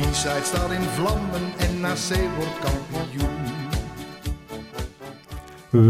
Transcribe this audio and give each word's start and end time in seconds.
De 0.00 0.06
B-side 0.06 0.44
staat 0.44 0.70
in 0.70 0.80
vlammen 0.80 1.40
en 1.58 1.80
NAC 1.80 1.98
wordt 2.36 2.58
kampioen. 2.58 3.28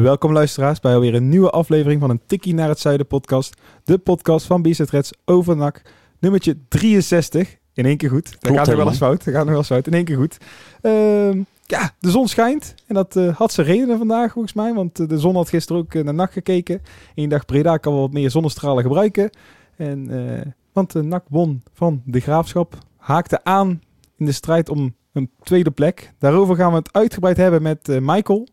Welkom 0.03 0.33
luisteraars 0.33 0.81
bij 0.81 0.95
alweer 0.95 1.15
een 1.15 1.29
nieuwe 1.29 1.51
aflevering 1.51 2.01
van 2.01 2.11
een 2.11 2.21
Tikkie 2.27 2.55
naar 2.55 2.69
het 2.69 2.79
Zuiden 2.79 3.07
podcast. 3.07 3.61
De 3.85 3.99
podcast 3.99 4.47
van 4.47 4.63
Bizet 4.63 4.91
Reds 4.91 5.13
over 5.25 5.57
NAC. 5.57 5.83
Nummertje 6.19 6.57
63. 6.69 7.57
In 7.75 7.87
één 7.87 7.97
keer 7.97 8.09
goed. 8.11 8.37
Dat 8.41 8.57
gaat 8.57 8.67
nog 8.67 8.77
wel 8.77 8.87
eens 8.87 8.97
fout. 8.97 9.25
Dat 9.25 9.35
gaat 9.35 9.43
nog 9.43 9.49
wel 9.49 9.59
eens 9.59 9.67
fout. 9.67 9.87
In 9.87 9.93
één 9.95 10.05
keer 10.05 10.17
goed. 10.17 10.37
Ehm, 10.81 11.43
ja, 11.67 11.91
de 11.99 12.11
zon 12.11 12.29
schijnt. 12.29 12.75
En 12.87 12.95
dat 12.95 13.17
eh, 13.17 13.37
had 13.37 13.53
zijn 13.53 13.67
redenen 13.67 13.99
vandaag 13.99 14.33
volgens 14.33 14.55
mij. 14.55 14.75
Want 14.75 15.01
eh, 15.01 15.09
de 15.09 15.19
zon 15.19 15.35
had 15.35 15.49
gisteren 15.49 15.83
ook 15.83 15.95
eh, 15.95 16.05
naar 16.05 16.15
NAC 16.15 16.33
gekeken. 16.33 16.83
En 17.15 17.23
je 17.23 17.29
dacht, 17.29 17.47
Breda 17.47 17.77
kan 17.77 17.93
wel 17.93 18.03
wat 18.03 18.13
meer 18.13 18.31
zonnestralen 18.31 18.83
gebruiken. 18.83 19.31
En, 19.77 20.11
eh, 20.11 20.47
want 20.73 20.93
de 20.93 21.03
NAC 21.03 21.25
won 21.29 21.63
van 21.73 22.03
de 22.05 22.21
Graafschap. 22.21 22.79
Haakte 22.97 23.45
aan 23.45 23.81
in 24.21 24.27
de 24.27 24.33
strijd 24.33 24.69
om 24.69 24.95
een 25.13 25.31
tweede 25.43 25.71
plek. 25.71 26.13
Daarover 26.19 26.57
gaan 26.57 26.71
we 26.71 26.79
het 26.79 26.93
uitgebreid 26.93 27.37
hebben 27.37 27.63
met 27.63 27.89
eh, 27.89 27.97
Michael. 28.01 28.49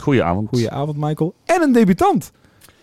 Goedenavond. 0.00 0.48
Goedenavond 0.48 0.96
Michael. 0.96 1.34
En 1.44 1.62
een 1.62 1.72
debutant. 1.72 2.32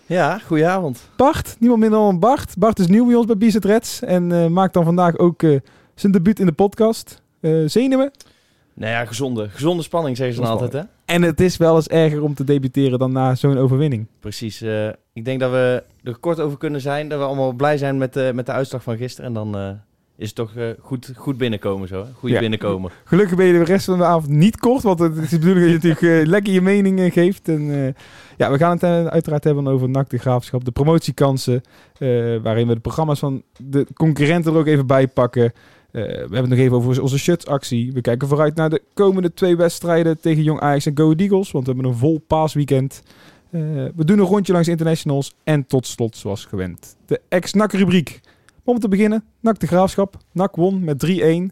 Ja, 0.05 0.38
goedenavond. 0.39 1.09
Bart, 1.15 1.55
niemand 1.59 1.81
minder 1.81 1.99
dan 1.99 2.19
Bart. 2.19 2.57
Bart 2.57 2.79
is 2.79 2.88
nieuw 2.88 3.05
bij 3.05 3.15
ons 3.15 3.25
bij 3.25 3.38
Bizet 3.38 3.65
Reds 3.65 4.01
en 4.01 4.31
eh, 4.31 4.47
maakt 4.47 4.73
dan 4.73 4.83
vandaag 4.83 5.17
ook 5.17 5.43
eh, 5.43 5.59
zijn 5.95 6.11
debuut 6.11 6.39
in 6.39 6.45
de 6.45 6.51
podcast. 6.51 7.21
Eh 7.39 7.51
zenuwen. 7.65 8.11
Nou 8.73 8.91
ja, 8.91 9.05
gezonde, 9.05 9.49
gezonde 9.49 9.83
spanning 9.83 10.17
zeggen 10.17 10.35
ze 10.35 10.41
dan 10.41 10.51
altijd, 10.51 10.73
hè? 10.73 10.81
En 11.05 11.21
het 11.21 11.39
is 11.39 11.57
wel 11.57 11.75
eens 11.75 11.88
erger 11.88 12.23
om 12.23 12.33
te 12.33 12.43
debuteren 12.43 12.99
dan 12.99 13.11
na 13.11 13.35
zo'n 13.35 13.57
overwinning. 13.57 14.07
Precies. 14.19 14.61
ik 15.13 15.25
denk 15.25 15.39
dat 15.39 15.51
we 15.51 15.83
er 16.03 16.17
kort 16.17 16.39
over 16.39 16.57
kunnen 16.57 16.81
zijn. 16.81 17.09
Dat 17.09 17.19
we 17.19 17.25
allemaal 17.25 17.53
blij 17.53 17.77
zijn 17.77 17.97
met, 17.97 18.13
de 18.13 18.31
met 18.33 18.45
de 18.45 18.51
uitslag 18.51 18.83
van 18.83 18.97
gisteren. 18.97 19.27
En 19.27 19.33
dan 19.33 19.57
eh, 19.57 19.69
is 20.22 20.33
toch 20.33 20.55
eh, 20.55 20.69
goed, 20.80 21.11
goed 21.16 21.38
binnenkomen 21.38 21.88
zo? 21.88 22.05
Goed 22.14 22.30
Ja. 22.30 22.39
binnenkomen. 22.39 22.91
Gelukkig 23.03 23.36
ben 23.38 23.45
je 23.45 23.53
de 23.53 23.64
rest 23.64 23.86
van 23.86 23.97
de 23.97 24.03
avond 24.03 24.28
niet 24.28 24.58
kort, 24.58 24.83
want 24.83 25.00
het 25.00 25.17
is 25.17 25.30
de 25.30 25.39
bedoeling 25.39 25.72
dat 25.72 25.81
je 25.81 25.88
natuurlijk 25.88 26.23
eh, 26.23 26.30
lekker 26.36 26.53
je 26.53 26.61
mening 26.61 27.00
eh, 27.00 27.11
geeft. 27.11 27.47
En, 27.47 27.95
ja, 28.38 28.52
we 28.52 28.58
gaan 28.58 28.72
het 28.72 29.09
uiteraard 29.09 29.44
hebben 29.44 29.67
over 29.67 29.89
NAC, 29.89 30.09
de 30.09 30.17
graafschap, 30.17 30.66
de 30.66 30.72
promotiekansen, 30.72 31.61
waarin 32.44 32.67
we 32.67 32.73
de 32.73 32.80
programma's 32.80 33.19
van 33.19 33.44
de 33.58 33.88
concurrenten 33.94 34.53
er 34.53 34.59
ook 34.59 34.67
even 34.67 34.88
bij 34.88 35.08
pakken. 35.08 35.53
We 35.91 36.00
hebben 36.00 36.39
het 36.39 36.50
nog 36.50 36.59
even 36.59 36.78
over 36.78 37.02
onze 37.02 37.19
shirtsactie. 37.19 37.91
We 37.94 38.02
kijken 38.02 38.28
vooruit 38.28 38.56
naar 38.56 38.69
de 38.69 38.81
komende 38.94 39.33
twee 39.33 39.56
wedstrijden 39.56 40.19
tegen 40.19 40.44
Jong 40.44 40.59
Ajax 40.59 40.85
en 40.85 40.97
Go 40.97 41.13
Eagles, 41.13 41.52
want 41.52 41.66
we 41.66 41.72
hebben 41.73 41.91
een 41.91 41.97
vol 41.97 42.23
paasweekend. 42.28 43.03
We 43.50 44.06
doen 44.06 44.19
een 44.19 44.25
rondje 44.25 44.53
langs 44.53 44.67
internationals 44.67 45.33
en 45.44 45.66
tot 45.66 45.88
slot, 45.88 46.17
zoals 46.17 46.45
gewend, 46.45 46.95
de 47.06 47.22
Om 48.63 48.79
te 48.79 48.87
beginnen, 48.87 49.23
NAC 49.39 49.59
de 49.59 49.67
Graafschap. 49.67 50.17
NAC 50.31 50.55
won 50.55 50.83
met 50.83 50.99
3-1. 50.99 51.51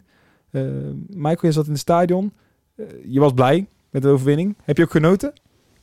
Eh, 0.50 0.62
Michael, 1.08 1.38
je 1.40 1.52
zat 1.52 1.64
in 1.64 1.72
het 1.72 1.80
stadion. 1.80 2.32
Eh, 2.76 2.86
je 3.04 3.20
was 3.20 3.32
blij 3.32 3.66
met 3.90 4.02
de 4.02 4.08
overwinning. 4.08 4.56
Heb 4.64 4.76
je 4.76 4.82
ook 4.82 4.90
genoten? 4.90 5.32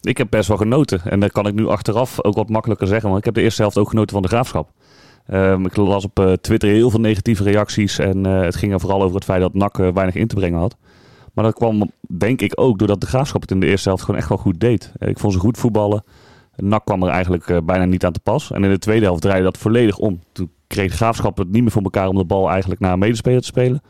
Ik 0.02 0.18
heb 0.18 0.28
best 0.30 0.48
wel 0.48 0.58
genoten. 0.58 1.02
En 1.04 1.20
dat 1.20 1.32
kan 1.32 1.48
ik 1.48 1.54
nu 1.54 1.68
achteraf 1.68 2.24
ook 2.24 2.36
wat 2.36 2.50
makkelijker 2.50 2.88
zeggen. 2.88 3.08
Want 3.08 3.20
ik 3.20 3.26
heb 3.26 3.34
de 3.34 3.42
eerste 3.42 3.62
helft 3.62 3.78
ook 3.78 3.90
genoten 3.90 4.14
van 4.14 4.22
de 4.22 4.28
graafschap. 4.28 4.72
Ehm, 5.26 5.66
ik 5.66 5.76
las 5.76 6.06
op 6.06 6.20
eh, 6.20 6.32
Twitter 6.32 6.70
heel 6.70 6.90
veel 6.90 7.00
negatieve 7.00 7.44
reacties. 7.44 8.00
En 8.00 8.24
het 8.24 8.56
ging 8.56 8.74
er 8.74 8.80
vooral 8.80 9.02
over 9.02 9.16
het 9.16 9.24
feit 9.24 9.42
dat 9.42 9.80
eh, 9.80 9.94
weinig 9.94 10.16
in 10.16 10.28
te 10.28 10.36
brengen 10.36 10.60
had. 10.60 10.78
Maar 11.34 11.44
dat 11.44 11.54
kwam 11.54 11.92
denk 12.18 12.42
ik 12.42 12.52
ook 12.56 12.78
doordat 12.80 13.02
de 13.02 13.08
graafschap 13.08 13.42
het 13.42 13.52
in 13.52 13.60
de 13.60 13.66
eerste 13.66 13.88
helft 13.88 14.04
gewoon 14.04 14.20
echt 14.20 14.30
wel 14.30 14.38
goed 14.38 14.60
deed. 14.60 14.92
Ik 14.98 15.20
vond 15.20 15.34
ze 15.34 15.40
goed 15.40 15.58
voetballen. 15.58 16.04
NAC 16.56 16.86
kwam 16.86 17.04
er 17.04 17.10
eigenlijk 17.10 17.66
bijna 17.66 17.86
niet 17.86 18.06
aan 18.06 18.12
te 18.12 18.20
pas. 18.20 18.52
En 18.52 18.64
in 18.64 18.70
de 18.70 18.80
tweede 18.80 19.06
helft 19.06 19.22
draaide 19.22 19.44
dat 19.44 19.58
volledig 19.58 19.98
om. 19.98 20.20
Toen 20.32 20.52
kreeg 20.68 20.92
de 20.92 20.98
graafschap 20.98 21.38
het 21.38 21.52
niet 21.52 21.62
meer 21.62 21.72
voor 21.72 21.84
elkaar 21.84 22.08
om 22.08 22.16
de 22.16 22.26
bal 22.26 22.50
eigenlijk 22.50 22.82
naar 22.82 22.94
een 22.94 23.00
medespeler 23.00 23.42
te 23.42 23.48
spelen. 23.48 23.82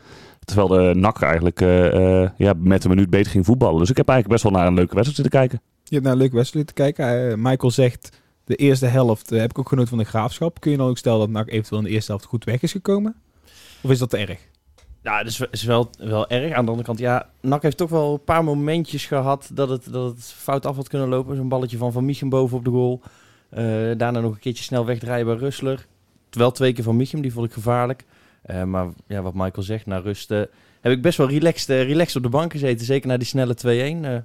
Terwijl 0.44 0.68
de 0.68 1.00
NAC 1.00 1.22
eigenlijk 1.22 1.60
eh, 1.60 2.22
eh, 2.22 2.30
ja, 2.36 2.54
met 2.58 2.84
een 2.84 2.90
minuut 2.90 3.10
beter 3.10 3.30
ging 3.30 3.44
voetballen. 3.44 3.78
Dus 3.78 3.90
ik 3.90 3.96
heb 3.96 4.08
eigenlijk 4.08 4.40
best 4.40 4.52
wel 4.52 4.60
naar 4.60 4.70
een 4.70 4.78
leuke 4.78 4.94
wedstrijd 4.94 5.20
zitten 5.20 5.40
kijken. 5.40 5.60
Je 5.82 5.94
hebt 5.94 6.02
naar 6.02 6.12
een 6.12 6.18
leuke 6.18 6.36
wedstrijd 6.36 6.66
te 6.66 6.72
kijken. 6.72 7.30
Eh, 7.30 7.36
Michael 7.36 7.70
zegt, 7.70 8.20
de 8.44 8.54
eerste 8.56 8.86
helft 8.86 9.30
heb 9.30 9.50
ik 9.50 9.58
ook 9.58 9.68
genoten 9.68 9.88
van 9.88 9.98
de 9.98 10.04
graafschap. 10.04 10.60
Kun 10.60 10.70
je 10.70 10.76
dan 10.76 10.88
ook 10.88 10.98
stellen 10.98 11.18
dat 11.18 11.28
NAC 11.28 11.48
eventueel 11.48 11.80
in 11.80 11.86
de 11.86 11.92
eerste 11.92 12.10
helft 12.10 12.26
goed 12.26 12.44
weg 12.44 12.62
is 12.62 12.72
gekomen? 12.72 13.16
Of 13.80 13.90
is 13.90 13.98
dat 13.98 14.10
te 14.10 14.16
erg? 14.16 14.38
Ja, 15.02 15.18
dat 15.18 15.26
is, 15.26 15.40
is 15.50 15.64
wel, 15.64 15.90
wel 15.98 16.28
erg. 16.28 16.52
Aan 16.52 16.64
de 16.64 16.70
andere 16.70 16.86
kant, 16.86 16.98
ja, 16.98 17.30
NAC 17.40 17.62
heeft 17.62 17.76
toch 17.76 17.90
wel 17.90 18.12
een 18.12 18.24
paar 18.24 18.44
momentjes 18.44 19.06
gehad 19.06 19.50
dat 19.52 19.68
het, 19.68 19.92
dat 19.92 20.10
het 20.10 20.24
fout 20.24 20.66
af 20.66 20.76
had 20.76 20.88
kunnen 20.88 21.08
lopen. 21.08 21.36
Zo'n 21.36 21.48
balletje 21.48 21.76
van 21.76 21.92
Van 21.92 22.04
Michem 22.04 22.28
boven 22.28 22.56
op 22.56 22.64
de 22.64 22.70
goal. 22.70 23.02
Eh, 23.50 23.64
daarna 23.96 24.20
nog 24.20 24.32
een 24.32 24.38
keertje 24.38 24.64
snel 24.64 24.84
wegdraaien 24.84 25.26
bij 25.26 25.34
Rustler. 25.34 25.86
Wel 26.38 26.50
twee 26.50 26.72
keer 26.72 26.84
van 26.84 26.96
Michem, 26.96 27.20
die 27.20 27.32
vond 27.32 27.46
ik 27.46 27.52
gevaarlijk. 27.52 28.04
Eh, 28.42 28.62
maar 28.62 28.86
ja, 29.06 29.22
wat 29.22 29.34
Michael 29.34 29.62
zegt, 29.62 29.86
na 29.86 29.98
rust 29.98 30.30
eh, 30.30 30.38
heb 30.80 30.92
ik 30.92 31.02
best 31.02 31.18
wel 31.18 31.28
relaxed, 31.28 31.68
eh, 31.68 31.82
relaxed 31.82 32.16
op 32.16 32.22
de 32.22 32.28
bank 32.28 32.52
gezeten. 32.52 32.86
Zeker 32.86 33.08
na 33.08 33.16
die 33.16 33.26
snelle 33.26 33.54
2-1. 33.54 34.04
eh, 34.04 34.16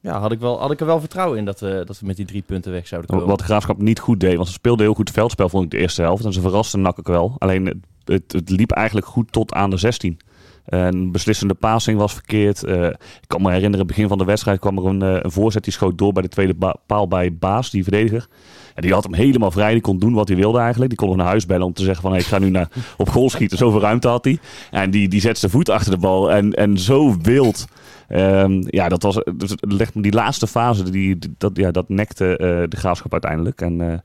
ja, 0.00 0.18
had 0.20 0.32
ik, 0.32 0.40
wel, 0.40 0.60
had 0.60 0.70
ik 0.70 0.80
er 0.80 0.86
wel 0.86 1.00
vertrouwen 1.00 1.38
in 1.38 1.44
dat, 1.44 1.58
dat 1.58 2.00
we 2.00 2.06
met 2.06 2.16
die 2.16 2.26
drie 2.26 2.42
punten 2.42 2.72
weg 2.72 2.86
zouden 2.86 3.10
komen. 3.10 3.26
Wat 3.26 3.38
de 3.38 3.44
graafschap 3.44 3.78
niet 3.78 3.98
goed 3.98 4.20
deed. 4.20 4.34
Want 4.34 4.46
ze 4.46 4.52
speelden 4.52 4.84
heel 4.84 4.94
goed 4.94 5.10
veldspel, 5.10 5.48
vond 5.48 5.64
ik 5.64 5.70
de 5.70 5.78
eerste 5.78 6.02
helft. 6.02 6.24
En 6.24 6.32
ze 6.32 6.40
verrasten 6.40 6.80
NAC 6.80 6.98
ook 6.98 7.06
wel. 7.06 7.34
Alleen 7.38 7.82
het, 8.04 8.32
het, 8.32 8.50
liep 8.50 8.70
eigenlijk 8.70 9.06
goed 9.06 9.32
tot 9.32 9.52
aan 9.52 9.70
de 9.70 9.76
16. 9.76 10.18
Een 10.64 11.12
beslissende 11.12 11.54
passing 11.54 11.98
was 11.98 12.12
verkeerd. 12.12 12.62
Ik 12.62 13.26
kan 13.26 13.42
me 13.42 13.52
herinneren, 13.52 13.86
begin 13.86 14.08
van 14.08 14.18
de 14.18 14.24
wedstrijd 14.24 14.58
kwam 14.58 14.78
er 14.78 14.86
een, 14.86 15.00
een 15.00 15.32
voorzet 15.32 15.64
die 15.64 15.72
schoot 15.72 15.98
door 15.98 16.12
bij 16.12 16.22
de 16.22 16.28
tweede 16.28 16.74
paal 16.86 17.08
bij 17.08 17.34
Baas, 17.34 17.70
die 17.70 17.82
verdediger. 17.82 18.26
En 18.74 18.82
die 18.82 18.92
had 18.92 19.04
hem 19.04 19.14
helemaal 19.14 19.50
vrij. 19.50 19.72
Die 19.72 19.80
kon 19.80 19.98
doen 19.98 20.12
wat 20.14 20.28
hij 20.28 20.36
wilde 20.36 20.58
eigenlijk. 20.58 20.88
Die 20.88 20.98
kon 20.98 21.08
nog 21.08 21.16
naar 21.16 21.26
huis 21.26 21.46
bellen 21.46 21.66
om 21.66 21.72
te 21.72 21.82
zeggen 21.82 22.02
van 22.02 22.10
hey, 22.10 22.20
ik 22.20 22.26
ga 22.26 22.38
nu 22.38 22.50
naar, 22.50 22.68
op 22.96 23.08
goal 23.08 23.30
schieten. 23.30 23.58
Zoveel 23.58 23.80
ruimte 23.80 24.08
had 24.08 24.24
hij. 24.24 24.38
En 24.70 24.90
die, 24.90 25.08
die 25.08 25.20
zet 25.20 25.38
zijn 25.38 25.50
voet 25.52 25.68
achter 25.68 25.90
de 25.90 25.98
bal. 25.98 26.30
En, 26.32 26.52
en 26.52 26.78
zo 26.78 27.16
wild. 27.22 27.66
Ehm, 28.08 28.62
ja, 28.66 28.88
dat 28.88 29.02
was 29.02 29.18
dus 29.36 29.50
het 29.50 29.72
legt 29.72 29.94
me 29.94 30.02
die 30.02 30.12
laatste 30.12 30.46
fase. 30.46 30.90
Die, 30.90 31.18
dat, 31.38 31.56
ja, 31.56 31.70
dat 31.70 31.88
nekte 31.88 32.36
eh, 32.36 32.62
de 32.68 32.76
graafschap 32.76 33.12
uiteindelijk. 33.12 33.60
En 33.60 33.80
eh, 33.80 33.98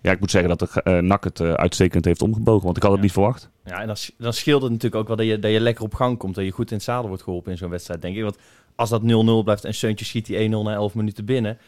ja, 0.00 0.12
ik 0.12 0.20
moet 0.20 0.30
zeggen 0.30 0.56
dat 0.56 0.58
de 0.72 0.82
eh, 0.82 0.98
NAC 0.98 1.24
het 1.24 1.40
uitstekend 1.40 2.04
heeft 2.04 2.22
omgebogen. 2.22 2.64
Want 2.64 2.76
ik 2.76 2.82
had 2.82 2.90
het 2.92 3.00
Ja. 3.00 3.06
niet 3.06 3.14
verwacht. 3.14 3.50
Ja, 3.64 3.80
en 3.80 3.86
dan, 3.86 3.96
dan 4.18 4.32
scheelt 4.32 4.62
het 4.62 4.70
natuurlijk 4.70 5.00
ook 5.00 5.08
wel 5.08 5.16
dat 5.16 5.26
je, 5.26 5.38
dat 5.38 5.50
je 5.50 5.60
lekker 5.60 5.84
op 5.84 5.94
gang 5.94 6.18
komt. 6.18 6.34
Dat 6.34 6.44
je 6.44 6.50
goed 6.50 6.70
in 6.70 6.76
het 6.76 6.84
zadel 6.84 7.08
wordt 7.08 7.22
geholpen 7.22 7.52
in 7.52 7.58
zo'n 7.58 7.70
wedstrijd, 7.70 8.02
denk 8.02 8.16
ik. 8.16 8.22
Want 8.22 8.38
als 8.74 8.90
dat 8.90 9.02
0-0 9.02 9.04
blijft 9.44 9.64
en 9.64 9.74
Seuntje 9.74 10.04
schiet 10.04 10.26
die 10.26 10.48
1-0 10.48 10.50
na 10.50 10.72
11 10.74 10.94
minuten 10.94 11.24
binnen... 11.24 11.58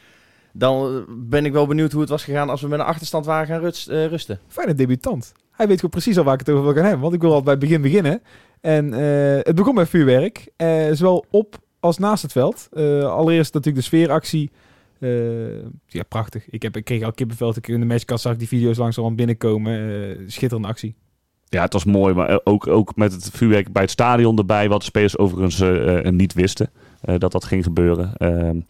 dan 0.52 0.86
eh, 0.86 1.14
ben 1.18 1.44
ik 1.44 1.52
wel 1.52 1.66
benieuwd 1.66 1.92
hoe 1.92 2.00
het 2.00 2.10
was 2.10 2.24
gegaan 2.24 2.48
als 2.50 2.60
we 2.60 2.68
met 2.68 2.78
een 2.78 2.84
achterstand 2.84 3.26
waren 3.26 3.46
gaan 3.46 3.60
rust- 3.60 3.88
eh, 3.88 4.06
rusten. 4.06 4.40
Fijne 4.48 4.74
debutant. 4.74 5.32
Hij 5.50 5.66
weet 5.66 5.76
gewoon 5.76 5.90
precies 5.90 6.18
al 6.18 6.24
waar 6.24 6.34
ik 6.34 6.40
het 6.40 6.50
over 6.50 6.62
wil 6.64 6.72
gaan 6.74 6.82
hebben. 6.82 7.00
Want 7.00 7.14
ik 7.14 7.20
wil 7.20 7.32
al 7.32 7.42
bij 7.42 7.50
het 7.52 7.60
begin 7.62 7.82
beginnen. 7.82 8.22
En 8.60 8.94
eh, 8.94 9.38
het 9.42 9.54
begon 9.54 9.74
met 9.74 9.88
vuurwerk. 9.88 10.48
eh, 10.56 10.86
zowel 10.92 11.24
op 11.30 11.58
als 11.80 11.98
naast 11.98 12.22
het 12.22 12.32
veld. 12.32 12.68
Eh, 12.72 13.04
allereerst 13.04 13.54
natuurlijk 13.54 13.84
de 13.84 13.88
sfeeractie. 13.90 14.50
Eh, 15.00 15.58
ja, 15.86 16.02
prachtig. 16.08 16.50
Ik, 16.50 16.62
heb, 16.62 16.76
ik 16.76 16.84
kreeg 16.84 17.02
al 17.02 17.12
kippenvel. 17.12 17.52
toen 17.52 17.62
Ik 17.62 17.68
in 17.68 17.80
de 17.80 17.86
matchkast 17.86 18.22
zag 18.22 18.32
ik 18.32 18.38
die 18.38 18.48
video's 18.48 18.76
langzaam 18.76 19.16
binnenkomen. 19.16 19.72
Eh, 19.72 20.16
schitterende 20.26 20.68
actie. 20.68 20.94
Ja, 21.48 21.62
het 21.62 21.72
was 21.72 21.84
mooi. 21.84 22.14
Maar 22.14 22.40
ook, 22.44 22.66
ook 22.66 22.96
met 22.96 23.12
het 23.12 23.30
vuurwerk 23.32 23.72
bij 23.72 23.82
het 23.82 23.90
stadion 23.90 24.38
erbij. 24.38 24.68
Wat 24.68 24.78
de 24.80 24.84
spelers 24.84 25.18
overigens 25.18 25.62
niet 26.10 26.32
wisten. 26.34 26.70
eh, 27.00 27.14
dat 27.18 27.32
dat 27.32 27.44
ging 27.44 27.64
gebeuren. 27.64 28.12
Ehm, 28.16 28.60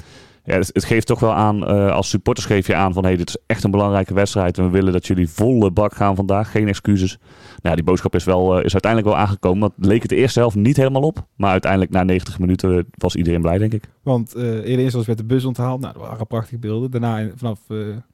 ja, 0.45 0.55
het, 0.55 0.71
het 0.73 0.85
geeft 0.85 1.07
toch 1.07 1.21
wel 1.21 1.33
aan, 1.33 1.67
eh, 1.67 1.93
als 1.93 2.09
supporters 2.09 2.47
geef 2.47 2.67
je 2.67 2.75
aan 2.75 2.93
van 2.93 3.05
hey, 3.05 3.17
dit 3.17 3.29
is 3.29 3.37
echt 3.47 3.65
een 3.65 3.71
belangrijke 3.71 4.15
wedstrijd. 4.15 4.59
En 4.59 4.65
we 4.65 4.71
willen 4.71 4.93
dat 4.93 5.07
jullie 5.07 5.29
volle 5.29 5.71
bak 5.71 5.95
gaan 5.95 6.17
vandaag. 6.17 6.51
Geen 6.51 6.69
excuses. 6.69 7.19
Nou, 7.63 7.75
die 7.75 7.85
boodschap 7.85 8.15
is, 8.15 8.25
wel, 8.25 8.59
eh, 8.59 8.65
is 8.65 8.73
uiteindelijk 8.73 9.13
wel 9.13 9.21
aangekomen. 9.21 9.61
Dat 9.61 9.87
leek 9.87 10.01
het 10.01 10.11
de 10.11 10.17
eerste 10.17 10.39
helft 10.39 10.57
niet 10.57 10.77
helemaal 10.77 11.03
op. 11.03 11.27
Maar 11.37 11.51
uiteindelijk 11.51 11.91
na 11.91 12.03
90 12.03 12.39
minuten 12.39 12.87
was 12.91 13.17
iedereen 13.17 13.41
blij, 13.41 13.59
denk 13.59 13.73
ik. 13.73 13.89
Want 14.03 14.35
eh 14.35 14.45
eerder 14.45 14.79
eerst 14.79 14.95
was 14.95 15.07
met 15.07 15.19
de 15.19 15.25
bus 15.25 15.45
onthaald. 15.45 15.81
Nou, 15.81 15.93
dat 15.93 16.03
waren 16.03 16.27
prachtige 16.27 16.59
beelden. 16.59 16.91
Daarna 16.91 17.31
vanaf 17.35 17.59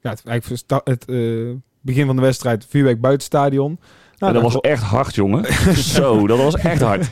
ja, 0.01 0.09
het, 0.09 0.23
eigenlijk 0.25 0.83
het 0.83 1.05
begin 1.81 2.05
van 2.05 2.15
de 2.15 2.21
wedstrijd 2.21 2.65
vuurwerk 2.69 3.01
buiten 3.01 3.25
stadion. 3.25 3.79
Nou, 4.19 4.35
en 4.35 4.41
dat 4.41 4.51
dan- 4.51 4.61
was 4.61 4.71
echt 4.71 4.83
hard, 4.83 5.15
jongen. 5.15 5.53
Zo, 5.95 6.27
dat 6.27 6.37
was 6.37 6.55
echt 6.55 6.81
hard. 6.81 7.09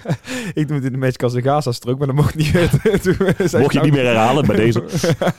ik 0.53 0.67
noem 0.67 0.75
het 0.75 0.85
in 0.85 0.91
de 0.91 0.97
matchkast 0.97 1.35
de 1.35 1.41
Gaza-strook, 1.41 1.97
maar 1.97 2.07
dat 2.07 2.15
mocht 2.15 2.35
niet. 2.35 2.47
Zei 3.51 3.61
Mocht 3.63 3.73
je 3.73 3.79
niet 3.79 3.91
meer 3.93 4.05
herhalen 4.05 4.45
bij 4.45 4.55
deze. 4.55 4.83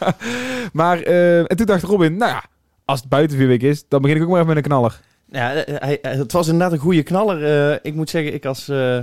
maar 0.73 1.01
eh, 1.03 1.39
en 1.39 1.57
toen 1.57 1.67
dacht 1.67 1.83
Robin, 1.83 2.17
nou 2.17 2.31
ja, 2.31 2.45
als 2.85 3.01
het 3.01 3.09
buiten 3.09 3.37
vuurwerk 3.37 3.63
is, 3.63 3.85
dan 3.89 4.03
begin 4.03 4.17
ik 4.17 4.23
ook 4.23 4.29
maar 4.29 4.37
even 4.41 4.49
met 4.55 4.57
een 4.57 4.71
knaller. 4.71 5.01
Ja, 5.31 5.53
eh, 5.55 5.75
hij, 5.79 5.99
hij- 6.03 6.17
het 6.17 6.33
was 6.33 6.47
inderdaad 6.47 6.73
een 6.73 6.79
goede 6.79 7.03
knaller. 7.03 7.71
Eh, 7.73 7.79
ik 7.83 7.95
moet 7.95 8.11
zeggen, 8.11 8.35
ik 8.35 8.45
als 8.45 8.69
eh, 8.69 8.99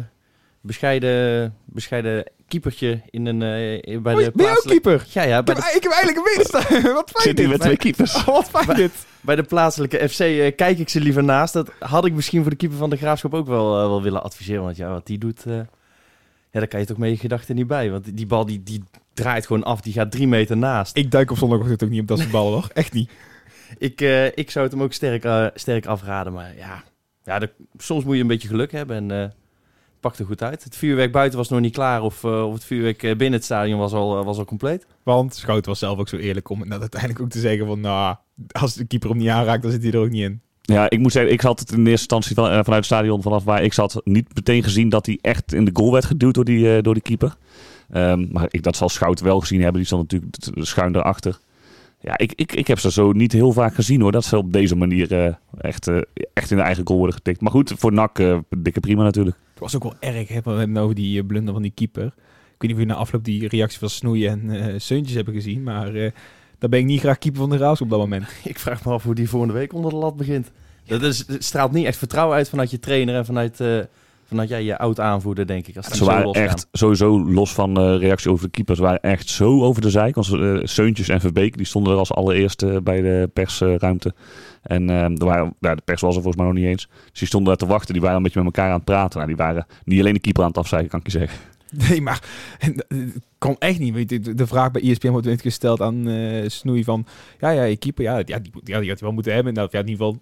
bescheiden, 0.65 1.55
bescheiden 1.65 2.23
keepertje 2.47 3.01
in 3.09 3.25
een, 3.25 3.41
eh, 3.41 4.01
bij 4.01 4.15
de 4.15 4.15
ben 4.15 4.19
je 4.21 4.27
ook 4.27 4.35
plaatselijke... 4.35 4.81
keeper? 4.81 5.07
Ja, 5.09 5.23
ja, 5.23 5.37
Ik 5.39 5.45
bij 5.45 5.55
heb, 5.55 5.63
de, 5.63 5.75
ik 5.77 5.83
heb 5.83 5.91
eigenlijk 5.91 6.27
een 6.27 6.33
medestaan. 6.37 6.93
Wat 6.93 7.09
fijn 7.09 7.23
Zit 7.23 7.37
hij 7.37 7.47
dit. 7.47 7.47
met 7.47 7.59
twee 7.59 7.77
keepers? 7.77 8.15
Oh, 8.15 8.25
wat 8.39 8.49
fijn 8.49 8.77
dit. 8.77 9.05
bij 9.21 9.35
de 9.35 9.43
plaatselijke 9.43 10.09
FC 10.09 10.19
eh, 10.19 10.55
kijk 10.55 10.79
ik 10.79 10.89
ze 10.89 10.99
liever 10.99 11.23
naast. 11.23 11.53
Dat 11.53 11.71
had 11.79 12.05
ik 12.05 12.13
misschien 12.13 12.41
voor 12.41 12.49
de 12.49 12.57
keeper 12.57 12.77
van 12.77 12.89
de 12.89 12.97
Graafschap 12.97 13.33
ook 13.33 13.47
wel, 13.47 13.81
eh, 13.81 13.87
wel 13.87 14.01
willen 14.01 14.23
adviseren. 14.23 14.63
Want 14.63 14.77
ja, 14.77 14.89
wat 14.89 15.05
die 15.05 15.17
doet, 15.17 15.45
eh, 15.45 15.53
ja, 16.51 16.59
daar 16.59 16.67
kan 16.67 16.79
je 16.79 16.85
toch 16.85 16.97
met 16.97 17.09
je 17.09 17.17
gedachten 17.17 17.55
niet 17.55 17.67
bij. 17.67 17.91
Want 17.91 18.17
die, 18.17 18.25
bal 18.25 18.45
die, 18.45 18.63
die 18.63 18.83
draait 19.13 19.45
gewoon 19.45 19.63
af, 19.63 19.81
die 19.81 19.93
gaat 19.93 20.11
drie 20.11 20.27
meter 20.27 20.57
naast. 20.57 20.97
Ik 20.97 21.11
duik 21.11 21.31
op 21.31 21.37
zondagochtend 21.37 21.83
ook 21.83 21.89
niet 21.89 22.01
op 22.01 22.07
dat 22.07 22.19
soort 22.19 22.31
ballen, 22.31 22.53
hoor. 22.53 22.69
Echt 22.73 22.93
niet. 22.93 23.09
Ik, 23.77 24.01
eh, 24.01 24.25
ik 24.25 24.51
zou 24.51 24.65
het 24.65 24.73
hem 24.73 24.83
ook 24.83 24.93
sterk, 24.93 25.51
sterk 25.55 25.85
afraden. 25.85 26.33
Maar 26.33 26.57
ja, 26.57 26.83
ja 27.23 27.39
de- 27.39 27.51
soms 27.77 28.03
moet 28.03 28.15
je 28.15 28.21
een 28.21 28.27
beetje 28.27 28.47
geluk 28.47 28.71
hebben 28.71 29.11
en 29.11 29.33
het 30.05 30.17
pakt 30.17 30.19
er 30.19 30.35
goed 30.35 30.49
uit. 30.49 30.63
Het 30.63 30.75
vuurwerk 30.75 31.11
buiten 31.11 31.37
was 31.37 31.49
nog 31.49 31.59
niet 31.59 31.73
klaar 31.73 32.01
of, 32.01 32.23
eh, 32.23 32.47
of 32.47 32.53
het 32.53 32.63
vuurwerk 32.63 33.03
eh, 33.03 33.09
binnen 33.09 33.31
het 33.31 33.43
stadion 33.43 33.79
was 33.79 33.93
al, 33.93 34.19
eh, 34.19 34.25
was 34.25 34.37
al 34.37 34.45
compleet. 34.45 34.85
Want 35.03 35.35
Schouten 35.35 35.69
was 35.69 35.79
zelf 35.79 35.99
ook 35.99 36.09
zo 36.09 36.17
eerlijk 36.17 36.49
om 36.49 36.69
dat 36.69 36.79
uiteindelijk 36.79 37.21
ook 37.21 37.29
te 37.29 37.39
zeggen 37.39 37.67
van... 37.67 37.79
Nou, 37.79 38.15
als 38.51 38.73
de 38.73 38.85
keeper 38.85 39.09
hem 39.09 39.17
niet 39.17 39.29
aanraakt, 39.29 39.61
dan 39.61 39.71
zit 39.71 39.83
hij 39.83 39.91
er 39.91 39.99
ook 39.99 40.09
niet 40.09 40.23
in. 40.23 40.41
Ja, 40.61 40.89
ik 40.89 40.99
moet 40.99 41.11
zeggen, 41.11 41.31
ik 41.31 41.41
had 41.41 41.59
het 41.59 41.71
in 41.71 41.77
eerste 41.77 41.91
instantie 41.91 42.35
van, 42.35 42.45
vanuit 42.45 42.65
het 42.67 42.85
stadion 42.85 43.21
vanaf 43.21 43.43
waar 43.43 43.63
ik 43.63 43.73
zat 43.73 44.01
niet 44.03 44.35
meteen 44.35 44.63
gezien 44.63 44.89
dat 44.89 45.05
hij 45.05 45.17
echt 45.21 45.53
in 45.53 45.65
de 45.65 45.71
goal 45.73 45.91
werd 45.91 46.05
geduwd 46.05 46.33
door 46.33 46.45
die, 46.45 46.81
door 46.81 46.93
die 46.93 47.03
keeper. 47.03 47.35
Ehm, 47.89 48.25
maar 48.31 48.47
ik, 48.49 48.63
dat 48.63 48.75
zal 48.75 48.89
Schout 48.89 49.19
wel 49.19 49.39
gezien 49.39 49.61
hebben. 49.61 49.77
Die 49.77 49.85
stond 49.85 50.11
natuurlijk 50.11 50.35
schuin 50.67 50.95
erachter. 50.95 51.39
Ja, 51.99 52.17
ik, 52.17 52.33
ik, 52.35 52.53
ik 52.53 52.67
heb 52.67 52.79
ze 52.79 52.91
zo 52.91 53.11
niet 53.11 53.31
heel 53.31 53.51
vaak 53.51 53.75
gezien 53.75 54.01
hoor. 54.01 54.11
Dat 54.11 54.25
ze 54.25 54.37
op 54.37 54.53
deze 54.53 54.75
manier 54.75 55.11
eh, 55.13 55.33
echt, 55.57 55.89
echt 56.33 56.51
in 56.51 56.57
de 56.57 56.63
eigen 56.63 56.87
goal 56.87 56.97
worden 56.97 57.15
getikt. 57.15 57.41
Maar 57.41 57.51
goed, 57.51 57.73
voor 57.77 57.93
NAC 57.93 58.41
dikke 58.49 58.79
prima 58.79 59.03
natuurlijk. 59.03 59.37
Het 59.55 59.63
was 59.63 59.75
ook 59.75 59.83
wel 59.83 59.95
erg, 59.99 60.27
hè, 60.27 60.41
we 60.41 60.79
over 60.79 60.95
die 60.95 61.19
eh, 61.19 61.25
blunder 61.25 61.53
van 61.53 61.61
die 61.61 61.71
keeper. 61.75 62.05
Ik 62.05 62.11
weet 62.61 62.61
niet 62.61 62.71
of 62.71 62.77
jullie 62.77 62.85
na 62.85 62.93
afloop 62.95 63.23
die 63.23 63.47
reactie 63.47 63.79
van 63.79 63.89
Snoeien 63.89 64.29
en 64.29 64.49
eh 64.49 64.79
Seuntjes 64.79 65.15
hebben 65.15 65.33
gezien, 65.33 65.63
maar 65.63 65.95
eh 65.95 66.11
daar 66.59 66.69
ben 66.69 66.79
ik 66.79 66.85
niet 66.85 66.99
graag 66.99 67.17
keeper 67.17 67.39
van 67.41 67.49
de 67.49 67.57
Raas 67.57 67.81
op 67.81 67.89
dat 67.89 67.99
moment. 67.99 68.27
Ik 68.43 68.59
vraag 68.59 68.85
me 68.85 68.91
af 68.91 69.03
hoe 69.03 69.15
die 69.15 69.29
volgende 69.29 69.53
week 69.53 69.73
onder 69.73 69.91
de 69.91 69.97
lat 69.97 70.15
begint. 70.15 70.51
Dat 70.85 71.01
is, 71.01 71.25
straalt 71.39 71.71
niet 71.71 71.85
echt 71.85 71.97
vertrouwen 71.97 72.35
uit 72.35 72.49
vanuit 72.49 72.71
je 72.71 72.79
trainer 72.79 73.15
en 73.15 73.25
vanuit, 73.25 73.59
eh, 74.25 74.29
vanuit 74.29 74.49
ja, 74.49 74.57
je 74.57 74.77
oud 74.77 74.99
aanvoerder, 74.99 75.47
denk 75.47 75.67
ik. 75.67 75.77
Als 75.77 75.85
Ze 75.87 75.95
zo 75.95 76.05
waren 76.05 76.25
losgaan. 76.25 76.43
echt 76.43 76.67
sowieso 76.71 77.19
los 77.31 77.53
van 77.53 77.73
de 77.73 77.97
reactie 77.97 78.31
over 78.31 78.45
de 78.45 78.51
keepers. 78.51 78.79
waren 78.79 79.01
echt 79.01 79.29
zo 79.29 79.63
over 79.63 79.81
de 79.81 79.89
zijk. 79.89 80.15
Want 80.15 80.33
eh, 80.33 80.59
Seuntjes 80.63 81.09
en 81.09 81.19
Verbeek 81.19 81.57
die 81.57 81.65
stonden 81.65 81.93
er 81.93 81.99
als 81.99 82.11
allereerste 82.13 82.79
bij 82.83 83.01
de 83.01 83.29
persruimte. 83.33 84.13
En 84.61 84.89
eh, 84.89 85.03
er 85.03 85.25
waren, 85.25 85.55
ja, 85.59 85.75
de 85.75 85.81
pers 85.85 86.01
was 86.01 86.15
er 86.15 86.21
volgens 86.21 86.43
mij 86.43 86.51
nog 86.51 86.61
niet 86.61 86.69
eens. 86.71 86.87
Dus 87.09 87.19
die 87.19 87.27
stonden 87.27 87.49
daar 87.49 87.67
te 87.67 87.73
wachten. 87.73 87.93
Die 87.93 88.01
waren 88.01 88.17
een 88.17 88.23
beetje 88.23 88.43
met 88.43 88.55
elkaar 88.55 88.69
aan 88.69 88.75
het 88.75 88.85
praten. 88.85 89.15
Nou, 89.17 89.27
die 89.27 89.37
waren 89.45 89.65
niet 89.83 89.99
alleen 89.99 90.13
de 90.13 90.19
keeper 90.19 90.41
aan 90.43 90.49
het 90.49 90.57
afzeiken, 90.57 90.89
kan 90.89 90.99
ik 90.99 91.05
je 91.05 91.11
zeggen. 91.17 91.39
Nee, 91.89 92.01
maar 92.01 92.23
eh, 92.59 92.69
kon 93.37 93.55
echt 93.59 93.79
niet. 93.79 93.93
Weet 93.93 94.09
je, 94.09 94.19
de, 94.19 94.47
vraag 94.47 94.71
bij 94.71 94.81
ESPN 94.81 95.09
wordt 95.09 95.41
gesteld 95.41 95.81
aan 95.81 96.07
eh 96.07 96.49
Snoei 96.49 96.83
van... 96.83 97.05
Ja, 97.39 97.49
ja, 97.49 97.63
je 97.63 97.77
keeper, 97.77 98.03
ja, 98.03 98.17
ja, 98.25 98.39
die, 98.39 98.51
moet- 98.53 98.67
ja, 98.67 98.79
die 98.79 98.89
had 98.89 98.99
hij 98.99 99.07
wel 99.07 99.11
moeten 99.11 99.33
hebben. 99.33 99.53
Nou, 99.53 99.67
ja, 99.71 99.79
in 99.79 99.87
ieder 99.87 100.05
geval, 100.05 100.21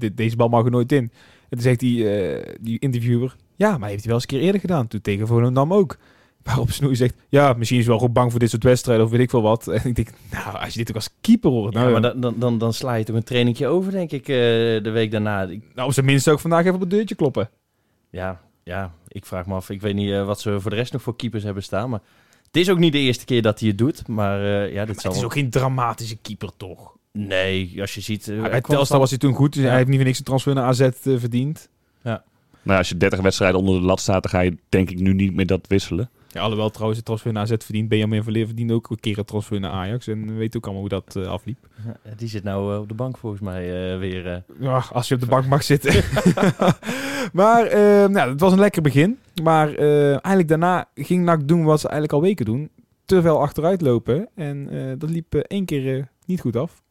eh, 0.00 0.10
deze 0.14 0.36
bal 0.36 0.48
mag 0.48 0.64
er 0.64 0.70
nooit 0.70 0.92
in. 0.92 0.98
En 1.02 1.10
toen 1.48 1.60
zegt 1.60 1.80
die, 1.80 2.08
eh, 2.10 2.54
die 2.60 2.78
interviewer... 2.78 3.36
Ja, 3.56 3.78
maar 3.78 3.88
heeft 3.88 4.04
hij 4.04 4.12
wel 4.12 4.14
eens 4.14 4.22
een 4.22 4.28
keer 4.38 4.40
eerder 4.46 4.60
gedaan. 4.60 4.88
Toen 4.88 5.00
tegen 5.00 5.26
Volendam 5.26 5.72
ook. 5.72 5.96
Waarop 6.42 6.70
Snoei 6.70 6.96
zegt... 6.96 7.14
Ja, 7.28 7.52
misschien 7.52 7.78
is 7.78 7.84
hij 7.84 7.90
wel 7.92 7.98
gewoon 7.98 8.12
bang 8.14 8.30
voor 8.30 8.40
dit 8.40 8.50
soort 8.50 8.62
wedstrijden 8.64 9.04
of 9.04 9.10
weet 9.10 9.20
ik 9.20 9.30
veel 9.30 9.42
wat. 9.42 9.66
En 9.68 9.84
ik 9.84 9.94
denk, 9.96 10.08
nou, 10.30 10.56
als 10.58 10.72
je 10.72 10.78
dit 10.78 10.88
ook 10.88 10.94
als 10.94 11.08
keeper 11.20 11.50
hoort... 11.50 11.74
Nou, 11.74 11.86
ja, 11.86 11.92
maar 11.92 12.02
dan, 12.02 12.20
dan, 12.20 12.34
dan, 12.38 12.58
dan 12.58 12.72
sla 12.72 12.94
je 12.94 13.04
toch 13.04 13.16
een 13.16 13.22
trainingje 13.22 13.66
over, 13.66 13.92
denk 13.92 14.10
ik, 14.12 14.20
eh, 14.22 14.36
de 14.82 14.90
week 14.92 15.10
daarna. 15.10 15.44
Nou, 15.44 15.60
op 15.88 15.92
zijn 15.92 16.06
minst 16.06 16.28
ook 16.28 16.40
vandaag 16.40 16.60
even 16.60 16.74
op 16.74 16.80
het 16.80 16.90
deurtje 16.90 17.14
kloppen. 17.14 17.50
ja, 18.10 18.40
ja, 18.64 18.92
ik 19.08 19.26
vraag 19.26 19.46
me 19.46 19.54
af. 19.54 19.70
Ik 19.70 19.80
weet 19.80 19.94
niet 19.94 20.10
eh, 20.10 20.26
wat 20.26 20.40
ze 20.40 20.60
voor 20.60 20.70
de 20.70 20.76
rest 20.76 20.92
nog 20.92 21.02
voor 21.02 21.16
keepers 21.16 21.42
hebben 21.42 21.62
staan. 21.62 21.90
Maar 21.90 22.00
het 22.46 22.56
is 22.56 22.70
ook 22.70 22.78
niet 22.78 22.92
de 22.92 22.98
eerste 22.98 23.24
keer 23.24 23.42
dat 23.42 23.58
hij 23.60 23.68
het 23.68 23.78
doet. 23.78 24.08
Maar 24.08 24.40
eh, 24.40 24.72
ja, 24.72 24.84
dit 24.84 24.94
Maar 24.94 25.00
zal 25.02 25.10
het 25.10 25.20
is 25.20 25.26
ook 25.26 25.32
geen 25.32 25.50
dramatische 25.50 26.16
keeper, 26.16 26.50
toch? 26.56 26.96
Nee, 27.12 27.80
als 27.80 27.94
je 27.94 28.00
ziet... 28.00 28.24
Ja, 28.26 28.40
hij 28.40 28.50
bij 28.50 28.60
Telstar 28.60 28.98
was 28.98 29.10
hij 29.10 29.18
toen 29.18 29.34
goed. 29.34 29.52
Dus 29.52 29.62
Ja. 29.62 29.68
hij 29.68 29.76
heeft 29.76 29.88
niet 29.88 29.96
voor 29.96 30.06
niks 30.06 30.18
een 30.18 30.24
transfer 30.24 30.54
naar 30.54 30.64
AZ 30.64 30.88
verdiend. 31.04 31.68
Nou, 32.62 32.78
als 32.78 32.88
je 32.88 32.96
30 32.96 33.20
wedstrijden 33.20 33.60
onder 33.60 33.80
de 33.80 33.86
lat 33.86 34.00
staat, 34.00 34.22
dan 34.22 34.30
ga 34.32 34.40
je 34.40 34.56
denk 34.68 34.90
ik 34.90 34.98
nu 35.00 35.12
niet 35.12 35.34
meer 35.34 35.46
dat 35.46 35.66
wisselen. 35.68 36.10
Ja, 36.28 36.40
alhoewel 36.40 36.70
trouwens 36.70 36.96
het 36.96 37.06
transfer 37.06 37.32
naar 37.32 37.42
AZ 37.42 37.52
verdient. 37.58 37.88
Benjamin 37.88 38.22
Verleer 38.22 38.46
verdient 38.46 38.70
ook 38.72 38.90
een 38.90 39.00
keer 39.00 39.18
een 39.18 39.24
transfer 39.24 39.60
naar 39.60 39.70
Ajax. 39.70 40.06
En 40.06 40.26
we 40.26 40.32
weten 40.32 40.56
ook 40.56 40.64
allemaal 40.64 40.80
hoe 40.88 41.02
dat 41.02 41.16
eh, 41.16 41.26
afliep. 41.30 41.68
Ja, 42.04 42.10
die 42.16 42.28
zit 42.28 42.42
nou 42.44 42.74
eh, 42.74 42.80
op 42.80 42.88
de 42.88 42.94
bank 42.94 43.16
volgens 43.18 43.42
mij 43.42 43.92
eh, 43.92 43.98
weer. 43.98 44.26
eh. 44.26 44.36
Ja, 44.60 44.84
als 44.92 45.08
je 45.08 45.14
op 45.14 45.20
de 45.20 45.26
bank 45.26 45.46
mag 45.46 45.62
zitten. 45.62 45.92
maar 47.32 47.64
nou, 48.10 48.30
het 48.30 48.40
was 48.40 48.52
een 48.52 48.58
lekker 48.58 48.82
begin. 48.82 49.18
Maar 49.42 49.74
eh, 49.74 50.08
eigenlijk 50.10 50.48
daarna 50.48 50.88
ging 50.94 51.24
NAC 51.24 51.48
doen 51.48 51.64
wat 51.64 51.80
ze 51.80 51.88
eigenlijk 51.88 52.16
al 52.16 52.22
weken 52.28 52.44
doen. 52.44 52.70
Te 53.04 53.22
veel 53.22 53.40
achteruit 53.40 53.80
lopen. 53.80 54.28
En 54.34 54.68
eh, 54.70 54.92
dat 54.98 55.10
liep 55.10 55.34
één 55.34 55.64
keer 55.64 56.08
niet 56.26 56.40
goed 56.40 56.56
af. 56.56 56.82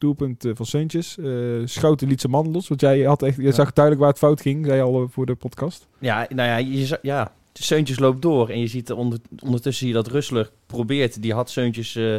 Doelpunt 0.00 0.44
eh, 0.44 0.52
van 0.54 0.66
Seuntjes. 0.66 1.18
Eh 1.18 1.26
Schouten 1.64 2.08
liet 2.08 2.20
zijn 2.20 2.32
man 2.32 2.50
los. 2.50 2.68
Want 2.68 2.80
jij 2.80 3.00
had 3.00 3.22
echt, 3.22 3.36
je 3.36 3.42
Ja. 3.42 3.52
zag 3.52 3.72
duidelijk 3.72 4.04
waar 4.04 4.12
het 4.12 4.22
fout 4.22 4.40
ging. 4.40 4.64
Zei 4.66 4.76
je 4.76 4.82
al 4.82 5.02
eh, 5.02 5.08
voor 5.08 5.26
de 5.26 5.34
podcast. 5.34 5.86
Ja, 5.98 6.26
nou 6.28 6.48
ja, 6.48 6.56
je, 6.56 6.98
ja, 7.02 7.32
Seuntjes 7.52 7.98
loopt 7.98 8.22
door. 8.22 8.48
En 8.48 8.60
je 8.60 8.66
ziet 8.66 8.88
er 8.88 8.96
onder, 8.96 9.18
ondertussen 9.42 9.86
zie 9.86 9.96
je 9.96 10.02
dat 10.02 10.12
Rustler 10.12 10.50
probeert. 10.66 11.22
Die 11.22 11.32
had 11.34 11.50
Seuntjes, 11.50 11.96
eh, 11.96 12.16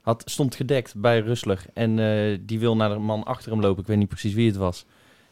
had, 0.00 0.22
stond 0.26 0.54
gedekt 0.54 0.94
bij 0.96 1.20
Rustler. 1.20 1.64
En 1.74 1.96
die 2.46 2.58
wil 2.58 2.76
naar 2.76 2.88
de 2.88 2.98
man 2.98 3.24
achter 3.24 3.50
hem 3.50 3.60
lopen. 3.60 3.80
Ik 3.82 3.86
weet 3.88 3.96
niet 3.98 4.08
precies 4.08 4.34
wie 4.34 4.46
het 4.46 4.56
was. 4.56 4.84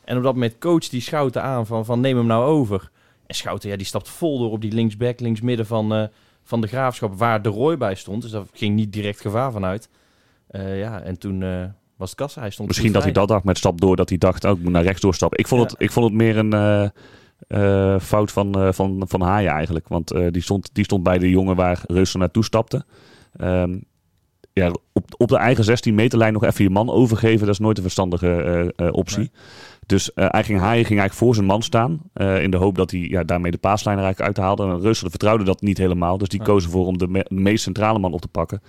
En 0.04 0.16
op 0.16 0.22
dat 0.22 0.34
moment 0.34 0.58
coacht 0.58 0.90
die 0.90 1.00
Schouten 1.00 1.42
aan 1.42 1.66
van, 1.66 1.84
van 1.84 2.00
neem 2.00 2.16
hem 2.16 2.26
nou 2.26 2.44
over. 2.44 2.90
En 3.26 3.34
Schouten, 3.34 3.70
ja, 3.70 3.76
die 3.76 3.87
stapt 3.87 4.08
vol 4.08 4.38
door 4.38 4.50
op 4.50 4.60
die 4.60 4.72
linksback, 4.72 5.20
linksmidden 5.20 5.66
van, 5.66 5.94
eh, 5.94 6.04
van 6.42 6.60
de 6.60 6.66
Graafschap. 6.66 7.14
Waar 7.19 7.42
de 7.42 7.49
Roy 7.49 7.76
bij 7.76 7.94
stond. 7.94 8.22
Dus 8.22 8.31
daar 8.31 8.44
ging 8.52 8.75
niet 8.75 8.92
direct 8.92 9.20
gevaar 9.20 9.52
vanuit. 9.52 9.88
Ja, 10.52 11.00
en 11.02 11.19
toen 11.19 11.44
was 11.96 12.10
het 12.10 12.19
kassa. 12.19 12.40
Hij 12.40 12.50
stond 12.50 12.69
Misschien 12.69 12.93
dat 12.93 13.02
hij 13.02 13.12
dat 13.12 13.28
dacht 13.28 13.44
met 13.44 13.58
stap 13.58 13.81
door, 13.81 13.96
dat 13.96 14.08
hij 14.08 14.19
dacht, 14.19 14.44
oh, 14.44 14.50
ik 14.50 14.62
moet 14.62 14.72
naar 14.72 14.82
rechts 14.82 15.00
doorstappen. 15.00 15.38
Ik 15.38 15.46
vond, 15.46 15.60
Ja. 15.62 15.66
het, 15.69 15.82
ik 15.82 15.90
vond 15.90 16.06
het 16.06 16.14
meer 16.14 16.37
een 16.37 16.52
eh, 16.52 16.84
eh, 17.94 18.00
fout 18.00 18.32
van, 18.32 18.54
eh, 18.54 18.72
van, 18.72 19.04
van 19.08 19.20
Haaien 19.20 19.50
eigenlijk. 19.52 19.88
Want 19.88 20.08
die, 20.31 20.43
stond, 20.43 20.70
die 20.72 20.84
stond 20.84 21.02
bij 21.02 21.19
de 21.19 21.31
jongen 21.31 21.56
waar 21.56 21.81
Reuster 21.87 22.19
naartoe 22.19 22.44
stapte. 22.44 22.84
Ehm, 23.37 23.78
ja, 24.52 24.70
op, 24.93 25.04
op 25.16 25.28
de 25.28 25.37
eigen 25.37 25.64
16 25.64 25.94
meter 25.94 26.19
lijn 26.19 26.32
nog 26.32 26.44
even 26.44 26.64
je 26.64 26.70
man 26.70 26.90
overgeven, 26.90 27.46
dat 27.46 27.54
is 27.54 27.58
nooit 27.60 27.76
een 27.76 27.82
verstandige 27.82 28.72
optie. 28.90 29.19
Nee. 29.19 29.31
Dus 29.87 30.10
hij 30.14 30.44
ging, 30.44 30.58
Haaien 30.58 30.84
ging 30.84 30.99
eigenlijk 31.00 31.12
voor 31.12 31.34
zijn 31.34 31.46
man 31.46 31.62
staan. 31.62 32.00
in 32.14 32.50
de 32.50 32.56
hoop 32.56 32.75
dat 32.76 32.90
hij 32.90 33.00
ja, 33.00 33.25
daarmee 33.25 33.50
de 33.50 33.58
paaslijn 33.58 33.99
er 33.99 34.04
eigenlijk 34.04 34.37
uithaalde. 34.38 34.62
En 34.90 34.94
vertrouwde 35.10 35.44
dat 35.44 35.60
niet 35.60 35.78
helemaal. 35.78 36.19
Dus 36.19 36.28
die 36.28 36.42
koos 36.42 36.64
ervoor 36.64 36.87
om 36.87 36.99
de, 36.99 37.08
me- 37.08 37.26
de 37.28 37.34
meest 37.34 37.62
centrale 37.62 37.99
man 37.99 38.12
op 38.12 38.20
te 38.20 38.28
pakken. 38.28 38.62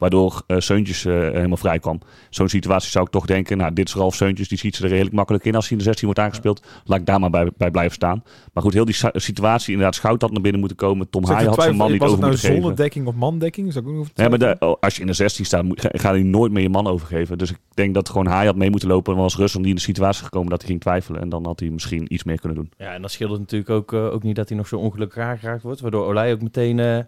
Waardoor 0.00 0.42
eh 0.46 0.58
Seuntjes 0.58 1.04
eh, 1.04 1.14
helemaal 1.14 1.56
vrij 1.56 1.78
kwam. 1.78 2.00
Zo'n 2.30 2.48
situatie 2.48 2.90
zou 2.90 3.04
ik 3.04 3.10
toch 3.10 3.26
denken, 3.26 3.56
nou 3.56 3.72
dit 3.72 3.88
is 3.88 3.94
Ralf 3.94 4.14
Seuntjes, 4.14 4.48
die 4.48 4.58
schiet 4.58 4.76
ze 4.76 4.82
er 4.82 4.88
redelijk 4.88 5.14
makkelijk 5.14 5.44
in 5.44 5.54
als 5.54 5.64
hij 5.64 5.72
in 5.72 5.78
de 5.78 5.84
16 5.84 6.04
wordt 6.04 6.20
aangespeeld. 6.20 6.66
Laat 6.84 6.98
ik 6.98 7.06
daar 7.06 7.20
maar 7.20 7.30
bij, 7.30 7.50
bij 7.56 7.70
blijven 7.70 7.94
staan. 7.94 8.22
Maar 8.52 8.62
goed, 8.62 8.72
heel 8.72 8.84
die 8.84 8.96
situatie, 9.12 9.70
inderdaad, 9.72 9.94
Schout 9.94 10.22
had 10.22 10.30
naar 10.30 10.40
binnen 10.40 10.60
moeten 10.60 10.78
komen. 10.78 11.10
Tom 11.10 11.24
Haaien 11.24 11.42
je 11.42 11.48
had 11.48 11.62
zijn 11.62 11.76
man 11.76 11.90
niet 11.90 12.00
was 12.00 12.10
over 12.10 12.22
het 12.22 12.30
nou 12.30 12.30
moeten 12.32 12.48
geven. 12.48 12.62
zonnedekking 12.62 13.06
of 13.06 13.14
mandekking? 13.14 13.72
Zou 13.72 13.84
ik 13.84 13.98
ook 13.98 14.06
Nee, 14.14 14.28
maar 14.28 14.38
de, 14.38 14.56
oh, 14.58 14.76
als 14.80 14.94
je 14.94 15.00
in 15.00 15.06
de 15.06 15.12
16 15.12 15.44
staat, 15.44 15.64
moet, 15.64 15.80
ga, 15.80 15.88
ga 15.92 16.12
je 16.12 16.24
nooit 16.24 16.52
meer 16.52 16.62
je 16.62 16.68
man 16.68 16.86
overgeven. 16.86 17.38
Dus 17.38 17.50
ik 17.50 17.58
denk 17.74 17.94
dat 17.94 18.08
gewoon 18.08 18.26
Haaien 18.26 18.46
had 18.46 18.56
mee 18.56 18.70
moeten 18.70 18.88
lopen. 18.88 19.12
En 19.12 19.18
dan 19.18 19.22
was 19.22 19.36
Russell 19.36 19.60
niet 19.60 19.70
in 19.70 19.74
de 19.74 19.80
situatie 19.80 20.24
gekomen 20.24 20.50
dat 20.50 20.60
hij 20.60 20.68
ging 20.68 20.80
twijfelen. 20.80 21.20
En 21.20 21.28
dan 21.28 21.46
had 21.46 21.60
hij 21.60 21.70
misschien 21.70 22.14
iets 22.14 22.24
meer 22.24 22.40
kunnen 22.40 22.58
doen. 22.58 22.70
Ja, 22.76 22.92
en 22.92 23.00
dan 23.00 23.10
scheelt 23.10 23.30
het 23.30 23.40
natuurlijk 23.40 23.70
ook, 23.70 23.92
eh, 23.92 24.12
ook 24.12 24.22
niet 24.22 24.36
dat 24.36 24.48
hij 24.48 24.58
nog 24.58 24.68
zo 24.68 24.76
ongelukkig 24.76 25.22
aangeraakt 25.22 25.62
wordt. 25.62 25.80
Waardoor 25.80 26.06
Olij 26.06 26.32
ook 26.32 26.42
meteen 26.42 26.78
eh, 26.78 26.98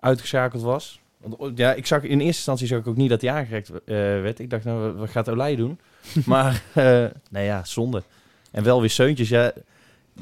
uitgeschakeld 0.00 0.62
was. 0.62 1.00
Want, 1.20 1.36
oh, 1.36 1.50
ja, 1.54 1.72
ik 1.74 1.86
zag 1.86 2.02
in 2.02 2.10
eerste 2.10 2.26
instantie 2.26 2.66
zag 2.66 2.78
ik 2.78 2.86
ook 2.86 2.96
niet 2.96 3.10
dat 3.10 3.20
hij 3.20 3.30
aangeraakt 3.30 3.70
eh, 3.70 3.96
werd. 3.96 4.38
Ik 4.38 4.50
dacht, 4.50 4.64
nou, 4.64 4.92
wat 4.92 5.10
gaat 5.10 5.28
Olij 5.30 5.56
doen? 5.56 5.78
maar, 6.26 6.62
eh 6.74 6.84
nou 7.30 7.44
ja, 7.44 7.64
zonde. 7.64 8.02
En 8.50 8.64
wel 8.64 8.80
weer 8.80 8.90
Seuntjes. 8.90 9.28
Ja, 9.28 9.52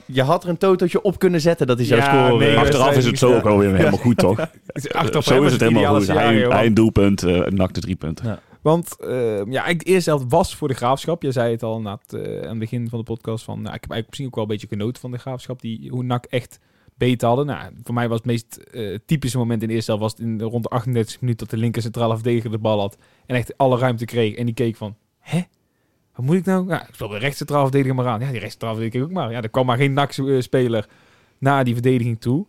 je 0.05 0.23
had 0.23 0.45
er 0.45 0.49
een 0.49 0.57
totootje 0.59 1.03
op 1.03 1.19
kunnen 1.19 1.41
zetten 1.41 1.67
dat 1.67 1.77
hij 1.79 1.87
zou 1.87 2.01
Ja, 2.01 2.07
scoren. 2.07 2.39
nee, 2.39 2.55
Maar- 2.55 2.65
Achteraf 2.65 2.97
is 2.97 3.07
het 3.07 3.19
zo 3.19 3.35
ook 3.37 3.47
alweer 3.47 3.75
helemaal 3.75 3.99
goed, 3.99 4.17
toch? 4.17 4.39
Achteraf 4.89 5.25
zo 5.25 5.43
is 5.43 5.53
het 5.53 5.61
helemaal 5.61 5.95
goed. 5.95 6.07
Hij, 6.07 6.67
een 6.67 6.75
doelpunt, 6.75 7.23
uh, 7.23 7.47
nakte 7.47 7.81
drie 7.81 7.97
punten. 7.97 8.39
Want 8.63 8.97
uh, 9.01 9.09
ja, 9.09 9.43
eigenlijk 9.45 9.85
de 9.85 9.91
eerste 9.91 10.11
helft 10.11 10.25
was 10.29 10.55
voor 10.57 10.69
de 10.69 10.75
graafschap. 10.75 11.23
Je 11.23 11.33
zei 11.33 11.53
het 11.53 11.63
al 11.63 11.81
na 11.81 11.99
het, 12.07 12.27
uh, 12.27 12.43
aan 12.43 12.49
het 12.49 12.59
begin 12.59 12.89
van 12.89 12.99
de 12.99 13.05
podcast. 13.05 13.45
Van, 13.45 13.63
nou, 13.63 13.75
ik 13.75 13.81
heb 13.81 13.91
eigenlijk 13.91 14.07
misschien 14.07 14.27
ook 14.27 14.35
wel 14.35 14.45
een 14.45 14.51
beetje 14.51 14.67
genoten 14.67 15.01
van 15.01 15.11
de 15.11 15.19
graafschap. 15.19 15.61
Die, 15.61 15.91
hoe 15.91 16.03
NAC 16.03 16.25
echt 16.25 16.59
beter 16.97 17.29
hadden. 17.29 17.47
Nou, 17.47 17.73
voor 17.83 17.95
mij 17.95 18.09
was 18.09 18.17
het 18.17 18.27
meest 18.27 18.61
uh, 18.73 18.99
typische 19.07 19.39
moment 19.39 19.63
in 19.63 19.69
de 19.69 19.75
eerste 19.75 19.91
helft... 19.91 20.03
was 20.03 20.13
het 20.13 20.29
in 20.29 20.41
rond 20.41 20.63
de 20.63 20.69
38 20.69 21.21
minuten 21.21 21.47
dat 21.47 21.55
de 21.55 21.63
linker 21.63 21.83
centrale 21.83 22.15
verdediger 22.15 22.51
de 22.51 22.59
bal 22.59 22.81
had. 22.81 22.97
En 23.27 23.37
echt 23.37 23.59
alle 23.59 23.79
ruimte 23.79 24.05
kreeg. 24.05 24.35
En 24.35 24.45
die 24.45 24.55
keek 24.55 24.77
van, 24.77 24.97
hè? 25.19 25.41
Wat 26.15 26.27
moet 26.27 26.37
ik 26.37 26.45
nou? 26.45 26.69
Ja, 26.69 26.89
ik 26.89 26.95
speel 26.95 27.09
de 27.09 27.19
rechts 27.19 27.37
centrale 27.37 27.63
verdediger 27.63 27.95
maar 27.95 28.07
aan. 28.07 28.21
Ja, 28.21 28.31
die 28.31 28.39
rechts 28.39 28.51
centrale 28.51 28.75
verdediger 28.75 29.07
ook 29.07 29.13
maar. 29.13 29.31
Ja, 29.31 29.43
er 29.43 29.49
kwam 29.49 29.67
maar 29.67 29.77
geen 29.77 29.93
NAC-speler 29.93 30.89
naar 31.39 31.65
die 31.65 31.75
verdediging 31.75 32.21
toe. 32.21 32.47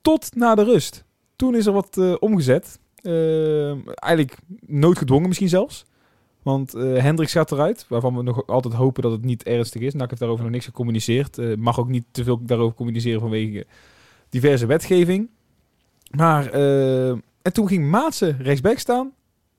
Tot 0.00 0.34
na 0.34 0.54
de 0.54 0.64
rust. 0.64 1.04
Toen 1.36 1.54
is 1.54 1.66
er 1.66 1.72
wat 1.72 1.96
uh, 1.96 2.14
omgezet. 2.18 2.78
Uh, 3.02 3.88
eigenlijk 3.94 4.36
noodgedwongen 4.66 5.26
misschien 5.26 5.48
zelfs. 5.48 5.84
Want 6.44 6.74
uh, 6.74 7.02
Hendricks 7.02 7.32
gaat 7.32 7.52
eruit, 7.52 7.86
waarvan 7.88 8.16
we 8.16 8.22
nog 8.22 8.46
altijd 8.46 8.74
hopen 8.74 9.02
dat 9.02 9.12
het 9.12 9.24
niet 9.24 9.42
ernstig 9.42 9.82
is. 9.82 9.94
NAC 9.94 10.08
heeft 10.08 10.20
daarover 10.20 10.44
nog 10.44 10.52
niks 10.52 10.64
gecommuniceerd. 10.64 11.38
Uh, 11.38 11.56
mag 11.56 11.78
ook 11.78 11.88
niet 11.88 12.04
te 12.10 12.24
veel 12.24 12.44
daarover 12.44 12.76
communiceren 12.76 13.20
vanwege 13.20 13.66
diverse 14.28 14.66
wetgeving. 14.66 15.28
Maar, 16.10 16.50
eh, 16.50 17.08
en 17.42 17.52
toen 17.52 17.68
ging 17.68 17.90
Maatsen 17.90 18.36
rechtsback 18.40 18.78
staan 18.78 19.12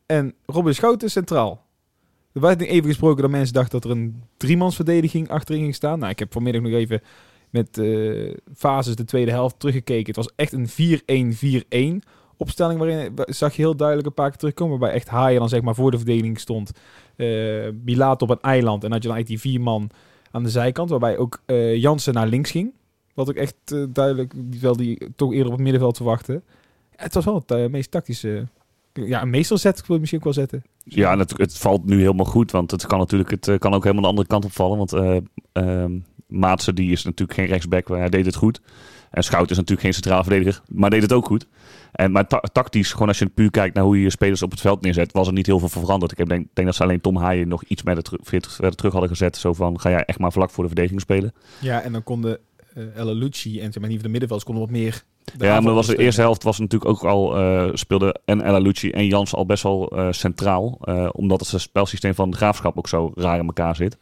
en 0.06 0.34
Robin 0.46 0.76
Schouten 0.76 1.12
centraal. 1.12 1.66
Er 2.34 2.42
werd 2.42 2.62
even 2.62 2.90
gesproken 2.90 3.22
dat 3.22 3.32
mensen 3.32 3.54
dachten 3.54 3.82
dat 3.82 3.92
er 3.92 3.98
een 3.98 4.24
driemansverdediging 4.38 5.30
achterin 5.30 5.62
ging 5.62 5.76
staan. 5.76 6.00
Nou, 6.00 6.12
ik 6.12 6.20
heb 6.20 6.34
vanmiddag 6.34 6.62
nog 6.62 6.72
even 6.72 7.02
met 7.50 7.78
eh, 7.78 8.34
fases 8.56 8.96
de 8.96 9.06
tweede 9.06 9.32
helft 9.32 9.60
teruggekeken. 9.60 10.06
Het 10.06 10.16
was 10.16 10.32
echt 10.36 10.54
een 10.54 10.68
4-1-4-1 10.68 12.04
opstelling 12.38 12.80
waarin 12.80 13.14
zag 13.26 13.56
je 13.56 13.62
heel 13.62 13.76
duidelijk 13.76 14.08
een 14.08 14.14
paar 14.14 14.30
keer 14.30 14.38
terugkomen. 14.38 14.80
Waarbij 14.80 14.98
echt 14.98 15.08
Haaien 15.08 15.40
dan 15.40 15.50
zeg 15.50 15.62
maar 15.62 15.76
voor 15.76 15.92
de 15.92 15.98
verdediging 15.98 16.40
stond. 16.40 16.72
Uh, 17.16 17.70
Bilaat 17.74 18.22
op 18.22 18.30
een 18.30 18.42
eiland 18.42 18.84
en 18.84 18.92
had 18.92 19.02
je 19.02 19.08
dan 19.08 19.18
eigenlijk 19.18 19.42
die 19.42 19.52
vier 19.52 19.62
man 19.62 19.90
aan 20.32 20.44
de 20.44 20.50
zijkant. 20.50 20.90
Waarbij 20.90 21.18
ook 21.18 21.42
uh, 21.46 21.76
Jansen 21.76 22.14
naar 22.14 22.28
links 22.28 22.52
ging. 22.52 22.74
Wat 23.14 23.30
ook 23.30 23.36
echt 23.36 23.56
uh, 23.74 23.86
duidelijk, 23.90 24.34
wel 24.62 24.76
die 24.76 25.08
toch 25.16 25.32
eerder 25.32 25.48
op 25.48 25.54
het 25.54 25.62
middenveld 25.62 25.96
verwachten. 25.96 26.44
Het 26.96 27.14
was 27.14 27.26
wel 27.26 27.44
het 27.48 27.72
meest 27.72 27.92
tactische 27.92 28.48
ja, 29.04 29.22
een 29.22 29.30
meesterzet 29.30 29.88
wil 29.88 29.96
ik 29.96 30.02
misschien 30.02 30.20
ook 30.20 30.26
wel 30.26 30.46
zetten. 30.46 30.64
Ja, 30.84 31.12
en 31.12 31.20
het, 31.20 31.58
valt 31.58 31.86
nu 31.86 32.00
helemaal 32.00 32.26
goed, 32.26 32.52
want 32.52 32.72
het 32.72 32.86
kan 32.86 33.00
natuurlijk 33.00 33.30
het 33.30 33.60
kan 33.60 33.74
ook 33.74 33.84
helemaal 33.84 34.04
de 34.04 34.10
andere 34.10 34.28
kant 34.28 34.46
opvallen. 34.46 34.78
Want 34.78 34.94
uh, 35.54 35.86
Maatsen 36.28 36.76
die 36.76 36.92
is 36.92 37.04
natuurlijk 37.04 37.40
geen 37.40 37.48
rechtsback, 37.48 37.88
hij 37.88 38.10
deed 38.10 38.26
het 38.26 38.36
goed. 38.36 38.62
En 39.12 39.24
Schout 39.24 39.50
is 39.50 39.58
natuurlijk 39.58 39.82
geen 39.82 39.94
centraal 39.94 40.24
verdediger, 40.24 40.62
maar 40.68 40.90
deed 40.90 41.02
het 41.02 41.14
ook 41.14 41.26
goed. 41.26 41.48
En, 41.96 42.12
maar 42.12 42.28
ta 42.28 42.40
tactisch, 42.40 42.92
gewoon 42.92 43.08
als 43.08 43.20
je 43.20 43.26
puur 43.26 43.52
kijkt 43.52 43.76
naar 43.76 43.84
hoe 43.84 43.98
je 43.98 44.04
je 44.04 44.10
spelers 44.10 44.42
op 44.42 44.52
het 44.52 44.62
veld 44.62 44.82
neerzet, 44.82 45.12
was 45.12 45.28
er 45.28 45.34
niet 45.34 45.46
heel 45.46 45.60
veel 45.60 45.70
veranderd. 45.70 46.12
Ik 46.12 46.18
heb 46.18 46.28
denk, 46.28 46.48
denk 46.54 46.68
dat 46.68 46.76
ze 46.76 46.84
alleen 46.84 47.02
Tom 47.02 47.16
Haaien 47.16 47.48
nog 47.48 47.64
iets 47.64 47.82
verder 47.82 48.76
terug 48.76 48.92
hadden 48.92 49.10
gezet. 49.10 49.38
Zo 49.38 49.54
van, 49.54 49.80
ga 49.80 49.90
jij 49.90 50.06
echt 50.06 50.20
maar 50.20 50.32
vlak 50.32 50.50
voor 50.50 50.64
de 50.64 50.70
verdediging 50.70 51.02
spelen. 51.02 51.34
Ja, 51.60 51.82
en 51.82 51.92
dan 51.92 52.04
konden 52.04 52.40
uh, 52.78 52.98
El 52.98 53.16
Lucci 53.16 53.60
en 53.60 53.72
zeg 53.72 53.82
maar, 53.82 53.90
niet 53.90 54.02
van 54.02 54.12
de 54.12 54.20
middenvelders 54.20 54.44
konden 54.44 54.64
wat 54.64 54.72
meer 54.72 55.04
ja, 55.38 55.60
maar 55.60 55.74
was 55.74 55.88
de 55.88 55.98
eerste 55.98 56.22
helft 56.22 56.44
was 56.44 56.60
natuurlijk 56.60 56.92
ook 56.92 57.04
al 57.04 57.40
uh, 57.40 57.70
speelde 57.74 58.16
en 58.26 58.42
Ella 58.42 58.58
Lucci 58.58 58.92
en 58.92 59.06
Jans 59.08 59.36
al 59.36 59.46
best 59.46 59.64
wel 59.64 59.98
uh, 59.98 60.08
centraal, 60.12 60.80
uh, 60.84 61.10
omdat 61.12 61.40
het 61.40 61.62
spelsysteem 61.62 62.16
van 62.16 62.30
de 62.30 62.38
graafschap 62.38 62.78
ook 62.78 62.88
zo 62.88 63.12
raar 63.16 63.40
in 63.40 63.46
elkaar 63.46 63.76
zit. 63.76 63.98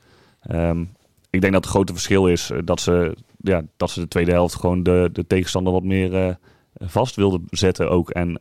Um, 0.51 0.91
ik 1.29 1.41
denk 1.41 1.53
dat 1.53 1.63
het 1.63 1.73
grote 1.73 1.93
verschil 1.93 2.27
is 2.27 2.51
dat 2.65 2.81
ze, 2.81 3.17
ja, 3.37 3.63
dat 3.77 3.89
ze 3.89 3.99
de 3.99 4.07
tweede 4.07 4.31
helft 4.31 4.55
gewoon 4.55 4.83
de, 4.83 5.09
de 5.13 5.27
tegenstander 5.27 5.73
wat 5.73 5.83
meer 5.83 6.37
vast 6.85 7.15
wilden 7.15 7.43
zetten 7.49 7.89
ook. 7.89 8.09
En 8.09 8.37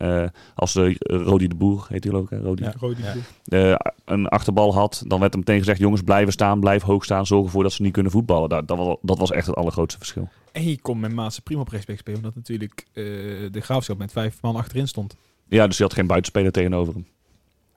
als 0.54 0.72
de 0.72 0.96
Rodi 0.98 1.48
de 1.48 1.54
Boer, 1.54 1.86
heet 1.88 2.04
hij 2.04 2.12
ook, 2.12 2.30
hè? 2.30 2.38
Rodi, 2.38 2.62
ja, 2.62 2.74
Rodi 2.78 3.02
ja. 3.44 3.80
een 4.04 4.28
achterbal 4.28 4.74
had, 4.74 5.02
dan 5.06 5.20
werd 5.20 5.32
hem 5.32 5.40
meteen 5.40 5.58
gezegd, 5.58 5.78
jongens 5.78 6.02
blijven 6.02 6.32
staan, 6.32 6.60
blijf 6.60 6.82
hoog 6.82 7.04
staan, 7.04 7.26
zorg 7.26 7.44
ervoor 7.44 7.62
dat 7.62 7.72
ze 7.72 7.82
niet 7.82 7.92
kunnen 7.92 8.12
voetballen. 8.12 8.48
Dat, 8.48 8.68
dat, 8.68 8.98
dat 9.02 9.18
was 9.18 9.30
echt 9.30 9.46
het 9.46 9.56
allergrootste 9.56 9.98
verschil. 9.98 10.28
En 10.52 10.64
je 10.64 10.80
kon 10.80 11.00
met 11.00 11.12
Maatse 11.12 11.42
prima 11.42 11.60
op 11.60 11.68
rechtsback 11.68 11.98
spelen, 11.98 12.18
omdat 12.18 12.34
natuurlijk 12.34 12.86
uh, 12.92 13.04
de 13.50 13.60
graafschap 13.60 13.98
met 13.98 14.12
vijf 14.12 14.42
man 14.42 14.56
achterin 14.56 14.88
stond. 14.88 15.16
Ja, 15.48 15.66
dus 15.66 15.76
je 15.76 15.82
had 15.82 15.94
geen 15.94 16.06
buitenspeler 16.06 16.52
tegenover 16.52 16.92
hem. 16.94 17.06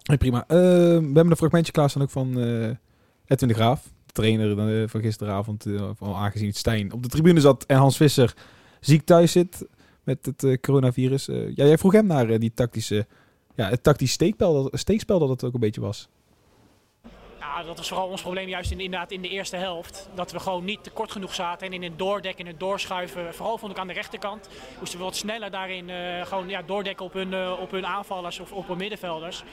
Hey, 0.02 0.18
prima. 0.18 0.44
Uh, 0.48 0.48
we 0.48 1.12
hebben 1.14 1.30
een 1.30 1.38
fragmentje 1.38 1.72
klaarstaan 1.72 2.02
ook 2.02 2.10
van 2.10 2.40
uh, 2.40 2.70
Edwin 3.26 3.48
de 3.48 3.54
Graaf, 3.54 3.84
de 4.06 4.14
trainer 4.14 4.90
van 4.90 5.02
gisteravond, 5.02 5.66
van 5.98 6.14
aangezien 6.14 6.48
het 6.48 6.58
Stijn 6.58 6.94
op 6.94 7.04
de 7.04 7.10
tribune 7.10 7.40
zat 7.40 7.64
en 7.64 7.78
Hans 7.78 7.98
Visser 7.98 8.34
ziek 8.80 9.06
thuis 9.06 9.32
zit 9.32 9.66
met 10.06 10.26
het 10.26 10.60
coronavirus. 10.62 11.26
ja, 11.26 11.50
jij 11.66 11.78
vroeg 11.78 11.92
hem 11.92 12.06
naar 12.06 12.40
die 12.40 12.52
tactische, 12.54 13.08
ja, 13.56 13.70
het 13.70 13.84
tactisch 13.84 14.12
steekspel, 14.12 14.64
dat, 14.64 14.80
steekspel 14.80 15.20
dat 15.20 15.30
het 15.30 15.44
ook 15.44 15.54
een 15.54 15.60
beetje 15.60 15.82
was. 15.82 16.10
Dat 17.64 17.78
was 17.78 17.88
vooral 17.88 18.08
ons 18.08 18.22
probleem 18.22 18.48
juist 18.48 18.72
in, 18.72 18.80
inderdaad 18.80 19.12
in 19.12 19.22
de 19.22 19.30
eerste 19.30 19.56
helft. 19.56 20.10
Dat 20.14 20.32
we 20.32 20.40
gewoon 20.40 20.66
niet 20.66 20.84
te 20.84 20.90
kort 20.90 21.12
genoeg 21.12 21.34
zaten. 21.34 21.68
En 21.68 21.74
in 21.74 21.84
het 21.84 22.00
doordekken 22.00 22.46
en 22.46 22.52
het 22.52 22.60
doorschuiven, 22.60 23.34
vooral 23.34 23.58
vond 23.58 23.72
ik 23.72 23.78
aan 23.78 23.88
de 23.88 23.94
rechterkant, 23.94 24.50
moesten 24.80 25.00
we 25.00 25.06
wat 25.06 25.16
sneller 25.16 25.52
daarin 25.52 25.90
uh, 25.90 26.26
gewoon 26.26 26.50
ja, 26.50 26.62
doordekken 26.62 27.06
op 27.06 27.14
hun, 27.14 27.32
uh, 27.32 27.60
op 27.62 27.72
hun 27.72 27.86
aanvallers 27.86 28.40
of 28.40 28.52
op 28.52 28.68
hun 28.68 28.78
middenvelders. 28.78 29.44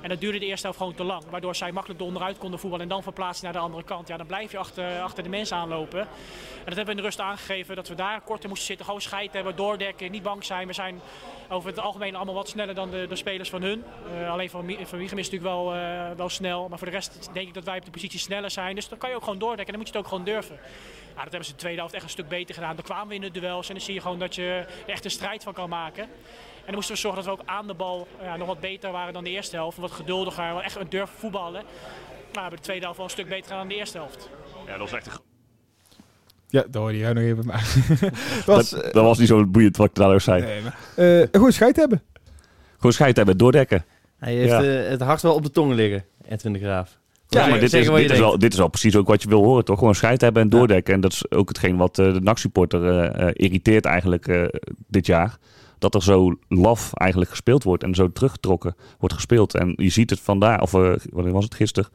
En 0.00 0.08
dat 0.08 0.20
duurde 0.20 0.38
de 0.38 0.46
eerste 0.46 0.66
helft 0.66 0.78
gewoon 0.78 0.94
te 0.94 1.04
lang. 1.04 1.22
Waardoor 1.30 1.54
zij 1.54 1.72
makkelijk 1.72 2.02
onderuit 2.02 2.38
konden 2.38 2.58
voetballen 2.58 2.84
en 2.84 2.92
dan 2.92 3.02
verplaatsen 3.02 3.44
naar 3.44 3.52
de 3.52 3.58
andere 3.58 3.82
kant. 3.82 4.08
Ja, 4.08 4.16
dan 4.16 4.26
blijf 4.26 4.52
je 4.52 4.58
achter, 4.58 5.00
achter 5.00 5.22
de 5.22 5.28
mensen 5.28 5.56
aanlopen. 5.56 6.00
En 6.00 6.06
dat 6.64 6.76
hebben 6.76 6.84
we 6.84 6.90
in 6.90 6.96
de 6.96 7.02
rust 7.02 7.20
aangegeven. 7.20 7.76
Dat 7.76 7.88
we 7.88 7.94
daar 7.94 8.20
korter 8.20 8.48
moesten 8.48 8.66
zitten. 8.66 8.86
Gewoon 8.86 9.00
scheid 9.00 9.32
hebben, 9.32 9.56
doordekken, 9.56 10.10
niet 10.10 10.22
bang 10.22 10.44
zijn. 10.44 10.66
We 10.66 10.72
zijn 10.72 11.00
over 11.48 11.68
het 11.68 11.78
algemeen 11.78 12.14
allemaal 12.14 12.34
wat 12.34 12.48
sneller 12.48 12.74
dan 12.74 12.90
de, 12.90 13.06
de 13.08 13.16
spelers 13.16 13.50
van 13.50 13.62
hun. 13.62 13.84
Uh, 14.20 14.30
alleen 14.30 14.50
van, 14.50 14.76
van 14.82 14.98
Wiegem 14.98 15.18
is 15.18 15.30
natuurlijk 15.30 15.54
wel, 15.54 15.74
uh, 15.74 16.10
wel 16.16 16.28
snel. 16.28 16.68
Maar 16.68 16.78
voor 16.78 16.86
de 16.86 16.92
rest 16.92 17.30
denk 17.32 17.48
ik 17.48 17.54
dat 17.54 17.64
wij 17.64 17.78
op 17.78 17.84
de 17.84 17.90
positie 17.90 18.18
sneller 18.18 18.50
zijn. 18.50 18.74
Dus 18.74 18.88
dan 18.88 18.98
kan 18.98 19.10
je 19.10 19.16
ook 19.16 19.22
gewoon 19.22 19.38
doordekken. 19.38 19.66
En 19.66 19.72
dan 19.72 19.80
moet 19.80 19.88
je 19.88 19.98
het 19.98 20.02
ook 20.02 20.10
gewoon 20.10 20.24
durven. 20.24 20.58
Ja, 21.14 21.22
dat 21.22 21.30
hebben 21.30 21.44
ze 21.44 21.52
de 21.52 21.58
tweede 21.58 21.78
helft 21.78 21.94
echt 21.94 22.04
een 22.04 22.10
stuk 22.10 22.28
beter 22.28 22.54
gedaan. 22.54 22.76
Dan 22.76 22.84
kwamen 22.84 23.08
we 23.08 23.14
in 23.14 23.20
de 23.20 23.30
duels 23.30 23.68
en 23.68 23.74
dan 23.74 23.84
zie 23.84 23.94
je 23.94 24.00
gewoon 24.00 24.18
dat 24.18 24.34
je 24.34 24.66
er 24.86 24.90
echt 24.92 25.04
een 25.04 25.10
strijd 25.10 25.42
van 25.42 25.52
kan 25.52 25.68
maken. 25.68 26.02
En 26.02 26.72
dan 26.72 26.74
moesten 26.74 26.94
we 26.94 27.00
zorgen 27.00 27.24
dat 27.24 27.34
we 27.34 27.42
ook 27.42 27.48
aan 27.48 27.66
de 27.66 27.74
bal 27.74 28.08
ja, 28.22 28.36
nog 28.36 28.46
wat 28.46 28.60
beter 28.60 28.92
waren 28.92 29.12
dan 29.12 29.24
de 29.24 29.30
eerste 29.30 29.56
helft. 29.56 29.78
Wat 29.78 29.90
geduldiger, 29.90 30.52
wat 30.52 30.62
echt 30.62 30.76
een 30.76 30.88
durf 30.88 31.10
voetballen. 31.10 31.62
Maar 31.62 32.32
we 32.32 32.40
hebben 32.40 32.58
de 32.58 32.64
tweede 32.64 32.82
helft 32.82 32.96
wel 32.96 33.06
een 33.06 33.12
stuk 33.12 33.28
beter 33.28 33.44
gedaan 33.44 33.58
dan 33.58 33.68
de 33.68 33.74
eerste 33.74 33.98
helft. 33.98 34.28
Ja, 34.66 34.70
dat 34.70 34.90
was 34.90 34.92
echt 34.92 35.06
een 35.06 35.35
ja, 36.48 36.64
dat 36.70 36.82
hoorde 36.82 36.98
jij 36.98 37.12
nog 37.12 37.22
even. 37.22 37.46
Maar 37.46 37.74
dat, 38.46 38.56
was, 38.56 38.70
dat, 38.70 38.92
dat, 38.92 39.04
was 39.04 39.18
niet 39.18 39.28
zo 39.28 39.46
boeiend 39.46 39.76
wat 39.76 39.88
ik 39.88 39.94
daar 39.94 40.20
zei. 40.20 40.42
Nee, 40.42 40.60
maar, 40.62 40.78
uh, 41.20 41.26
gewoon 41.30 41.52
scheid 41.52 41.76
hebben. 41.76 42.02
Gewoon 42.76 42.92
scheid 42.92 43.16
hebben, 43.16 43.36
doordekken. 43.36 43.84
Hij 44.18 44.34
heeft 44.34 44.50
ja. 44.50 44.62
uh, 44.62 44.88
het 44.88 45.00
hart 45.00 45.22
wel 45.22 45.34
op 45.34 45.42
de 45.42 45.50
tong 45.50 45.72
liggen, 45.72 46.04
Edwin 46.28 46.52
de 46.52 46.58
Graaf. 46.58 46.98
Ja, 47.28 47.46
maar 47.46 47.60
dit 47.60 47.72
is, 47.72 47.88
dit, 47.88 48.10
is 48.10 48.18
wel, 48.18 48.38
dit 48.38 48.52
is 48.52 48.58
wel 48.58 48.68
precies 48.68 48.96
ook 48.96 49.08
wat 49.08 49.22
je 49.22 49.28
wil 49.28 49.44
horen, 49.44 49.64
toch? 49.64 49.78
Gewoon 49.78 49.94
scheid 49.94 50.20
hebben 50.20 50.42
en 50.42 50.48
doordekken. 50.48 50.90
Ja. 50.90 50.94
En 50.94 51.00
dat 51.00 51.12
is 51.12 51.30
ook 51.30 51.48
hetgeen 51.48 51.76
wat 51.76 51.98
uh, 51.98 52.12
de 52.12 52.20
NAC-supporter 52.20 52.82
uh, 53.20 53.30
irriteert 53.32 53.84
eigenlijk 53.84 54.28
uh, 54.28 54.44
dit 54.88 55.06
jaar. 55.06 55.38
Dat 55.78 55.94
er 55.94 56.02
zo 56.02 56.38
laf 56.48 56.94
eigenlijk 56.94 57.30
gespeeld 57.30 57.62
wordt 57.62 57.82
en 57.82 57.94
zo 57.94 58.12
teruggetrokken 58.12 58.76
wordt 58.98 59.14
gespeeld. 59.14 59.54
En 59.54 59.72
je 59.76 59.88
ziet 59.88 60.10
het 60.10 60.20
vandaar, 60.20 60.60
of 60.60 60.70
wanneer 60.70 61.32
was 61.32 61.44
het 61.44 61.54
gisteren? 61.54 61.90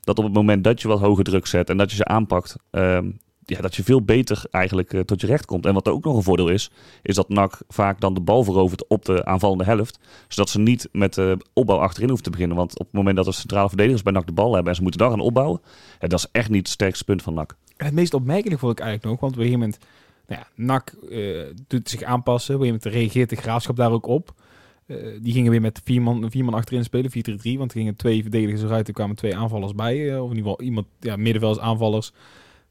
Dat 0.00 0.18
op 0.18 0.24
het 0.24 0.32
moment 0.32 0.64
dat 0.64 0.80
je 0.80 0.88
wat 0.88 1.00
hoger 1.00 1.24
druk 1.24 1.46
zet 1.46 1.70
en 1.70 1.76
dat 1.76 1.90
je 1.90 1.96
ze 1.96 2.04
aanpakt, 2.04 2.56
ehm, 2.70 3.10
ja, 3.46 3.60
dat 3.60 3.74
je 3.74 3.82
veel 3.82 4.02
beter 4.02 4.44
eigenlijk 4.50 4.92
uh, 4.92 5.00
tot 5.00 5.20
je 5.20 5.26
recht 5.26 5.44
komt. 5.44 5.66
En 5.66 5.74
wat 5.74 5.86
er 5.86 5.92
ook 5.92 6.04
nog 6.04 6.16
een 6.16 6.22
voordeel 6.22 6.48
is, 6.48 6.70
is 7.02 7.14
dat 7.14 7.28
NAC 7.28 7.58
vaak 7.68 8.00
dan 8.00 8.14
de 8.14 8.20
bal 8.20 8.44
verovert 8.44 8.86
op 8.86 9.04
de 9.04 9.24
aanvallende 9.24 9.64
helft. 9.64 9.98
Zodat 10.28 10.48
ze 10.48 10.58
niet 10.58 10.88
met 10.92 11.14
de 11.14 11.38
opbouw 11.52 11.78
achterin 11.78 12.08
hoeven 12.08 12.24
te 12.24 12.30
beginnen. 12.30 12.56
Want 12.56 12.78
op 12.78 12.86
het 12.86 12.94
moment 12.94 13.16
dat 13.16 13.24
de 13.24 13.32
centrale 13.32 13.68
verdedigers 13.68 14.02
bij 14.02 14.12
NAC 14.12 14.26
de 14.26 14.32
bal 14.32 14.52
hebben 14.52 14.68
en 14.68 14.76
ze 14.76 14.82
moeten 14.82 15.00
dan 15.00 15.10
gaan 15.10 15.20
opbouwen, 15.20 15.60
ja, 16.00 16.08
dat 16.08 16.18
is 16.18 16.28
echt 16.32 16.48
niet 16.48 16.62
het 16.62 16.68
sterkste 16.68 17.04
punt 17.04 17.22
van 17.22 17.34
NAC. 17.34 17.56
Het 17.76 17.92
meest 17.92 18.14
opmerkelijk 18.14 18.60
vond 18.60 18.72
ik 18.72 18.84
eigenlijk 18.84 19.10
nog, 19.10 19.20
want 19.20 19.32
op 19.32 19.38
een 19.38 19.44
gegeven 19.44 19.66
moment, 19.68 19.84
nou 20.26 20.40
ja, 20.40 20.64
NAC 20.64 20.94
uh, 21.08 21.42
doet 21.66 21.88
zich 21.88 22.02
aanpassen. 22.02 22.54
Op 22.54 22.60
een 22.60 22.66
gegeven 22.66 22.90
moment 22.90 23.12
reageert 23.12 23.30
de 23.30 23.36
graafschap 23.36 23.76
daar 23.76 23.92
ook 23.92 24.06
op. 24.06 24.34
Uh, 24.86 24.96
die 25.22 25.32
gingen 25.32 25.50
weer 25.50 25.60
met 25.60 25.80
vier 25.84 26.02
man, 26.02 26.30
vier 26.30 26.44
man 26.44 26.54
achterin 26.54 26.84
spelen, 26.84 27.10
4-3-3. 27.54 27.58
Want 27.58 27.72
gingen 27.72 27.96
twee 27.96 28.22
verdedigers 28.22 28.62
eruit, 28.62 28.88
er 28.88 28.94
kwamen 28.94 29.16
twee 29.16 29.36
aanvallers 29.36 29.74
bij. 29.74 29.96
Uh, 29.96 30.22
of 30.22 30.30
in 30.30 30.36
ieder 30.36 30.50
geval 30.50 30.66
iemand, 30.66 30.86
ja, 31.00 31.16
middenvelds 31.16 31.58
aanvallers. 31.58 32.12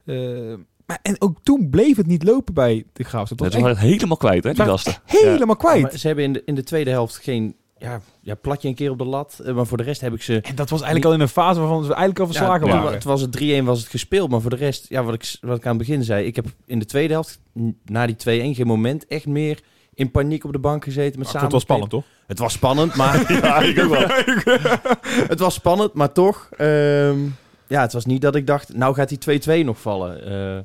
Uh, 0.05 0.53
maar, 0.85 0.99
en 1.01 1.21
ook 1.21 1.37
toen 1.43 1.69
bleef 1.69 1.97
het 1.97 2.07
niet 2.07 2.23
lopen 2.23 2.53
bij 2.53 2.85
de 2.93 3.03
Graafschap. 3.03 3.39
Het 3.39 3.53
was 3.53 3.63
echt, 3.63 3.79
helemaal 3.79 4.17
kwijt, 4.17 4.43
hè, 4.43 4.53
die 4.53 4.63
gasten. 4.63 4.95
Helemaal 5.05 5.47
ja. 5.47 5.69
kwijt. 5.69 5.91
Ja, 5.91 5.97
ze 5.97 6.07
hebben 6.07 6.25
in 6.25 6.33
de, 6.33 6.41
in 6.45 6.55
de 6.55 6.63
tweede 6.63 6.89
helft 6.89 7.17
geen... 7.17 7.55
Ja, 7.77 8.01
ja, 8.21 8.35
platje 8.35 8.67
een 8.67 8.75
keer 8.75 8.91
op 8.91 8.97
de 8.97 9.05
lat. 9.05 9.41
Maar 9.53 9.65
voor 9.65 9.77
de 9.77 9.83
rest 9.83 10.01
heb 10.01 10.13
ik 10.13 10.21
ze... 10.21 10.41
En 10.41 10.55
dat 10.55 10.69
was 10.69 10.81
eigenlijk 10.81 11.05
al 11.05 11.13
in 11.13 11.19
een 11.19 11.29
fase 11.29 11.59
waarvan 11.59 11.83
ze 11.83 11.87
eigenlijk 11.87 12.19
al 12.19 12.25
verslagen 12.25 12.67
ja, 12.67 12.73
waren. 12.73 12.91
Het 12.91 13.03
was 13.03 13.21
het 13.21 13.41
3-1 13.41 13.63
was 13.63 13.79
het 13.79 13.89
gespeeld. 13.89 14.29
Maar 14.29 14.41
voor 14.41 14.49
de 14.49 14.55
rest, 14.55 14.89
ja, 14.89 15.03
wat 15.03 15.13
ik, 15.13 15.35
wat 15.41 15.57
ik 15.57 15.63
aan 15.65 15.77
het 15.77 15.87
begin 15.87 16.03
zei. 16.03 16.25
Ik 16.25 16.35
heb 16.35 16.45
in 16.65 16.79
de 16.79 16.85
tweede 16.85 17.13
helft, 17.13 17.39
na 17.85 18.05
die 18.05 18.15
2-1, 18.15 18.55
geen 18.55 18.67
moment 18.67 19.07
echt 19.07 19.25
meer 19.25 19.59
in 19.93 20.11
paniek 20.11 20.43
op 20.43 20.51
de 20.51 20.59
bank 20.59 20.83
gezeten. 20.83 21.19
Met 21.19 21.27
samen 21.27 21.43
het 21.43 21.51
was 21.51 21.61
spannend, 21.61 21.89
toch? 21.89 22.03
Het 22.27 22.39
was 22.39 22.53
spannend, 22.53 22.95
maar... 22.95 23.33
ja, 23.43 23.59
ik 23.59 23.79
ook 23.83 23.89
wel. 23.89 24.07
het 25.33 25.39
was 25.39 25.53
spannend, 25.53 25.93
maar 25.93 26.11
toch... 26.11 26.49
Um, 26.57 27.35
ja, 27.67 27.81
het 27.81 27.93
was 27.93 28.05
niet 28.05 28.21
dat 28.21 28.35
ik 28.35 28.47
dacht, 28.47 28.73
nou 28.73 28.93
gaat 28.93 29.23
die 29.23 29.61
2-2 29.61 29.65
nog 29.65 29.81
vallen. 29.81 30.31
Uh, 30.31 30.57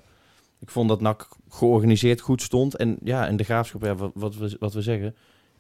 ik 0.61 0.71
vond 0.71 0.89
dat 0.89 1.01
NAC 1.01 1.29
georganiseerd 1.49 2.21
goed 2.21 2.43
stond. 2.43 2.77
En 2.77 2.99
ja, 3.03 3.27
en 3.27 3.37
de 3.37 3.45
graafschap, 3.45 3.83
ja, 3.83 3.95
wat, 3.95 4.11
wat, 4.15 4.37
we, 4.37 4.57
wat 4.59 4.73
we 4.73 4.83
zeggen. 4.83 5.15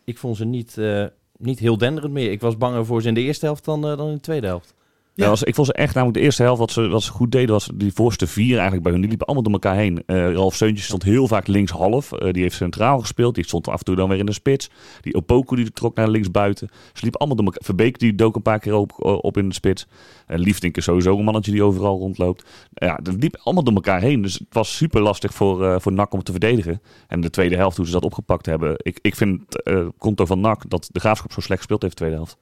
Ik 0.04 0.18
vond 0.18 0.36
ze 0.36 0.44
niet, 0.44 0.76
uh, 0.76 1.06
niet 1.36 1.58
heel 1.58 1.78
denderend 1.78 2.12
meer. 2.12 2.30
Ik 2.30 2.40
was 2.40 2.56
banger 2.56 2.86
voor 2.86 3.02
ze 3.02 3.08
in 3.08 3.14
de 3.14 3.20
eerste 3.20 3.44
helft 3.44 3.64
dan, 3.64 3.90
uh, 3.90 3.96
dan 3.96 4.08
in 4.08 4.14
de 4.14 4.20
tweede 4.20 4.46
helft. 4.46 4.74
Ja. 5.14 5.36
ik 5.44 5.54
vond 5.54 5.66
ze 5.66 5.72
echt, 5.72 5.94
namelijk 5.94 6.18
de 6.18 6.24
eerste 6.24 6.42
helft, 6.42 6.58
wat 6.58 6.70
ze, 6.70 6.88
wat 6.88 7.02
ze 7.02 7.10
goed 7.10 7.32
deden, 7.32 7.50
was 7.50 7.70
die 7.74 7.92
voorste 7.92 8.26
vier 8.26 8.52
eigenlijk 8.52 8.82
bij 8.82 8.92
hun. 8.92 9.00
Die 9.00 9.08
liepen 9.08 9.26
allemaal 9.26 9.44
door 9.44 9.52
elkaar 9.52 9.76
heen. 9.76 10.02
Uh, 10.06 10.32
Ralf 10.32 10.54
Seuntjes 10.54 10.86
stond 10.86 11.02
heel 11.02 11.26
vaak 11.26 11.46
linkshalf. 11.46 12.12
Uh, 12.12 12.32
die 12.32 12.42
heeft 12.42 12.56
centraal 12.56 13.00
gespeeld. 13.00 13.34
Die 13.34 13.44
stond 13.44 13.68
af 13.68 13.78
en 13.78 13.84
toe 13.84 13.96
dan 13.96 14.08
weer 14.08 14.18
in 14.18 14.26
de 14.26 14.32
spits. 14.32 14.70
Die 15.00 15.14
Opoku 15.14 15.56
die 15.56 15.72
trok 15.72 15.94
naar 15.94 16.08
links 16.08 16.30
buiten. 16.30 16.68
Ze 16.92 17.02
liepen 17.02 17.20
allemaal 17.20 17.36
door 17.36 17.46
elkaar. 17.46 17.64
Verbeek 17.64 17.98
die 17.98 18.14
dook 18.14 18.36
een 18.36 18.42
paar 18.42 18.58
keer 18.58 18.74
op, 18.74 19.04
op 19.04 19.36
in 19.36 19.48
de 19.48 19.54
spits. 19.54 19.86
En 20.26 20.38
uh, 20.38 20.44
Liefdink 20.44 20.76
is 20.76 20.84
sowieso 20.84 21.18
een 21.18 21.24
mannetje 21.24 21.52
die 21.52 21.62
overal 21.62 21.98
rondloopt. 21.98 22.44
ja, 22.74 22.96
dat 23.02 23.14
liep 23.14 23.40
allemaal 23.42 23.64
door 23.64 23.74
elkaar 23.74 24.00
heen. 24.00 24.22
Dus 24.22 24.34
het 24.34 24.46
was 24.50 24.76
super 24.76 25.00
lastig 25.00 25.34
voor, 25.34 25.80
voor 25.80 25.92
NAC 25.92 26.12
om 26.12 26.22
te 26.22 26.30
verdedigen. 26.30 26.82
En 27.08 27.20
de 27.20 27.30
tweede 27.30 27.56
helft, 27.56 27.76
hoe 27.76 27.86
ze 27.86 27.92
dat 27.92 28.04
opgepakt 28.04 28.46
hebben. 28.46 28.74
Ik, 28.76 28.98
ik 29.02 29.16
vind 29.16 29.40
het 29.48 29.92
konto 29.98 30.24
van 30.24 30.40
NAC 30.40 30.70
dat 30.70 30.88
de 30.92 31.00
Graafschap 31.00 31.32
zo 31.32 31.40
slecht 31.40 31.58
gespeeld 31.58 31.82
heeft 31.82 31.98
de 31.98 32.04
tweede 32.04 32.16
helft. 32.16 32.38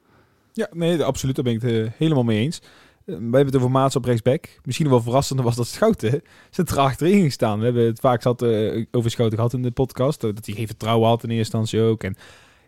Ja, 0.52 0.68
nee, 0.72 1.02
absoluut. 1.02 1.34
Daar 1.34 1.44
ben 1.44 1.54
ik 1.54 1.62
het 1.62 1.92
helemaal 1.96 2.24
mee 2.24 2.38
eens. 2.38 2.60
we 3.04 3.12
hebben 3.12 3.46
het 3.46 3.56
over 3.56 3.70
Maats 3.70 3.96
op 3.96 4.04
rechtsback. 4.04 4.48
Misschien 4.64 4.88
wel 4.88 5.02
verrassender 5.02 5.44
was 5.44 5.56
dat 5.56 5.66
Schouten 5.66 6.22
centraal 6.50 6.86
achterin 6.86 7.18
ging 7.18 7.32
staan. 7.32 7.58
We 7.58 7.64
hebben 7.64 7.86
het 7.86 8.00
vaak 8.00 8.22
zat, 8.22 8.42
uh, 8.42 8.84
over 8.90 9.10
Schouten 9.10 9.36
gehad 9.36 9.52
in 9.52 9.62
de 9.62 9.70
podcast. 9.70 10.20
Dat 10.20 10.46
hij 10.46 10.54
geen 10.54 10.66
vertrouwen 10.66 11.08
had 11.08 11.22
in 11.22 11.30
eerste 11.30 11.56
instantie 11.56 11.90
ook. 11.90 12.02
En 12.02 12.16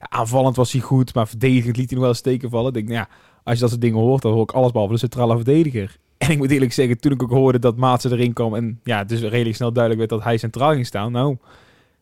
ja, 0.01 0.07
aanvallend 0.09 0.57
was 0.57 0.73
hij 0.73 0.81
goed, 0.81 1.15
maar 1.15 1.29
verdedigend 1.29 1.77
liet 1.77 1.91
hij 1.91 1.99
nog 1.99 2.07
wel 2.07 2.17
steken 2.17 2.51
vallen. 2.51 2.69
Ik 2.69 2.75
denk, 2.75 2.89
nou 2.89 2.99
ja, 2.99 3.09
als 3.45 3.55
je 3.55 3.61
dat 3.61 3.71
soort 3.71 3.83
dingen 3.83 3.99
hoort, 3.99 4.23
dan 4.23 4.33
hoor 4.33 4.43
ik 4.43 4.51
alles 4.51 4.73
behalve 4.73 4.93
de 4.93 4.99
centrale 4.99 5.37
verdediger. 5.37 5.97
En 6.21 6.31
ik 6.31 6.39
moet 6.39 6.51
eerlijk 6.51 6.73
zeggen, 6.73 7.01
toen 7.01 7.13
ik 7.13 7.23
ook 7.23 7.31
hoorde 7.31 7.59
dat 7.59 7.77
Maatsen 7.77 8.13
erin 8.13 8.33
kwam 8.33 8.55
en 8.55 8.81
ja, 8.85 9.09
is 9.09 9.21
redelijk 9.21 9.57
snel 9.57 9.73
duidelijk 9.73 10.09
werd 10.09 10.21
dat 10.21 10.31
hij 10.31 10.39
centraal 10.39 10.73
ging 10.73 10.87
staan. 10.87 11.13
Nou, 11.13 11.37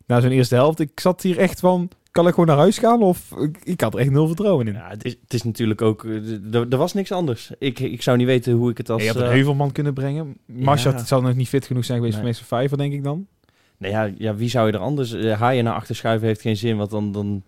na 0.07 0.21
zo'n 0.21 0.31
eerste 0.31 0.55
helft, 0.55 0.81
ik 0.81 1.01
zat 1.01 1.23
hier 1.23 1.39
echt 1.39 1.61
van, 1.61 1.89
kan 2.19 2.27
ik 2.27 2.35
gewoon 2.35 2.49
naar 2.49 2.65
huis 2.65 2.79
gaan? 2.79 3.03
Of 3.03 3.33
ik, 3.41 3.59
ik 3.63 3.81
had 3.81 3.95
er 3.95 4.01
echt 4.01 4.11
nul 4.11 4.27
vertrouwen 4.27 4.67
in. 4.67 4.73
Ja, 4.73 4.89
het, 4.89 5.05
is, 5.05 5.17
het 5.23 5.35
is 5.35 5.43
natuurlijk 5.43 5.83
ook, 5.83 6.05
eh, 6.05 6.55
er 6.55 6.77
was 6.77 6.93
niks 6.95 7.13
anders. 7.13 7.51
Ik, 7.59 7.79
ik 7.81 8.03
zou 8.03 8.17
niet 8.17 8.27
weten 8.27 8.53
hoe 8.53 8.71
ik 8.71 8.79
het 8.79 8.91
als... 8.91 9.03
je 9.03 9.09
had 9.09 9.17
een 9.17 9.23
uh, 9.23 9.29
Heuvelman 9.29 9.73
kunnen 9.73 9.95
brengen. 9.95 10.37
Marshat 10.47 10.93
Ja. 10.93 11.05
zal 11.05 11.21
nog 11.21 11.35
niet 11.35 11.49
fit 11.49 11.67
genoeg 11.67 11.85
zijn 11.85 11.99
geweest 11.99 12.15
Nee. 12.17 12.25
voor 12.25 12.33
meeste 12.33 12.49
vijver, 12.49 12.77
denk 12.77 12.93
ik 12.93 13.05
dan. 13.05 13.27
Nee, 13.79 13.91
ja, 13.91 14.11
ja, 14.19 14.35
wie 14.35 14.49
zou 14.49 14.67
je 14.67 14.73
er 14.73 14.79
anders... 14.79 15.13
Uh, 15.13 15.39
haaien 15.41 15.65
naar 15.65 15.75
achter 15.75 15.95
schuiven 15.97 16.27
heeft 16.29 16.41
geen 16.41 16.57
zin, 16.57 16.77
want 16.77 16.91
dan, 16.91 17.13
dan 17.13 17.43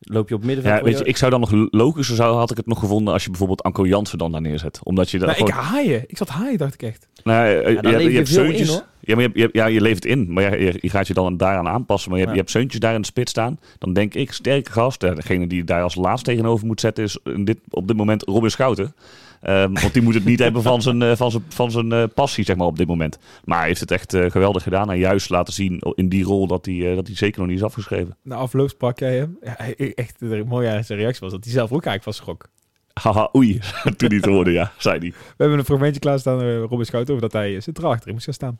loop 0.00 0.28
je 0.28 0.34
op 0.34 0.44
middenveld. 0.44 0.78
Ja, 0.78 0.84
weet 0.84 0.98
je, 0.98 1.04
ik 1.04 1.16
zou 1.16 1.30
dan 1.30 1.40
nog 1.40 1.52
logischer 1.70 2.16
zou, 2.16 2.36
had 2.36 2.50
ik 2.50 2.56
het 2.56 2.66
nog 2.66 2.78
gevonden 2.78 3.12
als 3.12 3.22
je 3.22 3.28
bijvoorbeeld 3.30 3.62
Anko 3.62 3.86
Jansen 3.86 4.18
dan 4.18 4.32
daar 4.32 4.40
neerzet. 4.40 4.80
Omdat 4.82 5.10
je 5.10 5.18
daar 5.18 5.28
Nou, 5.28 5.40
ik 5.40 5.48
gewoon... 5.54 5.64
haaien. 5.64 6.04
Ik 6.06 6.16
zat 6.16 6.28
haaien, 6.28 6.58
dacht 6.58 6.74
ik 6.74 6.82
echt. 6.82 7.08
Nou, 7.24 7.48
ja, 7.48 7.50
je, 7.68 7.78
Ja, 7.82 7.98
je 7.98 8.10
hebt 8.10 8.36
in. 8.36 8.80
Ja, 9.00 9.14
maar 9.14 9.24
je, 9.24 9.30
hebt- 9.30 9.38
je, 9.38 9.48
ja, 9.52 9.66
je 9.66 9.80
levert 9.80 10.04
in. 10.04 10.32
Maar 10.32 10.60
je, 10.60 10.78
je 10.80 10.90
gaat 10.90 11.06
je 11.06 11.14
dan 11.14 11.36
daaraan 11.36 11.68
aanpassen. 11.68 12.10
Maar 12.10 12.18
je, 12.18 12.24
hebt- 12.24 12.36
Ja. 12.36 12.42
je 12.42 12.46
hebt 12.50 12.50
zeuntjes 12.50 12.80
daar 12.80 12.94
in 12.94 13.00
de 13.00 13.06
spits 13.06 13.30
staan. 13.30 13.58
Dan 13.78 13.92
denk 13.92 14.14
ik, 14.14 14.32
sterke 14.32 14.70
gast. 14.72 15.00
Degene 15.00 15.46
die 15.46 15.64
daar 15.64 15.82
als 15.82 15.94
laatste 15.94 16.30
tegenover 16.30 16.66
moet 16.66 16.80
zetten 16.80 17.04
is 17.04 17.18
in 17.24 17.44
dit, 17.44 17.58
op 17.70 17.86
dit 17.88 17.96
moment 17.96 18.22
Robin 18.22 18.50
Schouten. 18.50 18.94
Ehm, 19.40 19.72
want 19.72 19.92
die 19.92 20.02
moet 20.02 20.14
het 20.14 20.24
niet 20.24 20.38
hebben 20.38 20.62
van 20.62 20.82
zijn, 20.82 21.02
eh, 21.02 21.16
van 21.16 21.30
zijn, 21.30 21.44
van 21.48 21.70
zijn 21.70 21.92
eh, 21.92 22.04
passie, 22.14 22.44
zeg 22.44 22.56
maar, 22.56 22.66
op 22.66 22.76
dit 22.76 22.86
moment. 22.86 23.18
Maar 23.44 23.58
hij 23.58 23.66
heeft 23.66 23.80
het 23.80 23.90
echt 23.90 24.14
eh, 24.14 24.30
geweldig 24.30 24.62
gedaan. 24.62 24.90
En 24.90 24.98
juist 24.98 25.30
laten 25.30 25.54
zien 25.54 25.82
in 25.94 26.08
die 26.08 26.24
rol 26.24 26.46
dat 26.46 26.66
hij, 26.66 26.90
eh, 26.90 26.96
dat 26.96 27.06
hij 27.06 27.16
zeker 27.16 27.38
nog 27.40 27.48
niet 27.48 27.58
is 27.58 27.64
afgeschreven. 27.64 28.16
Na 28.22 28.34
afloop 28.36 28.68
sprak 28.68 28.98
jij 28.98 29.16
hem. 29.16 29.38
Ja, 29.42 29.56
echt 29.94 30.18
de 30.18 30.44
mooie 30.46 30.70
aan 30.70 30.84
zijn 30.84 30.98
reactie 30.98 31.20
was 31.20 31.32
dat 31.32 31.44
hij 31.44 31.52
zelf 31.52 31.72
ook 31.72 31.84
eigenlijk 31.84 32.02
van 32.02 32.12
schrok. 32.12 32.48
Haha, 32.92 33.30
oei. 33.36 33.60
Toen 33.96 34.08
hij 34.08 34.16
het 34.16 34.24
hoorde, 34.24 34.52
ja, 34.52 34.72
zei 34.78 34.98
hij. 34.98 35.08
We 35.10 35.34
hebben 35.36 35.58
een 35.58 35.64
fragmentje 35.64 36.00
klaarstaan, 36.00 36.42
uh, 36.42 36.58
Robin 36.58 36.84
Schout, 36.86 37.10
over 37.10 37.22
dat 37.22 37.32
hij 37.32 37.60
centraal 37.60 37.90
achterin 37.90 38.14
moest 38.14 38.24
gaan 38.24 38.34
staan. 38.34 38.58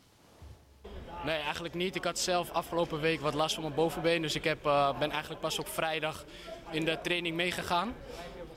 Nee, 1.24 1.38
eigenlijk 1.38 1.74
niet. 1.74 1.94
Ik 1.94 2.04
had 2.04 2.18
zelf 2.18 2.50
afgelopen 2.50 3.00
week 3.00 3.20
wat 3.20 3.34
last 3.34 3.54
van 3.54 3.62
mijn 3.62 3.74
bovenbeen. 3.74 4.22
Dus 4.22 4.34
ik 4.34 4.44
heb, 4.44 4.66
eh, 4.66 4.98
ben 4.98 5.10
eigenlijk 5.10 5.40
pas 5.40 5.58
op 5.58 5.68
vrijdag 5.68 6.24
in 6.70 6.84
de 6.84 6.98
training 7.02 7.36
meegegaan. 7.36 7.92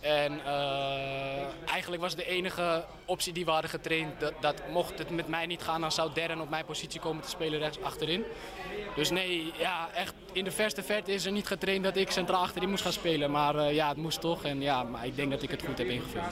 En 0.03 0.45
eh, 0.45 1.43
eigenlijk 1.65 2.01
was 2.01 2.15
de 2.15 2.25
enige 2.25 2.86
optie 3.05 3.33
die 3.33 3.45
we 3.45 3.51
hadden 3.51 3.69
getraind... 3.69 4.19
Dat, 4.19 4.33
dat 4.39 4.62
mocht 4.72 4.98
het 4.98 5.10
met 5.10 5.27
mij 5.27 5.45
niet 5.45 5.62
gaan, 5.62 5.81
dan 5.81 5.91
zou 5.91 6.10
Darren 6.13 6.41
op 6.41 6.50
mijn 6.50 6.65
positie 6.65 7.00
komen 7.00 7.24
te 7.24 7.29
spelen 7.29 7.60
rechts 7.60 7.81
achterin. 7.81 8.24
Dus 8.95 9.10
nee, 9.10 9.51
ja, 9.60 9.89
echt 9.93 10.13
in 10.31 10.43
de 10.43 10.51
verste 10.51 10.83
verte 10.83 11.12
is 11.12 11.25
er 11.25 11.31
niet 11.31 11.48
getraind 11.48 11.83
dat 11.83 11.95
ik 11.95 12.12
centraal 12.12 12.41
achterin 12.41 12.69
moest 12.69 12.83
gaan 12.83 12.91
spelen. 12.91 13.31
Maar 13.31 13.55
eh, 13.55 13.75
ja, 13.75 13.88
het 13.88 13.98
moest 13.98 14.22
toch. 14.22 14.43
En 14.43 14.62
ja, 14.62 14.83
maar 14.83 15.05
ik 15.05 15.15
denk 15.15 15.31
dat 15.31 15.41
ik 15.41 15.51
het 15.51 15.63
goed 15.65 15.77
heb 15.77 15.88
ingevuld. 15.88 16.25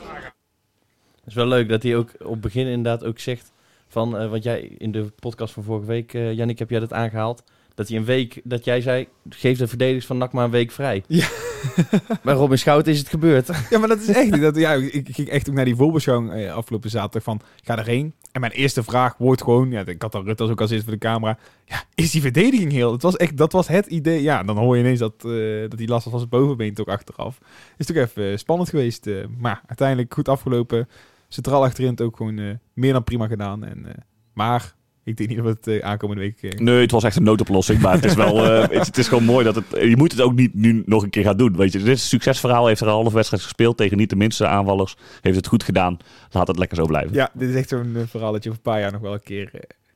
Het 1.16 1.26
is 1.26 1.34
wel 1.34 1.48
leuk 1.48 1.70
dat 1.70 1.84
hij 1.84 1.96
ook 1.96 2.10
op 2.20 2.32
het 2.32 2.42
begin 2.42 2.68
inderdaad 2.68 3.04
ook 3.04 3.20
zegt 3.20 3.52
van, 3.88 4.18
eh 4.18 4.30
wat 4.30 4.44
jij 4.44 4.62
in 4.78 4.92
de 4.92 5.12
podcast 5.20 5.54
van 5.54 5.64
vorige 5.64 5.86
week, 5.86 6.14
eh 6.14 6.34
Jannik, 6.34 6.60
heb 6.60 6.70
jij 6.70 6.80
dat 6.80 6.94
aangehaald? 6.94 7.44
Dat 7.76 7.88
hij 7.88 7.98
een 7.98 8.06
week, 8.06 8.42
dat 8.44 8.66
jij 8.66 8.82
zei, 8.82 9.08
geef 9.30 9.58
de 9.58 9.68
verdedigers 9.68 10.06
van 10.06 10.18
NAC 10.18 10.32
maar 10.32 10.46
een 10.46 10.52
week 10.52 10.72
vrij. 10.72 11.04
Ja. 11.08 11.28
Bij 12.24 12.34
Robin 12.34 12.58
Schout 12.58 12.88
is 12.88 13.00
het 13.00 13.10
gebeurd. 13.10 13.50
Ja, 13.70 13.80
maar 13.80 13.88
dat 13.88 14.00
is 14.00 14.08
echt. 14.08 14.42
Dat, 14.42 14.56
ja, 14.56 14.74
ik 14.74 15.08
ging 15.12 15.30
echt 15.30 15.50
ook 15.50 15.56
naar 15.56 15.66
die 15.66 15.76
voorbeschouwing 15.76 16.32
eh, 16.32 16.54
afgelopen 16.54 16.90
zaterdag 16.90 17.24
van, 17.24 17.42
ga 17.64 17.78
erheen. 17.78 18.14
En 18.32 18.42
mijn 18.42 18.54
eerste 18.54 18.84
vraag 18.84 19.18
wordt 19.18 19.44
gewoon, 19.44 19.72
ja, 19.72 19.86
ik 19.86 20.02
had 20.02 20.12
dan 20.12 20.26
Rutte 20.26 20.44
ook 20.44 20.62
als 20.62 20.72
eerste 20.72 20.86
voor 20.86 21.00
de 21.00 21.06
camera. 21.06 21.38
Ja, 21.66 21.84
is 21.96 22.12
die 22.12 22.22
verdediging 22.22 22.72
heel? 22.72 22.92
Het 22.92 23.02
was 23.02 23.18
echt, 23.18 23.38
dat 23.38 23.52
was 23.52 23.68
het 23.68 23.86
idee. 23.86 24.22
Ja, 24.22 24.44
dan 24.44 24.58
hoor 24.58 24.76
je 24.76 24.84
ineens 24.84 25.00
dat, 25.00 25.14
eh, 25.18 25.62
dat 25.70 25.80
hij 25.80 25.88
last 25.88 26.04
had 26.04 26.12
van 26.12 26.20
zijn 26.20 26.30
bovenbeen 26.30 26.74
toch 26.74 26.88
achteraf. 26.88 27.38
Is 27.78 27.86
toch 27.86 27.96
even 27.96 28.32
eh, 28.32 28.38
spannend 28.38 28.70
geweest. 28.70 29.10
maar 29.38 29.62
uiteindelijk 29.68 30.14
goed 30.14 30.28
afgelopen. 30.28 30.90
Centraal 31.28 31.64
achterin 31.64 31.92
het 31.92 32.02
ook 32.02 32.18
gewoon 32.18 32.60
meer 32.74 32.94
dan 32.94 33.04
prima 33.04 33.28
gedaan. 33.28 33.64
En, 33.64 33.86
maar 34.34 34.76
ik 35.12 35.18
denk 35.18 35.30
niet 35.30 35.38
dat 35.38 35.48
we 35.64 35.72
het 35.72 35.82
eh, 35.82 35.90
aankomende 35.90 36.22
week... 36.22 36.42
eh, 36.54 36.60
Nee, 36.60 36.82
het 36.82 36.92
was 36.92 37.04
echt 37.04 37.16
een 37.16 37.24
noodoplossing. 37.24 37.82
Maar 37.82 37.94
het 37.94 38.06
is 38.06 38.14
wel, 38.14 38.46
eh, 38.46 38.62
het, 38.78 38.86
het 38.86 38.98
is 38.98 39.08
gewoon 39.08 39.24
mooi 39.24 39.46
dat 39.46 39.56
het. 39.56 39.66
Je 39.72 39.98
moet 39.98 40.12
het 40.12 40.22
ook 40.22 40.34
niet 40.36 40.54
nu 40.54 40.84
nog 40.86 41.04
een 41.04 41.10
keer 41.10 41.24
gaan 41.24 41.38
doen. 41.38 41.58
Weet 41.58 41.72
je, 41.72 41.78
dit 41.78 41.88
is 41.88 42.02
een 42.02 42.08
succesverhaal. 42.08 42.68
Heeft 42.68 42.82
er 42.82 42.88
een 42.88 42.94
halve 42.94 43.14
wedstrijd 43.16 43.44
gespeeld 43.44 43.78
tegen 43.78 43.98
niet 43.98 44.10
de 44.10 44.16
minste 44.16 44.48
aanvallers. 44.48 44.96
Heeft 45.22 45.36
het 45.38 45.48
goed 45.48 45.64
gedaan. 45.64 45.98
Laat 46.32 46.48
het 46.48 46.58
lekker 46.58 46.78
zo 46.78 46.86
blijven. 46.86 47.14
ja, 47.14 47.30
dit 47.34 47.50
is 47.50 47.56
echt 47.56 47.70
zo'n 47.70 48.06
verhaal 48.08 48.32
dat 48.32 48.44
je 48.44 48.50
over 48.50 48.62
een 48.66 48.72
paar 48.72 48.82
jaar 48.82 48.92
nog 48.92 49.02
wel 49.02 49.14
een 49.14 49.24
keer 49.24 49.52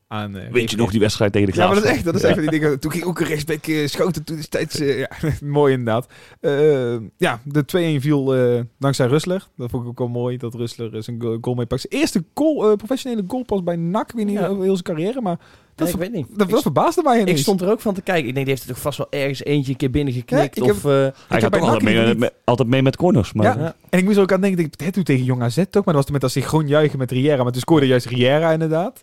aan... 0.07 0.37
eh, 0.37 0.51
Weet 0.51 0.71
je 0.71 0.77
nog 0.77 0.91
die 0.91 0.99
wedstrijd 0.99 1.31
tegen 1.31 1.51
de 1.53 1.59
Ja, 1.59 1.65
maar 1.65 1.75
dat 1.75 1.83
is 1.83 1.89
echt, 1.89 2.03
dat 2.05 2.15
is 2.15 2.23
echt 2.23 2.33
van 2.33 2.41
die 2.41 2.51
dingen. 2.59 2.79
Toen 2.79 2.91
ging 2.91 3.03
ook 3.03 3.19
een 3.19 3.27
rechtsback 3.27 3.65
eh, 3.67 3.87
schoten 3.87 4.23
toen 4.23 4.35
destijds. 4.35 4.79
eh, 4.79 4.97
ja, 4.99 5.09
mooi 5.41 5.73
inderdaad. 5.73 6.07
Ja, 7.17 7.39
de 7.43 7.97
2-1 7.99 8.01
viel 8.01 8.35
eh, 8.35 8.61
dankzij 8.79 9.07
Rustler. 9.07 9.47
Dat 9.57 9.69
vond 9.69 9.83
ik 9.83 9.89
ook 9.89 9.97
wel 9.97 10.07
mooi, 10.07 10.37
dat 10.37 10.53
Rustler 10.53 10.95
eh, 10.95 11.01
zijn 11.01 11.21
go- 11.21 11.37
goal 11.41 11.55
mee 11.55 11.65
pakt. 11.65 11.81
Zijn 11.81 12.01
eerste 12.01 12.23
goal, 12.33 12.69
eh, 12.69 12.75
professionele 12.75 13.23
goal 13.27 13.43
pas 13.43 13.63
bij 13.63 13.75
NAC, 13.75 14.13
niet 14.13 14.29
Ja. 14.29 14.47
over 14.47 14.63
heel 14.63 14.77
zijn 14.77 14.83
carrière, 14.83 15.21
maar 15.21 15.39
dat, 15.75 15.85
Nee, 15.87 15.93
ik 15.95 15.99
weet 16.01 16.11
niet. 16.13 16.37
dat, 16.39 16.49
dat 16.49 16.61
verbaasde 16.61 17.01
mij 17.03 17.19
Ik 17.21 17.37
stond 17.37 17.61
er 17.61 17.69
ook 17.69 17.79
van 17.81 17.93
te 17.93 18.01
kijken. 18.01 18.27
Ik 18.27 18.33
denk, 18.33 18.45
die 18.45 18.55
heeft 18.55 18.67
er 18.67 18.73
toch 18.73 18.83
vast 18.83 18.97
wel 18.97 19.07
ergens 19.09 19.43
eentje 19.43 19.71
een 19.71 19.77
keer 19.77 19.89
binnengeknikt. 19.89 20.55
Ja, 20.55 20.61
ik 20.61 20.67
heb- 20.67 20.75
of, 20.75 20.85
eh, 20.85 20.91
Hij 21.27 21.41
gaat 21.41 21.51
toch 21.51 21.61
altijd 21.61 21.81
mee, 21.83 22.15
met, 22.15 22.33
altijd 22.43 22.67
mee 22.67 22.81
met 22.81 22.95
corners. 22.95 23.33
Maar, 23.33 23.45
Ja. 23.57 23.63
ja. 23.63 23.75
En 23.89 23.99
ik 23.99 24.05
moest 24.05 24.15
er 24.17 24.21
ook 24.23 24.31
aan 24.31 24.41
denken, 24.41 24.69
dat 24.77 24.93
toen 24.93 25.03
tegen 25.03 25.23
Jong 25.23 25.41
AZ 25.41 25.57
ook, 25.57 25.65
maar 25.73 25.83
dat 25.83 25.93
was 25.93 26.03
toen 26.03 26.11
met 26.13 26.21
dat 26.21 26.31
synchroon 26.31 26.67
juichen 26.67 26.99
met 26.99 27.11
Riera, 27.11 27.43
maar 27.43 27.51
toen 27.51 27.61
scoorde 27.61 27.87
juist 27.87 28.05
Riera 28.05 28.51
inderdaad. 28.51 29.01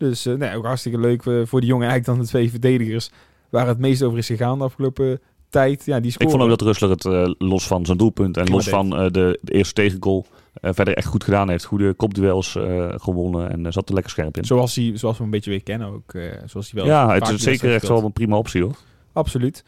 Dus 0.00 0.26
eh, 0.26 0.34
nee, 0.34 0.56
ook 0.56 0.64
hartstikke 0.64 0.98
leuk 0.98 1.26
eh, 1.26 1.40
voor 1.44 1.60
die 1.60 1.68
jongen. 1.68 1.88
Eigenlijk 1.88 2.16
dan 2.16 2.26
de 2.26 2.30
twee 2.30 2.50
verdedigers 2.50 3.10
waar 3.48 3.66
het 3.66 3.78
meest 3.78 4.02
over 4.02 4.18
is 4.18 4.26
gegaan 4.26 4.58
de 4.58 4.64
afgelopen 4.64 5.20
tijd. 5.48 5.84
Ja, 5.84 6.00
die 6.00 6.14
ik 6.18 6.30
vond 6.30 6.42
ook 6.42 6.48
dat 6.48 6.60
Rustler 6.60 6.90
het 6.90 7.04
eh, 7.04 7.30
los 7.38 7.66
van 7.66 7.86
zijn 7.86 7.98
doelpunt 7.98 8.36
en 8.36 8.50
los 8.50 8.68
van 8.68 8.90
de, 8.90 9.10
de 9.42 9.52
eerste 9.52 9.74
tegengoal 9.74 10.26
verder 10.62 10.94
echt 10.94 11.06
goed 11.06 11.24
gedaan 11.24 11.50
heeft. 11.50 11.64
Goede 11.64 11.94
kopduels 11.94 12.58
gewonnen 12.96 13.50
en 13.50 13.72
zat 13.72 13.88
er 13.88 13.94
lekker 13.94 14.12
scherp 14.12 14.36
in. 14.36 14.44
Zoals, 14.44 14.74
hij, 14.74 14.92
zoals 14.94 15.16
we 15.16 15.22
hem 15.22 15.24
een 15.24 15.30
beetje 15.30 15.50
weer 15.50 15.62
kennen 15.62 15.88
ook. 15.88 16.12
zoals 16.46 16.70
hij 16.70 16.82
wel 16.82 16.90
ja, 16.90 17.14
het 17.14 17.28
is 17.28 17.42
zeker 17.42 17.74
echt 17.74 17.88
wel 17.88 18.04
een 18.04 18.12
prima 18.12 18.36
optie 18.36 18.62
hoor. 18.62 18.76
Absoluut. 19.12 19.64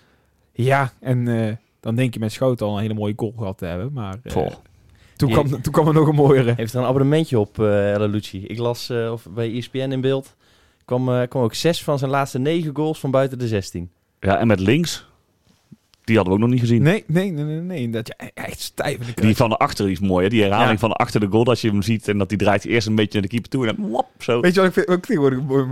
Ja, 0.53 0.92
en 1.01 1.59
dan 1.81 1.95
denk 1.95 2.14
je 2.14 2.21
met 2.21 2.33
Schouten 2.33 2.66
al 2.66 2.75
een 2.75 2.83
hele 2.83 2.95
mooie 2.95 3.14
goal 3.16 3.35
gehad 3.37 3.59
te 3.59 3.66
hebben. 3.66 3.92
Maar. 3.92 4.18
Toen, 5.29 5.43
Je- 5.43 5.49
kwam, 5.49 5.63
toen 5.63 5.73
kwam 5.73 5.87
er 5.87 5.95
nog 5.95 6.09
een 6.09 6.15
mooiere. 6.15 6.53
heeft 6.57 6.73
er 6.75 6.81
een 6.81 6.87
abonnementje 6.87 7.39
op, 7.39 7.59
eh 7.59 7.93
Ella 7.93 8.07
Lucci. 8.07 8.45
Ik 8.47 8.59
las 8.59 8.91
eh, 8.91 9.13
of 9.13 9.27
bij 9.35 9.53
ESPN 9.57 9.77
in 9.93 10.01
beeld. 10.01 10.35
Kwam, 10.85 11.09
eh, 11.09 11.29
kwam 11.29 11.43
ook 11.43 11.55
zes 11.55 11.83
van 11.85 11.99
zijn 11.99 12.11
laatste 12.11 12.39
negen 12.39 12.77
goals 12.77 12.99
van 13.01 13.11
buiten 13.11 13.39
de 13.39 13.49
16. 13.49 13.91
Ja, 14.21 14.39
en 14.39 14.47
met 14.47 14.61
links, 14.61 15.07
die 16.05 16.17
hadden 16.17 16.35
we 16.35 16.41
ook 16.41 16.45
nog 16.45 16.55
niet 16.55 16.61
gezien. 16.69 16.83
Nee, 16.83 17.05
nee, 17.07 17.31
nee, 17.31 17.45
nee. 17.45 17.61
nee. 17.61 17.91
Dat, 17.91 18.09
ja, 18.19 18.31
echt 18.35 18.61
stijf 18.61 18.93
in 18.95 18.99
de 18.99 19.05
Die 19.05 19.15
kruis. 19.15 19.37
van 19.37 19.57
achter 19.59 19.91
is 19.91 20.01
mooi, 20.01 20.25
hè? 20.25 20.31
die 20.31 20.43
herhaling 20.43 20.71
Ja. 20.73 20.79
van 20.79 20.93
achter 20.93 21.21
de 21.21 21.27
goal. 21.31 21.45
Dat 21.45 21.61
je 21.61 21.69
hem 21.69 21.83
ziet 21.83 22.09
en 22.09 22.19
dat 22.19 22.29
die 22.29 22.38
draait 22.38 22.65
eerst 22.65 22.87
een 22.87 22.95
beetje 22.95 23.12
naar 23.12 23.23
de 23.23 23.29
keeper 23.29 23.49
toe 23.51 23.67
en 23.67 23.77
dan 23.77 23.87
wop, 23.87 24.07
zo. 24.19 24.41
Weet 24.41 24.55
je 24.55 24.61
wat 24.61 24.69
ik, 24.69 24.75
vind, 24.75 24.87
wat 24.87 24.97
ik 24.97 25.05
tegenwoordig 25.05 25.41
mooi, 25.43 25.65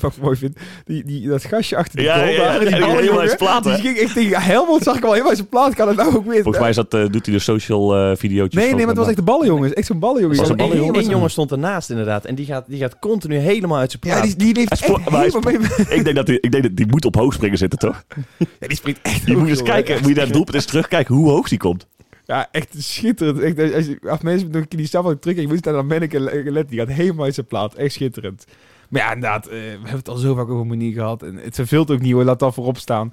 wat 0.00 0.12
ik 0.16 0.22
mooi 0.22 0.36
vind? 0.36 0.56
Die, 0.84 1.04
die, 1.04 1.28
dat 1.28 1.44
gastje 1.44 1.76
achter 1.76 1.96
die 1.96 2.06
Ja, 2.06 2.14
goal 2.14 2.26
ja, 2.26 2.32
ja, 2.32 2.38
daar, 2.38 2.52
ja, 2.54 2.58
die 2.58 2.86
die 2.86 2.94
helemaal 2.96 3.20
uit 3.20 3.36
plaat? 3.36 3.64
Die 3.64 3.72
ging 3.74 3.96
echt 3.96 4.14
tegen 4.14 4.42
Helmond, 4.42 4.82
zag 4.82 4.96
ik 4.96 5.02
al 5.02 5.08
helemaal 5.08 5.28
uit 5.28 5.38
zijn 5.38 5.48
plaat. 5.48 5.74
Kan 5.74 5.88
het 5.88 5.96
nou 5.96 6.16
ook 6.16 6.24
weer? 6.26 6.42
Volgens 6.42 6.58
mij 6.58 6.68
is 6.68 6.76
dat, 6.76 6.94
eh, 6.94 7.06
doet 7.10 7.26
hij 7.26 7.34
de 7.34 7.40
social 7.40 7.96
eh 7.96 8.16
videootjes. 8.16 8.62
Nee, 8.62 8.70
nee, 8.74 8.78
maar 8.78 8.88
het 8.88 8.96
was 8.98 9.06
echt 9.06 9.16
de 9.16 9.22
ballenjongen. 9.22 9.72
Echt 9.74 9.86
zo'n 9.86 9.98
ballenjongen. 9.98 10.36
Was 10.36 10.48
een 10.48 10.60
Eén 10.94 11.08
jongen 11.10 11.30
stond 11.30 11.50
ernaast 11.50 11.90
inderdaad. 11.90 12.24
En 12.24 12.34
die 12.34 12.46
gaat, 12.46 12.64
die 12.68 12.78
gaat 12.78 12.98
continu 12.98 13.36
helemaal 13.36 13.78
uit 13.78 13.90
zijn 13.90 14.02
plaat. 14.02 14.16
Ja, 14.16 14.22
die, 14.22 14.36
die 14.36 14.54
leeft 14.54 14.68
Hij 14.80 14.88
echt 14.88 15.34
helemaal. 15.34 15.52
Ik 15.88 16.04
denk 16.04 16.16
dat 16.16 16.26
die, 16.26 16.40
ik 16.40 16.50
denk 16.50 16.62
dat 16.62 16.76
die 16.76 16.86
moet 16.86 17.04
op 17.04 17.14
hoog 17.14 17.32
springen 17.32 17.58
zitten, 17.58 17.78
toch? 17.78 18.04
Ja, 18.36 18.66
die 18.66 18.76
springt 18.76 19.00
echt 19.02 19.26
Kijken, 19.68 19.94
moet 19.94 20.08
je 20.08 20.14
naar 20.14 20.24
het 20.24 20.32
doelpunt 20.32 20.56
eens 20.56 20.64
terugkijken 20.64 21.14
hoe 21.14 21.30
hoog 21.30 21.48
die 21.48 21.58
komt. 21.58 21.86
Ja, 22.24 22.48
echt 22.50 22.74
schitterend. 22.76 23.40
Echt, 23.40 23.74
als 23.74 23.86
je, 23.86 23.98
als 24.08 24.20
mensen 24.20 24.50
nog 24.50 24.68
die 24.68 24.86
stap 24.86 25.20
terug 25.20 25.36
je 25.36 25.48
moet 25.48 25.62
daar 25.62 25.74
naar 25.74 25.84
Menneke 25.84 26.20
letten. 26.20 26.66
Die 26.66 26.78
gaat 26.78 26.88
helemaal 26.88 27.24
uit 27.24 27.34
zijn 27.34 27.46
plaat. 27.46 27.74
Echt 27.74 27.92
schitterend. 27.92 28.44
Maar 28.88 29.02
ja, 29.02 29.12
inderdaad, 29.12 29.46
eh, 29.46 29.52
we 29.52 29.58
hebben 29.58 29.96
het 29.96 30.08
al 30.08 30.16
zo 30.16 30.34
vaak 30.34 30.48
over 30.48 30.66
Monique 30.66 30.98
gehad. 30.98 31.22
En 31.22 31.36
het 31.36 31.54
verveelt 31.54 31.90
ook 31.90 32.00
niet 32.00 32.12
hoor, 32.12 32.24
laat 32.24 32.38
dat 32.38 32.54
voorop 32.54 32.78
staan. 32.78 33.12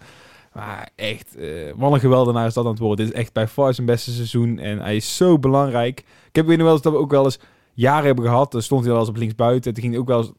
Maar 0.54 0.90
echt, 0.96 1.36
eh, 1.36 1.50
wat 1.76 1.94
een 1.94 2.00
geweldenaar 2.00 2.48
is 2.48 2.54
dat 2.54 2.66
aan 2.66 2.72
het 2.72 2.80
worden. 2.80 3.06
Dit 3.06 3.16
is 3.16 3.22
echt 3.22 3.34
bij 3.34 3.48
far 3.48 3.74
zijn 3.74 3.88
beste 3.88 4.12
seizoen. 4.12 4.60
En 4.60 4.80
hij 4.80 4.96
is 4.96 5.18
zo 5.18 5.40
belangrijk. 5.40 6.00
Ik 6.00 6.36
heb 6.36 6.48
nog 6.48 6.58
wel 6.58 6.72
eens 6.72 6.82
dat 6.82 6.94
we 6.94 7.00
ook 7.00 7.12
wel 7.12 7.24
eens 7.24 7.40
jaren 7.74 8.06
hebben 8.06 8.26
gehad. 8.26 8.52
Dan 8.52 8.62
stond 8.62 8.82
hij 8.82 8.92
wel 8.92 9.00
eens 9.00 9.10
op 9.10 9.18
linksbuiten. 9.18 9.74
Toen 9.74 9.82
ging 9.82 9.94
hij 9.94 10.02
ook 10.02 10.08
wel 10.08 10.18
eens, 10.18 10.32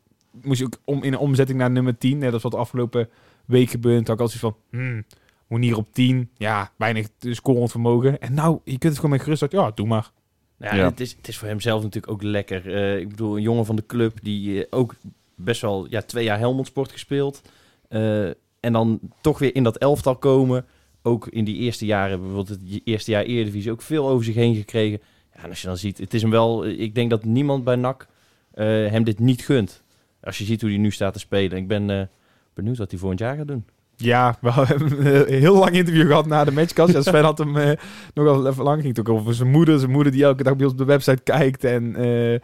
moest 0.42 0.58
je 0.58 0.64
ook 0.64 0.78
om, 0.84 1.02
in 1.02 1.12
een 1.12 1.18
omzetting 1.18 1.58
naar 1.58 1.70
nummer 1.70 1.98
10. 1.98 2.18
Net 2.18 2.32
als 2.32 2.42
wat 2.42 2.52
de 2.52 2.58
afgelopen 2.58 3.08
week 3.44 3.70
gebeurt. 3.70 3.96
Toen 3.96 4.06
had 4.06 4.14
ik 4.14 4.20
altijd 4.20 4.40
van, 4.40 4.56
hmm, 4.70 5.04
Monier 5.48 5.76
op 5.76 5.92
10. 5.92 6.30
Ja, 6.36 6.72
weinig 6.76 7.08
scorend 7.20 7.70
vermogen. 7.70 8.20
En 8.20 8.34
nou, 8.34 8.58
je 8.64 8.70
kunt 8.70 8.82
het 8.82 8.96
gewoon 8.96 9.10
met 9.10 9.22
gerustheid. 9.22 9.52
Ja, 9.52 9.70
doe 9.74 9.86
maar. 9.86 10.10
Ja, 10.58 10.74
Ja. 10.74 10.84
Het, 10.84 11.00
is, 11.00 11.16
het 11.16 11.28
is 11.28 11.38
voor 11.38 11.48
hem 11.48 11.60
zelf 11.60 11.82
natuurlijk 11.82 12.12
ook 12.12 12.22
lekker. 12.22 12.74
Eh, 12.74 12.98
ik 12.98 13.08
bedoel, 13.08 13.36
een 13.36 13.42
jongen 13.42 13.66
van 13.66 13.76
de 13.76 13.86
club 13.86 14.18
die 14.22 14.66
eh, 14.66 14.78
ook 14.78 14.94
best 15.34 15.60
wel 15.60 15.86
ja, 15.90 16.02
twee 16.02 16.24
jaar 16.24 16.38
Helmond 16.38 16.66
Sport 16.66 16.92
gespeeld. 16.92 17.42
Eh, 17.88 18.26
en 18.60 18.72
dan 18.72 19.00
toch 19.20 19.38
weer 19.38 19.54
in 19.54 19.62
dat 19.62 19.76
elftal 19.76 20.16
komen. 20.16 20.64
Ook 21.02 21.28
in 21.28 21.44
die 21.44 21.56
eerste 21.56 21.86
jaren, 21.86 22.18
bijvoorbeeld 22.18 22.48
het 22.48 22.80
eerste 22.84 23.10
jaar 23.10 23.24
Eredivisie, 23.24 23.70
ook 23.70 23.82
veel 23.82 24.08
over 24.08 24.24
zich 24.24 24.34
heen 24.34 24.54
gekregen. 24.54 25.00
Ja, 25.34 25.42
en 25.42 25.48
als 25.48 25.60
je 25.60 25.66
dan 25.66 25.76
ziet, 25.76 25.98
het 25.98 26.14
is 26.14 26.22
hem 26.22 26.30
wel... 26.30 26.66
Ik 26.66 26.94
denk 26.94 27.10
dat 27.10 27.24
niemand 27.24 27.64
bij 27.64 27.76
NAC 27.76 28.06
eh, 28.50 28.66
hem 28.66 29.04
dit 29.04 29.18
niet 29.18 29.44
gunt. 29.44 29.82
Als 30.20 30.38
je 30.38 30.44
ziet 30.44 30.60
hoe 30.60 30.70
hij 30.70 30.78
nu 30.78 30.90
staat 30.90 31.12
te 31.12 31.18
spelen. 31.18 31.58
Ik 31.58 31.68
ben 31.68 32.10
benieuwd 32.54 32.78
wat 32.78 32.90
hij 32.90 32.98
volgend 32.98 33.20
jaar 33.20 33.36
gaat 33.36 33.48
doen. 33.48 33.64
Ja, 33.96 34.36
we 34.40 34.50
hebben 34.50 35.06
een 35.06 35.38
heel 35.38 35.56
lang 35.58 35.70
interview 35.74 36.06
gehad 36.06 36.26
na 36.26 36.44
de 36.44 36.52
matchcast. 36.52 36.92
Ja, 36.92 37.02
Sven 37.02 37.24
had 37.24 37.38
hem 37.38 37.56
eh, 37.56 37.70
nogal 38.14 38.46
even 38.46 38.64
lang. 38.64 38.82
Ging 38.82 38.96
het 38.96 39.08
ook 39.08 39.14
over 39.18 39.34
zijn 39.34 39.50
moeder. 39.50 39.78
Zijn 39.78 39.90
moeder 39.90 40.12
die 40.12 40.24
elke 40.24 40.42
dag 40.42 40.54
bij 40.56 40.64
ons 40.64 40.72
op 40.72 40.78
de 40.78 40.84
website 40.84 41.22
kijkt. 41.22 41.64
En 41.64 41.96
eh, 41.96 42.32
ja, 42.32 42.38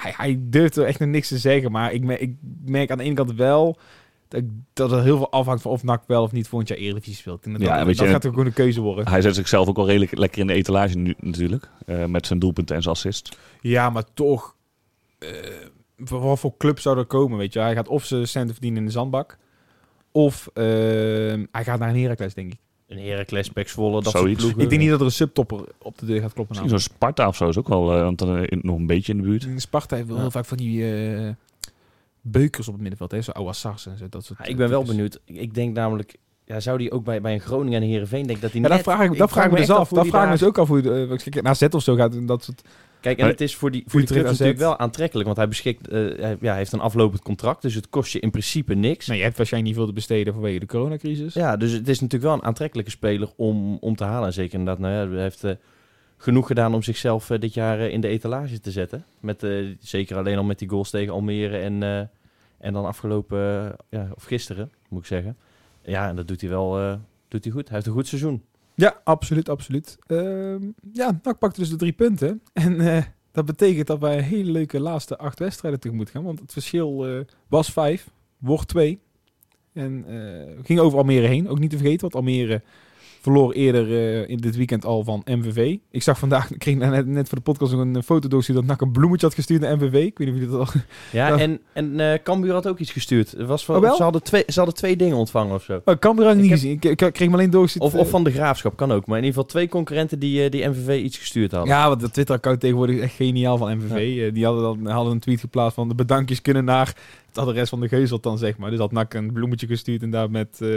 hij, 0.00 0.12
hij 0.16 0.38
durft 0.40 0.76
er 0.76 0.84
echt 0.84 0.98
nog 0.98 1.08
niks 1.08 1.28
te 1.28 1.38
zeggen. 1.38 1.70
Maar 1.72 1.92
ik, 1.92 2.02
me- 2.04 2.18
ik 2.18 2.34
merk 2.64 2.90
aan 2.90 2.98
de 2.98 3.04
ene 3.04 3.14
kant 3.14 3.32
wel... 3.34 3.78
Dat, 4.72 4.92
er 4.92 5.02
heel 5.02 5.16
veel 5.16 5.30
afhangt 5.30 5.62
van 5.62 5.70
of 5.70 5.82
NAC 5.82 6.02
wel 6.06 6.22
of 6.22 6.32
niet 6.32 6.48
volgend 6.48 6.68
jaar 6.70 6.78
Eredivisie 6.78 7.14
speelt. 7.14 7.44
En 7.44 7.52
dat, 7.52 7.60
Ja, 7.60 7.76
dat, 7.76 7.86
weet 7.86 7.96
je, 7.96 8.02
dat 8.02 8.12
gaat 8.12 8.26
ook 8.26 8.32
gewoon 8.32 8.46
een 8.46 8.52
keuze 8.52 8.80
worden. 8.80 9.08
Hij 9.08 9.20
zet 9.22 9.34
zichzelf 9.34 9.68
ook 9.68 9.76
wel 9.76 9.86
redelijk 9.86 10.18
lekker 10.18 10.40
in 10.40 10.46
de 10.46 10.52
etalage 10.52 10.98
nu 10.98 11.14
natuurlijk. 11.20 11.70
eh, 11.86 12.04
met 12.04 12.26
zijn 12.26 12.38
doelpunten 12.38 12.76
en 12.76 12.82
zijn 12.82 12.94
assist. 12.94 13.38
Ja, 13.60 13.90
maar 13.90 14.04
toch... 14.14 14.54
voor 15.98 16.20
wat 16.20 16.38
voor 16.38 16.54
club 16.58 16.78
zou 16.80 16.98
er 16.98 17.04
komen, 17.04 17.38
weet 17.38 17.52
je? 17.52 17.58
Hij 17.58 17.74
gaat 17.74 17.88
of 17.88 18.04
zijn 18.04 18.28
centen 18.28 18.52
verdienen 18.52 18.80
in 18.80 18.86
de 18.86 18.92
zandbak... 18.92 19.38
Of 20.12 20.48
eh, 20.54 20.64
hij 21.52 21.64
gaat 21.64 21.78
naar 21.78 21.88
een 21.88 22.00
Heracles, 22.02 22.34
denk 22.34 22.52
ik. 22.52 22.58
Een 22.86 22.98
Heracles, 22.98 23.48
Pek 23.48 23.68
Zwolle, 23.68 24.02
dat 24.02 24.12
Zoiets. 24.12 24.28
soort 24.28 24.36
ploegen. 24.38 24.60
Ik 24.62 24.68
denk 24.68 24.80
niet 24.80 24.90
dat 24.90 25.00
er 25.00 25.06
een 25.06 25.12
subtopper 25.12 25.60
op 25.78 25.98
de 25.98 26.06
deur 26.06 26.20
gaat 26.20 26.32
kloppen. 26.32 26.56
Misschien 26.56 26.68
zo'n 26.80 26.94
Sparta 26.94 27.28
of 27.28 27.36
zo 27.36 27.48
is 27.48 27.58
ook 27.58 27.68
wel 27.68 27.94
eh, 27.94 28.02
want 28.02 28.18
dan, 28.18 28.36
eh, 28.36 28.58
nog 28.62 28.76
een 28.76 28.86
beetje 28.86 29.12
in 29.12 29.18
de 29.18 29.24
buurt. 29.28 29.44
In 29.44 29.60
Sparta 29.60 29.94
heeft 29.96 30.06
wel 30.08 30.16
Ja. 30.16 30.22
heel 30.22 30.30
vaak 30.30 30.44
van 30.44 30.56
die 30.56 30.92
eh, 30.92 31.28
beukers 32.20 32.66
op 32.66 32.72
het 32.72 32.80
middenveld. 32.82 33.10
Hè? 33.10 33.22
Zo 33.22 33.30
Ouassars 33.30 33.86
en 33.86 33.98
zo. 33.98 34.06
Dat 34.10 34.24
soort, 34.24 34.38
Ja, 34.38 34.44
ik 34.44 34.56
ben 34.56 34.68
wel 34.68 34.80
types. 34.80 34.94
benieuwd. 34.94 35.20
Ik 35.24 35.54
denk 35.54 35.74
namelijk... 35.74 36.16
Ja, 36.44 36.60
zou 36.60 36.78
die 36.78 36.92
ook 36.92 37.04
bij, 37.04 37.20
bij 37.20 37.32
een 37.34 37.40
Groningen 37.40 37.82
en 37.82 37.88
Heerenveen... 37.88 38.26
Denk 38.26 38.40
dat 38.40 38.52
Ja, 38.52 38.60
net, 38.60 38.70
dat 38.70 38.80
vraag 38.80 39.10
ik, 39.10 39.18
dat 39.18 39.30
vraag 39.30 39.44
ik 39.44 39.50
me 39.50 39.56
dus 39.56 39.70
af. 39.70 39.76
Dat 39.76 39.88
vraag 39.88 40.04
ik 40.06 40.12
me 40.12 40.18
daar- 40.18 40.30
dus 40.30 40.42
ook 40.42 40.58
af 40.58 40.68
hoe 40.68 40.82
je 40.82 41.30
uh, 41.34 41.42
naar 41.42 41.56
Z 41.56 41.62
of 41.70 41.82
zo 41.82 41.94
gaat. 41.94 42.14
En 42.14 42.26
dat 42.26 42.44
soort, 42.44 42.62
Kijk, 43.08 43.20
en 43.20 43.24
Maar- 43.24 43.32
het 43.32 43.42
is 43.48 43.56
voor 43.56 43.70
die, 43.70 43.82
voor 43.86 44.00
die 44.04 44.22
natuurlijk 44.22 44.58
wel 44.58 44.78
aantrekkelijk. 44.78 45.26
Want 45.26 45.38
hij 45.38 45.48
beschikt... 45.48 45.88
eh, 45.88 46.18
hij, 46.18 46.36
ja, 46.40 46.54
heeft 46.54 46.72
een 46.72 46.80
aflopend 46.80 47.22
contract. 47.22 47.62
Dus 47.62 47.74
het 47.74 47.88
kost 47.88 48.12
je 48.12 48.20
in 48.20 48.30
principe 48.30 48.74
niks. 48.74 49.06
nee, 49.06 49.16
je 49.16 49.24
hebt 49.24 49.36
waarschijnlijk 49.36 49.74
niet 49.74 49.82
veel 49.82 49.92
te 49.92 49.98
besteden 49.98 50.32
vanwege 50.32 50.58
de 50.58 50.66
coronacrisis. 50.66 51.34
Ja, 51.34 51.56
dus 51.56 51.72
het 51.72 51.88
is 51.88 52.00
natuurlijk 52.00 52.30
wel 52.30 52.40
een 52.40 52.44
aantrekkelijke 52.44 52.90
speler 52.90 53.28
om, 53.36 53.76
om 53.80 53.96
te 53.96 54.04
halen. 54.04 54.26
En 54.26 54.32
zeker 54.32 54.58
inderdaad, 54.58 54.82
nou 54.82 54.94
ja, 54.94 55.12
hij 55.14 55.22
heeft 55.22 55.44
eh, 55.44 55.52
genoeg 56.16 56.46
gedaan 56.46 56.74
om 56.74 56.82
zichzelf 56.82 57.30
eh, 57.30 57.40
dit 57.40 57.54
jaar 57.54 57.80
in 57.80 58.00
de 58.00 58.08
etalage 58.08 58.60
te 58.60 58.70
zetten. 58.70 59.04
Met, 59.20 59.46
zeker 59.80 60.16
alleen 60.16 60.36
al 60.38 60.44
met 60.44 60.58
die 60.58 60.68
goals 60.68 60.90
tegen 60.90 61.12
Almere 61.12 61.58
en, 61.58 61.82
en 62.58 62.72
dan 62.72 62.84
afgelopen, 62.84 63.76
ja, 63.88 64.08
of 64.14 64.24
gisteren 64.24 64.70
moet 64.88 65.00
ik 65.00 65.06
zeggen. 65.06 65.36
Ja, 65.82 66.08
en 66.08 66.16
dat 66.16 66.28
doet 66.28 66.40
hij 66.40 66.50
wel 66.50 66.98
doet 67.28 67.44
hij 67.44 67.52
goed. 67.52 67.66
Hij 67.66 67.74
heeft 67.74 67.86
een 67.86 67.92
goed 67.92 68.06
seizoen. 68.06 68.42
Ja, 68.78 69.00
absoluut, 69.04 69.48
absoluut. 69.48 69.98
Ehm, 70.06 70.62
ja, 70.92 71.20
NAC 71.22 71.38
pakte 71.38 71.60
dus 71.60 71.70
de 71.70 71.76
drie 71.76 71.92
punten. 71.92 72.42
En 72.52 72.80
eh, 72.80 73.02
dat 73.32 73.44
betekent 73.44 73.86
dat 73.86 73.98
wij 73.98 74.18
een 74.18 74.24
hele 74.24 74.50
leuke 74.50 74.80
laatste 74.80 75.18
acht 75.18 75.38
wedstrijden 75.38 75.80
tegemoet 75.80 76.10
gaan. 76.10 76.24
Want 76.24 76.40
het 76.40 76.52
verschil 76.52 77.06
eh, 77.06 77.20
was 77.48 77.72
vijf, 77.72 78.10
wordt 78.38 78.68
twee. 78.68 79.00
En 79.72 80.04
eh, 80.08 80.64
ging 80.64 80.78
over 80.78 80.98
Almere 80.98 81.26
heen. 81.26 81.48
Ook 81.48 81.58
niet 81.58 81.70
te 81.70 81.76
vergeten, 81.76 82.00
want 82.00 82.14
Almere 82.14 82.62
verloor 83.20 83.52
eerder 83.52 83.86
eh, 83.90 84.28
in 84.28 84.36
dit 84.36 84.56
weekend 84.56 84.84
al 84.84 85.04
van 85.04 85.22
MVV. 85.24 85.76
Ik 85.90 86.02
zag 86.02 86.18
vandaag, 86.18 86.50
ik 86.52 86.58
kreeg 86.58 86.76
net, 86.76 87.06
net 87.06 87.28
voor 87.28 87.38
de 87.38 87.44
podcast 87.44 87.72
nog 87.72 87.80
een 87.80 88.02
foto 88.02 88.28
doorgestuurd 88.28 88.58
dat 88.58 88.68
NAC 88.68 88.80
een 88.80 88.92
bloemetje 88.92 89.26
had 89.26 89.34
gestuurd 89.34 89.60
naar 89.60 89.76
MVV. 89.76 89.94
Ik 90.04 90.18
weet 90.18 90.26
niet 90.26 90.28
of 90.28 90.34
jullie 90.34 90.48
dat 90.58 90.74
al... 90.74 90.80
Ja, 91.12 91.38
en, 91.38 91.60
en 91.72 92.00
eh 92.00 92.18
Cambuur 92.22 92.52
had 92.52 92.66
ook 92.68 92.78
iets 92.78 92.92
gestuurd. 92.92 93.32
Was 93.32 93.64
van, 93.64 93.76
Oh, 93.76 93.80
wel? 93.82 93.96
ze, 93.96 94.02
hadden 94.02 94.22
twee, 94.22 94.42
ze 94.46 94.56
hadden 94.56 94.74
twee 94.74 94.96
dingen 94.96 95.16
ontvangen 95.16 95.54
of 95.54 95.62
zo. 95.62 95.80
Oh, 95.84 96.14
me 96.16 96.34
niet 96.34 96.44
Ik 96.44 96.50
heb- 96.50 96.58
gezien. 96.58 96.72
Ik, 96.80 97.00
ik 97.00 97.12
kreeg 97.12 97.28
me 97.28 97.34
alleen 97.34 97.50
doorgestuurd. 97.50 97.84
Of, 97.84 97.94
eh, 97.94 98.00
of 98.00 98.10
van 98.10 98.24
de 98.24 98.30
Graafschap, 98.30 98.76
kan 98.76 98.92
ook. 98.92 99.06
Maar 99.06 99.18
in 99.18 99.24
ieder 99.24 99.38
geval 99.40 99.44
twee 99.44 99.68
concurrenten 99.68 100.18
die, 100.18 100.44
eh, 100.44 100.50
die 100.50 100.68
MVV 100.68 101.02
iets 101.02 101.18
gestuurd 101.18 101.50
hadden. 101.52 101.74
Ja, 101.74 101.88
want 101.88 102.00
dat 102.00 102.12
Twitter-account 102.12 102.60
tegenwoordig 102.60 102.96
is 102.96 103.02
echt 103.02 103.14
geniaal 103.14 103.56
van 103.58 103.76
MVV. 103.76 104.26
Eh, 104.26 104.34
die 104.34 104.44
hadden 104.44 104.62
dan 104.62 104.92
hadden 104.92 105.12
een 105.12 105.20
tweet 105.20 105.40
geplaatst 105.40 105.74
van 105.74 105.88
de 105.88 105.94
bedankjes 105.94 106.42
kunnen 106.42 106.64
naar 106.64 106.94
het 107.28 107.38
adres 107.38 107.68
van 107.68 107.80
de 107.80 107.88
geuzelt 107.88 108.22
dan, 108.22 108.38
zeg 108.38 108.56
maar. 108.56 108.70
Dus 108.70 108.78
had 108.78 108.92
NAC 108.92 109.14
een 109.14 109.32
bloemetje 109.32 109.66
gestuurd 109.66 110.02
en 110.02 110.10
daar 110.10 110.30
met 110.30 110.58
eh, 110.60 110.68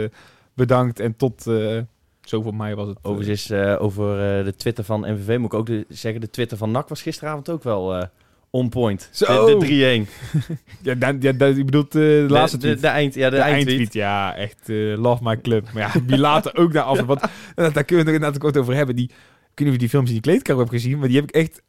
bedankt 0.54 1.00
en 1.00 1.16
tot 1.16 1.46
uh, 1.46 1.78
zoveel 2.22 2.52
mei 2.52 2.74
was 2.74 2.88
het. 2.88 2.98
eh, 3.02 3.10
Overigens, 3.10 3.50
uh, 3.50 3.82
over 3.82 4.38
uh, 4.38 4.44
de 4.44 4.54
Twitter 4.56 4.84
van 4.84 5.00
MVV 5.00 5.38
moet 5.38 5.52
ik 5.52 5.58
ook 5.58 5.66
de, 5.66 5.84
zeggen, 5.88 6.20
de 6.20 6.30
Twitter 6.30 6.56
van 6.58 6.70
NAC 6.70 6.88
was 6.88 7.02
gisteravond 7.02 7.48
ook 7.50 7.62
wel 7.62 7.96
uh, 7.96 8.02
on 8.50 8.68
point. 8.68 9.08
Zo. 9.12 9.58
De, 9.58 9.66
de 9.66 10.06
3-1. 10.06 10.10
ja, 10.82 10.94
dan, 10.94 11.16
ja, 11.20 11.32
dan, 11.32 11.56
je 11.56 11.64
bedoelt 11.64 11.94
uh, 11.94 12.02
de, 12.02 12.24
de 12.26 12.32
laatste 12.32 12.58
tweet. 12.58 12.74
De, 12.74 12.80
de, 12.80 12.86
eind, 12.86 13.14
ja, 13.14 13.30
de, 13.30 13.36
de 13.36 13.42
eindtweet. 13.42 13.66
eindtweet. 13.78 13.92
Ja, 14.02 14.34
echt 14.36 14.68
uh, 14.68 14.98
love 14.98 15.22
my 15.22 15.40
club. 15.40 15.72
Maar 15.72 15.82
ja, 15.82 16.00
die 16.06 16.18
later 16.18 16.56
ook 16.56 16.72
daar 16.72 16.82
af. 16.82 17.00
Want 17.00 17.20
daar 17.54 17.84
kunnen 17.84 18.04
we 18.04 18.10
het 18.10 18.20
inderdaad 18.20 18.44
ook 18.44 18.56
over 18.56 18.74
hebben. 18.74 18.96
Die, 18.96 19.04
ik 19.04 19.58
weet 19.58 19.58
niet 19.58 19.66
of 19.66 19.72
je 19.72 19.78
die 19.78 19.88
films 19.88 20.06
in 20.06 20.12
die 20.12 20.22
kleedkamer 20.22 20.60
hebt 20.62 20.74
gezien, 20.74 20.98
maar 20.98 21.08
die 21.08 21.16
heb 21.20 21.28
ik 21.28 21.34
echt 21.34 21.62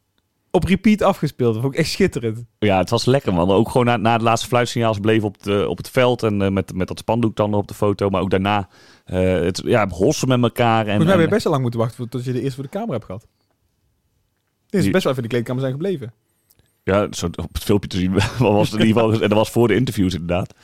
op 0.54 0.64
repeat 0.64 1.02
afgespeeld. 1.02 1.52
Dat 1.52 1.62
vond 1.62 1.74
ik 1.74 1.80
echt 1.80 1.90
schitterend. 1.90 2.44
Ja, 2.58 2.78
het 2.78 2.90
was 2.90 3.04
lekker 3.04 3.34
man. 3.34 3.50
Ook 3.50 3.70
gewoon 3.70 3.86
na, 3.86 3.96
na 3.96 4.12
het 4.12 4.22
laatste 4.22 4.48
fluitsignaal 4.48 5.00
bleef 5.00 5.22
op, 5.22 5.42
de, 5.42 5.68
op 5.68 5.76
het 5.76 5.90
veld 5.90 6.22
en 6.22 6.40
uh, 6.40 6.48
met, 6.48 6.74
met 6.74 6.88
dat 6.88 6.98
spandoek 6.98 7.36
dan 7.36 7.54
op 7.54 7.68
de 7.68 7.74
foto. 7.74 8.10
Maar 8.10 8.20
ook 8.20 8.30
daarna 8.30 8.68
uh, 9.06 9.40
het, 9.40 9.62
ja, 9.64 9.88
hossen 9.88 10.28
met 10.28 10.42
elkaar. 10.42 10.78
En, 10.78 10.84
Volgens 10.84 11.04
mij 11.04 11.14
heb 11.14 11.24
je 11.24 11.30
best 11.30 11.42
wel 11.42 11.52
lang 11.52 11.62
moeten 11.62 11.80
wachten 11.80 12.08
tot 12.08 12.24
je 12.24 12.32
de 12.32 12.40
eerst 12.40 12.54
voor 12.54 12.64
de 12.64 12.70
camera 12.70 12.92
hebt 12.92 13.04
gehad. 13.04 13.26
Dit 14.66 14.84
is 14.84 14.90
best 14.90 15.04
wel 15.04 15.12
even 15.12 15.24
in 15.24 15.28
de 15.28 15.34
kleedkamer 15.34 15.62
zijn 15.62 15.72
gebleven. 15.72 16.12
Ja, 16.82 17.06
zo 17.10 17.26
op 17.26 17.54
het 17.54 17.64
filmpje 17.64 17.88
te 17.88 17.96
zien 17.96 18.12
was 18.38 18.70
het 18.70 18.80
in 18.80 18.86
ieder 18.86 19.02
geval. 19.02 19.22
En 19.22 19.28
dat 19.28 19.38
was 19.38 19.50
voor 19.50 19.68
de 19.68 19.74
interviews 19.74 20.12
inderdaad. 20.12 20.54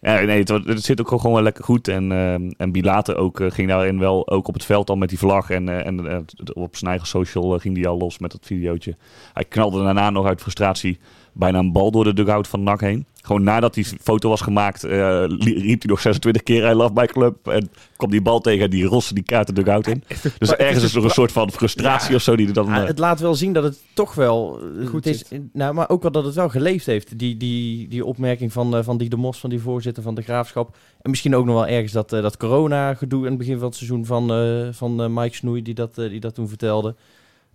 Ja, 0.00 0.20
nee, 0.20 0.38
het, 0.38 0.48
het 0.48 0.82
zit 0.84 1.00
ook 1.00 1.08
gewoon 1.08 1.32
wel 1.32 1.42
lekker 1.42 1.64
goed. 1.64 1.88
En, 1.88 2.12
eh, 2.12 2.34
en 2.34 2.72
Bilater 2.72 3.16
ook, 3.16 3.40
eh, 3.40 3.50
ging 3.50 3.68
daarin 3.68 3.98
wel 3.98 4.28
ook 4.28 4.48
op 4.48 4.54
het 4.54 4.64
veld 4.64 4.90
al 4.90 4.96
met 4.96 5.08
die 5.08 5.18
vlag. 5.18 5.50
En, 5.50 5.68
eh, 5.68 5.86
en 5.86 6.06
eh, 6.06 6.18
op 6.54 6.76
zijn 6.76 6.90
eigen 6.90 7.08
social 7.08 7.58
ging 7.58 7.74
die 7.74 7.88
al 7.88 7.98
los 7.98 8.18
met 8.18 8.30
dat 8.30 8.46
videootje. 8.46 8.96
Hij 9.32 9.44
knalde 9.44 9.82
daarna 9.82 10.10
nog 10.10 10.26
uit 10.26 10.40
frustratie 10.40 10.98
bijna 11.32 11.58
een 11.58 11.72
bal 11.72 11.90
door 11.90 12.04
de 12.04 12.12
dugout 12.12 12.48
van 12.48 12.62
NAC 12.62 12.80
heen. 12.80 13.06
Gewoon 13.22 13.42
nadat 13.42 13.74
die 13.74 13.86
foto 14.00 14.28
was 14.28 14.40
gemaakt, 14.40 14.84
eh, 14.84 15.24
riep 15.38 15.82
hij 15.82 15.90
nog 15.90 16.00
26 16.00 16.42
keer 16.42 16.70
I 16.70 16.74
love 16.74 16.92
my 16.94 17.06
club. 17.06 17.48
En 17.48 17.70
kwam 17.96 18.10
die 18.10 18.22
bal 18.22 18.40
tegen 18.40 18.64
en 18.64 18.70
die 18.70 18.84
roste 18.84 19.14
die 19.14 19.22
kaart 19.22 19.46
de 19.46 19.52
dugout 19.52 19.86
in. 19.86 20.04
Dus 20.38 20.54
ergens 20.54 20.84
is 20.84 20.94
er 20.94 21.04
een 21.04 21.10
soort 21.10 21.32
van 21.32 21.50
frustratie 21.50 22.10
Ja. 22.10 22.14
of 22.16 22.22
zo 22.22 22.36
die 22.36 22.46
er 22.46 22.52
dan... 22.52 22.74
Eh, 22.74 22.84
het 22.84 22.98
laat 22.98 23.20
wel 23.20 23.34
zien 23.34 23.52
dat 23.52 23.62
het 23.62 23.82
toch 23.94 24.14
wel 24.14 24.60
eh, 24.80 24.86
Goed 24.86 25.04
het 25.04 25.14
is, 25.14 25.24
nou, 25.52 25.74
maar 25.74 25.88
ook 25.88 26.02
wel 26.02 26.10
dat 26.12 26.24
het 26.24 26.34
wel 26.34 26.48
geleefd 26.48 26.86
heeft. 26.86 27.18
Die, 27.18 27.36
die, 27.36 27.88
die 27.88 28.04
opmerking 28.04 28.52
van, 28.52 28.84
van 28.84 28.98
die 28.98 29.08
de 29.08 29.16
Mos, 29.16 29.38
van 29.38 29.50
die 29.50 29.60
voorzitter 29.60 30.02
van 30.02 30.14
de 30.14 30.22
graafschap. 30.22 30.76
En 31.02 31.10
misschien 31.10 31.36
ook 31.36 31.44
nog 31.44 31.54
wel 31.54 31.66
ergens 31.66 31.92
dat, 31.92 32.10
dat 32.10 32.36
corona-gedoe 32.36 33.22
in 33.22 33.28
het 33.28 33.38
begin 33.38 33.58
van 33.58 33.66
het 33.66 33.76
seizoen 33.76 34.06
van, 34.06 34.32
eh, 34.32 34.68
van 34.72 35.02
eh, 35.02 35.08
Mike 35.08 35.36
Snoei, 35.36 35.62
die 35.62 35.74
dat, 35.74 35.94
die 35.94 36.20
dat 36.20 36.34
toen 36.34 36.48
vertelde. 36.48 36.94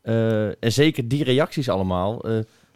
Eh, 0.01 0.45
en 0.47 0.71
zeker 0.71 1.07
die 1.07 1.23
reacties 1.23 1.69
allemaal. 1.69 2.21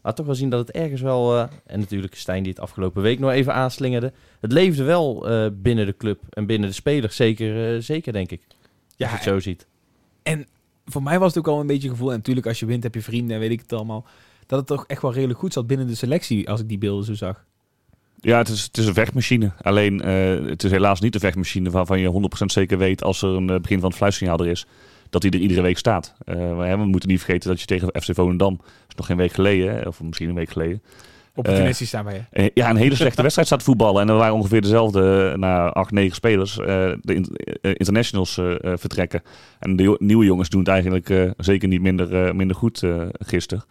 Laat 0.04 0.16
toch 0.16 0.26
wel 0.26 0.36
zien 0.36 0.50
dat 0.50 0.68
het 0.68 0.76
ergens 0.76 1.02
wel. 1.02 1.38
eh, 1.38 1.48
en 1.66 1.80
natuurlijk 1.80 2.16
Stijn 2.16 2.44
die 2.44 2.52
het 2.52 2.62
afgelopen 2.62 3.02
week 3.02 3.20
nog 3.20 3.32
even 3.32 3.54
aanslingerde. 3.54 4.14
Het 4.40 4.52
leefde 4.52 4.84
wel 4.84 5.30
eh, 5.30 5.48
binnen 5.54 5.86
de 5.86 5.98
club 5.98 6.20
en 6.30 6.46
binnen 6.46 6.70
de 6.70 6.76
spelers. 6.76 7.16
Zeker, 7.16 7.76
eh, 7.76 7.82
zeker 7.82 8.14
denk 8.14 8.32
ik. 8.32 8.42
Als 8.98 9.10
je 9.10 9.16
het 9.16 9.24
zo 9.24 9.40
ziet. 9.40 9.68
Voor 10.86 11.04
mij 11.04 11.20
was 11.20 11.34
het 11.34 11.38
ook 11.38 11.54
al 11.54 11.60
een 11.60 11.68
beetje 11.68 11.90
gevoel. 11.90 12.10
En 12.10 12.16
natuurlijk, 12.18 12.48
als 12.48 12.60
je 12.60 12.66
wint, 12.66 12.84
heb 12.84 12.94
je 12.94 13.02
vrienden 13.02 13.36
en 13.36 13.42
weet 13.42 13.52
ik 13.52 13.60
het 13.60 13.74
allemaal. 13.74 14.06
Dat 14.46 14.60
het 14.60 14.68
toch 14.68 14.86
echt 14.88 15.02
wel 15.02 15.14
redelijk 15.14 15.40
goed 15.40 15.54
zat 15.54 15.68
binnen 15.68 15.88
de 15.88 15.96
selectie. 15.96 16.50
Als 16.50 16.60
ik 16.60 16.68
die 16.68 16.78
beelden 16.78 17.06
zo 17.06 17.14
zag. 17.14 17.46
Ja, 18.22 18.38
het 18.38 18.48
is, 18.48 18.64
het 18.64 18.78
is 18.78 18.86
een 18.86 18.94
vechtmachine. 18.94 19.52
Alleen, 19.62 20.02
eh, 20.02 20.46
het 20.46 20.64
is 20.64 20.72
helaas 20.72 21.00
niet 21.00 21.14
de 21.14 21.20
vechtmachine 21.20 21.70
waarvan 21.70 22.00
je 22.00 22.08
100% 22.08 22.52
zeker 22.52 22.78
weet 22.78 23.04
als 23.04 23.22
er 23.22 23.30
een 23.30 23.46
begin 23.46 23.80
van 23.80 23.90
het 23.90 23.98
fluitsignaal 23.98 24.40
er 24.40 24.48
is, 24.48 24.66
dat 25.10 25.22
hij 25.24 25.32
er 25.32 25.40
iedere 25.40 25.62
week 25.62 25.78
staat. 25.78 26.16
Eh, 26.26 26.36
maar, 26.56 26.80
we 26.80 26.86
moeten 26.86 27.10
niet 27.10 27.22
vergeten 27.24 27.50
dat 27.50 27.60
je 27.60 27.66
tegen 27.66 28.02
FC 28.02 28.14
Volendam, 28.14 28.56
dat 28.58 28.66
is 28.90 28.96
nog 28.96 29.06
geen 29.06 29.18
week 29.18 29.32
geleden, 29.32 29.88
of 29.88 30.02
misschien 30.02 30.30
een 30.30 30.36
week 30.36 30.50
geleden, 30.50 30.82
Opportunistisch 31.36 31.90
zijn 31.90 32.06
wij. 32.06 32.26
hè. 32.32 32.42
eh, 32.44 32.50
ja, 32.54 32.70
een 32.70 32.76
hele 32.76 32.96
slechte 32.96 33.22
wedstrijd 33.28 33.48
staat 33.48 33.64
voetballen. 33.64 34.02
En 34.02 34.10
er 34.10 34.16
waren 34.16 34.34
ongeveer 34.34 34.62
dezelfde, 34.62 35.30
eh, 35.34 35.38
na 35.40 35.70
acht, 35.70 35.92
negen 35.92 36.16
spelers, 36.16 36.58
eh, 36.60 36.66
de 37.02 37.14
in- 37.16 37.36
eh, 37.62 37.72
internationals 37.74 38.38
eh, 38.38 38.64
eh, 38.64 38.74
vertrekken. 38.78 39.22
En 39.60 39.76
de 39.76 39.96
nieuwe 40.00 40.26
jongens 40.26 40.50
doen 40.50 40.60
het 40.60 40.70
eigenlijk 40.70 41.10
eh, 41.10 41.32
zeker 41.38 41.68
niet 41.68 41.82
minder, 41.82 42.26
eh, 42.26 42.34
minder 42.34 42.56
goed 42.56 42.84
eh 42.84 43.02
gisteren. 43.20 43.64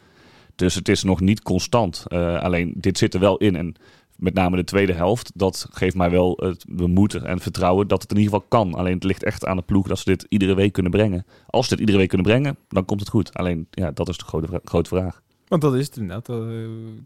Dus 0.56 0.74
het 0.74 0.88
is 0.88 1.02
nog 1.02 1.20
niet 1.20 1.42
constant. 1.42 2.04
Eh, 2.08 2.40
alleen 2.42 2.72
dit 2.76 2.98
zit 2.98 3.14
er 3.14 3.20
wel 3.20 3.36
in. 3.36 3.56
En 3.56 3.74
met 4.18 4.34
name 4.34 4.56
de 4.56 4.64
tweede 4.64 4.92
helft, 4.92 5.30
dat 5.34 5.66
geeft 5.70 5.96
mij 5.96 6.10
wel 6.10 6.36
het 6.42 6.64
moed 6.68 7.14
en 7.14 7.40
vertrouwen 7.40 7.88
dat 7.88 8.02
het 8.02 8.10
in 8.10 8.16
ieder 8.18 8.32
geval 8.32 8.46
kan. 8.48 8.74
Alleen 8.74 8.94
het 8.94 9.04
ligt 9.04 9.24
echt 9.24 9.44
aan 9.46 9.56
de 9.56 9.62
ploeg 9.62 9.88
dat 9.88 9.98
ze 9.98 10.04
dit 10.04 10.26
iedere 10.28 10.54
week 10.54 10.72
kunnen 10.72 10.92
brengen. 10.92 11.26
Als 11.46 11.64
ze 11.64 11.70
dit 11.70 11.80
iedere 11.80 11.98
week 11.98 12.08
kunnen 12.08 12.26
brengen, 12.26 12.56
dan 12.68 12.84
komt 12.84 13.00
het 13.00 13.08
goed. 13.08 13.34
Alleen, 13.34 13.66
ja, 13.70 13.90
dat 13.90 14.08
is 14.08 14.16
de 14.16 14.24
grote, 14.24 14.60
grote 14.64 14.88
vraag. 14.88 15.22
Want 15.48 15.62
dat 15.62 15.74
is 15.74 15.86
het 15.86 15.96
inderdaad. 15.96 16.28
Eh, 16.28 16.46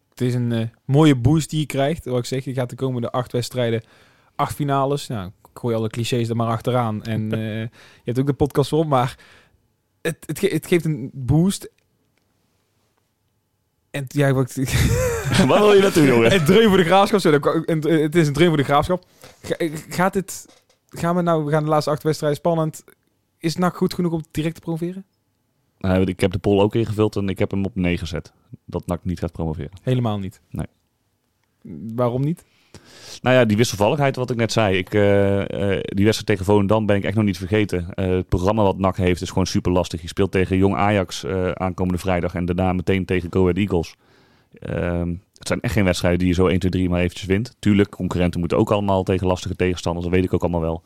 het 0.08 0.20
is 0.20 0.34
een 0.34 0.52
eh, 0.52 0.66
mooie 0.84 1.16
boost 1.16 1.50
die 1.50 1.60
je 1.60 1.66
krijgt. 1.66 2.04
Wat 2.04 2.18
ik 2.18 2.24
zeg, 2.24 2.44
je 2.44 2.52
gaat 2.54 2.70
de 2.70 2.76
komende 2.76 3.10
acht 3.10 3.32
wedstrijden, 3.32 3.82
acht 4.34 4.54
finales. 4.54 5.06
Nou, 5.06 5.26
ik 5.26 5.32
gooi 5.60 5.74
alle 5.76 5.88
clichés 5.88 6.28
er 6.28 6.36
maar 6.36 6.48
achteraan. 6.48 7.02
En 7.02 7.32
eh, 7.38 7.60
je 7.60 7.70
hebt 8.04 8.18
ook 8.18 8.26
de 8.26 8.32
podcast 8.32 8.68
voor, 8.68 8.86
maar 8.86 9.18
het, 10.02 10.16
het, 10.26 10.38
ge- 10.38 10.46
het 10.52 10.66
geeft 10.66 10.84
een 10.84 11.10
boost. 11.14 11.70
En 13.90 14.04
ja, 14.08 14.32
wat 14.32 14.56
ik, 14.56 14.68
Waar 15.48 15.60
wil 15.60 15.72
je 15.74 15.80
naartoe, 15.82 16.06
jongen? 16.06 16.32
een 16.34 16.44
dreun 16.44 16.68
voor 16.68 16.76
de 16.76 16.84
graafschap. 16.84 17.20
Zo, 17.20 17.30
het 17.88 18.14
is 18.14 18.26
een 18.26 18.32
dreun 18.32 18.48
voor 18.48 18.56
de 18.56 18.62
graafschap. 18.64 19.04
Ga- 19.42 19.68
Gaat 19.88 20.12
dit, 20.12 20.46
gaan 20.88 21.16
we 21.16 21.22
nou, 21.22 21.44
we 21.44 21.50
gaan 21.50 21.62
de 21.62 21.68
laatste 21.68 21.90
acht 21.90 22.02
wedstrijden 22.02 22.38
spannend. 22.38 22.84
Is 23.38 23.56
NAC 23.56 23.76
goed 23.76 23.94
genoeg 23.94 24.12
om 24.12 24.22
direct 24.30 24.54
te 24.54 24.60
promoveren? 24.60 25.04
Ik 26.04 26.20
heb 26.20 26.32
de 26.32 26.38
poll 26.38 26.60
ook 26.60 26.74
ingevuld 26.74 27.16
en 27.16 27.28
ik 27.28 27.38
heb 27.38 27.50
hem 27.50 27.64
op 27.64 27.74
nee 27.74 27.98
gezet. 27.98 28.32
Dat 28.66 28.86
NAC 28.86 29.04
niet 29.04 29.18
gaat 29.18 29.32
promoveren. 29.32 29.70
Helemaal 29.82 30.18
niet. 30.18 30.40
Nee. 30.50 30.66
Waarom 31.94 32.24
niet? 32.24 32.44
Nou 33.22 33.36
ja, 33.36 33.44
die 33.44 33.56
wisselvalligheid 33.56 34.16
wat 34.16 34.30
ik 34.30 34.36
net 34.36 34.52
zei. 34.52 34.76
Ik, 34.76 34.94
eh, 34.94 35.40
eh, 35.40 35.80
die 35.82 36.04
wedstrijd 36.04 36.26
tegen 36.26 36.44
Volendam 36.44 36.86
ben 36.86 36.96
ik 36.96 37.04
echt 37.04 37.14
nog 37.16 37.24
niet 37.24 37.38
vergeten. 37.38 37.94
Eh, 37.94 38.08
het 38.08 38.28
programma 38.28 38.62
wat 38.62 38.78
NAC 38.78 38.96
heeft 38.96 39.20
is 39.22 39.28
gewoon 39.28 39.46
super 39.46 39.72
lastig. 39.72 40.02
Je 40.02 40.08
speelt 40.08 40.30
tegen 40.30 40.56
Jong 40.56 40.74
Ajax 40.74 41.26
aankomende 41.54 41.98
vrijdag 41.98 42.34
en 42.34 42.44
daarna 42.44 42.72
meteen 42.72 43.04
tegen 43.04 43.32
Go 43.32 43.40
Ahead 43.40 43.56
Eagles. 43.56 43.94
Ehm, 44.58 45.08
het 45.38 45.48
zijn 45.48 45.60
echt 45.60 45.72
geen 45.72 45.84
wedstrijden 45.84 46.18
die 46.18 46.28
je 46.28 46.34
zo 46.34 46.46
1, 46.46 46.58
2, 46.58 46.70
3 46.70 46.88
maar 46.88 47.00
eventjes 47.00 47.26
wint. 47.26 47.56
Tuurlijk, 47.58 47.90
concurrenten 47.90 48.40
moeten 48.40 48.58
ook 48.58 48.70
allemaal 48.70 49.02
tegen 49.02 49.26
lastige 49.26 49.56
tegenstanders. 49.56 50.06
Dat 50.06 50.14
weet 50.14 50.24
ik 50.24 50.34
ook 50.34 50.42
allemaal 50.42 50.60
wel. 50.60 50.82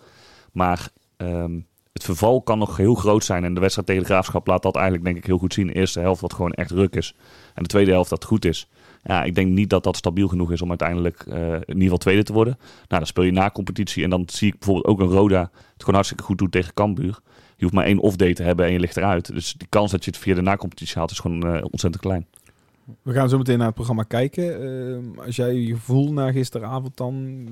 Maar 0.52 0.88
ehm, 1.16 1.58
het 1.92 2.04
verval 2.04 2.42
kan 2.42 2.58
nog 2.58 2.76
heel 2.76 2.94
groot 2.94 3.24
zijn. 3.24 3.44
En 3.44 3.54
de 3.54 3.60
wedstrijd 3.60 3.88
tegen 3.88 4.02
de 4.02 4.08
Graafschap 4.08 4.46
laat 4.46 4.62
dat 4.62 4.74
eigenlijk 4.74 5.04
denk 5.04 5.16
ik 5.16 5.26
heel 5.26 5.38
goed 5.38 5.54
zien. 5.54 5.66
De 5.66 5.72
eerste 5.72 6.00
helft 6.00 6.20
wat 6.20 6.34
gewoon 6.34 6.52
echt 6.52 6.70
ruk 6.70 6.96
is. 6.96 7.14
En 7.54 7.62
de 7.62 7.68
tweede 7.68 7.90
helft 7.90 8.10
dat 8.10 8.24
goed 8.24 8.44
is. 8.44 8.68
Ja, 9.02 9.24
ik 9.24 9.34
denk 9.34 9.50
niet 9.50 9.70
dat 9.70 9.84
dat 9.84 9.96
stabiel 9.96 10.28
genoeg 10.28 10.52
is 10.52 10.62
om 10.62 10.68
uiteindelijk 10.68 11.20
eh, 11.20 11.52
in 11.52 11.58
ieder 11.60 11.82
geval 11.82 11.98
tweede 11.98 12.22
te 12.22 12.32
worden. 12.32 12.56
Nou, 12.58 12.86
dan 12.88 13.06
speel 13.06 13.24
je 13.24 13.32
na 13.32 13.50
competitie. 13.50 14.04
En 14.04 14.10
dan 14.10 14.24
zie 14.26 14.48
ik 14.48 14.58
bijvoorbeeld 14.58 14.86
ook 14.86 15.00
een 15.00 15.16
Roda 15.16 15.40
het 15.40 15.50
gewoon 15.78 15.94
hartstikke 15.94 16.24
goed 16.24 16.38
doet 16.38 16.52
tegen 16.52 16.74
Cambuur. 16.74 17.18
Je 17.56 17.62
hoeft 17.62 17.74
maar 17.74 17.84
één 17.84 17.98
off-day 17.98 18.34
te 18.34 18.42
hebben 18.42 18.66
en 18.66 18.72
je 18.72 18.80
ligt 18.80 18.96
eruit. 18.96 19.34
Dus 19.34 19.52
die 19.52 19.68
kans 19.68 19.90
dat 19.90 20.04
je 20.04 20.10
het 20.10 20.20
via 20.20 20.34
de 20.34 20.42
na-competitie 20.42 20.96
haalt 20.96 21.10
is 21.10 21.18
gewoon 21.18 21.42
eh, 21.42 21.64
ontzettend 21.70 22.02
klein. 22.02 22.26
We 23.02 23.12
gaan 23.12 23.28
zo 23.28 23.38
meteen 23.38 23.56
naar 23.56 23.66
het 23.66 23.74
programma 23.74 24.02
kijken. 24.02 24.62
Ehm, 24.62 25.18
als 25.26 25.36
jij 25.36 25.54
je 25.54 25.74
gevoel 25.74 26.12
na 26.12 26.32
gisteravond 26.32 26.96
dan... 26.96 27.46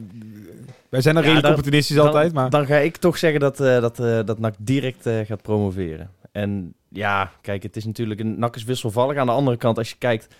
Wij 0.88 1.00
zijn 1.00 1.16
er 1.16 1.20
Ja, 1.20 1.26
redelijk 1.26 1.42
dan- 1.42 1.50
opportunistisch 1.50 1.96
dan, 1.96 2.06
altijd, 2.06 2.32
maar... 2.32 2.50
Dan 2.50 2.66
ga 2.66 2.76
ik 2.76 2.96
toch 2.96 3.18
zeggen 3.18 3.40
dat, 3.40 3.60
eh, 3.60 3.80
dat, 3.80 4.00
eh, 4.00 4.20
dat 4.24 4.38
NAC 4.38 4.54
direct 4.58 5.06
eh, 5.06 5.18
gaat 5.24 5.42
promoveren. 5.42 6.10
En 6.32 6.74
ja, 6.88 7.30
kijk, 7.40 7.62
het 7.62 7.76
is 7.76 7.84
natuurlijk... 7.84 8.20
Een, 8.20 8.38
NAC 8.38 8.56
is 8.56 8.64
wisselvallig. 8.64 9.16
Aan 9.16 9.26
de 9.26 9.32
andere 9.32 9.56
kant, 9.56 9.78
als 9.78 9.90
je 9.90 9.96
kijkt... 9.98 10.34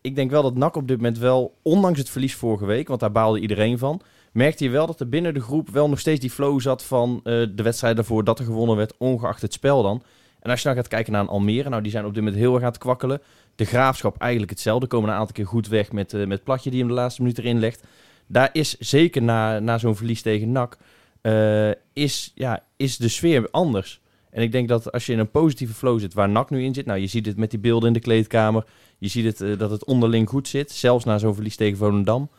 ik 0.00 0.14
denk 0.14 0.30
wel 0.30 0.42
dat 0.42 0.54
NAC 0.54 0.76
op 0.76 0.88
dit 0.88 0.96
moment 0.96 1.18
wel, 1.18 1.54
ondanks 1.62 1.98
het 1.98 2.10
verlies 2.10 2.34
vorige 2.34 2.66
week... 2.66 2.88
want 2.88 3.00
daar 3.00 3.12
baalde 3.12 3.40
iedereen 3.40 3.78
van... 3.78 4.00
merkte 4.32 4.64
je 4.64 4.70
wel 4.70 4.86
dat 4.86 5.00
er 5.00 5.08
binnen 5.08 5.34
de 5.34 5.40
groep 5.40 5.70
wel 5.70 5.88
nog 5.88 5.98
steeds 5.98 6.20
die 6.20 6.30
flow 6.30 6.60
zat... 6.60 6.84
van 6.84 7.20
de 7.24 7.62
wedstrijd 7.62 7.96
daarvoor 7.96 8.24
dat 8.24 8.38
er 8.38 8.44
gewonnen 8.44 8.76
werd, 8.76 8.94
ongeacht 8.98 9.42
het 9.42 9.52
spel 9.52 9.82
dan. 9.82 10.02
En 10.40 10.50
als 10.50 10.62
je 10.62 10.68
dan 10.68 10.76
gaat 10.76 10.88
kijken 10.88 11.12
naar 11.12 11.26
Almere... 11.26 11.68
nou, 11.68 11.82
die 11.82 11.90
zijn 11.90 12.04
op 12.04 12.14
dit 12.14 12.22
moment 12.22 12.40
heel 12.40 12.54
erg 12.54 12.62
aan 12.62 12.68
het 12.68 12.78
kwakkelen. 12.78 13.20
De 13.54 13.64
Graafschap 13.64 14.16
eigenlijk 14.18 14.50
hetzelfde. 14.50 14.86
Komen 14.86 15.08
een 15.08 15.14
aantal 15.14 15.34
keer 15.34 15.46
goed 15.46 15.68
weg 15.68 15.92
met, 15.92 16.14
eh, 16.14 16.26
met 16.26 16.44
Platje 16.44 16.70
die 16.70 16.78
hem 16.78 16.88
de 16.88 16.94
laatste 16.94 17.22
minuut 17.22 17.38
erin 17.38 17.58
legt. 17.58 17.86
Daar 18.26 18.50
is 18.52 18.78
zeker 18.78 19.22
na, 19.22 19.58
na 19.58 19.78
zo'n 19.78 19.96
verlies 19.96 20.22
tegen 20.22 20.52
NAC... 20.52 20.76
eh, 21.20 21.70
is, 21.92 22.32
ja, 22.34 22.64
is 22.76 22.96
de 22.96 23.08
sfeer 23.08 23.48
anders. 23.50 24.00
En 24.30 24.42
ik 24.42 24.52
denk 24.52 24.68
dat 24.68 24.92
als 24.92 25.06
je 25.06 25.12
in 25.12 25.18
een 25.18 25.30
positieve 25.30 25.74
flow 25.74 26.00
zit 26.00 26.14
waar 26.14 26.28
NAC 26.28 26.50
nu 26.50 26.62
in 26.62 26.74
zit... 26.74 26.86
Nou, 26.86 26.98
je 26.98 27.06
ziet 27.06 27.26
het 27.26 27.36
met 27.36 27.50
die 27.50 27.60
beelden 27.60 27.88
in 27.88 27.94
de 27.94 28.00
kleedkamer. 28.00 28.64
Je 28.98 29.08
ziet 29.08 29.24
het, 29.24 29.40
eh, 29.40 29.58
dat 29.58 29.70
het 29.70 29.84
onderling 29.84 30.28
goed 30.28 30.48
zit. 30.48 30.70
Zelfs 30.70 31.04
na 31.04 31.18
zo'n 31.18 31.34
verlies 31.34 31.56
tegen 31.56 31.78
Volendam. 31.78 32.30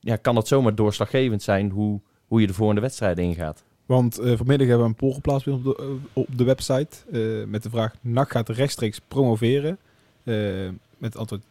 ja, 0.00 0.16
kan 0.16 0.34
dat 0.34 0.48
zomaar 0.48 0.74
doorslaggevend 0.74 1.42
zijn 1.42 1.70
hoe, 1.70 2.00
hoe 2.26 2.40
je 2.40 2.46
de 2.46 2.54
volgende 2.54 2.80
wedstrijden 2.80 3.24
ingaat. 3.24 3.64
Want 3.86 4.18
eh, 4.18 4.36
vanmiddag 4.36 4.66
hebben 4.66 4.84
we 4.86 4.90
een 4.92 4.98
poll 4.98 5.12
geplaatst 5.12 5.46
op 5.46 5.64
de, 5.64 5.76
eh, 5.78 5.84
op 6.12 6.26
de 6.36 6.44
website. 6.44 6.88
eh, 7.12 7.20
met 7.46 7.62
de 7.62 7.70
vraag: 7.70 7.94
NAC 8.00 8.30
gaat 8.30 8.48
rechtstreeks 8.48 9.00
promoveren. 9.08 9.78
Eh, 10.24 10.34
met 10.98 11.16
antwoord. 11.16 11.42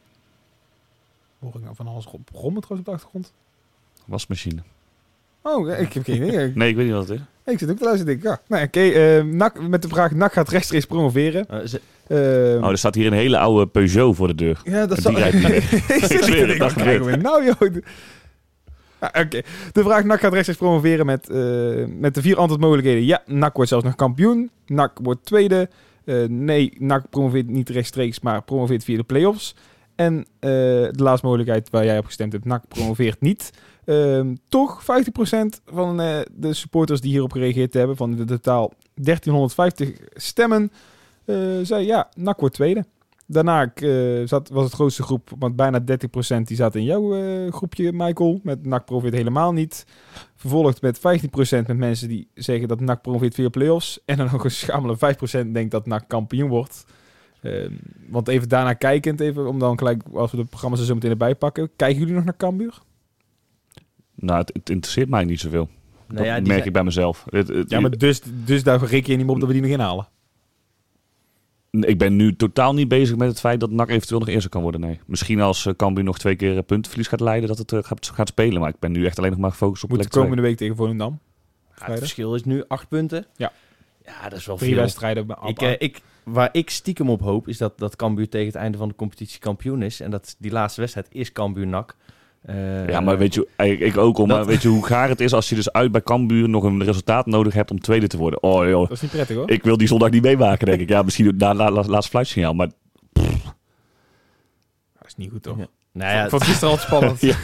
Hoor 1.40 1.52
ik 1.56 1.62
nou 1.64 1.76
van 1.76 1.88
alles 1.88 2.06
rom- 2.06 2.24
rommen 2.34 2.62
trouwens 2.62 2.80
op 2.80 2.86
de 2.86 2.92
achtergrond? 2.92 3.32
Wasmachine. 4.06 4.62
Oh, 5.42 5.68
ja, 5.68 5.76
ik 5.76 5.94
heb 5.94 6.04
geen 6.04 6.24
idee. 6.28 6.52
Nee, 6.56 6.70
ik 6.70 6.76
weet 6.76 6.86
niet 6.86 6.94
wat 6.96 7.08
het 7.08 7.18
is. 7.20 7.54
ik 7.54 7.60
zit 7.60 7.70
ook 7.70 7.78
te 7.78 7.84
luisteren. 7.84 8.20
Denk, 8.20 8.20
ik, 8.20 8.40
ja. 8.48 8.56
Nee, 8.56 8.64
oké. 8.66 8.80
eh, 8.80 9.24
NAC 9.24 9.68
met 9.68 9.82
de 9.82 9.88
vraag: 9.88 10.12
NAC 10.12 10.34
gaat 10.34 10.50
rechtstreeks 10.50 10.86
promoveren. 10.86 11.50
Eh, 11.50 11.60
ze- 11.68 11.82
Eh, 12.08 12.64
Oh, 12.64 12.70
er 12.70 12.78
staat 12.78 12.96
hier 12.96 13.08
een 13.08 13.14
hele 13.14 13.38
oude 13.38 13.68
Peugeot 13.68 14.16
voor 14.16 14.28
de 14.28 14.36
deur. 14.36 14.62
Ja, 14.64 14.86
dat 14.86 14.90
Die 14.98 15.02
zal... 15.02 15.14
rijdt 15.18 15.36
niet 15.44 15.52
ik 15.72 16.06
zit 16.06 16.28
Ik 16.28 17.22
nou, 17.22 17.46
joh? 17.46 17.76
Oké, 19.08 19.42
de 19.72 19.84
vraag 19.84 20.04
NAC 20.04 20.20
gaat 20.20 20.32
rechtstreeks 20.32 20.60
promoveren 20.60 21.06
met, 21.06 21.30
eh, 21.30 21.86
met 21.88 22.14
de 22.14 22.22
vier 22.22 22.38
antwoordmogelijkheden. 22.38 23.06
Ja, 23.06 23.22
NAC 23.26 23.56
wordt 23.56 23.70
zelfs 23.70 23.86
nog 23.86 23.96
kampioen. 23.96 24.50
NAC 24.66 25.00
wordt 25.02 25.26
tweede. 25.26 25.70
Eh, 26.06 26.24
nee, 26.28 26.74
NAC 26.80 27.10
promoveert 27.10 27.50
niet 27.50 27.70
rechtstreeks, 27.70 28.20
maar 28.20 28.44
promoveert 28.44 28.84
via 28.84 28.98
de 28.98 29.04
play-offs. 29.04 29.56
En 29.96 30.18
eh, 30.40 30.50
de 30.92 31.04
laatste 31.04 31.26
mogelijkheid 31.26 31.70
waar 31.70 31.86
jij 31.86 31.98
op 31.98 32.06
gestemd 32.06 32.32
hebt, 32.32 32.46
NAC 32.46 32.68
promoveert 32.68 33.22
niet. 33.22 33.52
Ehm, 33.86 34.36
toch, 34.50 34.84
50% 34.84 35.62
van 35.66 35.98
de 36.32 36.54
supporters 36.54 37.02
die 37.02 37.12
hierop 37.12 37.32
gereageerd 37.32 37.74
hebben, 37.74 37.96
van 37.96 38.16
de 38.16 38.26
totaal 38.26 38.74
1350 38.94 39.92
stemmen, 40.14 40.72
zei 41.62 41.86
ja, 41.86 42.10
NAC 42.16 42.40
wordt 42.40 42.56
tweede. 42.56 42.86
Daarna 43.28 43.74
eh, 43.74 44.22
zat, 44.26 44.50
was 44.50 44.64
het 44.64 44.74
grootste 44.74 45.04
groep, 45.04 45.30
want 45.40 45.56
bijna 45.56 45.80
30% 45.82 45.84
die 46.44 46.56
zat 46.58 46.76
in 46.76 46.84
jouw 46.84 47.16
eh, 47.16 47.52
groepje, 47.54 47.92
Michael. 47.94 48.40
Met 48.44 48.66
NAC 48.66 48.86
promoveert 48.86 49.14
helemaal 49.14 49.54
niet. 49.54 49.86
Vervolgd 50.36 50.82
met 50.82 50.98
15% 51.00 51.02
met 51.68 51.78
mensen 51.78 52.08
die 52.08 52.28
zeggen 52.34 52.68
dat 52.68 52.80
NAC 52.80 53.02
promoveert 53.02 53.34
via 53.34 53.50
play-offs. 53.50 54.00
En 54.06 54.18
dan 54.18 54.30
nog 54.32 54.44
een 54.44 54.52
schamele 54.52 54.98
5% 55.48 55.52
denkt 55.52 55.72
dat 55.72 55.86
NAC 55.86 56.08
kampioen 56.08 56.50
wordt. 56.50 56.86
Ehm, 57.42 57.72
want 58.10 58.28
even 58.28 58.50
daarna 58.50 58.74
kijkend, 58.74 59.20
even, 59.20 59.48
om 59.48 59.60
dan 59.60 59.78
gelijk, 59.78 60.04
als 60.14 60.32
we 60.32 60.38
de 60.38 60.46
programma's 60.46 60.80
er 60.80 60.86
zo 60.86 60.94
meteen 60.94 61.12
erbij 61.12 61.36
pakken. 61.36 61.70
Kijken 61.76 62.00
jullie 62.00 62.14
nog 62.16 62.24
naar 62.24 62.38
Cambuur? 62.38 62.82
Nou, 64.16 64.40
het, 64.40 64.52
het 64.54 64.70
interesseert 64.70 65.10
mij 65.10 65.24
niet 65.24 65.40
zoveel. 65.40 65.70
nou 66.08 66.18
dat 66.18 66.26
ja, 66.26 66.32
merk 66.34 66.46
zijn- 66.46 66.66
ik 66.66 66.74
bij 66.74 66.84
mezelf. 66.84 67.26
Het, 67.30 67.48
het- 67.48 67.70
Ja, 67.70 67.80
maar 67.80 67.98
dus, 67.98 68.22
dus 68.46 68.64
daar 68.64 68.80
reken 68.86 69.12
je 69.12 69.18
niet 69.18 69.26
meer 69.26 69.36
op 69.36 69.40
dat 69.40 69.48
we 69.50 69.54
die 69.54 69.64
nog 69.64 69.72
inhalen. 69.72 70.08
Ik 71.84 71.98
ben 71.98 72.16
nu 72.16 72.36
totaal 72.36 72.74
niet 72.74 72.88
bezig 72.88 73.16
met 73.18 73.28
het 73.28 73.40
feit 73.40 73.60
dat 73.60 73.72
NAC 73.72 73.90
eventueel 73.90 74.20
nog 74.20 74.30
eerste 74.30 74.50
kan 74.50 74.62
worden. 74.62 74.82
Nee. 74.82 75.00
Misschien 75.06 75.42
als 75.42 75.66
uh, 75.66 75.74
Cambuur 75.74 76.04
nog 76.04 76.18
twee 76.20 76.36
keer 76.36 76.58
eh, 76.58 76.64
puntenverlies 76.66 77.08
gaat 77.08 77.20
leiden, 77.20 77.48
dat 77.50 77.58
het 77.58 77.72
eh, 77.72 77.80
gaat, 77.84 78.12
gaat 78.14 78.28
spelen. 78.28 78.60
Maar 78.60 78.70
ik 78.70 78.80
ben 78.80 78.92
nu 78.92 79.06
echt 79.06 79.18
alleen 79.18 79.32
nog 79.32 79.40
maar 79.40 79.52
gefocust 79.52 79.84
op 79.84 79.90
Moet 79.90 80.04
de 80.04 80.10
komende 80.10 80.42
week 80.42 80.58
tegen 80.58 80.76
Volendam. 80.76 81.20
Ja, 81.80 81.86
het 81.86 82.00
verschil 82.00 82.36
is 82.36 82.44
nu 82.44 82.64
acht 82.68 82.88
punten. 82.88 83.26
Ja. 83.36 83.52
Ja, 84.06 84.30
dat 84.30 84.40
is 84.40 84.46
wel 84.46 84.58
Drie 84.58 84.70
veel. 84.74 84.80
wedstrijden. 84.80 85.28
bij- 85.28 85.38
Ik, 85.46 85.62
eh, 85.62 85.72
ik, 85.78 86.02
waar 86.24 86.50
ik 86.52 86.70
stiekem 86.70 87.10
op 87.10 87.22
hoop, 87.22 87.48
is 87.48 87.58
dat, 87.58 87.78
dat 87.80 87.96
Cambuur 87.96 88.30
tegen 88.30 88.48
het 88.48 88.56
einde 88.56 88.78
van 88.78 88.88
de 88.88 88.96
competitie 88.96 89.40
kampioen 89.40 89.82
is. 89.82 90.00
En 90.00 90.12
dat 90.12 90.36
die 90.40 90.52
laatste 90.52 90.80
wedstrijd 90.82 91.08
is 91.12 91.32
Cambuur-NAC. 91.32 91.96
Eh, 92.46 92.88
Ja, 92.88 93.00
maar 93.00 93.18
weet 93.18 93.34
je, 93.34 93.48
ik, 93.58 93.80
ik 93.80 93.98
ook 93.98 94.18
al, 94.18 94.26
maar 94.26 94.46
weet 94.46 94.62
je 94.62 94.68
hoe 94.68 94.86
gaar 94.86 95.10
het 95.10 95.20
is 95.20 95.34
als 95.34 95.50
je 95.50 95.56
dus 95.56 95.72
uit 95.72 95.92
bij 95.92 96.02
Cambuur 96.02 96.50
nog 96.50 96.64
een 96.64 96.84
resultaat 96.84 97.26
nodig 97.26 97.54
hebt 97.54 97.72
om 97.72 97.80
tweede 97.80 98.08
te 98.08 98.18
worden? 98.18 98.44
Oh 98.44 98.68
joh, 98.68 98.82
Dat 98.82 98.92
is 98.92 99.02
niet 99.02 99.12
prettig 99.12 99.36
hoor. 99.36 99.50
ik 99.52 99.64
wil 99.64 99.78
die 99.78 99.88
zondag 99.88 100.10
niet 100.10 100.22
meemaken, 100.22 100.66
denk 100.66 100.82
ik. 100.82 100.90
Ja, 100.90 101.02
misschien 101.02 101.34
na 101.38 101.54
la, 101.54 101.72
laatste 101.72 102.10
fluitsignaal, 102.10 102.54
maar 102.54 102.70
Dat 103.14 105.08
is 105.08 105.16
niet 105.16 105.32
goed 105.32 105.44
toch? 105.44 105.58
Ja. 105.58 105.68
Nou 105.92 106.14
ja, 106.14 106.30
Van 106.30 106.42
gisteren 106.42 106.70
al 106.70 106.78
spannend. 106.78 107.22
Ja. 107.26 107.36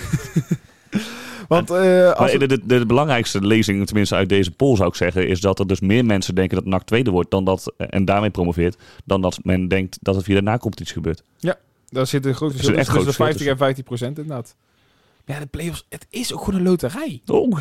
Want 1.48 1.70
eh, 1.70 2.12
als 2.12 2.32
de, 2.32 2.48
de, 2.48 2.66
de 2.66 2.86
belangrijkste 2.86 3.46
lezing, 3.46 3.86
tenminste 3.86 4.16
uit 4.16 4.30
deze 4.30 4.52
poll 4.52 4.76
zou 4.76 4.90
ik 4.90 4.96
zeggen, 4.96 5.28
is 5.28 5.42
dat 5.42 5.60
er 5.60 5.68
dus 5.68 5.80
meer 5.80 6.06
mensen 6.06 6.36
denken 6.36 6.56
dat 6.58 6.66
NAC 6.66 6.84
tweede 6.84 7.12
wordt 7.12 7.32
dan 7.32 7.44
dat, 7.44 7.74
en 7.78 8.06
daarmee 8.06 8.30
promoveert, 8.30 8.78
dan 9.06 9.22
dat 9.22 9.40
men 9.44 9.68
denkt 9.68 9.98
dat 10.02 10.16
het 10.16 10.24
via 10.24 10.36
de 10.36 10.42
na-competitie 10.42 10.94
gebeurt. 10.94 11.24
Daar 11.90 12.08
zit 12.08 12.26
een 12.26 12.36
groot 12.36 12.50
Er 12.50 12.56
verschil 12.56 12.76
tussen 12.78 12.96
de 12.96 13.02
groot 13.02 13.16
50 13.16 13.48
en 13.48 13.58
50 13.58 13.84
procent 13.84 14.18
inderdaad. 14.20 14.56
Ja, 15.25 15.39
de 15.39 15.45
play-offs, 15.45 15.86
het 15.89 16.07
is 16.10 16.34
ook 16.34 16.43
gewoon 16.43 16.60
een 16.60 16.65
loterij. 16.65 17.21
Oh, 17.31 17.60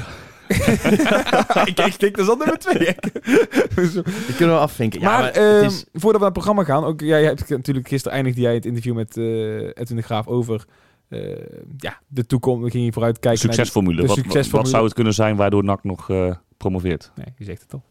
ik 1.71 1.75
kijk, 1.75 1.99
kijk, 1.99 2.17
dat 2.17 2.19
is 2.19 2.29
al 2.29 2.37
nummer 2.37 2.59
twee. 2.59 2.95
Die 4.05 4.35
kunnen 4.37 4.55
we 4.57 4.61
afvinken. 4.61 5.01
Ja, 5.01 5.11
maar 5.11 5.21
maar 5.21 5.31
ehm, 5.31 5.63
het 5.63 5.73
is, 5.73 5.85
voordat 5.93 6.13
we 6.13 6.19
naar 6.19 6.21
het 6.21 6.33
programma 6.33 6.65
gaan, 6.65 6.85
ook 6.85 7.01
jij 7.01 7.25
hebt 7.25 7.49
natuurlijk 7.49 7.89
gisteren 7.89 8.17
eindigde 8.17 8.41
jij 8.41 8.55
het 8.55 8.67
interview 8.67 8.95
met 8.95 9.17
eh 9.17 9.67
Edwin 9.67 9.97
de 9.97 10.03
Graaf 10.03 10.27
over 10.27 10.67
eh, 11.11 11.37
ja, 11.77 12.01
de 12.07 12.27
toekomst. 12.27 12.65
We 12.65 12.71
gingen 12.71 12.93
vooruit 12.93 13.19
kijken 13.19 13.47
naar 13.47 13.55
succesformule. 13.55 14.01
de 14.01 14.07
wat, 14.07 14.17
succesformule. 14.17 14.63
wat 14.63 14.69
zou 14.69 14.85
het 14.85 14.95
kunnen 14.95 15.15
zijn 15.15 15.37
waardoor 15.37 15.65
NAC 15.65 15.85
nog 15.85 16.11
eh, 16.11 16.35
promoveert? 16.57 17.13
Nee, 17.15 17.27
je 17.37 17.45
zegt 17.45 17.63
het 17.63 17.73
al. 17.73 17.83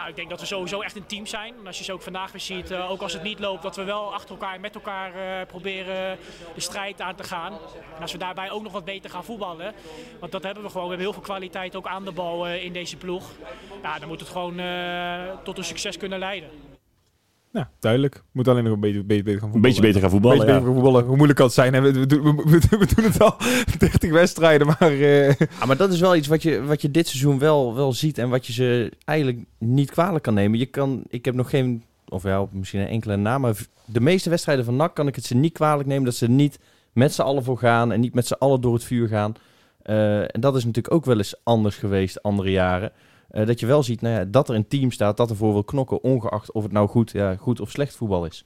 Nou, 0.00 0.12
ik 0.12 0.18
denk 0.18 0.30
dat 0.30 0.40
we 0.40 0.46
sowieso 0.46 0.80
echt 0.80 0.96
een 0.96 1.06
team 1.06 1.26
zijn. 1.26 1.54
Als 1.66 1.78
je 1.78 1.84
ze 1.84 1.92
ook 1.92 2.02
vandaag 2.02 2.32
weer 2.32 2.40
ziet, 2.40 2.70
eh, 2.70 2.90
ook 2.90 3.02
als 3.02 3.12
het 3.12 3.22
niet 3.22 3.38
loopt, 3.38 3.62
dat 3.62 3.76
we 3.76 3.84
wel 3.84 4.12
achter 4.14 4.30
elkaar 4.30 4.54
en 4.54 4.60
met 4.60 4.74
elkaar 4.74 5.14
eh, 5.14 5.46
proberen 5.46 6.18
de 6.54 6.60
strijd 6.60 7.00
aan 7.00 7.14
te 7.14 7.22
gaan. 7.22 7.52
En 7.94 8.02
als 8.02 8.12
we 8.12 8.18
daarbij 8.18 8.50
ook 8.50 8.62
nog 8.62 8.72
wat 8.72 8.84
beter 8.84 9.10
gaan 9.10 9.24
voetballen, 9.24 9.74
want 10.20 10.32
dat 10.32 10.42
hebben 10.42 10.62
we 10.62 10.68
gewoon. 10.68 10.84
We 10.84 10.94
hebben 10.94 11.06
heel 11.06 11.22
veel 11.22 11.32
kwaliteit 11.32 11.76
ook 11.76 11.86
aan 11.86 12.04
de 12.04 12.12
bal 12.12 12.46
eh, 12.46 12.64
in 12.64 12.72
deze 12.72 12.96
ploeg. 12.96 13.30
Dan 13.98 14.08
moet 14.08 14.20
het 14.20 14.28
gewoon 14.28 14.60
tot 15.42 15.58
een 15.58 15.64
succes 15.64 15.96
kunnen 15.96 16.18
leiden. 16.18 16.50
Nou, 17.52 17.66
duidelijk. 17.80 18.22
Moet 18.32 18.48
alleen 18.48 18.64
nog 18.64 18.72
een 18.72 18.80
beetje, 18.80 19.02
beetje 19.04 19.22
beter 19.22 19.40
gaan 19.40 19.48
Een 19.48 19.52
voetballen. 19.52 19.62
beetje 19.62 19.82
beter 19.82 20.00
gaan 20.00 20.10
voetballen, 20.10 20.36
Beetje 20.38 20.52
ja. 20.52 20.58
beter 20.58 20.72
gaan 20.74 20.82
voetballen. 20.82 21.06
Hoe 21.06 21.16
moeilijk 21.16 21.38
kan 21.38 21.46
het 21.46 21.54
zijn? 21.56 21.74
hè? 21.74 21.80
We, 21.80 21.92
we, 21.92 22.06
doen- 22.06 22.22
we, 22.36 22.42
we- 22.70 22.78
we 22.78 22.86
doen 22.94 23.04
het 23.04 23.20
al 23.22 23.36
30 23.78 24.10
wedstrijden, 24.10 24.66
maar... 24.66 24.76
eh, 24.92 25.28
ja, 25.28 25.66
maar 25.66 25.76
dat 25.76 25.92
is 25.92 26.00
wel 26.00 26.16
iets 26.16 26.28
wat 26.28 26.42
je, 26.42 26.62
wat 26.62 26.82
je 26.82 26.90
dit 26.90 27.08
seizoen 27.08 27.38
wel, 27.38 27.74
wel 27.74 27.92
ziet 27.92 28.18
en 28.18 28.28
wat 28.28 28.46
je 28.46 28.52
ze 28.52 28.92
eigenlijk 29.04 29.38
niet 29.58 29.90
kwalijk 29.90 30.22
kan 30.24 30.34
nemen. 30.34 30.58
Je 30.58 30.66
kan, 30.66 31.02
ik 31.08 31.24
heb 31.24 31.34
nog 31.34 31.50
geen, 31.50 31.82
of 32.08 32.22
ja, 32.22 32.46
misschien 32.52 32.80
een 32.80 32.86
enkele 32.88 33.16
naam, 33.16 33.40
maar 33.40 33.54
de 33.84 34.00
meeste 34.00 34.30
wedstrijden 34.30 34.64
van 34.64 34.76
NAC 34.76 34.94
kan 34.94 35.06
ik 35.06 35.14
het 35.16 35.24
ze 35.24 35.34
niet 35.34 35.52
kwalijk 35.52 35.88
nemen 35.88 36.04
dat 36.04 36.14
ze 36.14 36.28
niet 36.28 36.58
met 36.92 37.14
z'n 37.14 37.22
allen 37.22 37.44
voor 37.44 37.58
gaan 37.58 37.92
en 37.92 38.00
niet 38.00 38.14
met 38.14 38.26
z'n 38.26 38.32
allen 38.38 38.60
door 38.60 38.74
het 38.74 38.84
vuur 38.84 39.08
gaan. 39.08 39.34
Eh, 39.82 40.20
en 40.20 40.40
dat 40.40 40.56
is 40.56 40.64
natuurlijk 40.64 40.94
ook 40.94 41.04
wel 41.04 41.16
eens 41.18 41.34
anders 41.42 41.76
geweest 41.76 42.22
andere 42.22 42.50
jaren. 42.50 42.92
Eh, 43.30 43.46
dat 43.46 43.60
je 43.60 43.66
wel 43.66 43.82
ziet 43.82 44.00
nou 44.00 44.14
ja, 44.14 44.24
dat 44.24 44.48
er 44.48 44.54
een 44.54 44.68
team 44.68 44.90
staat 44.90 45.16
dat 45.16 45.30
ervoor 45.30 45.52
wil 45.52 45.64
knokken, 45.64 46.02
ongeacht 46.02 46.52
of 46.52 46.62
het 46.62 46.72
nou 46.72 46.88
goed, 46.88 47.10
ja, 47.10 47.36
goed 47.36 47.60
of 47.60 47.70
slecht 47.70 47.96
voetbal 47.96 48.24
is. 48.24 48.44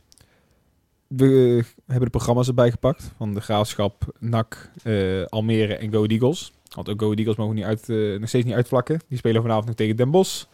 We 1.07 1.65
hebben 1.87 2.05
de 2.05 2.11
programma's 2.11 2.49
erbij 2.49 2.71
gepakt 2.71 3.13
van 3.17 3.35
de 3.35 3.41
Graafschap, 3.41 4.15
NAC, 4.19 4.71
eh, 4.83 5.25
Almere 5.25 5.77
en 5.77 5.93
Go 5.93 6.05
Eagles. 6.05 6.53
Want 6.75 6.89
ook 6.89 7.01
Go 7.01 7.13
Eagles 7.13 7.37
mogen 7.37 7.55
niet 7.55 7.65
uit, 7.65 7.89
eh, 7.89 8.19
nog 8.19 8.29
steeds 8.29 8.45
niet 8.45 8.55
uitvlakken. 8.55 9.01
Die 9.09 9.19
spelen 9.19 9.43
vanavond 9.43 9.67
nog 9.67 9.75
tegen 9.75 9.97
Den 9.97 10.11
Bosch. 10.11 10.45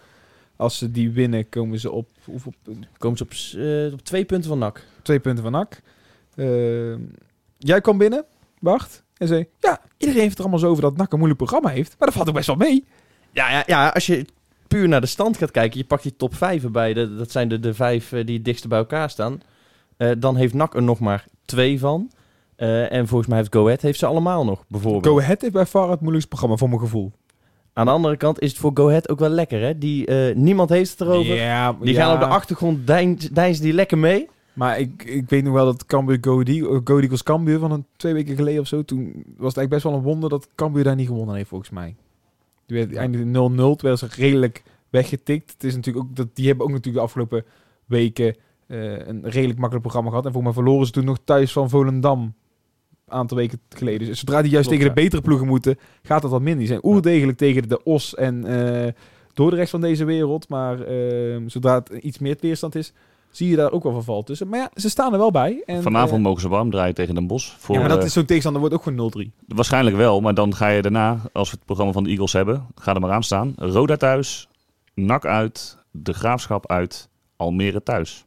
Als 0.57 0.79
ze 0.79 0.91
die 0.91 1.11
winnen, 1.11 1.49
komen 1.49 1.79
ze 1.81 1.91
op, 1.91 2.09
hoeveel 2.25 2.53
punten? 2.63 2.89
Komen 2.99 3.19
ze 3.19 3.25
op, 3.25 3.93
op 3.93 4.05
twee 4.05 4.25
punten 4.25 4.49
van 4.49 4.59
NAC. 4.59 4.87
twee 5.03 5.21
punten 5.21 5.43
van 5.43 5.53
NAC. 5.53 5.81
Jij 7.59 7.81
kwam 7.81 7.99
binnen, 7.99 8.25
Bart, 8.59 9.03
en 9.17 9.29
zei... 9.29 9.47
Ja, 9.59 9.81
iedereen 9.97 10.23
heeft 10.23 10.35
er 10.35 10.41
allemaal 10.41 10.59
zo 10.61 10.69
over 10.69 10.83
dat 10.83 10.97
NAC 10.97 11.13
een 11.13 11.19
moeilijk 11.19 11.43
programma 11.43 11.69
heeft. 11.69 11.95
Maar 11.99 12.09
dat 12.09 12.17
valt 12.17 12.29
ook 12.29 12.35
best 12.35 12.47
wel 12.47 12.57
mee. 12.57 12.85
Ja, 13.33 13.51
ja, 13.51 13.63
ja, 13.67 13.89
als 13.89 14.07
je 14.07 14.27
puur 14.69 14.89
naar 14.89 15.01
de 15.01 15.07
stand 15.07 15.37
gaat 15.37 15.51
kijken, 15.51 15.79
je 15.79 15.85
pakt 15.85 16.03
die 16.03 16.17
top 16.17 16.35
5 16.35 16.65
erbij, 16.65 16.93
de, 16.93 17.17
dat 17.17 17.31
zijn 17.31 17.49
de, 17.49 17.61
de 17.61 17.75
vijf 17.75 18.13
eh, 18.13 18.27
die 18.27 18.37
het 18.37 18.45
dichtst 18.45 18.69
bij 18.69 18.79
elkaar 18.79 19.11
staan. 19.11 19.41
Eh, 19.97 20.11
dan 20.19 20.37
heeft 20.37 20.55
NAC 20.55 20.75
er 20.75 20.83
nog 20.83 20.99
maar 20.99 21.25
twee 21.45 21.79
van. 21.79 22.11
Eh, 22.57 22.93
en 22.93 23.07
volgens 23.09 23.29
mij 23.29 23.39
heeft 23.39 23.55
Go 23.55 23.65
Ahead 23.65 23.81
heeft 23.81 23.99
ze 23.99 24.07
allemaal 24.07 24.45
nog, 24.45 24.65
bijvoorbeeld. 24.69 25.07
Go 25.07 25.21
Ahead 25.21 25.41
heeft 25.41 25.53
bij 25.53 25.67
far 25.67 25.91
het 25.91 26.01
moeilijkste 26.01 26.29
programma, 26.29 26.57
voor 26.57 26.69
mijn 26.69 26.81
gevoel. 26.81 27.13
Aan 27.73 27.87
de 27.87 27.93
andere 27.93 28.17
kant 28.17 28.41
is 28.41 28.51
het 28.51 28.59
voor 28.59 28.71
Go 28.75 28.89
Ahead 28.89 29.09
ook 29.09 29.19
wel 29.19 29.29
lekker, 29.29 29.61
hè? 29.61 29.79
Die, 29.79 30.11
niemand 30.35 30.71
heeft 30.71 30.91
het 30.91 31.01
erover. 31.01 31.35
Ja, 31.35 31.77
Die 31.81 31.95
ja, 31.95 32.05
gaan 32.05 32.15
op 32.15 32.21
de 32.21 32.27
achtergrond, 32.27 32.87
deinzen 32.87 33.63
die 33.63 33.73
lekker 33.73 33.99
mee. 33.99 34.29
Maar 34.53 34.79
ik, 34.79 35.03
ik 35.05 35.29
weet 35.29 35.45
nog 35.45 35.53
wel 35.53 35.65
dat 35.65 35.87
Cambuur 35.87 36.19
Go 36.21 36.43
Eagles 37.01 37.23
Cambuur 37.23 37.59
van 37.59 37.71
een 37.71 37.87
twee 37.97 38.13
weken 38.13 38.37
geleden 38.37 38.61
of 38.61 38.67
zo. 38.67 38.85
Toen 38.85 39.05
was 39.05 39.15
het 39.25 39.57
eigenlijk 39.57 39.69
best 39.69 39.83
wel 39.83 39.95
een 39.95 40.03
wonder 40.03 40.31
dat 40.31 40.49
Cambuur 40.55 40.85
daar 40.85 40.97
niet 40.97 41.07
gewonnen 41.07 41.35
heeft, 41.35 41.49
volgens 41.49 41.71
mij. 41.71 41.95
Die 42.71 42.79
werd 42.79 42.97
eindelijk 42.97 43.29
0-0, 43.29 43.77
terwijl 43.77 43.97
ze 43.97 44.07
redelijk 44.11 44.63
weggetikt. 44.91 45.53
Het 45.53 45.65
is 45.65 45.75
natuurlijk 45.75 46.07
ook 46.07 46.17
dat 46.17 46.29
die 46.35 46.47
hebben 46.47 46.65
ook 46.65 46.73
natuurlijk 46.73 46.97
de 46.97 47.05
afgelopen 47.05 47.45
weken 47.87 48.37
eh, 48.67 49.07
een 49.07 49.23
redelijk 49.23 49.59
makkelijk 49.59 49.81
programma 49.81 50.09
gehad. 50.09 50.27
En 50.27 50.33
voor 50.33 50.43
mij 50.43 50.53
verloren 50.53 50.87
ze 50.87 50.93
toen 50.93 51.05
nog 51.05 51.19
thuis 51.25 51.53
van 51.53 51.71
Volendam 51.71 52.21
een 52.21 52.33
aantal 53.17 53.37
weken 53.37 53.61
geleden. 53.69 54.07
Dus 54.07 54.19
zodra 54.19 54.43
die 54.43 54.51
juist 54.51 54.69
Klopt, 54.69 54.83
tegen 54.83 54.95
de 54.95 55.01
ja. 55.01 55.07
betere 55.07 55.23
ploegen 55.29 55.47
moeten, 55.47 55.79
gaat 56.03 56.23
dat 56.23 56.31
wat 56.31 56.41
minder. 56.41 56.59
Die 56.59 56.69
zijn 56.69 56.85
oerdegelijk 56.87 57.39
tegen 57.39 57.69
de 57.69 57.83
Os 57.83 58.15
en 58.15 58.45
eh 58.45 58.93
Dordrecht 59.35 59.71
van 59.71 59.81
deze 59.81 60.05
wereld. 60.05 60.49
Maar 60.49 60.81
eh, 60.81 61.37
zodra 61.47 61.75
het 61.75 61.89
iets 61.89 62.19
meer 62.19 62.37
weerstand 62.41 62.75
is, 62.75 62.93
zie 63.31 63.49
je 63.49 63.57
daar 63.57 63.73
ook 63.73 63.83
wel 63.83 63.93
verval 63.93 64.23
tussen. 64.23 64.49
Maar 64.49 64.59
ja, 64.59 64.71
ze 64.75 64.89
staan 64.91 65.13
er 65.13 65.19
wel 65.19 65.31
bij. 65.31 65.63
En, 65.67 65.83
Vanavond 65.83 66.19
eh, 66.19 66.25
mogen 66.25 66.41
ze 66.41 66.49
warm 66.49 66.71
draaien 66.71 66.95
tegen 66.95 67.15
Den 67.15 67.27
Bosch. 67.27 67.57
Voor, 67.59 67.75
ja, 67.75 67.81
maar 67.81 67.91
dat 67.91 67.99
eh, 67.99 68.05
is 68.05 68.13
zo'n 68.13 68.25
tegenstander 68.25 68.61
wordt 68.61 68.77
ook 68.77 68.83
gewoon 68.83 69.13
0-3. 69.27 69.45
Waarschijnlijk 69.47 69.97
wel, 69.97 70.21
maar 70.21 70.35
dan 70.35 70.55
ga 70.55 70.69
je 70.69 70.83
daarna, 70.83 71.21
als 71.33 71.51
we 71.51 71.57
het 71.57 71.65
programma 71.65 71.93
van 71.93 72.05
de 72.05 72.11
Eagles 72.11 72.33
hebben, 72.33 72.67
ga 72.75 72.95
er 72.95 73.01
maar 73.01 73.11
aan 73.11 73.23
staan. 73.23 73.55
Roda 73.57 73.97
thuis, 73.97 74.49
NAC 74.95 75.25
uit, 75.25 75.79
De 75.91 76.13
Graafschap 76.13 76.71
uit, 76.71 77.09
Almere 77.37 77.83
thuis. 77.83 78.25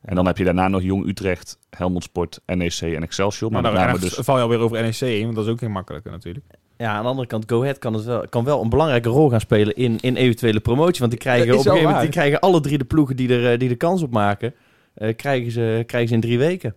En 0.00 0.14
dan 0.14 0.26
heb 0.26 0.38
je 0.38 0.44
daarna 0.44 0.68
nog 0.68 0.82
Jong 0.82 1.06
Utrecht, 1.06 1.58
Helmond 1.70 2.02
Sport, 2.02 2.40
NEC 2.46 2.80
en 2.80 3.02
Excelsior. 3.02 3.50
Maar 3.50 3.62
Maar 3.62 3.72
met 3.72 3.80
dan 3.80 3.90
name 3.90 4.04
dus 4.04 4.14
val 4.14 4.36
je 4.36 4.42
alweer 4.42 4.58
over 4.58 4.82
NEC 4.82 4.94
heen, 4.94 5.22
want 5.22 5.36
dat 5.36 5.44
is 5.44 5.50
ook 5.50 5.58
geen 5.58 5.70
makkelijke 5.70 6.10
natuurlijk. 6.10 6.44
Ja, 6.78 6.92
aan 6.92 7.02
de 7.02 7.08
andere 7.08 7.26
kant, 7.26 7.44
Go 7.46 7.60
Ahead 7.60 7.78
kan, 7.78 7.94
het 7.94 8.04
wel, 8.04 8.24
kan 8.28 8.44
wel 8.44 8.62
een 8.62 8.68
belangrijke 8.68 9.08
rol 9.08 9.30
gaan 9.30 9.40
spelen 9.40 9.74
in, 9.76 9.98
in 10.00 10.16
eventuele 10.16 10.60
promotie. 10.60 10.98
Want 10.98 11.10
die 11.10 11.20
krijgen 11.20 11.52
op 11.52 11.58
een 11.58 11.62
gegeven 11.62 11.82
moment 11.82 12.00
die 12.00 12.10
krijgen 12.10 12.40
alle 12.40 12.60
drie 12.60 12.78
de 12.78 12.84
ploegen 12.84 13.16
die 13.16 13.28
er, 13.28 13.52
eh, 13.52 13.58
die 13.58 13.70
er 13.70 13.76
kans 13.76 14.02
op 14.02 14.10
maken, 14.10 14.54
eh, 14.94 15.16
krijgen, 15.16 15.52
ze, 15.52 15.84
krijgen 15.86 16.08
ze 16.08 16.14
in 16.14 16.20
drie 16.20 16.38
weken. 16.38 16.74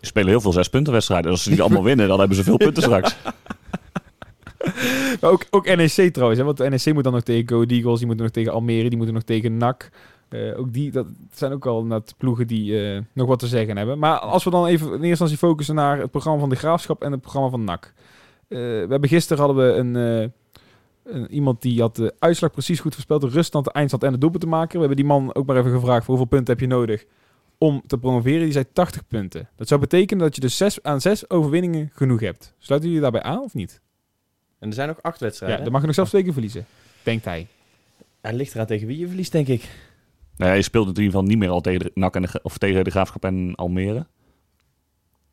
ze 0.00 0.06
spelen 0.06 0.28
heel 0.28 0.40
veel 0.40 0.52
zes 0.52 0.68
punten 0.68 0.92
wedstrijden. 0.92 1.30
Als 1.30 1.42
ze 1.42 1.50
die 1.50 1.62
allemaal 1.62 1.84
winnen, 1.92 2.08
dan 2.08 2.18
hebben 2.18 2.36
ze 2.36 2.44
veel 2.44 2.56
punten 2.56 2.82
straks. 2.82 3.16
Maar 5.20 5.30
ook, 5.30 5.44
ook 5.50 5.76
NEC 5.76 6.12
trouwens, 6.12 6.38
hè, 6.38 6.44
want 6.44 6.56
de 6.56 6.68
NEC 6.68 6.94
moet 6.94 7.04
dan 7.04 7.12
nog 7.12 7.22
tegen 7.22 7.48
Go 7.48 7.64
Eagles, 7.64 7.98
die 7.98 8.06
moeten 8.06 8.24
nog 8.24 8.34
tegen 8.34 8.52
Almere, 8.52 8.88
die 8.88 8.96
moeten 8.96 9.14
nog 9.14 9.24
tegen 9.24 9.56
NAC. 9.56 9.90
Eh, 10.28 10.58
ook 10.58 10.72
die, 10.72 10.90
dat 10.90 11.06
zijn 11.32 11.52
ook 11.52 11.66
al 11.66 11.84
net 11.84 12.14
ploegen 12.18 12.46
die 12.46 12.92
eh, 12.92 13.00
nog 13.12 13.28
wat 13.28 13.38
te 13.38 13.46
zeggen 13.46 13.76
hebben. 13.76 13.98
Maar 13.98 14.18
als 14.18 14.44
we 14.44 14.50
dan 14.50 14.66
even 14.66 14.86
in 14.86 14.92
eerste 14.92 15.08
instantie 15.08 15.36
focussen 15.36 15.74
naar 15.74 15.98
het 15.98 16.10
programma 16.10 16.40
van 16.40 16.48
de 16.48 16.56
Graafschap 16.56 17.02
en 17.02 17.12
het 17.12 17.20
programma 17.20 17.48
van 17.48 17.64
NAC. 17.64 17.92
Eh, 18.48 18.58
we 18.58 18.86
hebben 18.88 19.08
gisteren 19.08 19.44
hadden 19.44 19.66
we 19.66 19.72
een, 19.72 19.96
eh, 19.96 20.28
een, 21.14 21.30
iemand 21.30 21.62
die 21.62 21.80
had 21.80 21.96
de 21.96 22.14
uitslag 22.18 22.50
precies 22.50 22.80
goed 22.80 22.94
voorspeld, 22.94 23.20
de 23.20 23.28
ruststand, 23.28 23.64
de 23.64 23.72
eindstand 23.72 24.02
en 24.02 24.12
de 24.12 24.18
doelpunt 24.18 24.42
te 24.42 24.48
maken. 24.48 24.72
We 24.72 24.78
hebben 24.78 24.96
die 24.96 25.06
man 25.06 25.34
ook 25.34 25.46
maar 25.46 25.56
even 25.56 25.70
gevraagd 25.72 26.04
voor 26.04 26.16
hoeveel 26.16 26.36
punten 26.36 26.54
heb 26.54 26.62
je 26.62 26.74
nodig 26.74 27.04
om 27.58 27.82
te 27.86 27.98
promoveren. 27.98 28.42
Die 28.42 28.52
zei 28.52 28.64
80 28.72 29.06
punten. 29.06 29.48
Dat 29.56 29.68
zou 29.68 29.80
betekenen 29.80 30.24
dat 30.24 30.34
je 30.34 30.40
dus 30.40 30.56
zes, 30.56 30.82
aan 30.82 31.00
zes 31.00 31.30
overwinningen 31.30 31.90
genoeg 31.92 32.20
hebt. 32.20 32.54
Sluiten 32.58 32.88
jullie 32.88 33.02
daarbij 33.02 33.22
aan 33.22 33.42
of 33.42 33.54
niet? 33.54 33.80
En 34.58 34.68
er 34.68 34.74
zijn 34.74 34.88
nog 34.88 35.02
acht 35.02 35.18
Ja, 35.20 35.26
wedstrijden. 35.26 35.62
dan 35.62 35.72
mag 35.72 35.80
je 35.80 35.86
nog 35.86 35.94
zelfs 35.94 36.10
twee 36.10 36.22
keer 36.22 36.32
verliezen, 36.32 36.66
denkt 37.02 37.24
hij. 37.24 37.46
Het 38.20 38.34
ligt 38.34 38.54
eraan 38.54 38.66
tegen 38.66 38.86
wie 38.86 38.98
je 38.98 39.06
verliest, 39.06 39.32
denk 39.32 39.48
ik. 39.48 39.68
Nou, 40.36 40.50
ja, 40.50 40.56
je 40.56 40.62
speelt 40.62 40.84
in 40.84 40.88
ieder 40.88 41.04
geval 41.04 41.22
niet 41.22 41.38
meer 41.38 41.48
al 41.50 41.60
tegen 41.60 41.80
de 41.80 41.90
NAC 41.94 42.14
en 42.14 42.22
de, 42.22 42.40
of 42.42 42.58
tegen 42.58 42.84
de 42.84 42.90
Graafschap 42.90 43.24
en 43.24 43.54
Almere. 43.54 44.06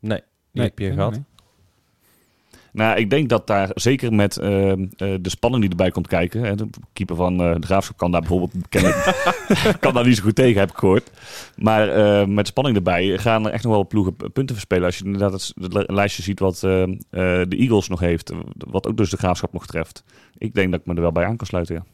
Nee, 0.00 0.20
die 0.52 0.62
heb 0.62 0.78
je 0.78 0.92
gehad. 0.92 1.20
Nou, 2.76 2.98
ik 2.98 3.10
denk 3.10 3.28
dat 3.28 3.46
daar 3.46 3.70
zeker 3.74 4.12
met 4.12 4.36
eh, 4.36 4.72
eh, 4.72 4.78
de 4.96 5.28
spanning 5.30 5.62
die 5.62 5.70
erbij 5.70 5.90
komt 5.90 6.06
kijken. 6.06 6.42
Hè, 6.42 6.54
de 6.54 6.68
keeper 6.92 7.16
van 7.16 7.40
eh, 7.40 7.54
de 7.60 7.66
Graafschap 7.66 7.96
kan 7.96 8.10
daar 8.10 8.20
bijvoorbeeld 8.20 8.52
kennelijk- 8.68 9.34
kan 9.80 9.94
daar 9.94 10.06
niet 10.06 10.16
zo 10.16 10.22
goed 10.22 10.34
tegen, 10.34 10.60
heb 10.60 10.70
ik 10.70 10.76
gehoord. 10.76 11.10
Maar 11.56 12.28
met 12.28 12.46
spanning 12.46 12.76
erbij 12.76 13.18
gaan 13.18 13.46
er 13.46 13.52
echt 13.52 13.64
nog 13.64 13.72
wel 13.72 13.86
ploegen 13.86 14.16
punten 14.16 14.54
verspelen. 14.54 14.84
Als 14.84 14.98
je 14.98 15.04
inderdaad 15.04 15.32
het, 15.32 15.90
lijstje 15.90 16.22
ziet 16.22 16.40
wat 16.40 16.58
de 16.60 17.46
Eagles 17.48 17.88
nog 17.88 18.00
heeft. 18.00 18.32
Wat 18.56 18.86
ook 18.86 18.96
dus 18.96 19.10
de 19.10 19.16
Graafschap 19.16 19.52
nog 19.52 19.66
treft. 19.66 20.04
Ik 20.38 20.54
denk 20.54 20.70
dat 20.70 20.80
ik 20.80 20.86
me 20.86 20.94
er 20.94 21.00
wel 21.00 21.12
bij 21.12 21.24
aan 21.24 21.36
kan 21.36 21.46
sluiten, 21.46 21.74
ja. 21.74 21.84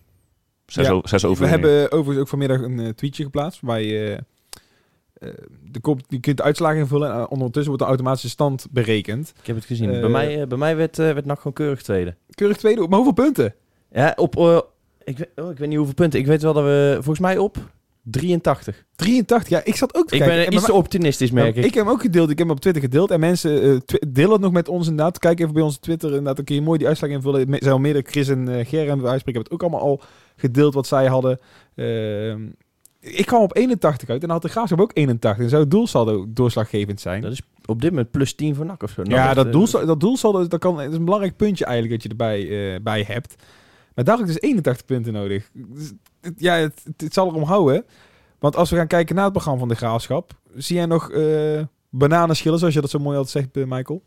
Zes, 0.67 0.87
Ja, 0.87 0.93
o- 0.93 1.01
zes 1.05 1.23
We 1.23 1.47
hebben 1.47 1.93
overigens 1.93 2.19
ook 2.19 2.29
vanmiddag 2.29 2.61
een 2.61 2.95
tweetje 2.95 3.25
geplaatst 3.25 3.61
waar 3.61 3.81
je, 3.81 4.19
eh, 5.23 5.29
eh, 5.29 5.35
de 5.71 5.81
kop, 5.81 6.01
je 6.09 6.21
kunt 6.21 6.37
de 6.37 6.43
uitslagen 6.43 6.79
invullen 6.79 7.13
en 7.13 7.29
ondertussen 7.29 7.67
wordt 7.69 7.83
de 7.83 7.89
automatische 7.89 8.29
stand 8.29 8.67
berekend. 8.71 9.33
Ik 9.41 9.47
heb 9.47 9.57
het 9.57 9.65
gezien. 9.65 9.91
Eh, 9.95 10.01
bij 10.01 10.09
mij, 10.11 10.41
eh, 10.41 10.47
bij 10.47 10.59
mij 10.59 10.77
werd, 10.77 10.99
eh, 10.99 11.13
werd 11.13 11.25
NAC 11.25 11.37
gewoon 11.37 11.53
keurig 11.53 11.83
tweede. 11.83 12.15
Keurig 12.35 12.57
tweede, 12.57 12.81
maar 12.81 12.99
hoeveel 12.99 13.25
punten? 13.25 13.55
Ja, 13.93 14.13
op... 14.17 14.37
eh, 14.37 14.59
ik, 15.05 15.19
weet, 15.19 15.29
oh, 15.37 15.51
ik 15.51 15.59
weet 15.59 15.69
niet 15.69 15.77
hoeveel 15.77 15.95
punten. 15.95 16.21
Ik 16.21 16.27
weet 16.27 16.43
wel 16.43 16.53
dat 16.53 16.65
we 16.65 16.93
volgens 16.95 17.19
mij 17.19 17.39
op 17.39 17.57
83. 18.05 18.85
83, 18.97 19.49
ja, 19.49 19.65
ik 19.65 19.77
zat 19.77 19.95
ook 19.95 20.09
te 20.09 20.15
Ik 20.15 20.21
kijken. 20.21 20.37
ben 20.37 20.47
En 20.47 20.51
eh, 20.53 20.57
iets 20.59 20.67
te 20.67 20.73
optimistisch, 20.73 21.31
merk 21.31 21.57
ik. 21.57 21.65
ik 21.65 21.75
heb 21.75 21.85
hem 21.85 21.93
ook 21.93 22.01
gedeeld, 22.01 22.31
ik 22.31 22.39
heb 22.39 22.47
hem 22.47 22.57
op 22.57 22.63
Twitter 22.63 22.83
gedeeld 22.83 23.11
en 23.11 23.21
mensen 23.21 23.63
eh, 23.63 23.99
delen 24.09 24.33
het 24.33 24.41
nog 24.41 24.53
met 24.53 24.69
ons 24.69 24.89
inderdaad. 24.89 25.19
Kijk 25.19 25.41
even 25.41 25.53
bij 25.53 25.63
onze 25.63 25.79
Twitter, 25.81 26.09
inderdaad, 26.09 26.37
dan 26.37 26.45
kun 26.45 26.55
je 26.55 26.63
mooi 26.63 26.79
die 26.79 26.87
uitslag 26.87 27.11
invullen. 27.11 27.41
Er 27.53 27.59
zijn 27.61 27.73
al 27.73 27.79
meerdere, 27.79 28.05
Chris 28.09 28.29
en 28.29 28.49
uh, 28.49 28.65
Gerren 28.67 29.01
bij 29.01 29.11
uitspreken, 29.11 29.41
hebben 29.41 29.43
het 29.43 29.53
ook 29.53 29.63
allemaal 29.63 29.81
al 29.81 30.01
gedeeld 30.37 30.75
wat 30.75 30.87
zij 30.87 31.07
hadden. 31.07 31.39
Ehm, 31.75 32.41
ik 33.03 33.27
kwam 33.27 33.43
op 33.43 33.57
81 33.57 34.09
uit 34.09 34.21
en 34.23 34.27
dan 34.27 34.37
had 34.37 34.43
de 34.43 34.49
Graafschap 34.49 34.81
ook 34.81 34.91
81. 34.95 35.43
En 35.45 35.49
zou 35.51 35.63
het 35.63 35.71
doelsaldo 35.71 36.25
doorslaggevend 36.29 37.01
zijn. 37.01 37.21
Dat 37.23 37.33
is 37.33 37.43
op 37.65 37.81
dit 37.81 37.91
moment 37.91 38.11
plus 38.11 38.35
10 38.35 38.55
voor 38.55 38.65
NAC 38.67 38.83
of 38.83 38.91
zo. 38.91 39.03
NAC 39.03 39.11
Ja, 39.11 39.35
dat 39.35 39.47
eh, 39.47 39.53
doelsaldo, 39.53 39.87
dat 39.87 40.01
doelsaldo 40.01 40.47
dat 40.47 40.61
kan, 40.61 40.77
dat 40.77 40.91
is 40.91 40.97
een 40.97 41.05
belangrijk 41.05 41.37
puntje 41.37 41.65
eigenlijk 41.65 41.95
dat 41.95 42.03
je 42.03 42.09
erbij 42.09 42.75
eh, 42.75 42.81
bij 42.83 43.05
hebt. 43.07 43.35
Maar 43.95 44.05
daar 44.05 44.17
heb 44.17 44.27
ik 44.27 44.33
dus 44.33 44.43
81 44.43 44.85
punten 44.87 45.13
nodig. 45.13 45.51
Dus, 45.53 45.93
het- 46.21 46.35
ja, 46.41 46.55
het, 46.55 46.81
het, 46.85 47.01
het 47.01 47.13
zal 47.15 47.29
erom 47.29 47.43
houden. 47.43 47.85
Want 48.39 48.57
als 48.57 48.71
we 48.71 48.77
gaan 48.77 48.87
kijken 48.87 49.15
naar 49.15 49.25
het 49.25 49.33
programma 49.33 49.59
van 49.61 49.69
de 49.69 49.75
Graafschap... 49.75 50.33
zie 50.55 50.77
jij 50.77 50.87
nog 50.87 51.11
eh 51.11 51.61
bananenschillen, 51.91 52.59
zoals 52.59 52.75
je 52.75 52.81
dat 52.81 52.91
zo 52.91 52.99
mooi 52.99 53.17
altijd 53.17 53.45
zegt, 53.45 53.57
eh, 53.57 53.71
Michael? 53.77 54.03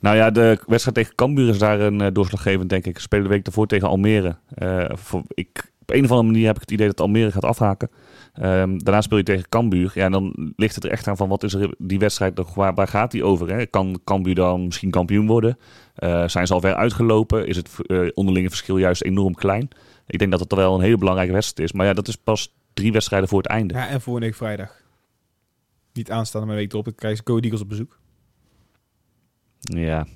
Nou 0.00 0.16
ja, 0.16 0.30
de 0.30 0.58
wedstrijd 0.66 0.96
tegen 0.96 1.14
Cambuur 1.14 1.48
is 1.48 1.58
daar 1.58 1.80
een 1.80 2.00
eh, 2.00 2.08
doorslaggevend, 2.12 2.68
denk 2.70 2.86
ik. 2.86 2.98
Spelen 2.98 3.24
de 3.24 3.30
week 3.30 3.44
daarvoor 3.44 3.66
tegen 3.66 3.88
Almere. 3.88 4.36
Eh, 4.54 4.84
voor, 4.92 5.22
ik, 5.28 5.72
op 5.88 5.94
een 5.94 6.04
of 6.04 6.10
andere 6.10 6.32
manier 6.32 6.46
heb 6.46 6.54
ik 6.54 6.60
het 6.60 6.70
idee 6.70 6.86
dat 6.86 7.00
Almere 7.00 7.32
gaat 7.32 7.44
afhaken. 7.44 7.90
Ehm, 8.32 8.78
daarna 8.78 9.00
speel 9.00 9.18
je 9.18 9.24
tegen 9.24 9.48
Cambuur. 9.48 9.92
Ja, 9.94 10.08
dan 10.08 10.52
ligt 10.56 10.74
het 10.74 10.84
er 10.84 10.90
echt 10.90 11.08
aan 11.08 11.16
van 11.16 11.28
wat 11.28 11.42
is 11.42 11.54
er 11.54 11.74
die 11.78 11.98
wedstrijd 11.98 12.34
nog, 12.36 12.54
waar, 12.54 12.74
waar 12.74 12.88
gaat 12.88 13.10
die 13.10 13.24
over? 13.24 13.50
Hè? 13.50 13.66
Kan 13.66 14.00
Cambuur 14.04 14.34
dan 14.34 14.64
misschien 14.64 14.90
kampioen 14.90 15.26
worden? 15.26 15.58
Eh, 15.94 16.28
zijn 16.28 16.46
ze 16.46 16.52
al 16.52 16.60
ver 16.60 16.74
uitgelopen? 16.74 17.46
Is 17.46 17.56
het 17.56 17.70
eh, 17.86 18.00
onderlinge 18.14 18.48
verschil 18.48 18.76
juist 18.76 19.02
enorm 19.02 19.34
klein? 19.34 19.68
Ik 20.06 20.18
denk 20.18 20.30
dat 20.30 20.40
het 20.40 20.54
wel 20.54 20.74
een 20.74 20.80
hele 20.80 20.98
belangrijke 20.98 21.32
wedstrijd 21.32 21.70
is. 21.70 21.76
Maar 21.76 21.86
ja, 21.86 21.92
dat 21.92 22.08
is 22.08 22.16
pas 22.16 22.54
drie 22.74 22.92
wedstrijden 22.92 23.28
voor 23.28 23.38
het 23.38 23.50
einde. 23.50 23.74
Ja, 23.74 23.88
en 23.88 24.00
volgende 24.00 24.28
week 24.28 24.36
vrijdag. 24.36 24.82
Niet 25.92 26.10
aanstaande, 26.10 26.46
maar 26.46 26.56
week 26.56 26.72
erop. 26.72 26.84
Dan 26.84 26.94
krijgen 26.94 27.22
ze 27.24 27.32
Go 27.32 27.38
Eagles 27.38 27.60
op 27.60 27.68
bezoek. 27.68 27.98
Ja. 29.60 30.06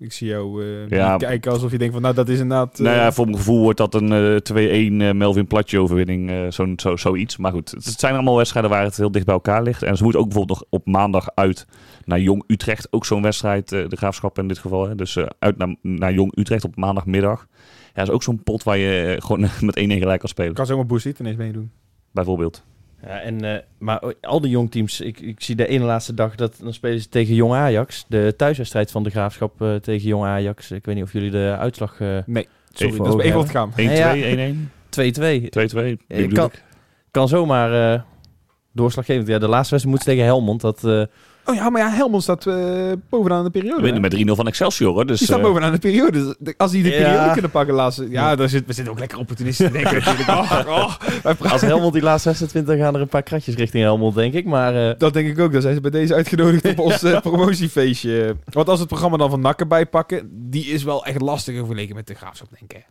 Ik 0.00 0.12
zie 0.12 0.28
jou 0.28 0.64
eh, 0.64 0.88
Ja. 0.88 1.16
kijken 1.16 1.52
alsof 1.52 1.70
je 1.70 1.78
denkt 1.78 1.92
van... 1.92 2.02
Nou, 2.02 2.14
dat 2.14 2.28
is 2.28 2.38
inderdaad... 2.40 2.78
eh, 2.78 2.84
Nou 2.84 2.96
ja, 2.96 3.12
voor 3.12 3.24
mijn 3.24 3.36
gevoel 3.36 3.62
wordt 3.62 3.78
dat 3.78 3.94
een 3.94 4.12
eh 4.12 4.90
2-1 4.90 5.02
eh, 5.02 5.12
Melvin 5.12 5.46
Platje 5.46 5.80
overwinning. 5.80 6.30
eh 6.30 6.46
zo'n 6.48 6.72
zo, 6.76 6.96
zoiets. 6.96 7.36
Maar 7.36 7.52
goed, 7.52 7.70
het, 7.70 7.84
het 7.84 8.00
zijn 8.00 8.14
allemaal 8.14 8.36
wedstrijden 8.36 8.70
waar 8.70 8.82
het 8.84 8.96
heel 8.96 9.10
dicht 9.10 9.24
bij 9.24 9.34
elkaar 9.34 9.62
ligt. 9.62 9.82
En 9.82 9.96
ze 9.96 10.02
moeten 10.02 10.20
ook 10.20 10.28
bijvoorbeeld 10.28 10.58
nog 10.58 10.68
op 10.70 10.86
maandag 10.86 11.28
uit 11.34 11.66
naar 12.04 12.20
Jong 12.20 12.44
Utrecht. 12.46 12.92
Ook 12.92 13.04
zo'n 13.06 13.22
wedstrijd, 13.22 13.72
eh, 13.72 13.88
de 13.88 13.96
graafschap 13.96 14.38
in 14.38 14.48
dit 14.48 14.58
geval. 14.58 14.88
Hè. 14.88 14.94
Dus 14.94 15.16
eh, 15.16 15.26
uit 15.38 15.56
naar, 15.58 15.74
naar 15.82 16.12
Jong 16.12 16.36
Utrecht 16.38 16.64
op 16.64 16.76
maandagmiddag. 16.76 17.46
Ja, 17.84 17.92
dat 17.94 18.08
is 18.08 18.14
ook 18.14 18.22
zo'n 18.22 18.42
pot 18.42 18.62
waar 18.62 18.78
je 18.78 19.14
eh, 19.16 19.22
gewoon 19.26 19.40
met 19.60 19.76
1-1 19.78 19.82
gelijk 19.82 20.20
kan 20.20 20.28
spelen. 20.28 20.54
kan 20.54 20.66
zomaar 20.66 20.86
Boesit 20.86 21.18
ineens 21.18 21.36
meedoen. 21.36 21.70
Bijvoorbeeld. 22.12 22.64
Ja, 23.02 23.20
en, 23.20 23.44
eh, 23.44 23.62
maar 23.78 24.14
al 24.20 24.40
die 24.40 24.50
jongteams, 24.50 25.00
ik, 25.00 25.20
ik 25.20 25.40
zie 25.42 25.56
de 25.56 25.66
ene 25.66 25.84
laatste 25.84 26.14
dag 26.14 26.34
dat 26.34 26.56
dan 26.62 26.72
spelen 26.72 27.00
ze 27.00 27.08
tegen 27.08 27.34
Jong 27.34 27.52
Ajax. 27.54 28.04
De 28.08 28.34
thuiswedstrijd 28.36 28.90
van 28.90 29.02
de 29.02 29.10
Graafschap 29.10 29.62
eh, 29.62 29.74
tegen 29.74 30.08
Jong 30.08 30.24
Ajax. 30.24 30.70
Ik 30.70 30.84
weet 30.84 30.94
niet 30.94 31.04
of 31.04 31.12
jullie 31.12 31.30
de 31.30 31.56
uitslag... 31.58 32.00
eh, 32.00 32.18
Sorry, 32.72 32.92
Even 32.92 33.04
dat 33.04 33.18
is 33.18 33.24
even 33.24 33.38
over 33.38 33.60
ontgaan. 33.60 33.72
1-2, 33.72 33.74
1-1, 34.54 34.70
2-2. 34.90 35.48
2-2. 35.98 36.06
Ik 36.06 36.30
kan, 36.34 36.50
kan 37.10 37.28
zomaar 37.28 37.92
eh, 37.94 38.00
doorslaggevend. 38.72 39.28
Ja, 39.28 39.38
de 39.38 39.48
laatste 39.48 39.70
wedstrijd 39.70 39.86
moet 39.96 39.98
ze 39.98 40.10
tegen 40.10 40.24
Helmond. 40.24 40.60
Dat, 40.60 40.84
eh, 40.84 41.02
Oh 41.48 41.54
ja, 41.54 41.70
maar 41.70 41.80
ja, 41.82 41.90
Helmond 41.90 42.22
staat 42.22 42.46
eh, 42.46 42.54
bovenaan 43.08 43.44
de 43.44 43.50
periode. 43.50 43.76
We 43.76 43.82
winnen 43.82 44.00
met 44.00 44.26
3-0 44.28 44.32
van 44.36 44.46
Excelsior, 44.46 44.92
hoor. 44.92 45.06
Dus, 45.06 45.18
Die 45.18 45.26
staat 45.26 45.38
eh, 45.38 45.44
bovenaan 45.44 45.72
de 45.72 45.78
periode. 45.78 46.34
Dus 46.38 46.54
Als 46.56 46.70
die 46.70 46.82
de 46.82 46.88
Ja. 46.88 46.96
periode 46.96 47.32
kunnen 47.32 47.50
pakken 47.50 47.74
laatste... 47.74 48.06
Ja, 48.10 48.36
daar 48.36 48.48
zit, 48.48 48.66
we 48.66 48.72
zitten 48.72 48.92
ook 48.92 48.98
lekker 48.98 49.18
opportunisten 49.18 49.66
te 49.66 49.72
denken 49.72 49.94
natuurlijk. 50.04 50.28
Oh, 50.28 50.62
oh, 51.26 51.52
als 51.52 51.60
Helmond 51.60 51.92
die 51.92 52.02
laatste 52.02 52.28
wedstrijd 52.28 52.52
wint, 52.54 52.66
dan 52.66 52.76
gaan 52.78 52.94
er 52.94 53.00
een 53.00 53.08
paar 53.08 53.22
kratjes 53.22 53.54
richting 53.54 53.82
Helmond, 53.84 54.14
denk 54.14 54.34
ik. 54.34 54.44
Maar 54.44 54.88
eh, 54.88 54.94
Dat 54.98 55.12
denk 55.12 55.28
ik 55.28 55.38
ook. 55.38 55.52
Dan 55.52 55.62
zijn 55.62 55.74
ze 55.74 55.80
bij 55.80 55.90
deze 55.90 56.14
uitgenodigd 56.14 56.68
op 56.68 56.78
ons 56.88 57.04
promotiefeestje. 57.22 58.36
Want 58.50 58.66
als 58.68 58.74
we 58.76 58.80
het 58.80 58.88
programma 58.92 59.16
dan 59.16 59.30
van 59.30 59.40
Nakken 59.40 59.68
bijpakken... 59.68 60.28
die 60.50 60.64
is 60.66 60.82
wel 60.84 61.04
echt 61.04 61.20
lastig 61.20 61.56
vergeleken 61.56 61.94
met 61.94 62.06
de 62.06 62.14
Graafschap, 62.14 62.48
denk 62.58 62.72
ik. 62.72 62.86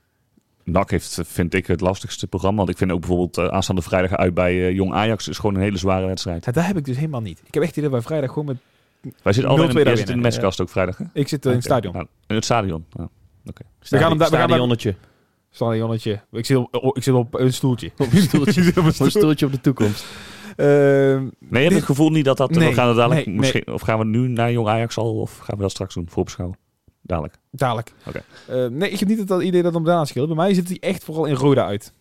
NAC 0.67 0.91
heeft, 0.91 1.19
vind 1.25 1.53
ik, 1.53 1.67
het 1.67 1.81
lastigste 1.81 2.27
programma. 2.27 2.57
Want 2.57 2.69
ik 2.69 2.77
vind 2.77 2.91
ook 2.91 2.99
bijvoorbeeld 2.99 3.37
eh, 3.37 3.47
aanstaande 3.47 3.81
vrijdag 3.81 4.11
uit 4.11 4.33
bij 4.33 4.67
eh, 4.67 4.71
Jong 4.71 4.93
Ajax... 4.93 5.27
is 5.27 5.37
gewoon 5.37 5.55
een 5.55 5.61
hele 5.61 5.77
zware 5.77 6.05
wedstrijd. 6.05 6.45
Ja, 6.45 6.51
daar 6.51 6.67
heb 6.67 6.77
ik 6.77 6.85
dus 6.85 6.95
helemaal 6.95 7.21
niet. 7.21 7.41
Ik 7.45 7.53
heb 7.53 7.63
echt 7.63 7.77
idee 7.77 7.89
bij 7.89 8.01
vrijdag 8.01 8.29
gewoon 8.29 8.45
met... 8.45 8.57
Wij 9.23 9.33
zitten 9.33 9.51
al 9.51 9.63
in, 9.63 9.69
0-2 9.69 9.73
jij 9.73 9.83
daar 9.83 9.97
zit 9.97 10.09
in 10.09 10.21
de 10.21 10.61
ook 10.61 10.69
vrijdag, 10.69 10.97
hè? 10.97 11.05
Ik 11.13 11.27
zit 11.27 11.45
eh, 11.45 11.51
in 11.51 11.57
het 11.57 11.65
stadion. 11.65 11.93
Nou, 11.93 12.07
in 12.27 12.35
het 12.35 12.45
stadion, 12.45 12.85
ja. 12.89 13.09
We 13.43 13.97
gaan 13.97 14.09
hem 14.09 14.17
daar- 14.17 14.17
we 14.17 14.23
gaan 14.23 14.29
daar- 14.29 14.47
stadionnetje. 14.47 14.95
Stadionnetje. 15.49 16.21
Ik 16.31 16.45
zit 16.45 16.57
op, 16.57 16.75
oh, 16.75 16.91
ik 16.93 17.03
zit 17.03 17.13
op 17.13 17.39
een 17.39 17.53
stoeltje. 17.53 17.91
Op 17.97 18.11
een 18.11 18.21
stoeltje. 18.21 18.71
Op 18.79 18.85
een 18.85 19.11
stoeltje. 19.11 19.45
op 19.45 19.51
de 19.51 19.61
toekomst. 19.61 20.05
Ehm, 20.55 20.67
Nee, 21.23 21.29
je 21.49 21.57
hebt 21.59 21.73
het 21.73 21.83
gevoel 21.83 22.09
niet 22.09 22.25
dat 22.25 22.37
dat... 22.37 22.49
Nee, 22.49 22.67
we 22.69 22.73
gaan 22.73 22.87
het 22.87 22.97
dadelijk 22.97 23.25
nee, 23.25 23.35
misschien, 23.35 23.67
Of 23.67 23.81
gaan 23.81 23.99
we 23.99 24.05
nu 24.05 24.27
naar 24.27 24.51
Jong 24.51 24.67
Ajax 24.67 24.97
al? 24.97 25.19
Of 25.19 25.37
gaan 25.37 25.55
we 25.55 25.61
dat 25.61 25.71
straks 25.71 25.93
doen, 25.93 26.09
voorbeschouwen? 26.09 26.57
Dadelijk. 27.07 27.37
Dadelijk. 27.51 27.93
Oké. 28.07 28.21
Eh, 28.47 28.65
nee, 28.65 28.89
ik 28.89 28.99
heb 28.99 29.07
niet 29.07 29.17
het 29.17 29.27
dat 29.27 29.41
idee 29.41 29.61
dat 29.61 29.71
het 29.71 29.79
om 29.81 29.83
daarna 29.87 30.05
scheelt. 30.05 30.27
Bij 30.27 30.35
mij 30.35 30.53
zit 30.53 30.67
hij 30.67 30.77
echt 30.79 31.03
vooral 31.03 31.25
in 31.25 31.33
Roda 31.35 31.65
uit. 31.65 31.93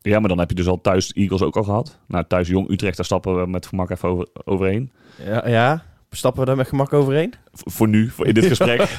Ja, 0.00 0.18
maar 0.18 0.28
dan 0.28 0.38
heb 0.38 0.48
je 0.48 0.54
dus 0.54 0.66
al 0.66 0.80
thuis 0.80 1.08
de 1.08 1.20
Eagles 1.20 1.42
ook 1.42 1.56
al 1.56 1.62
gehad. 1.62 1.98
Nou, 2.06 2.24
thuis 2.28 2.48
Jong 2.48 2.70
Utrecht, 2.70 2.96
daar 2.96 3.04
stappen 3.06 3.40
we 3.40 3.46
met 3.46 3.66
gemak 3.66 3.90
even 3.90 4.08
over, 4.08 4.28
overheen. 4.44 4.92
Ja, 5.24 5.48
ja, 5.48 5.84
stappen 6.10 6.40
we 6.40 6.46
daar 6.46 6.56
met 6.56 6.68
gemak 6.68 6.92
overheen? 6.92 7.34
V- 7.52 7.60
voor 7.64 7.88
nu, 7.88 8.08
voor 8.08 8.26
in 8.26 8.34
dit 8.34 8.44
gesprek. 8.46 8.80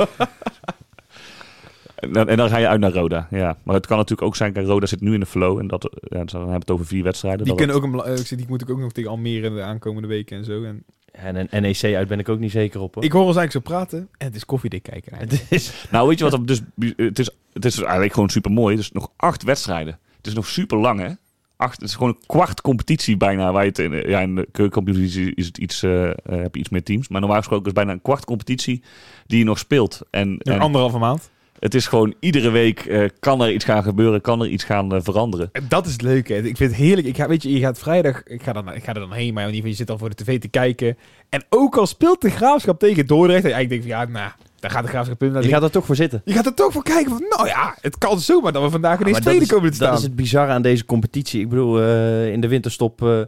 en, 1.95 2.13
dan, 2.13 2.27
en 2.27 2.37
dan 2.37 2.49
ga 2.49 2.57
je 2.57 2.67
uit 2.67 2.79
naar 2.79 2.91
Roda. 2.91 3.27
Ja, 3.31 3.57
maar 3.63 3.75
het 3.75 3.87
kan 3.87 3.97
natuurlijk 3.97 4.27
ook 4.27 4.35
zijn, 4.35 4.53
kijk, 4.53 4.65
Roda 4.65 4.85
zit 4.85 5.01
nu 5.01 5.13
in 5.13 5.19
de 5.19 5.25
flow. 5.25 5.59
En 5.59 5.67
dat, 5.67 5.89
ja, 6.01 6.23
dan 6.23 6.27
hebben 6.31 6.47
we 6.47 6.53
het 6.59 6.71
over 6.71 6.85
vier 6.85 7.03
wedstrijden. 7.03 7.45
Die, 7.45 7.55
dat 7.55 7.57
kunnen 7.57 7.75
ook 7.75 7.83
een, 7.83 8.11
eh, 8.13 8.19
ik 8.19 8.27
zeg, 8.27 8.37
die 8.37 8.47
moet 8.49 8.61
ik 8.61 8.69
ook 8.69 8.79
nog 8.79 8.91
tegen 8.91 9.09
Almere 9.09 9.53
de 9.53 9.61
aankomende 9.61 10.07
weken 10.07 10.37
en 10.37 10.45
zo. 10.45 10.63
En 10.63 10.83
En 11.23 11.35
een 11.35 11.61
NEC 11.61 11.95
uit 11.95 12.07
ben 12.07 12.19
ik 12.19 12.29
ook 12.29 12.39
niet 12.39 12.51
zeker 12.51 12.79
op. 12.81 12.95
Hoor. 12.95 13.03
ik 13.03 13.11
hoor 13.11 13.25
ons 13.25 13.35
eigenlijk 13.35 13.65
zo 13.65 13.73
praten 13.73 14.09
en 14.17 14.25
het 14.27 14.35
is 14.35 14.45
koffiedik 14.45 14.83
kijken. 14.83 15.11
eigenlijk. 15.17 15.41
Het 15.49 15.51
is, 15.51 15.87
Nou, 15.91 16.07
weet 16.07 16.17
je 16.17 16.23
wat? 16.23 16.33
er 16.33 16.45
Dus, 16.45 16.61
het, 16.95 17.19
is, 17.19 17.29
het 17.53 17.65
is 17.65 17.81
eigenlijk 17.81 18.13
gewoon 18.13 18.29
super 18.29 18.51
mooi. 18.51 18.75
Het 18.75 18.83
is 18.83 18.91
nog 18.91 19.11
acht 19.15 19.43
wedstrijden. 19.43 19.99
Het 20.17 20.27
is 20.27 20.33
nog 20.33 20.47
super 20.47 20.77
lang, 20.77 20.99
hè? 20.99 21.09
Acht, 21.55 21.79
het 21.79 21.89
is 21.89 21.95
gewoon 21.95 22.09
een 22.09 22.25
kwart 22.25 22.61
competitie 22.61 23.17
bijna. 23.17 23.51
Waar 23.51 23.63
je 23.63 23.69
het 23.69 23.79
in, 23.79 24.09
ja, 24.09 24.19
in 24.19 24.35
de 24.35 24.47
keukencompetitie 24.51 25.35
is 25.35 25.45
het 25.45 25.57
iets, 25.57 25.83
eh, 25.83 26.09
eh, 26.09 26.13
heb 26.25 26.55
je 26.55 26.59
iets 26.59 26.69
meer 26.69 26.83
teams. 26.83 27.07
Maar 27.07 27.19
normaal 27.19 27.39
gesproken 27.39 27.65
is 27.65 27.71
het 27.71 27.79
bijna 27.79 27.91
een 27.91 28.01
kwart 28.01 28.25
competitie 28.25 28.83
die 29.25 29.39
je 29.39 29.45
nog 29.45 29.59
speelt. 29.59 30.01
En, 30.09 30.29
Nog 30.29 30.55
en 30.55 30.59
anderhalve 30.59 30.97
maand. 30.97 31.31
Het 31.59 31.75
is 31.75 31.87
gewoon 31.87 32.13
iedere 32.19 32.49
week 32.49 32.79
eh, 32.79 33.03
kan 33.19 33.41
er 33.41 33.51
iets 33.51 33.65
gaan 33.65 33.83
gebeuren, 33.83 34.21
kan 34.21 34.41
er 34.41 34.47
iets 34.47 34.63
gaan 34.63 34.93
eh, 34.95 34.99
veranderen. 35.01 35.49
En 35.51 35.65
dat 35.69 35.85
is 35.85 35.91
het 35.91 36.01
leuke. 36.01 36.35
Ik 36.35 36.57
vind 36.57 36.71
het 36.71 36.75
heerlijk. 36.75 37.07
Ik 37.07 37.15
ga, 37.15 37.27
weet 37.27 37.43
je, 37.43 37.51
je 37.51 37.59
gaat 37.59 37.79
vrijdag, 37.79 38.23
ik 38.23 38.43
ga, 38.43 38.53
dan, 38.53 38.73
ik 38.73 38.83
ga 38.83 38.93
er 38.93 38.99
dan 38.99 39.11
heen, 39.13 39.33
maar 39.33 39.43
in 39.47 39.53
ieder 39.53 39.55
geval, 39.55 39.69
je 39.69 39.75
zit 39.75 39.87
dan 39.87 39.97
voor 39.97 40.09
de 40.09 40.15
tv 40.23 40.39
te 40.39 40.47
kijken. 40.47 40.97
En 41.29 41.43
ook 41.49 41.77
al 41.77 41.87
speelt 41.87 42.21
de 42.21 42.29
graafschap 42.29 42.79
tegen 42.79 43.07
Dordrecht, 43.07 43.45
en 43.45 43.59
ik 43.59 43.69
denk 43.69 43.81
van 43.81 43.89
ja, 43.91 44.05
nou, 44.05 44.31
daar 44.59 44.71
gaat 44.71 44.83
de 44.83 44.89
graafschap 44.89 45.17
punten. 45.17 45.41
je 45.43 45.47
gaat 45.49 45.63
er 45.63 45.71
toch 45.71 45.85
voor 45.85 45.95
zitten. 45.95 46.21
je 46.25 46.33
gaat 46.33 46.45
er 46.45 46.53
toch 46.53 46.71
voor 46.71 46.83
kijken 46.83 47.11
van, 47.11 47.25
nou 47.29 47.47
ja, 47.47 47.75
het 47.81 47.97
kan 47.97 48.19
zomaar 48.19 48.51
dat 48.51 48.63
we 48.63 48.69
vandaag 48.69 48.99
ineens 48.99 49.15
dat 49.15 49.25
tweede 49.25 49.41
is- 49.43 49.47
komen 49.51 49.69
te 49.69 49.75
staan. 49.75 49.89
Dat 49.89 49.97
is 49.97 50.03
het 50.03 50.15
bizarre 50.15 50.51
aan 50.51 50.61
deze 50.61 50.85
competitie. 50.85 51.41
Ik 51.41 51.49
bedoel, 51.49 51.81
eh, 51.81 52.31
in 52.31 52.41
de 52.41 52.47
winterstop 52.47 53.01
eh, 53.03 53.19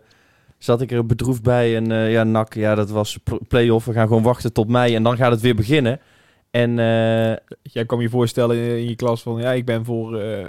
zat 0.58 0.82
ik 0.82 0.92
er 0.92 1.06
bedroefd 1.06 1.44
bij. 1.44 1.76
En 1.76 1.92
eh, 1.92 2.12
ja, 2.12 2.24
NAC, 2.24 2.54
ja, 2.54 2.76
dat 2.76 2.90
was 2.90 3.18
pl- 3.24 3.36
play-off. 3.48 3.86
We 3.86 3.94
gaan 3.94 4.08
gewoon 4.08 4.24
wachten 4.24 4.54
tot 4.54 4.68
mei 4.68 4.96
en 4.96 5.04
dan 5.04 5.18
gaat 5.18 5.32
het 5.32 5.42
weer 5.42 5.56
beginnen. 5.56 6.00
En 6.52 6.80
eh, 6.80 7.36
Jij 7.62 7.86
kwam 7.86 8.02
je 8.02 8.10
voorstellen 8.10 8.58
in 8.58 8.88
je 8.88 8.96
klas 8.96 9.22
van, 9.22 9.42
ja, 9.42 9.52
ik 9.52 9.66
ben 9.66 9.86
voor... 9.86 10.20
eh, 10.20 10.46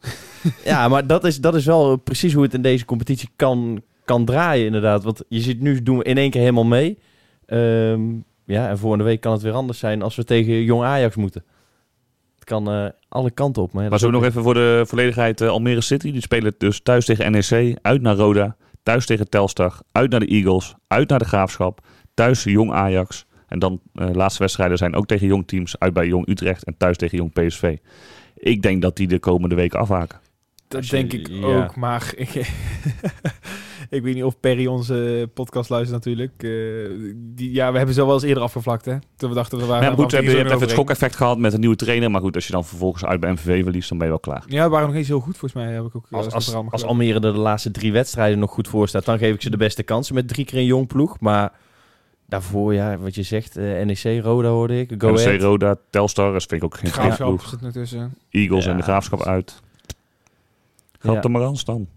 ja, 0.64 0.88
maar 0.88 1.06
dat 1.06 1.24
is, 1.24 1.40
dat 1.40 1.54
is 1.54 1.64
wel 1.64 1.96
precies 1.96 2.32
hoe 2.32 2.42
het 2.42 2.54
in 2.54 2.62
deze 2.62 2.84
competitie 2.84 3.28
kan, 3.36 3.82
kan 4.04 4.24
draaien 4.24 4.66
inderdaad. 4.66 5.04
Want 5.04 5.22
je 5.28 5.40
ziet 5.40 5.60
nu 5.60 5.82
doen 5.82 5.98
we 5.98 6.04
in 6.04 6.16
één 6.18 6.30
keer 6.30 6.40
helemaal 6.40 6.64
mee. 6.64 6.98
Ehm, 7.46 8.00
ja, 8.44 8.68
en 8.68 8.78
volgende 8.78 9.04
week 9.04 9.20
kan 9.20 9.32
het 9.32 9.42
weer 9.42 9.52
anders 9.52 9.78
zijn 9.78 10.02
als 10.02 10.16
we 10.16 10.24
tegen 10.24 10.62
Jong 10.62 10.82
Ajax 10.84 11.16
moeten. 11.16 11.44
Het 12.34 12.44
kan 12.44 12.70
eh, 12.70 12.86
alle 13.08 13.30
kanten 13.30 13.62
op. 13.62 13.72
Maar, 13.72 13.82
ja, 13.82 13.88
Maar 13.90 13.98
zo 13.98 14.10
nog 14.10 14.24
even 14.24 14.42
voor 14.42 14.54
de 14.54 14.84
volledigheid 14.86 15.40
Almere 15.40 15.80
City. 15.80 16.12
Die 16.12 16.20
spelen 16.20 16.54
dus 16.58 16.80
thuis 16.80 17.04
tegen 17.04 17.32
NEC, 17.32 17.78
uit 17.82 18.02
naar 18.02 18.16
Roda, 18.16 18.56
thuis 18.82 19.06
tegen 19.06 19.28
Telstar, 19.28 19.80
uit 19.92 20.10
naar 20.10 20.20
de 20.20 20.26
Eagles, 20.26 20.74
uit 20.86 21.08
naar 21.08 21.18
de 21.18 21.24
Graafschap, 21.24 21.80
thuis 22.14 22.44
Jong 22.44 22.72
Ajax. 22.72 23.25
En 23.48 23.58
dan 23.58 23.80
eh 23.94 24.08
laatste 24.12 24.42
wedstrijden 24.42 24.78
zijn 24.78 24.94
ook 24.94 25.06
tegen 25.06 25.26
jong 25.26 25.46
teams, 25.46 25.78
uit 25.78 25.92
bij 25.92 26.06
Jong 26.06 26.28
Utrecht 26.28 26.64
en 26.64 26.76
thuis 26.76 26.96
tegen 26.96 27.18
Jong 27.18 27.32
PSV. 27.32 27.76
Ik 28.36 28.62
denk 28.62 28.82
dat 28.82 28.96
die 28.96 29.08
de 29.08 29.18
komende 29.18 29.54
weken 29.54 29.78
afhaken. 29.78 30.18
Dat 30.68 30.86
je- 30.86 30.96
denk 30.96 31.12
ik 31.12 31.28
ja. 31.28 31.44
ook, 31.44 31.76
maar 31.76 32.12
ik, 32.16 32.28
ik 33.90 34.02
weet 34.02 34.14
niet 34.14 34.24
of 34.24 34.40
Perry 34.40 34.66
onze 34.66 35.30
podcast 35.34 35.70
luistert 35.70 36.04
natuurlijk. 36.04 36.42
Eh, 36.42 36.50
die, 37.16 37.52
ja, 37.52 37.70
we 37.70 37.76
hebben 37.76 37.94
ze 37.94 38.04
wel 38.04 38.14
eens 38.14 38.22
eerder 38.22 38.42
afgevlakt, 38.42 38.84
hè? 38.84 38.96
Toen 39.16 39.28
we 39.28 39.34
dachten 39.34 39.58
we 39.58 39.64
waren... 39.66 39.88
Ja, 39.88 39.94
goed, 39.94 40.12
we 40.12 40.16
hebt 40.16 40.28
even 40.28 40.60
het 40.60 40.70
schokeffect 40.70 41.16
gehad 41.16 41.38
met 41.38 41.52
een 41.52 41.60
nieuwe 41.60 41.76
trainer. 41.76 42.10
Maar 42.10 42.20
goed, 42.20 42.34
als 42.34 42.46
je 42.46 42.52
dan 42.52 42.64
vervolgens 42.64 43.04
uit 43.04 43.20
bij 43.20 43.32
MVV 43.32 43.62
verliest, 43.62 43.88
dan 43.88 43.98
ben 43.98 44.06
je 44.06 44.12
wel 44.12 44.22
klaar. 44.22 44.44
Ja, 44.46 44.64
we 44.64 44.70
waren 44.70 44.86
nog 44.86 44.96
eens 44.96 45.08
heel 45.08 45.20
goed, 45.20 45.38
volgens 45.38 45.64
mij. 45.64 45.72
Heb 45.72 45.84
ik 45.84 45.96
ook 45.96 46.06
eh, 46.10 46.18
Als, 46.18 46.30
als, 46.32 46.54
als. 46.70 46.84
Almere 46.84 47.14
er 47.14 47.20
de 47.20 47.38
laatste 47.38 47.70
drie 47.70 47.92
wedstrijden 47.92 48.38
nog 48.38 48.50
goed 48.50 48.68
voor 48.68 48.88
staat, 48.88 49.04
dan 49.04 49.18
geef 49.18 49.34
ik 49.34 49.42
ze 49.42 49.50
de 49.50 49.56
beste 49.56 49.82
kansen 49.82 50.14
met 50.14 50.28
drie 50.28 50.44
keer 50.44 50.58
een 50.58 50.64
jong 50.64 50.86
ploeg. 50.86 51.20
Maar 51.20 51.52
daarvoor, 52.28 52.74
ja, 52.74 52.98
wat 52.98 53.14
je 53.14 53.22
zegt, 53.22 53.56
eh, 53.56 53.64
NEC, 53.84 54.22
Roda 54.24 54.48
hoorde 54.48 54.78
ik, 54.80 54.94
Go 54.98 55.10
NEC, 55.10 55.18
Ahead. 55.26 55.40
Roda, 55.42 55.76
Telstar, 55.90 56.32
dat 56.32 56.40
vind 56.44 56.62
ik 56.62 56.64
ook 56.64 56.78
geen 56.78 56.90
Graafschap 56.90 57.26
ploeg. 57.26 57.48
zit 57.48 57.62
ertussen. 57.62 58.14
Eagles 58.30 58.64
Ja. 58.64 58.70
en 58.70 58.76
de 58.76 58.82
Graafschap 58.82 59.22
uit. 59.22 59.60
Gaat 60.98 61.14
Ja. 61.14 61.22
er 61.22 61.30
maar 61.30 61.44
aan 61.44 61.56
staan. 61.56 61.88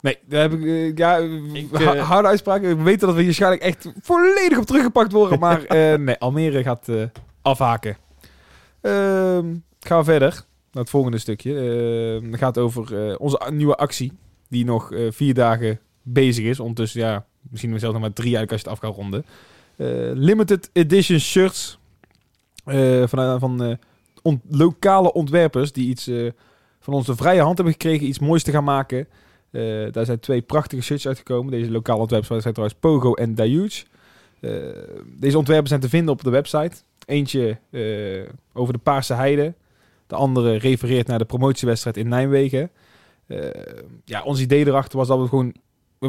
Nee, 0.00 0.18
daar 0.28 0.40
heb 0.40 0.52
ik... 0.52 0.62
eh, 0.64 0.94
ja, 0.96 1.16
Ik, 1.52 1.72
eh, 1.72 2.08
harde 2.08 2.28
uitspraken. 2.28 2.76
We 2.76 2.82
weten 2.82 3.00
dat 3.00 3.10
we 3.10 3.16
hier 3.16 3.24
waarschijnlijk 3.24 3.62
echt 3.62 3.92
volledig 4.00 4.58
op 4.58 4.64
teruggepakt 4.66 5.12
worden. 5.12 5.38
Maar 5.38 5.62
eh, 5.64 5.98
nee, 5.98 6.16
Almere 6.18 6.62
gaat 6.62 6.88
eh, 6.88 7.02
afhaken. 7.42 7.96
Ehm, 8.80 9.54
gaan 9.80 9.98
we 9.98 10.04
verder 10.04 10.30
naar 10.72 10.82
het 10.82 10.90
volgende 10.90 11.18
stukje. 11.18 11.54
Ehm 12.20 12.30
het 12.30 12.40
gaat 12.40 12.58
over 12.58 13.08
eh, 13.08 13.14
onze 13.18 13.40
nieuwe 13.52 13.76
actie. 13.76 14.12
Die 14.48 14.64
nog 14.64 14.90
vier 15.10 15.34
dagen 15.34 15.80
bezig 16.02 16.44
is. 16.44 16.60
Ondertussen, 16.60 17.00
ja, 17.00 17.26
misschien 17.50 17.78
zelfs 17.78 17.94
nog 17.94 18.02
maar 18.02 18.12
drie 18.12 18.36
eigenlijk 18.36 18.52
als 18.52 18.60
je 18.62 18.68
het 18.68 18.78
af 18.78 18.88
gaat 18.88 18.96
ronden. 18.96 19.24
Eh, 19.76 19.86
limited 20.14 20.70
edition 20.72 21.18
shirts. 21.18 21.78
eh, 22.64 23.02
van 23.06 23.40
van 23.40 23.62
eh, 23.62 23.76
on- 24.22 24.40
lokale 24.48 25.12
ontwerpers 25.12 25.72
die 25.72 25.88
iets 25.88 26.10
van 26.80 26.94
onze 26.94 27.16
vrije 27.16 27.40
hand 27.40 27.54
hebben 27.56 27.74
gekregen. 27.74 28.06
Iets 28.06 28.18
moois 28.18 28.42
te 28.42 28.50
gaan 28.50 28.64
maken. 28.64 29.06
Daar 29.90 30.04
zijn 30.04 30.20
twee 30.20 30.40
prachtige 30.42 30.82
shirts 30.82 31.06
uitgekomen. 31.06 31.50
Deze 31.52 31.70
lokale 31.70 32.00
ontwerpers 32.00 32.42
zijn 32.42 32.54
trouwens 32.54 32.78
Pogo 32.80 33.14
en 33.14 33.34
Dahuge. 33.34 33.84
Eh, 34.40 34.52
deze 35.18 35.38
ontwerpen 35.38 35.68
zijn 35.68 35.80
te 35.80 35.88
vinden 35.88 36.12
op 36.14 36.22
de 36.24 36.30
website. 36.30 36.76
Eentje 37.06 37.58
over 38.52 38.72
de 38.72 38.78
Paarse 38.78 39.14
Heide. 39.14 39.54
De 40.06 40.14
andere 40.14 40.56
refereert 40.56 41.06
naar 41.06 41.18
de 41.18 41.24
promotiewedstrijd 41.24 41.96
in 41.96 42.08
Nijmegen. 42.08 42.70
Ja, 44.04 44.22
ons 44.22 44.40
idee 44.40 44.66
erachter 44.66 44.98
was 44.98 45.08
dat 45.08 45.18
we 45.20 45.28
gewoon... 45.28 45.54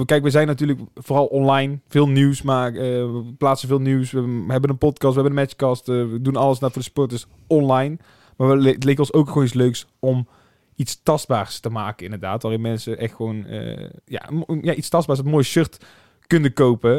Kijk, 0.06 0.24
we 0.24 0.30
zijn 0.30 0.48
natuurlijk 0.48 0.80
vooral 0.96 1.26
online. 1.26 1.80
Veel 1.88 2.08
nieuws 2.08 2.42
maken. 2.42 2.82
eh, 2.82 2.88
we 2.90 3.34
plaatsen 3.38 3.68
veel 3.68 3.80
nieuws. 3.80 4.12
We 4.12 4.44
hebben 4.48 4.70
een 4.70 4.78
podcast, 4.78 5.16
we 5.16 5.22
hebben 5.22 5.38
een 5.40 5.44
matchcast. 5.46 5.90
eh, 5.90 5.96
we 5.96 6.22
doen 6.22 6.36
alles 6.36 6.60
naar 6.60 6.72
voor 6.72 6.82
de 6.82 6.88
sporters 6.88 7.26
online. 7.48 7.98
Maar 8.38 8.58
we- 8.58 8.70
het 8.70 8.84
leek 8.84 9.00
ons 9.00 9.14
ook 9.14 9.28
gewoon 9.28 9.44
iets 9.44 9.54
leuks 9.54 9.88
om 10.00 10.28
iets 10.76 11.00
tastbaars 11.04 11.60
te 11.60 11.70
maken, 11.70 12.06
inderdaad. 12.06 12.42
Waarin 12.42 12.62
mensen 12.62 12.98
echt 12.98 13.16
gewoon 13.16 13.46
eh, 13.46 13.90
ja, 14.06 14.30
ja, 14.62 14.74
iets 14.74 14.90
tastbaars, 14.90 15.20
een 15.20 15.26
mooi 15.30 15.44
shirt 15.44 15.86
kunnen 16.28 16.54
kopen. 16.54 16.96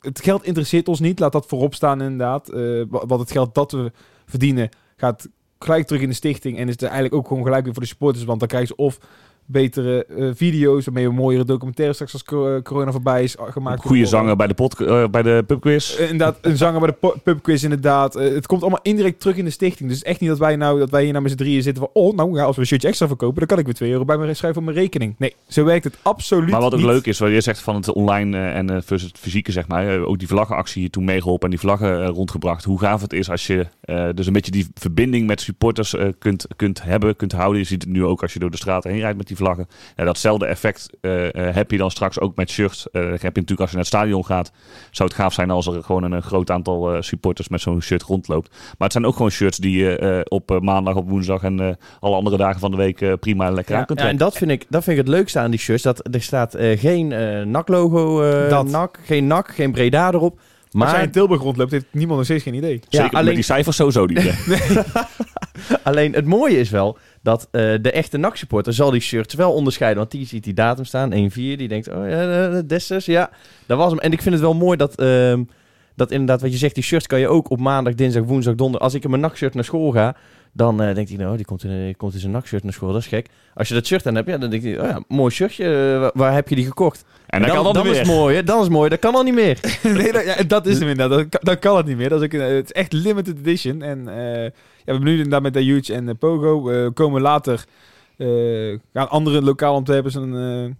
Het 0.00 0.20
geld 0.22 0.44
interesseert 0.44 0.88
ons 0.88 1.00
niet, 1.00 1.18
laat 1.18 1.32
dat 1.32 1.46
voorop 1.46 1.74
staan, 1.74 2.02
inderdaad. 2.02 2.48
Wa- 2.88 3.06
want 3.06 3.20
het 3.20 3.30
geld 3.32 3.54
dat 3.54 3.72
we 3.72 3.92
verdienen 4.26 4.68
gaat 4.96 5.28
gelijk 5.58 5.86
terug 5.86 6.02
in 6.02 6.08
de 6.08 6.14
stichting. 6.14 6.58
En 6.58 6.68
is 6.68 6.74
er 6.76 6.82
eigenlijk 6.82 7.14
ook 7.14 7.28
gewoon 7.28 7.42
gelijk 7.42 7.64
weer 7.64 7.72
voor 7.72 7.82
de 7.82 7.88
supporters. 7.88 8.24
Want 8.24 8.38
dan 8.38 8.48
krijgen 8.48 8.68
ze 8.68 8.76
of 8.82 8.98
betere 9.50 10.04
eh, 10.04 10.28
video's, 10.34 10.84
waarmee 10.84 11.08
we 11.08 11.14
mooiere 11.14 11.44
documentaires 11.44 11.96
straks 11.96 12.12
als 12.12 12.22
eh, 12.22 12.62
corona 12.62 12.92
voorbij 12.92 13.22
is 13.22 13.36
uh, 13.36 13.42
gemaakt. 13.50 13.80
Goede 13.80 14.06
zanger 14.06 14.36
bij 14.36 14.46
de, 14.46 14.54
pod, 14.54 14.80
eh, 14.80 15.08
bij 15.10 15.22
de 15.22 15.44
pubquiz. 15.46 15.96
Eh, 15.96 16.10
inderdaad, 16.10 16.38
een 16.40 16.56
zanger 16.56 16.80
bij 16.80 16.94
de 17.00 17.20
pubquiz 17.22 17.62
inderdaad. 17.62 18.14
Het 18.14 18.46
komt 18.46 18.60
allemaal 18.60 18.80
indirect 18.82 19.20
terug 19.20 19.36
in 19.36 19.44
de 19.44 19.50
stichting. 19.50 19.88
Dus 19.88 20.02
echt 20.02 20.20
niet 20.20 20.28
dat 20.30 20.38
wij 20.38 20.56
nou 20.56 20.78
dat 20.78 20.90
wij 20.90 21.02
hier 21.02 21.10
nou 21.10 21.22
met 21.22 21.32
z'n 21.32 21.38
drieën 21.38 21.62
zitten 21.62 21.82
van... 21.82 22.02
Oh, 22.02 22.16
nou 22.16 22.36
ja, 22.36 22.44
als 22.44 22.54
we 22.54 22.60
een 22.60 22.66
shirtje 22.66 22.88
extra 22.88 23.06
verkopen, 23.06 23.38
dan 23.38 23.46
kan 23.46 23.58
ik 23.58 23.64
weer 23.64 23.74
2 23.74 23.90
euro 23.90 24.04
bij 24.04 24.16
me 24.16 24.34
schrijven 24.34 24.58
op 24.58 24.64
mijn 24.64 24.76
rekening. 24.76 25.14
Nee, 25.18 25.34
zo 25.48 25.64
werkt 25.64 25.84
het 25.84 25.98
absoluut 26.02 26.50
Maar 26.50 26.60
wat 26.60 26.72
ook 26.72 26.80
niet. 26.80 26.88
leuk 26.88 27.06
is, 27.06 27.18
wat 27.18 27.30
je 27.30 27.40
zegt 27.40 27.60
van 27.60 27.74
het 27.74 27.92
online 27.92 28.38
en 28.38 28.82
versus 28.82 29.08
het 29.08 29.18
fysieke, 29.18 29.52
zeg 29.52 29.68
maar. 29.68 30.00
ook 30.00 30.18
die 30.18 30.28
vlaggenactie 30.28 30.80
hier 30.80 30.90
toen 30.90 31.04
meegeholpen 31.04 31.44
en 31.44 31.50
die 31.50 31.60
vlaggen 31.60 32.06
rondgebracht. 32.06 32.64
Hoe 32.64 32.80
gaaf 32.80 33.00
het 33.00 33.12
is 33.12 33.30
als 33.30 33.46
je 33.46 33.66
dus 34.14 34.26
een 34.26 34.32
beetje 34.32 34.50
die 34.50 34.66
verbinding 34.74 35.26
met 35.26 35.40
supporters 35.40 35.94
kunt, 36.18 36.46
kunt 36.56 36.82
hebben, 36.82 37.16
kunt 37.16 37.32
houden. 37.32 37.60
Je 37.60 37.66
ziet 37.66 37.82
het 37.82 37.90
nu 37.90 38.04
ook 38.04 38.22
als 38.22 38.32
je 38.32 38.38
door 38.38 38.50
de 38.50 38.56
straten 38.56 38.90
heen 38.90 39.00
rijdt 39.00 39.16
met 39.16 39.26
die 39.26 39.36
vlaggen. 39.38 39.68
Ja, 39.96 40.04
datzelfde 40.04 40.46
effect 40.46 40.90
eh, 41.00 41.48
eh, 41.48 41.54
heb 41.54 41.70
je 41.70 41.78
dan 41.78 41.90
straks 41.90 42.20
ook 42.20 42.36
met 42.36 42.50
shirts. 42.50 42.90
Eh, 42.90 43.02
dat 43.02 43.10
heb 43.10 43.20
je 43.20 43.40
natuurlijk 43.40 43.60
als 43.60 43.70
je 43.70 43.76
naar 43.76 43.84
het 43.84 43.94
stadion 43.94 44.24
gaat. 44.24 44.52
Zou 44.90 45.08
het 45.08 45.18
gaaf 45.18 45.32
zijn 45.32 45.50
als 45.50 45.66
er 45.66 45.82
gewoon 45.82 46.02
een, 46.02 46.12
een 46.12 46.22
groot 46.22 46.50
aantal 46.50 46.94
eh, 46.94 47.00
supporters 47.02 47.48
met 47.48 47.60
zo'n 47.60 47.82
shirt 47.82 48.02
rondloopt. 48.02 48.48
Maar 48.50 48.74
het 48.78 48.92
zijn 48.92 49.06
ook 49.06 49.16
gewoon 49.16 49.30
shirts 49.30 49.58
die 49.58 49.78
je 49.78 49.98
eh, 49.98 50.20
op 50.24 50.50
eh, 50.50 50.58
maandag, 50.60 50.94
op 50.94 51.08
woensdag 51.08 51.42
en 51.42 51.60
eh, 51.60 51.68
alle 52.00 52.16
andere 52.16 52.36
dagen 52.36 52.60
van 52.60 52.70
de 52.70 52.76
week 52.76 53.00
eh, 53.00 53.12
prima 53.20 53.46
en 53.46 53.54
lekker 53.54 53.76
aan 53.76 53.84
kunt 53.86 53.98
ja, 54.00 54.08
en 54.08 54.16
trekken. 54.16 54.38
dat 54.38 54.48
vind, 54.48 54.62
ik, 54.62 54.66
dat 54.70 54.84
vind 54.84 54.98
ik 54.98 55.06
het 55.06 55.14
leukste 55.14 55.38
aan 55.38 55.50
die 55.50 55.60
shirts. 55.60 55.82
Dat 55.82 56.14
er 56.14 56.22
staat 56.22 56.54
eh, 56.54 56.78
geen 56.78 57.12
eh 57.12 57.42
NAC-logo, 57.44 58.22
eh. 58.22 58.62
NAC, 58.62 58.98
geen 59.04 59.26
NAC, 59.26 59.48
geen 59.54 59.72
Breda 59.72 60.12
erop. 60.12 60.40
Maar 60.72 60.86
als 60.86 60.96
jij 60.96 61.04
in 61.04 61.10
Tilburg 61.10 61.42
rondloopt, 61.42 61.70
heeft 61.70 61.84
niemand 61.90 62.16
nog 62.16 62.24
steeds 62.24 62.42
geen 62.42 62.54
idee. 62.54 62.72
ja, 62.72 62.80
Zeker 62.88 63.04
met 63.04 63.14
alleen, 63.14 63.34
die 63.34 63.42
cijfers 63.42 63.76
sowieso 63.76 64.06
niet. 64.06 64.18
alleen 65.82 66.12
het 66.12 66.24
mooie 66.24 66.58
is 66.58 66.70
wel 66.70 66.98
dat 67.22 67.48
eh, 67.50 67.62
de 67.80 67.90
echte 67.92 68.16
NAC-supporter 68.18 68.72
zal 68.72 68.90
die 68.90 69.00
shirts 69.00 69.34
wel 69.34 69.52
onderscheiden. 69.52 69.98
Want 69.98 70.10
die 70.10 70.26
ziet 70.26 70.44
die 70.44 70.54
datum 70.54 70.84
staan, 70.84 71.12
1-4. 71.12 71.34
Die 71.34 71.68
denkt, 71.68 71.88
oh 71.88 72.08
ja, 72.08 72.50
eh, 72.50 72.58
Dessus, 72.66 73.04
ja, 73.04 73.30
dat 73.66 73.78
was 73.78 73.90
hem. 73.90 73.98
En 73.98 74.12
ik 74.12 74.22
vind 74.22 74.34
het 74.34 74.44
wel 74.44 74.54
mooi 74.54 74.76
dat, 74.76 74.94
ehm, 74.94 75.44
dat 75.94 76.10
inderdaad, 76.10 76.40
wat 76.40 76.52
je 76.52 76.58
zegt, 76.58 76.74
die 76.74 76.84
shirts 76.84 77.06
kan 77.06 77.20
je 77.20 77.28
ook 77.28 77.50
op 77.50 77.58
maandag, 77.58 77.94
dinsdag, 77.94 78.24
woensdag, 78.24 78.54
donderdag. 78.54 78.88
Als 78.88 78.94
ik 78.94 79.04
in 79.04 79.10
mijn 79.10 79.22
NAC-shirt 79.22 79.54
naar 79.54 79.64
school 79.64 79.90
ga, 79.90 80.16
dan 80.58 80.82
eh 80.82 80.94
denkt 80.94 81.10
hij, 81.10 81.18
nou, 81.18 81.36
die 81.36 81.44
komt 81.44 81.64
in, 81.64 81.84
die 81.84 81.94
komt 81.96 82.14
in 82.14 82.20
zijn 82.20 82.32
NAC-shirt 82.32 82.62
naar 82.62 82.72
school. 82.72 82.92
Dat 82.92 83.00
is 83.00 83.06
gek. 83.06 83.26
Als 83.54 83.68
je 83.68 83.74
dat 83.74 83.86
shirt 83.86 84.06
aan 84.06 84.14
hebt, 84.14 84.28
ja, 84.28 84.38
dan 84.38 84.50
denk 84.50 84.62
je, 84.62 84.80
oh 84.82 84.88
ja, 84.88 85.02
mooi 85.08 85.30
shirtje. 85.32 85.64
eh, 85.64 86.00
waar, 86.00 86.10
waar 86.14 86.34
heb 86.34 86.48
je 86.48 86.54
die 86.54 86.64
gekocht? 86.66 87.04
En 87.26 87.40
dan, 87.40 87.50
kan 87.50 87.64
dat 87.64 87.74
dan 87.74 87.82
weer. 87.82 87.92
is 87.92 87.98
het 87.98 88.06
mooi, 88.06 88.36
hè? 88.36 88.42
Dan 88.44 88.56
is 88.58 88.64
het 88.64 88.72
mooi. 88.72 88.88
Dat 88.88 88.98
kan 88.98 89.14
al 89.14 89.22
niet 89.22 89.34
meer. 89.34 89.60
nee, 89.82 90.12
dat, 90.12 90.24
ja, 90.24 90.42
dat 90.46 90.66
is 90.66 90.78
hem 90.78 90.88
inderdaad. 90.88 91.18
Dat, 91.18 91.28
kan- 91.28 91.40
dat 91.42 91.58
kan 91.58 91.76
het 91.76 91.86
niet 91.86 91.96
meer. 91.96 92.08
Dat 92.08 92.18
is 92.20 92.24
ook 92.24 92.32
het 92.32 92.64
is 92.64 92.72
echt 92.72 92.92
limited 92.92 93.38
edition. 93.38 93.82
En 93.82 94.08
eh, 94.08 94.16
ja, 94.44 94.50
we 94.50 94.52
hebben 94.84 95.04
nu 95.04 95.12
inderdaad 95.16 95.42
met 95.42 95.54
de 95.54 95.60
Huge 95.62 95.94
en 95.94 96.08
eh, 96.08 96.14
Pogo. 96.18 96.90
Komen 96.92 97.20
later... 97.20 97.64
eh 98.16 98.78
gaan 98.92 99.08
andere 99.10 99.42
lokaal 99.42 99.74
ontwerpers 99.74 100.14
een 100.14 100.34
eh, 100.34 100.74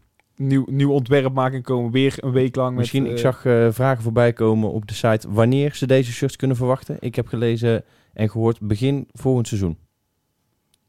nieuw, 0.46 0.64
nieuw 0.70 0.90
ontwerp 0.90 1.32
maken. 1.32 1.56
En 1.56 1.62
komen 1.62 1.90
weer 1.90 2.14
een 2.16 2.32
week 2.32 2.56
lang. 2.56 2.76
Misschien, 2.76 3.06
eh, 3.06 3.12
ik 3.12 3.18
zag 3.18 3.44
eh, 3.44 3.66
vragen 3.70 4.02
voorbij 4.02 4.32
komen 4.32 4.70
op 4.70 4.88
de 4.88 4.94
site 4.94 5.26
wanneer 5.30 5.74
ze 5.74 5.86
deze 5.86 6.12
shirts 6.12 6.36
kunnen 6.36 6.56
verwachten. 6.56 6.96
Ik 7.00 7.14
heb 7.14 7.26
gelezen 7.26 7.84
en 8.18 8.30
gehoord 8.30 8.60
begin 8.60 9.08
volgend 9.12 9.48
seizoen. 9.48 9.78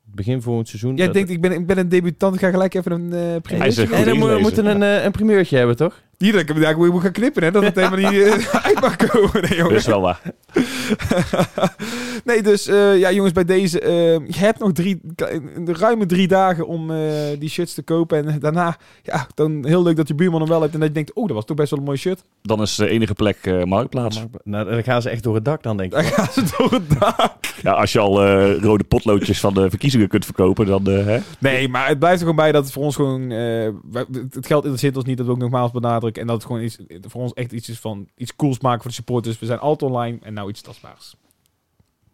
Begin 0.03 0.41
volgend 0.41 0.67
seizoen. 0.67 0.95
Jij 0.95 1.11
denkt, 1.11 1.29
ik 1.29 1.41
ben, 1.41 1.51
ik 1.51 1.65
ben 1.65 1.77
een 1.77 1.89
debutant, 1.89 2.35
ik 2.35 2.39
ga 2.39 2.49
gelijk 2.49 2.73
even 2.73 2.91
een 2.91 3.05
uh, 3.05 3.19
Hij 3.19 3.39
primeurtje 3.39 3.71
zegt 3.71 3.91
en 3.91 4.05
dan 4.05 4.19
we 4.19 4.37
moeten 4.41 4.65
een, 4.65 4.83
eh, 4.83 5.03
een 5.03 5.11
primeurtje 5.11 5.57
hebben, 5.57 5.75
toch? 5.75 6.01
Hier, 6.19 6.31
dat 6.31 6.41
ik 6.41 6.47
hem 6.47 6.63
eigenlijk 6.63 6.93
moet 6.93 7.01
gaan 7.01 7.11
knippen, 7.11 7.43
hè. 7.43 7.51
Dat 7.51 7.63
het 7.63 7.75
helemaal 7.79 8.11
niet 8.11 8.21
eh, 8.21 8.55
uit 8.65 8.81
mag 8.81 8.95
komen. 8.95 9.49
Nee, 9.49 9.59
Dat 9.59 9.71
is 9.71 9.85
wel 9.85 10.01
waar. 10.01 10.21
nee, 12.25 12.41
dus 12.41 12.67
eh, 12.67 12.97
ja, 12.97 13.11
jongens, 13.11 13.33
bij 13.33 13.45
deze. 13.45 13.79
eh, 13.79 13.91
je 14.27 14.37
hebt 14.37 14.59
nog 14.59 14.71
drie, 14.71 14.99
de 15.15 15.73
ruime 15.79 16.05
drie 16.05 16.27
dagen 16.27 16.67
om 16.67 16.91
eh, 16.91 16.97
die 17.39 17.49
shirts 17.49 17.73
te 17.73 17.81
kopen. 17.81 18.27
En 18.27 18.39
daarna, 18.39 18.77
ja, 19.03 19.27
dan 19.35 19.65
heel 19.65 19.83
leuk 19.83 19.95
dat 19.95 20.07
je 20.07 20.15
buurman 20.15 20.39
hem 20.39 20.49
wel 20.49 20.61
hebt. 20.61 20.73
En 20.73 20.79
dat 20.79 20.87
je 20.87 20.93
denkt, 20.93 21.13
oh, 21.13 21.25
dat 21.27 21.35
was 21.35 21.45
toch 21.45 21.55
best 21.57 21.69
wel 21.69 21.79
een 21.79 21.85
mooi 21.85 21.97
shirt. 21.97 22.23
Dan 22.41 22.61
is 22.61 22.75
de 22.75 22.87
enige 22.89 23.13
plek 23.13 23.37
eh, 23.41 23.63
Marktplaats. 23.63 24.23
Nou, 24.43 24.69
dan 24.69 24.83
gaan 24.83 25.01
ze 25.01 25.09
echt 25.09 25.23
door 25.23 25.35
het 25.35 25.45
dak 25.45 25.63
dan, 25.63 25.77
denk 25.77 25.91
Dan 25.91 26.01
ik. 26.01 26.07
gaan 26.07 26.27
ze 26.33 26.43
door 26.57 26.71
het 26.71 26.99
dak. 26.99 27.33
Ja, 27.63 27.71
als 27.71 27.91
je 27.91 27.99
al 27.99 28.23
eh, 28.23 28.61
rode 28.61 28.83
potloodjes 28.83 29.39
van 29.39 29.53
de 29.53 29.69
verkiezingen 29.69 30.07
kunt 30.07 30.25
verkopen, 30.25 30.65
dan... 30.65 30.87
eh, 30.87 31.05
hè? 31.05 31.17
Nee, 31.39 31.67
maar 31.69 31.87
het 31.87 31.99
blijft 31.99 32.15
er 32.21 32.27
gewoon 32.27 32.35
bij 32.43 32.51
dat 32.51 32.63
het 32.63 32.73
voor 32.73 32.83
ons 32.83 32.95
gewoon... 32.95 33.31
eh, 33.31 33.69
het 33.93 34.07
het 34.33 34.47
geld 34.47 34.61
interesseert 34.63 34.95
ons 34.95 35.05
niet, 35.05 35.17
dat 35.17 35.25
we 35.25 35.31
ook 35.31 35.37
nogmaals 35.37 35.71
benadrukken. 35.71 36.07
En 36.17 36.27
dat 36.27 36.35
het 36.35 36.45
gewoon 36.45 36.61
iets, 36.61 36.77
voor 37.01 37.21
ons 37.21 37.33
echt 37.33 37.51
iets 37.51 37.69
is 37.69 37.79
van 37.79 38.07
iets 38.15 38.35
cools 38.35 38.59
maken 38.59 38.81
voor 38.81 38.89
de 38.89 38.95
supporters. 38.95 39.39
We 39.39 39.45
zijn 39.45 39.59
altijd 39.59 39.91
online 39.91 40.17
en 40.21 40.33
nou 40.33 40.49
iets 40.49 40.61
tastbaars. 40.61 41.15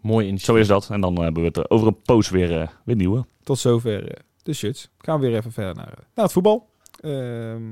Mooi 0.02 0.28
in. 0.28 0.39
Zo 0.39 0.56
is 0.56 0.68
dat. 0.68 0.89
En 0.89 1.02
dan 1.02 1.16
eh, 1.16 1.24
hebben 1.24 1.41
we 1.41 1.48
het 1.48 1.70
over 1.70 1.88
een 1.88 2.02
poos 2.02 2.30
weer, 2.30 2.62
eh, 2.62 2.68
weer 2.86 2.96
nieuwe. 2.96 3.26
Tot 3.43 3.60
zover 3.60 4.12
eh, 4.12 4.24
de 4.43 4.54
shirts. 4.54 4.89
Gaan 4.98 5.20
we 5.20 5.28
weer 5.28 5.38
even 5.38 5.52
verder 5.52 5.76
naar, 5.76 5.93
naar 6.14 6.26
het 6.26 6.32
voetbal. 6.32 6.70
Ehm 7.00 7.72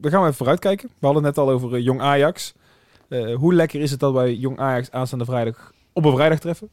dan 0.00 0.10
gaan 0.10 0.20
we 0.20 0.26
even 0.26 0.38
vooruitkijken. 0.38 0.88
We 0.98 1.06
hadden 1.06 1.24
het 1.24 1.36
net 1.36 1.44
al 1.44 1.52
over 1.52 1.74
eh, 1.74 1.84
Jong 1.84 2.00
Ajax. 2.00 2.54
Eh, 3.08 3.34
hoe 3.34 3.54
lekker 3.54 3.80
is 3.80 3.90
het 3.90 4.00
dat 4.00 4.12
wij 4.12 4.34
Jong 4.34 4.58
Ajax 4.58 4.90
aanstaande 4.90 5.24
vrijdag 5.24 5.72
op 5.92 6.04
een 6.04 6.14
vrijdag 6.14 6.38
treffen? 6.38 6.68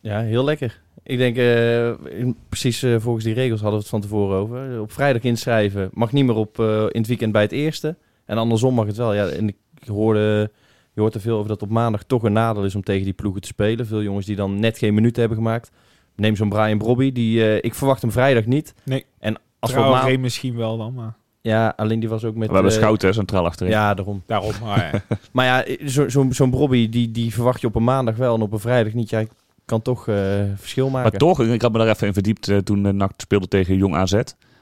Ja, 0.00 0.20
heel 0.20 0.44
lekker. 0.44 0.82
Ik 1.06 1.18
denk, 1.18 1.36
eh, 1.36 1.88
in- 2.18 2.36
precies 2.48 2.82
eh, 2.82 2.94
volgens 2.98 3.24
die 3.24 3.34
regels 3.34 3.60
hadden 3.60 3.78
we 3.78 3.84
het 3.84 3.88
van 3.94 4.00
tevoren 4.00 4.36
over. 4.38 4.80
Op 4.80 4.92
vrijdag 4.92 5.22
inschrijven 5.22 5.90
mag 5.92 6.12
niet 6.12 6.24
meer 6.24 6.34
op 6.34 6.58
eh, 6.60 6.80
in 6.80 7.00
het 7.00 7.06
weekend 7.06 7.32
bij 7.32 7.42
het 7.42 7.52
eerste. 7.52 7.96
En 8.24 8.38
andersom 8.38 8.74
mag 8.74 8.86
het 8.86 8.96
wel. 8.96 9.14
Ja, 9.14 9.26
en 9.26 9.48
ik 9.48 9.56
hoorde, 9.86 10.50
je 10.92 11.00
hoort 11.00 11.14
er 11.14 11.20
veel 11.20 11.36
over 11.36 11.48
dat 11.48 11.62
op 11.62 11.68
maandag 11.70 12.02
toch 12.02 12.22
een 12.22 12.32
nadeel 12.32 12.64
is 12.64 12.74
om 12.74 12.82
tegen 12.82 13.04
die 13.04 13.12
ploegen 13.12 13.40
te 13.40 13.46
spelen. 13.48 13.86
Veel 13.86 14.02
jongens 14.02 14.26
die 14.26 14.36
dan 14.36 14.60
net 14.60 14.78
geen 14.78 14.94
minuten 14.94 15.20
hebben 15.20 15.38
gemaakt. 15.38 15.70
Neem 16.16 16.36
zo'n 16.36 16.48
Brian 16.48 16.78
Brobby. 16.78 17.12
Die, 17.12 17.42
eh, 17.44 17.56
ik 17.60 17.74
verwacht 17.74 18.02
hem 18.02 18.10
vrijdag 18.12 18.44
niet. 18.46 18.74
Nee. 18.82 19.04
En 19.18 19.36
als 19.58 19.72
we 19.72 19.80
maandag... 19.80 20.16
misschien 20.18 20.56
wel 20.56 20.76
dan, 20.76 20.94
maar 20.94 21.14
Ja, 21.40 21.72
alleen 21.76 22.00
die 22.00 22.08
was 22.08 22.24
ook 22.24 22.34
met... 22.34 22.48
we 22.48 22.54
hebben 22.54 22.72
Schouten, 22.72 23.08
hè, 23.08 23.14
centraal 23.14 23.44
achterin. 23.44 23.72
Ja, 23.72 23.94
daarom. 23.94 24.22
daarom. 24.26 24.52
Maar, 24.62 24.90
ja. 25.08 25.16
Maar 25.32 25.44
ja, 25.46 25.88
zo- 25.88 26.08
zo'n 26.08 26.32
zo'n 26.32 26.50
Brobby, 26.50 26.88
die, 26.88 27.10
die 27.10 27.32
verwacht 27.34 27.60
je 27.60 27.66
op 27.66 27.74
een 27.74 27.84
maandag 27.84 28.16
wel 28.16 28.34
en 28.34 28.40
op 28.42 28.52
een 28.52 28.58
vrijdag 28.58 28.92
niet. 28.92 29.10
Jij 29.10 29.28
kan 29.66 29.82
toch 29.82 30.08
eh, 30.08 30.16
verschil 30.56 30.90
maken. 30.90 31.10
Maar 31.10 31.18
toch, 31.20 31.40
ik 31.40 31.62
had 31.62 31.72
me 31.72 31.78
daar 31.78 31.88
even 31.88 32.06
in 32.06 32.12
verdiept 32.12 32.48
eh, 32.48 32.56
toen 32.58 32.84
uh, 32.86 32.92
NAC 32.92 33.12
speelde 33.16 33.48
tegen 33.48 33.76
Jong 33.76 33.94
AZ. 33.94 34.20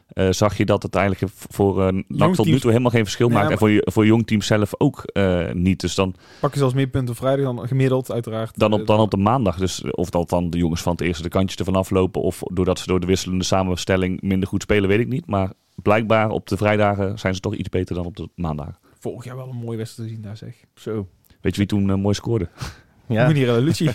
Eh, 0.09 0.29
zag 0.31 0.57
je 0.57 0.65
dat 0.65 0.83
het 0.83 0.95
eigenlijk 0.95 1.33
voor 1.37 1.93
uh, 1.93 2.03
NAC 2.09 2.35
tot 2.35 2.47
nu 2.47 2.61
toe 2.61 2.71
helemaal 2.71 2.91
geen 2.91 3.03
verschil 3.05 3.29
Nee, 3.29 3.37
maakt. 3.37 3.45
maar- 3.49 3.53
En 3.55 3.59
voor, 3.59 3.71
je- 3.71 3.91
voor 3.93 4.07
jong 4.07 4.27
team 4.27 4.43
zelf 4.43 4.73
ook 4.79 5.01
eh, 5.05 5.53
niet. 5.53 5.81
Dus 5.81 5.95
dan, 5.95 6.15
pak 6.41 6.53
je 6.53 6.59
zelfs 6.59 6.75
meer 6.75 6.87
punten 6.87 7.11
op 7.11 7.17
vrijdag 7.17 7.45
dan 7.55 7.69
gemiddeld, 7.69 8.13
uiteraard. 8.13 8.59
dan, 8.59 8.73
op, 8.73 8.87
dan 8.87 9.01
op 9.01 9.11
de 9.11 9.17
maandag. 9.17 9.57
Dus 9.57 9.91
of 9.91 10.11
dat 10.11 10.29
dan 10.29 10.51
de 10.51 10.59
jongens 10.59 10.83
van 10.83 10.93
het 10.93 11.01
eerste 11.01 11.23
de 11.23 11.29
kantjes 11.29 11.59
ervan 11.59 11.75
aflopen. 11.77 12.23
Of 12.23 12.43
doordat 12.53 12.79
ze 12.79 12.87
door 12.87 13.01
de 13.01 13.07
wisselende 13.07 13.45
samenstelling 13.45 14.21
minder 14.23 14.49
goed 14.49 14.63
spelen, 14.63 14.89
weet 14.89 15.01
ik 15.01 15.09
niet. 15.09 15.27
Maar 15.27 15.53
blijkbaar 15.75 16.31
op 16.31 16.47
de 16.49 16.57
vrijdagen 16.57 17.19
zijn 17.19 17.35
ze 17.35 17.41
toch 17.41 17.55
iets 17.55 17.69
beter 17.69 17.95
dan 17.95 18.05
op 18.05 18.17
de 18.17 18.29
maandagen. 18.35 18.77
Vorig 18.99 19.25
jaar 19.25 19.37
wel 19.37 19.49
een 19.49 19.57
mooie 19.57 19.77
wedstrijd 19.77 20.09
te 20.09 20.15
zien 20.15 20.25
daar, 20.25 20.37
zeg. 20.37 20.55
Zo. 20.75 21.09
Weet 21.41 21.53
je 21.55 21.59
wie 21.59 21.67
toen 21.69 22.01
mooi 22.01 22.15
scoorde? 22.15 22.49
Ja. 23.07 23.27
Meneer 23.27 23.53
Lucci. 23.53 23.91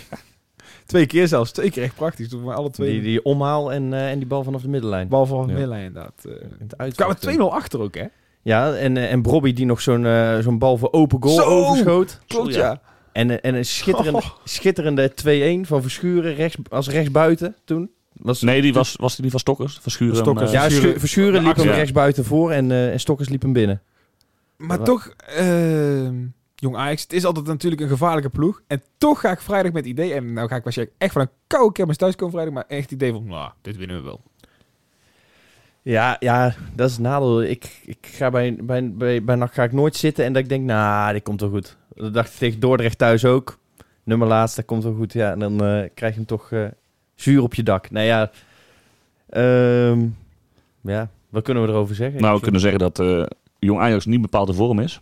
twee 0.90 1.06
keer 1.06 1.28
zelfs. 1.28 1.50
Twee 1.52 1.70
keer 1.70 1.82
echt 1.82 1.94
praktisch. 1.94 2.28
Toen 2.28 2.44
we 2.44 2.52
alle 2.52 2.70
twee... 2.70 2.90
Die, 2.92 3.02
die 3.02 3.22
omhaal 3.24 3.72
en, 3.72 3.92
eh, 3.94 4.10
en 4.10 4.18
die 4.18 4.26
bal 4.26 4.44
vanaf 4.44 4.62
de 4.62 4.68
middenlijn. 4.68 5.08
bal 5.08 5.26
van 5.26 5.46
Ja. 5.48 5.52
Middelijn 5.52 5.84
inderdaad. 5.84 6.24
eh. 6.24 6.32
In 6.32 6.70
het 6.76 6.94
kwamen 6.94 7.18
toen. 7.20 7.34
2-0 7.38 7.52
achter 7.52 7.80
ook, 7.80 7.94
hè? 7.94 8.04
Ja, 8.42 8.74
en, 8.74 8.96
eh, 8.96 9.12
en 9.12 9.22
Brobby 9.22 9.52
die 9.52 9.66
nog 9.66 9.80
zo'n 9.80 10.06
zo'n 10.42 10.58
bal 10.58 10.76
voor 10.76 10.92
open 10.92 11.22
goal 11.22 11.34
Zo! 11.34 11.42
overschoot. 11.44 12.18
Klopt, 12.26 12.54
ja. 12.54 12.80
En, 13.12 13.42
en 13.42 13.54
een 13.54 13.64
schitterende, 13.64 14.18
Oh. 14.18 14.26
schitterende 14.44 15.10
2-1 15.64 15.66
van 15.66 15.82
Verschuren 15.82 16.34
rechts, 16.34 16.56
als 16.70 16.88
rechtsbuiten 16.88 17.56
toen. 17.64 17.90
Was, 18.12 18.40
Nee, 18.42 18.62
die 18.62 18.72
was, 18.72 18.96
was 19.00 19.12
die 19.14 19.22
niet 19.22 19.30
van 19.30 19.40
Stokkers? 19.40 19.78
Van 19.82 19.92
Schuren. 19.92 20.16
Stokkers, 20.16 20.50
Ja, 20.50 20.60
Verschuren- 20.62 20.88
Schu- 20.90 20.98
Verschuren 20.98 21.42
liep 21.42 21.56
hem 21.56 21.66
Ja. 21.66 21.74
rechtsbuiten 21.74 22.24
voor 22.24 22.50
en, 22.50 22.70
eh, 22.70 22.92
en 22.92 23.00
Stokkers 23.00 23.28
liep 23.28 23.42
hem 23.42 23.52
binnen. 23.52 23.82
Maar 24.56 24.82
toch, 24.82 25.10
ehm, 25.36 26.14
jong 26.60 26.76
Ajax, 26.76 27.02
het 27.02 27.12
is 27.12 27.24
altijd 27.24 27.46
natuurlijk 27.46 27.82
een 27.82 27.88
gevaarlijke 27.88 28.30
ploeg. 28.30 28.62
En 28.66 28.82
toch 28.98 29.20
ga 29.20 29.30
ik 29.30 29.40
vrijdag 29.40 29.72
met 29.72 29.86
idee, 29.86 30.14
en 30.14 30.32
nou 30.32 30.48
ga 30.48 30.56
ik 30.56 30.62
waarschijnlijk 30.62 30.98
echt 31.00 31.12
van 31.12 31.22
een 31.22 31.30
koude 31.46 31.72
kermis 31.72 31.96
thuis 31.96 32.16
komen 32.16 32.32
vrijdag, 32.32 32.54
maar 32.54 32.64
echt 32.68 32.90
idee 32.90 33.12
van, 33.12 33.26
nou, 33.26 33.50
dit 33.62 33.76
winnen 33.76 33.96
we 33.96 34.02
wel. 34.02 34.20
Ja, 35.82 36.16
ja, 36.18 36.54
dat 36.74 36.88
is 36.88 36.94
het 36.94 37.02
nadeel. 37.02 37.42
Ik, 37.42 37.80
ik 37.84 37.98
ga 38.00 38.30
bij, 38.30 38.56
bij, 38.60 38.92
bij, 38.92 39.24
bij 39.24 39.34
NAC 39.34 39.52
ga 39.52 39.62
ik 39.62 39.72
nooit 39.72 39.96
zitten 39.96 40.24
en 40.24 40.32
dat 40.32 40.42
ik 40.42 40.48
denk, 40.48 40.64
nou, 40.64 41.12
dit 41.12 41.22
komt 41.22 41.40
wel 41.40 41.50
goed. 41.50 41.76
Dat 41.94 42.14
dacht 42.14 42.32
ik 42.32 42.38
tegen 42.38 42.60
Dordrecht 42.60 42.98
thuis 42.98 43.24
ook. 43.24 43.58
Nummer 44.02 44.28
laatst, 44.28 44.56
dat 44.56 44.64
komt 44.64 44.82
wel 44.82 44.94
goed. 44.94 45.12
Ja, 45.12 45.30
en 45.30 45.38
dan 45.38 45.52
eh, 45.52 45.88
krijg 45.94 46.12
je 46.12 46.18
hem 46.18 46.26
toch 46.26 46.52
eh, 46.52 46.64
zuur 47.14 47.42
op 47.42 47.54
je 47.54 47.62
dak. 47.62 47.90
Nou 47.90 48.06
ja, 48.06 48.30
ehm, 49.28 50.06
ja, 50.80 51.10
wat 51.28 51.42
kunnen 51.42 51.62
we 51.62 51.68
erover 51.68 51.94
zeggen? 51.94 52.20
Nou, 52.20 52.36
we 52.36 52.42
kunnen 52.42 52.60
zeggen 52.60 52.78
dat 52.78 52.98
eh, 52.98 53.22
Jong 53.58 53.80
Ajax 53.80 54.06
niet 54.06 54.20
bepaald 54.20 54.46
de 54.46 54.54
vorm 54.54 54.80
is. 54.80 55.00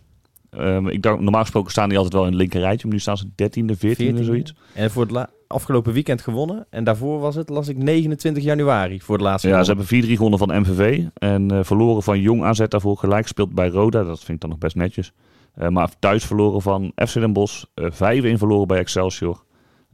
Ehm, 0.49 0.87
ik 0.87 1.01
dacht, 1.01 1.19
normaal 1.19 1.41
gesproken 1.41 1.71
staan 1.71 1.89
die 1.89 1.97
altijd 1.97 2.15
wel 2.15 2.23
in 2.25 2.31
het 2.31 2.39
linker 2.39 2.59
rijtje. 2.59 2.87
Maar 2.87 2.95
nu 2.95 3.01
staan 3.01 3.17
ze 3.17 3.27
13e, 3.35 3.75
14e, 3.77 4.19
14e. 4.19 4.23
zoiets. 4.23 4.53
En 4.73 4.91
voor 4.91 5.05
het 5.05 5.27
afgelopen 5.47 5.93
weekend 5.93 6.21
gewonnen. 6.21 6.65
En 6.69 6.83
daarvoor 6.83 7.19
was 7.19 7.35
het, 7.35 7.49
las 7.49 7.67
ik, 7.67 7.77
29 7.77 8.43
januari 8.43 9.01
voor 9.01 9.15
het 9.15 9.23
laatste. 9.23 9.47
Ja, 9.47 9.63
ze 9.63 9.73
hebben 9.75 10.03
4-3 10.03 10.11
gewonnen 10.11 10.39
van 10.39 10.59
MVV. 10.61 11.03
En 11.13 11.51
eh, 11.51 11.59
verloren 11.63 12.03
van 12.03 12.19
Jong 12.21 12.43
AZ 12.43 12.63
daarvoor 12.67 12.97
gelijk 12.97 13.21
gespeeld 13.21 13.53
bij 13.53 13.67
Roda. 13.69 14.03
Dat 14.03 14.17
vind 14.19 14.29
ik 14.29 14.39
dan 14.39 14.49
nog 14.49 14.59
best 14.59 14.75
netjes. 14.75 15.11
Eh, 15.53 15.67
maar 15.67 15.89
thuis 15.99 16.25
verloren 16.25 16.61
van 16.61 16.91
FC 16.95 17.13
Den 17.13 17.33
Bosch. 17.33 17.63
eh 17.73 17.91
5-1 17.91 18.37
verloren 18.37 18.67
bij 18.67 18.79
Excelsior. 18.79 19.43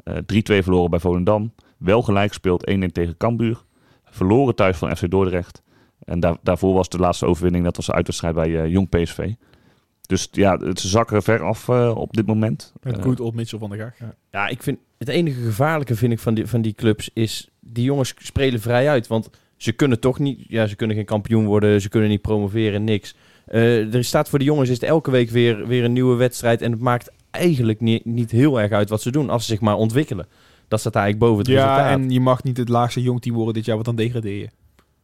eh 0.03 0.15
3-2 0.15 0.63
verloren 0.63 0.89
bij 0.89 0.99
Volendam. 0.99 1.53
Wel 1.77 2.01
gelijk 2.01 2.27
gespeeld 2.27 2.69
1-1 2.69 2.91
tegen 2.91 3.17
Cambuur. 3.17 3.63
Verloren 4.05 4.55
thuis 4.55 4.77
van 4.77 4.95
FC 4.97 5.09
Dordrecht. 5.09 5.63
En 5.99 6.19
daar, 6.19 6.37
daarvoor 6.43 6.73
was 6.73 6.89
de 6.89 6.97
laatste 6.97 7.25
overwinning, 7.25 7.63
dat 7.63 7.75
was 7.75 7.85
de 7.85 7.93
uitwedstrijd 7.93 8.35
bij 8.35 8.69
Jong 8.69 8.89
PSV. 8.89 9.29
Dus 10.07 10.27
ja, 10.31 10.57
het- 10.57 10.79
ze 10.79 10.87
zakken 10.87 11.23
ver 11.23 11.41
af 11.43 11.69
eh, 11.69 11.91
op 11.95 12.13
dit 12.13 12.25
moment. 12.25 12.73
Met 12.83 12.97
Eh, 12.97 13.03
goed 13.03 13.19
old 13.19 13.35
Mitchell 13.35 13.59
van 13.59 13.69
der 13.69 13.79
Gaag. 13.79 14.09
Ja, 14.31 14.47
ik 14.47 14.63
vind 14.63 14.77
het 14.97 15.07
enige 15.07 15.41
gevaarlijke 15.41 15.95
vind 15.95 16.11
ik 16.11 16.19
van 16.19 16.33
die, 16.33 16.47
van 16.47 16.61
die 16.61 16.73
clubs 16.73 17.09
is 17.13 17.49
die 17.59 17.83
jongens 17.83 18.13
spelen 18.17 18.61
vrij 18.61 18.89
uit. 18.89 19.07
Want 19.07 19.29
ze 19.57 19.71
kunnen 19.71 19.99
toch 19.99 20.19
niet, 20.19 20.45
ja, 20.47 20.67
ze 20.67 20.75
kunnen 20.75 20.95
geen 20.95 21.05
kampioen 21.05 21.45
worden, 21.45 21.81
ze 21.81 21.89
kunnen 21.89 22.09
niet 22.09 22.21
promoveren, 22.21 22.83
niks. 22.83 23.15
Eh, 23.45 23.93
er 23.93 24.03
staat 24.03 24.29
voor 24.29 24.39
de 24.39 24.45
jongens 24.45 24.69
is 24.69 24.75
het 24.79 24.89
elke 24.89 25.11
week 25.11 25.29
weer, 25.29 25.67
weer 25.67 25.83
een 25.83 25.93
nieuwe 25.93 26.15
wedstrijd. 26.15 26.61
En 26.61 26.71
het 26.71 26.81
maakt 26.81 27.11
eigenlijk 27.31 27.79
niet, 27.79 28.05
niet 28.05 28.31
heel 28.31 28.61
erg 28.61 28.71
uit 28.71 28.89
wat 28.89 29.01
ze 29.01 29.11
doen 29.11 29.29
als 29.29 29.45
ze 29.45 29.51
zich 29.51 29.61
maar 29.61 29.75
ontwikkelen. 29.75 30.27
Dat 30.67 30.79
staat 30.79 30.95
eigenlijk 30.95 31.25
boven 31.25 31.43
het 31.43 31.53
Ja, 31.53 31.75
resultaat. 31.75 31.99
en 31.99 32.09
je 32.09 32.19
mag 32.19 32.43
niet 32.43 32.57
het 32.57 32.69
laagste 32.69 33.01
jongteam 33.01 33.35
worden 33.35 33.53
dit 33.53 33.65
jaar, 33.65 33.75
want 33.75 33.85
dan 33.87 33.95
degradeer 33.95 34.37
je. 34.39 34.49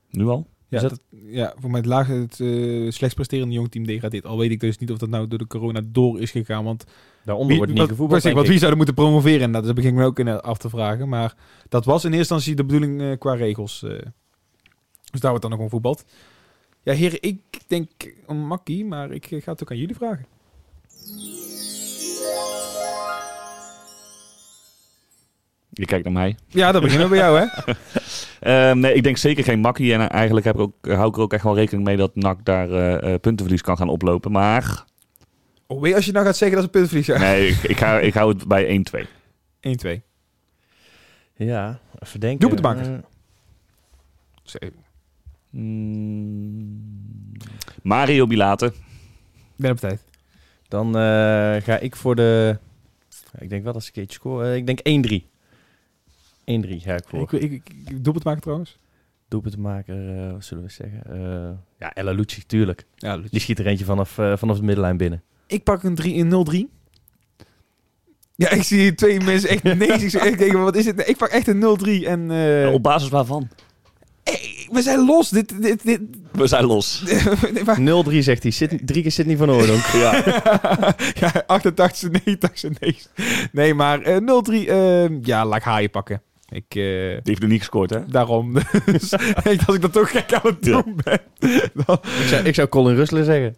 Nu 0.09 0.25
al? 0.27 0.47
Ja, 0.71 0.77
Is 0.77 0.81
dat- 0.83 0.89
dat, 0.89 0.99
ja, 1.25 1.53
voor 1.59 1.69
mij 1.69 1.79
het 1.79 1.89
laagste, 1.89 2.13
het 2.13 2.39
eh, 2.39 2.91
slechts 2.91 3.15
presterende 3.15 3.53
jongteam 3.53 3.85
degradeert. 3.85 4.25
Al 4.25 4.37
weet 4.37 4.51
ik 4.51 4.59
dus 4.59 4.77
niet 4.77 4.91
of 4.91 4.97
dat 4.97 5.09
nou 5.09 5.27
door 5.27 5.37
de 5.39 5.47
corona 5.47 5.81
door 5.85 6.19
is 6.19 6.31
gegaan, 6.31 6.63
want 6.63 6.83
Daaronder 7.25 7.57
wordt 7.57 7.71
niet 7.71 7.81
gevoetbald, 7.81 8.21
denk 8.21 8.35
wat 8.35 8.47
wie 8.47 8.57
zouden 8.57 8.77
moeten 8.77 8.95
promoveren? 8.95 9.41
En 9.41 9.51
dat 9.51 9.75
begin 9.75 9.89
ik 9.91 9.95
me 9.97 10.05
ook 10.05 10.19
in 10.19 10.27
eh, 10.27 10.37
af 10.37 10.57
te 10.57 10.69
vragen. 10.69 11.09
Maar 11.09 11.35
dat 11.69 11.85
was 11.85 12.03
in 12.03 12.13
eerste 12.13 12.33
instantie 12.33 12.55
de 12.55 12.65
bedoeling 12.65 13.01
eh, 13.01 13.17
qua 13.17 13.33
regels. 13.33 13.83
eh. 13.83 13.89
dus 15.11 15.19
daar 15.19 15.29
wordt 15.29 15.41
dan 15.41 15.49
nog 15.49 15.53
gewoon 15.53 15.69
voetbald. 15.69 16.05
Ja, 16.83 16.93
heren, 16.93 17.21
ik 17.21 17.39
denk 17.67 17.89
een 18.27 18.47
makkie, 18.47 18.85
maar 18.85 19.11
ik 19.11 19.25
ga 19.25 19.51
het 19.51 19.61
ook 19.61 19.71
aan 19.71 19.77
jullie 19.77 19.95
vragen. 19.95 20.25
Je 25.73 25.85
kijkt 25.85 26.03
naar 26.03 26.13
mij. 26.13 26.35
Ja, 26.47 26.71
dat 26.71 26.81
beginnen 26.81 27.09
we 27.09 27.15
bij 27.15 27.23
jou, 27.23 27.39
hè? 27.39 27.45
Eh, 28.41 28.71
nee, 28.71 28.93
ik 28.93 29.03
denk 29.03 29.17
zeker 29.17 29.43
geen 29.43 29.59
makkie. 29.59 29.93
En 29.93 30.09
eigenlijk 30.09 30.45
heb 30.45 30.55
ik 30.55 30.61
ook, 30.61 30.73
hou 30.87 31.07
ik 31.09 31.15
er 31.15 31.21
ook 31.21 31.33
echt 31.33 31.43
wel 31.43 31.55
rekening 31.55 31.83
mee 31.83 31.97
dat 31.97 32.15
NAC 32.15 32.45
daar 32.45 32.69
eh, 32.71 33.13
eh, 33.13 33.19
puntenverlies 33.19 33.61
kan 33.61 33.77
gaan 33.77 33.89
oplopen. 33.89 34.31
Maar 34.31 34.83
Oh, 35.67 35.81
weet 35.81 35.89
je, 35.89 35.95
als 35.95 36.05
je 36.05 36.11
nou 36.11 36.25
gaat 36.25 36.37
zeggen 36.37 36.55
dat 36.57 36.65
een 36.65 36.71
puntverlies, 36.71 37.05
ja. 37.05 37.17
nee, 37.17 37.47
ik, 37.47 37.63
ik, 37.63 37.77
ga, 37.77 37.99
ik 37.99 38.13
hou 38.13 38.33
het 38.33 38.47
bij 38.47 38.83
1-2. 38.95 39.05
1-2. 39.97 40.01
Ja, 41.35 41.79
even 41.99 42.19
denken. 42.19 42.39
Doelpuntmaker. 42.39 42.93
Eh, 42.93 42.99
Zeg, 44.43 44.69
Mm, 45.49 46.81
Mario 47.83 48.27
Bilate. 48.27 48.65
Ik 48.65 48.73
ben 49.55 49.71
op 49.71 49.77
tijd. 49.77 50.03
dan 50.67 50.87
eh, 50.87 51.61
ga 51.61 51.77
ik 51.79 51.95
voor 51.95 52.15
de... 52.15 52.57
Ik 53.37 53.49
denk 53.49 53.63
wel 53.63 53.73
dat 53.73 53.81
ze 53.81 53.87
een 53.87 53.93
keertje 53.93 54.13
scoren. 54.19 54.47
Eh, 54.51 54.55
ik 54.55 54.65
denk 54.65 54.79
1-3. 54.79 55.30
1-3 56.65 56.69
ga 56.83 56.93
ik 56.93 57.03
voor. 57.07 57.21
Ik, 57.21 57.31
ik, 57.31 57.51
ik, 57.51 57.61
ik 57.85 58.03
doelpunt 58.03 58.25
maken 58.25 58.41
trouwens. 58.41 58.77
Doelpuntenmaker, 59.27 60.25
eh 60.25 60.31
wat 60.31 60.43
zullen 60.45 60.63
we 60.63 60.69
zeggen? 60.69 61.01
Eh, 61.09 61.49
ja, 61.79 61.93
Ella 61.93 62.11
Lucci, 62.11 62.45
tuurlijk. 62.45 62.85
Ja, 62.95 63.17
Die 63.17 63.39
schiet 63.39 63.59
er 63.59 63.67
eentje 63.67 63.85
vanaf, 63.85 64.17
eh, 64.17 64.37
vanaf 64.37 64.57
de 64.57 64.63
middenlijn 64.63 64.97
binnen. 64.97 65.21
Ik 65.47 65.63
pak 65.63 65.83
een 65.83 65.95
3 65.95 66.13
in 66.13 66.29
0-3. 66.29 66.69
Ja, 68.35 68.49
ik 68.49 68.63
zie 68.63 68.95
twee 68.95 69.19
mensen 69.19 69.49
echt 69.49 69.63
nee. 69.79 69.87
Ik 69.87 70.13
echt 70.13 70.37
denken, 70.37 70.61
wat 70.63 70.75
is 70.75 70.85
dit? 70.85 71.07
Ik 71.09 71.17
pak 71.17 71.29
echt 71.29 71.47
een 71.47 71.61
0-3 72.03 72.05
en 72.07 72.31
eh, 72.31 72.73
Op 72.73 72.83
basis 72.83 73.09
waarvan? 73.09 73.47
hey, 74.23 74.67
we 74.71 74.81
zijn 74.81 75.05
los. 75.05 75.29
Dit, 75.29 75.61
dit, 75.61 75.83
dit. 75.83 75.99
We 76.31 76.47
zijn 76.47 76.65
los. 76.65 77.03
Nee, 77.53 77.63
maar- 77.63 78.05
0-3 78.09 78.17
zegt 78.17 78.43
hij. 78.43 78.51
Zit, 78.51 78.87
drie 78.87 79.01
keer 79.01 79.11
Sidney 79.11 79.37
van 79.37 79.49
Oordonk. 79.51 79.83
ja. 80.03 80.23
ja, 81.13 81.43
88, 81.47 82.11
89, 82.25 82.79
nee. 82.79 82.97
Nee, 83.51 83.73
maar 83.73 84.01
eh 84.01 84.17
0-3, 84.17 84.67
eh, 84.67 85.21
ja, 85.23 85.45
laat 85.45 85.57
ik 85.57 85.63
haaien 85.63 85.89
pakken. 85.89 86.21
Ik, 86.51 86.63
eh, 86.67 86.73
Die 86.75 87.19
heeft 87.23 87.41
nu 87.41 87.47
niet 87.47 87.59
gescoord, 87.59 87.89
hè? 87.89 88.05
daarom. 88.05 88.53
Dus 88.85 89.13
als 89.65 89.75
ik 89.75 89.81
dat 89.81 89.93
toch 89.93 90.11
gek 90.11 90.33
aan 90.33 90.41
het 90.43 90.65
Ja. 90.65 90.81
doen 90.81 90.99
ben. 91.03 91.19
Dan, 91.85 91.97
ik, 92.03 92.27
zou, 92.27 92.43
ik 92.43 92.55
zou 92.55 92.67
Colin 92.67 92.95
Rustler 92.95 93.23
zeggen. 93.23 93.55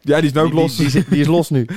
ja, 0.00 0.16
die 0.16 0.26
is 0.26 0.32
nou 0.32 0.46
ook 0.46 0.52
los. 0.52 0.76
Die, 0.76 1.04
die, 1.08 1.20
is 1.20 1.26
los 1.26 1.50
nu. 1.50 1.66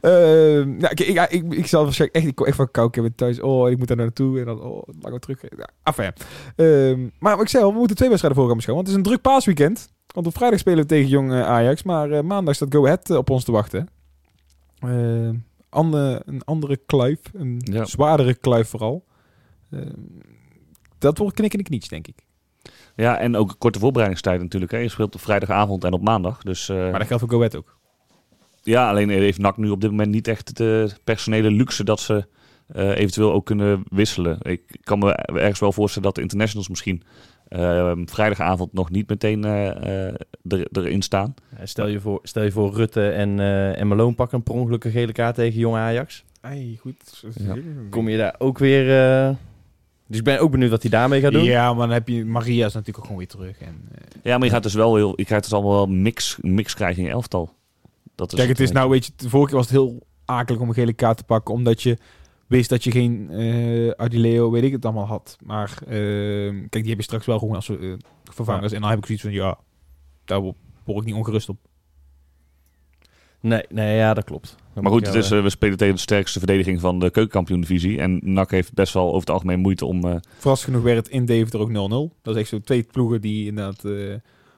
Ehm, 0.00 0.80
ja, 0.80 0.90
ik, 0.90 1.00
ik, 1.00 1.14
ja, 1.14 1.28
ik, 1.28 1.52
ik 1.54 1.66
zal 1.66 1.82
waarschijnlijk 1.84 2.18
echt, 2.18 2.28
ik 2.28 2.34
kom 2.34 2.46
echt 2.46 2.56
van 2.56 2.70
kou. 2.70 2.88
Ik 2.88 2.94
heb 2.94 3.12
thuis, 3.16 3.40
oh, 3.40 3.70
ik 3.70 3.78
moet 3.78 3.88
daar 3.88 3.96
naartoe. 3.96 4.38
En 4.38 4.44
dan, 4.44 4.60
oh, 4.60 4.82
laat 5.00 5.14
ik 5.14 5.20
terug. 5.20 5.40
Ja, 5.56 5.68
enfin. 5.82 6.12
Ehm, 6.56 7.08
maar 7.18 7.32
wat 7.34 7.44
ik 7.44 7.48
zei 7.50 7.64
al, 7.64 7.72
we 7.72 7.78
moeten 7.78 7.96
twee 7.96 8.08
wedstrijden 8.08 8.40
voor 8.40 8.48
gaan 8.48 8.56
beschouwen. 8.56 8.84
Want 8.86 8.96
het 8.96 9.04
is 9.06 9.12
een 9.12 9.18
druk 9.22 9.32
paasweekend. 9.32 9.92
Want 10.14 10.26
op 10.26 10.36
vrijdag 10.36 10.58
spelen 10.58 10.78
we 10.78 10.86
tegen 10.86 11.08
Jong 11.08 11.32
eh, 11.32 11.42
Ajax. 11.46 11.82
Maar 11.82 12.10
eh, 12.10 12.22
maandag 12.22 12.54
staat 12.54 12.72
Go 12.74 12.84
Ahead 12.84 13.10
op 13.10 13.30
ons 13.30 13.44
te 13.44 13.52
wachten. 13.52 13.88
Ehm, 14.78 15.34
ander, 15.68 16.22
een 16.24 16.42
andere 16.44 16.78
kluif. 16.86 17.18
Een 17.32 17.60
Ja. 17.64 17.84
zwaardere 17.84 18.34
kluif 18.34 18.68
vooral. 18.68 19.04
Ehm, 19.70 19.90
dat 20.98 21.18
wordt 21.18 21.34
knikken 21.34 21.58
in 21.58 21.64
de 21.64 21.70
knietjes, 21.70 21.90
denk 21.90 22.06
ik. 22.06 22.24
Ja, 22.96 23.18
en 23.18 23.36
ook 23.36 23.50
een 23.50 23.58
korte 23.58 23.78
voorbereidingstijd 23.78 24.40
natuurlijk. 24.40 24.72
Hè. 24.72 24.78
Je 24.78 24.88
speelt 24.88 25.14
op 25.14 25.20
vrijdagavond 25.20 25.84
en 25.84 25.92
op 25.92 26.02
maandag. 26.02 26.42
Dus 26.42 26.68
eh, 26.68 26.76
Maar 26.76 26.98
dat 26.98 27.06
geldt 27.06 27.22
voor 27.22 27.32
Go 27.32 27.38
Ahead 27.38 27.56
ook. 27.56 27.78
ja, 28.62 28.88
alleen 28.88 29.08
heeft 29.08 29.38
NAC 29.38 29.56
nu 29.56 29.70
op 29.70 29.80
dit 29.80 29.90
moment 29.90 30.10
niet 30.10 30.28
echt 30.28 30.56
de 30.56 30.90
personele 31.04 31.50
luxe 31.50 31.84
dat 31.84 32.00
ze 32.00 32.26
eh, 32.66 32.96
eventueel 32.96 33.32
ook 33.32 33.46
kunnen 33.46 33.82
wisselen. 33.88 34.38
Ik 34.42 34.62
kan 34.80 34.98
me 34.98 35.12
ergens 35.12 35.60
wel 35.60 35.72
voorstellen 35.72 36.06
dat 36.06 36.14
de 36.14 36.22
internationals 36.22 36.68
misschien 36.68 37.02
eh, 37.48 37.92
vrijdagavond 38.04 38.72
nog 38.72 38.90
niet 38.90 39.08
meteen 39.08 39.44
eh, 39.44 40.06
eh, 40.08 40.14
er, 40.48 40.66
erin 40.72 41.02
staan. 41.02 41.34
Stel 41.62 41.86
je 41.86 42.00
voor, 42.00 42.20
stel 42.22 42.42
je 42.42 42.50
voor 42.50 42.74
Rutte 42.74 43.08
en, 43.08 43.40
eh 43.40 43.80
en 43.80 43.86
Malone 43.86 44.14
pakken 44.14 44.38
een 44.38 44.44
per 44.44 44.54
ongeluk 44.54 44.84
een 44.84 44.90
gele 44.90 45.12
kaart 45.12 45.34
tegen 45.34 45.60
Jong 45.60 45.76
Ajax. 45.76 46.24
Hey, 46.40 46.76
goed. 46.80 47.24
Ja. 47.34 47.56
Kom 47.90 48.08
je 48.08 48.16
daar 48.16 48.34
ook 48.38 48.58
weer... 48.58 49.36
Dus 50.08 50.18
ik 50.18 50.24
ben 50.24 50.40
ook 50.40 50.50
benieuwd 50.50 50.70
wat 50.70 50.82
hij 50.82 50.90
daarmee 50.90 51.20
gaat 51.20 51.32
doen. 51.32 51.44
Ja, 51.44 51.68
maar 51.74 51.86
dan 51.86 51.94
heb 51.96 52.08
je 52.08 52.24
Maria 52.24 52.66
is 52.66 52.72
natuurlijk 52.72 52.98
ook 52.98 53.04
gewoon 53.04 53.18
weer 53.18 53.28
terug. 53.28 53.58
En, 53.58 53.88
eh, 53.94 54.00
Ja, 54.22 54.36
maar 54.38 54.46
je 54.46 54.52
gaat 54.52 54.62
dus 54.62 54.74
wel 54.74 54.96
heel, 54.96 55.12
je 55.16 55.24
krijgt 55.24 55.44
dus 55.44 55.52
allemaal 55.52 55.72
wel 55.72 55.86
mix, 55.86 56.38
mix 56.40 56.74
krijgen 56.74 56.98
in 57.02 57.08
je 57.08 57.14
elftal. 57.14 57.54
Dat 58.14 58.34
Kijk, 58.34 58.48
het 58.48 58.60
is 58.60 58.70
nou, 58.72 58.90
weet 58.90 59.06
je, 59.06 59.12
de 59.16 59.28
vorige 59.28 59.48
keer 59.48 59.56
was 59.56 59.66
het 59.70 59.76
heel 59.76 60.06
akelig 60.24 60.60
om 60.60 60.68
een 60.68 60.74
gele 60.74 60.92
kaart 60.92 61.16
te 61.16 61.24
pakken, 61.24 61.54
omdat 61.54 61.82
je 61.82 61.98
wist 62.46 62.68
dat 62.70 62.84
je 62.84 62.90
geen 62.90 63.30
eh 63.30 63.90
Adileo, 63.90 64.50
weet 64.50 64.62
ik 64.62 64.72
het 64.72 64.84
allemaal 64.84 65.06
had. 65.06 65.36
Maar 65.44 65.78
eh, 65.86 65.88
kijk, 66.48 66.70
die 66.70 66.88
heb 66.88 66.96
je 66.96 67.02
straks 67.02 67.26
wel 67.26 67.38
gewoon 67.38 67.54
als 67.54 67.68
eh, 67.68 67.92
vervangers. 68.32 68.72
En 68.72 68.80
dan 68.80 68.90
heb 68.90 68.98
ik 68.98 69.06
zoiets 69.06 69.24
van, 69.24 69.32
ja, 69.32 69.58
daar 70.24 70.40
wo- 70.40 70.54
word 70.84 70.98
ik 70.98 71.04
niet 71.04 71.14
ongerust 71.14 71.48
op. 71.48 71.56
Nee, 73.48 73.62
nee, 73.68 73.96
ja, 73.96 74.14
dat 74.14 74.24
klopt. 74.24 74.56
Maar 74.74 74.92
goed, 74.92 75.06
het 75.06 75.14
is, 75.14 75.30
eh, 75.30 75.42
we 75.42 75.50
spelen 75.50 75.76
tegen 75.76 75.94
de 75.94 76.00
sterkste 76.00 76.38
verdediging 76.38 76.80
van 76.80 76.98
de 76.98 77.10
keukenkampioen-divisie. 77.10 77.98
En 78.00 78.20
NAC 78.22 78.50
heeft 78.50 78.74
best 78.74 78.92
wel 78.94 79.06
over 79.06 79.20
het 79.20 79.30
algemeen 79.30 79.58
moeite 79.60 79.84
om... 79.84 80.04
eh, 80.04 80.16
Verrassend 80.38 80.70
genoeg 80.70 80.84
werd 80.84 80.96
het 80.96 81.08
in 81.08 81.24
Deventer 81.24 81.60
ook 81.60 81.70
0-0. 81.70 82.14
Dat 82.22 82.34
is 82.34 82.40
echt 82.40 82.48
zo 82.50 82.60
twee 82.60 82.82
ploegen 82.82 83.20
die 83.20 83.46
inderdaad 83.46 83.84
eh, 83.84 84.10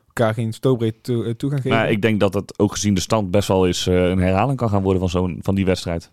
elkaar 0.07 0.35
geen 0.35 0.53
stootbreed 0.53 1.03
toe, 1.03 1.25
eh, 1.25 1.31
toe 1.35 1.51
gaan 1.51 1.61
geven. 1.61 1.79
maar 1.79 1.91
ik 1.91 2.03
denk 2.03 2.21
dat 2.21 2.35
het 2.35 2.59
ook 2.59 2.73
gezien 2.73 2.95
de 2.95 3.01
stand 3.01 3.31
best 3.31 3.49
wel 3.49 3.67
eens 3.67 3.87
eh, 3.87 4.09
een 4.09 4.19
herhaling 4.19 4.59
kan 4.59 4.69
gaan 4.69 4.83
worden 4.83 5.01
van, 5.01 5.11
zo'n, 5.11 5.39
van 5.43 5.55
die 5.55 5.65
wedstrijd. 5.65 6.11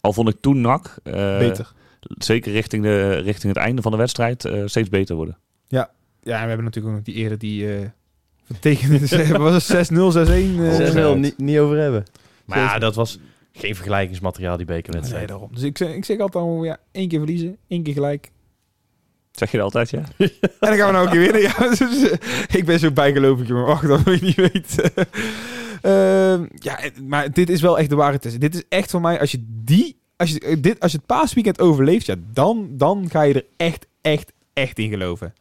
Al 0.00 0.12
vond 0.12 0.28
ik 0.28 0.36
toen 0.40 0.60
NAC, 0.60 0.96
eh, 1.02 1.12
Beter. 1.38 1.72
zeker 2.18 2.52
richting, 2.52 2.82
de, 2.82 3.10
richting 3.16 3.54
het 3.54 3.62
einde 3.64 3.82
van 3.82 3.90
de 3.90 3.98
wedstrijd, 3.98 4.44
eh, 4.44 4.62
steeds 4.64 4.88
beter 4.88 5.16
worden. 5.16 5.38
Ja, 6.24 6.34
en 6.36 6.42
we 6.42 6.48
hebben 6.48 6.64
natuurlijk 6.64 6.94
ook 6.94 7.04
nog 7.04 7.14
die 7.14 7.22
eerder 7.22 7.38
die... 7.38 7.74
eh 7.76 7.86
tegen 8.60 9.40
was 9.40 9.66
het 9.68 9.90
6-0, 9.90 9.94
6-1? 9.94 9.98
eh, 9.98 11.14
6-0 11.14 11.18
niet, 11.18 11.38
niet 11.38 11.58
over 11.58 11.76
hebben. 11.78 12.04
Maar 12.44 12.58
ja, 12.58 12.78
dat 12.78 12.94
was 12.94 13.18
geen 13.52 13.74
vergelijkingsmateriaal, 13.74 14.56
die 14.56 14.66
Nee, 14.66 14.76
bekerwedstrijd. 14.76 15.28
daarom. 15.28 15.48
Dus 15.52 15.62
ik, 15.62 15.78
zeg- 15.78 15.94
ik 15.94 16.04
zeg 16.04 16.18
altijd 16.18 16.44
al, 16.44 16.64
ja, 16.64 16.78
één 16.92 17.08
keer 17.08 17.18
verliezen, 17.18 17.56
één 17.68 17.82
keer 17.82 17.92
gelijk. 17.94 18.30
Zeg 19.32 19.50
je 19.50 19.56
dat 19.56 19.64
altijd, 19.74 19.90
ja? 19.90 20.02
En 20.18 20.30
dan 20.60 20.76
gaan 20.76 20.86
we 20.86 20.92
nou 20.92 21.04
een 21.06 21.10
keer 21.12 21.20
winnen. 21.20 21.40
Ja, 21.42 21.68
dus, 21.68 22.10
eh, 22.10 22.18
ik 22.56 22.64
ben 22.64 22.78
zo 22.78 22.90
bijgelovig, 22.90 23.48
jongen. 23.48 23.66
Wacht, 23.66 23.86
dat 23.86 24.02
wil 24.02 24.14
je 24.14 24.22
niet 24.22 24.34
weten. 24.52 24.92
Ehm, 25.82 26.44
ja, 26.54 26.78
maar 27.06 27.32
dit 27.32 27.50
is 27.50 27.60
wel 27.60 27.78
echt 27.78 27.88
de 27.90 27.96
ware 27.96 28.18
test. 28.18 28.40
Dit 28.40 28.54
is 28.54 28.62
echt 28.68 28.90
voor 28.90 29.00
mij, 29.00 29.20
als 29.20 29.30
je 29.30 29.44
die... 29.48 30.00
Als 30.16 30.30
je, 30.30 30.40
eh, 30.40 30.56
dit, 30.60 30.80
als 30.80 30.92
je 30.92 30.96
het 30.96 31.06
paasweekend 31.06 31.60
overleeft, 31.60 32.06
ja, 32.06 32.14
dan, 32.32 32.68
dan 32.70 33.08
ga 33.10 33.22
je 33.22 33.34
er 33.34 33.44
echt, 33.56 33.86
echt, 34.00 34.32
echt 34.52 34.78
in 34.78 34.88
geloven. 34.88 35.34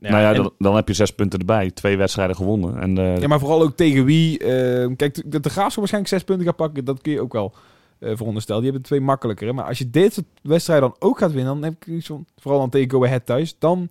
Ja, 0.00 0.10
nou 0.10 0.22
ja, 0.22 0.28
en- 0.30 0.36
dan, 0.36 0.52
dan 0.58 0.74
heb 0.76 0.88
je 0.88 0.94
zes 0.94 1.10
punten 1.14 1.38
erbij. 1.38 1.70
Twee 1.70 1.96
wedstrijden 1.96 2.36
gewonnen. 2.36 2.78
En, 2.80 2.98
eh, 2.98 3.18
Ja, 3.20 3.28
maar 3.28 3.38
vooral 3.38 3.62
ook 3.62 3.76
tegen 3.76 4.04
wie. 4.04 4.38
ehm, 4.38 4.96
kijk, 4.96 5.30
dat 5.30 5.42
de 5.42 5.48
Graafschap 5.50 5.76
waarschijnlijk 5.78 6.12
zes 6.14 6.24
punten 6.24 6.46
gaat 6.46 6.56
pakken, 6.56 6.84
dat 6.84 7.00
kun 7.02 7.12
je 7.12 7.20
ook 7.20 7.32
wel 7.32 7.54
eh 7.98 8.10
veronderstellen. 8.16 8.62
Die 8.62 8.70
hebben 8.70 8.88
twee 8.88 9.00
makkelijker. 9.00 9.46
hè. 9.46 9.52
Maar 9.52 9.64
als 9.64 9.78
je 9.78 9.90
dit 9.90 10.12
soort 10.12 10.26
wedstrijden 10.42 10.88
dan 10.88 11.08
ook 11.08 11.18
gaat 11.18 11.32
winnen, 11.32 11.52
dan 11.60 11.62
heb 11.64 11.84
ik 11.86 12.04
van, 12.04 12.26
vooral 12.36 12.60
dan 12.60 12.70
tegen 12.70 12.90
Go 12.90 13.04
Ahead 13.04 13.26
thuis, 13.26 13.56
dan 13.58 13.88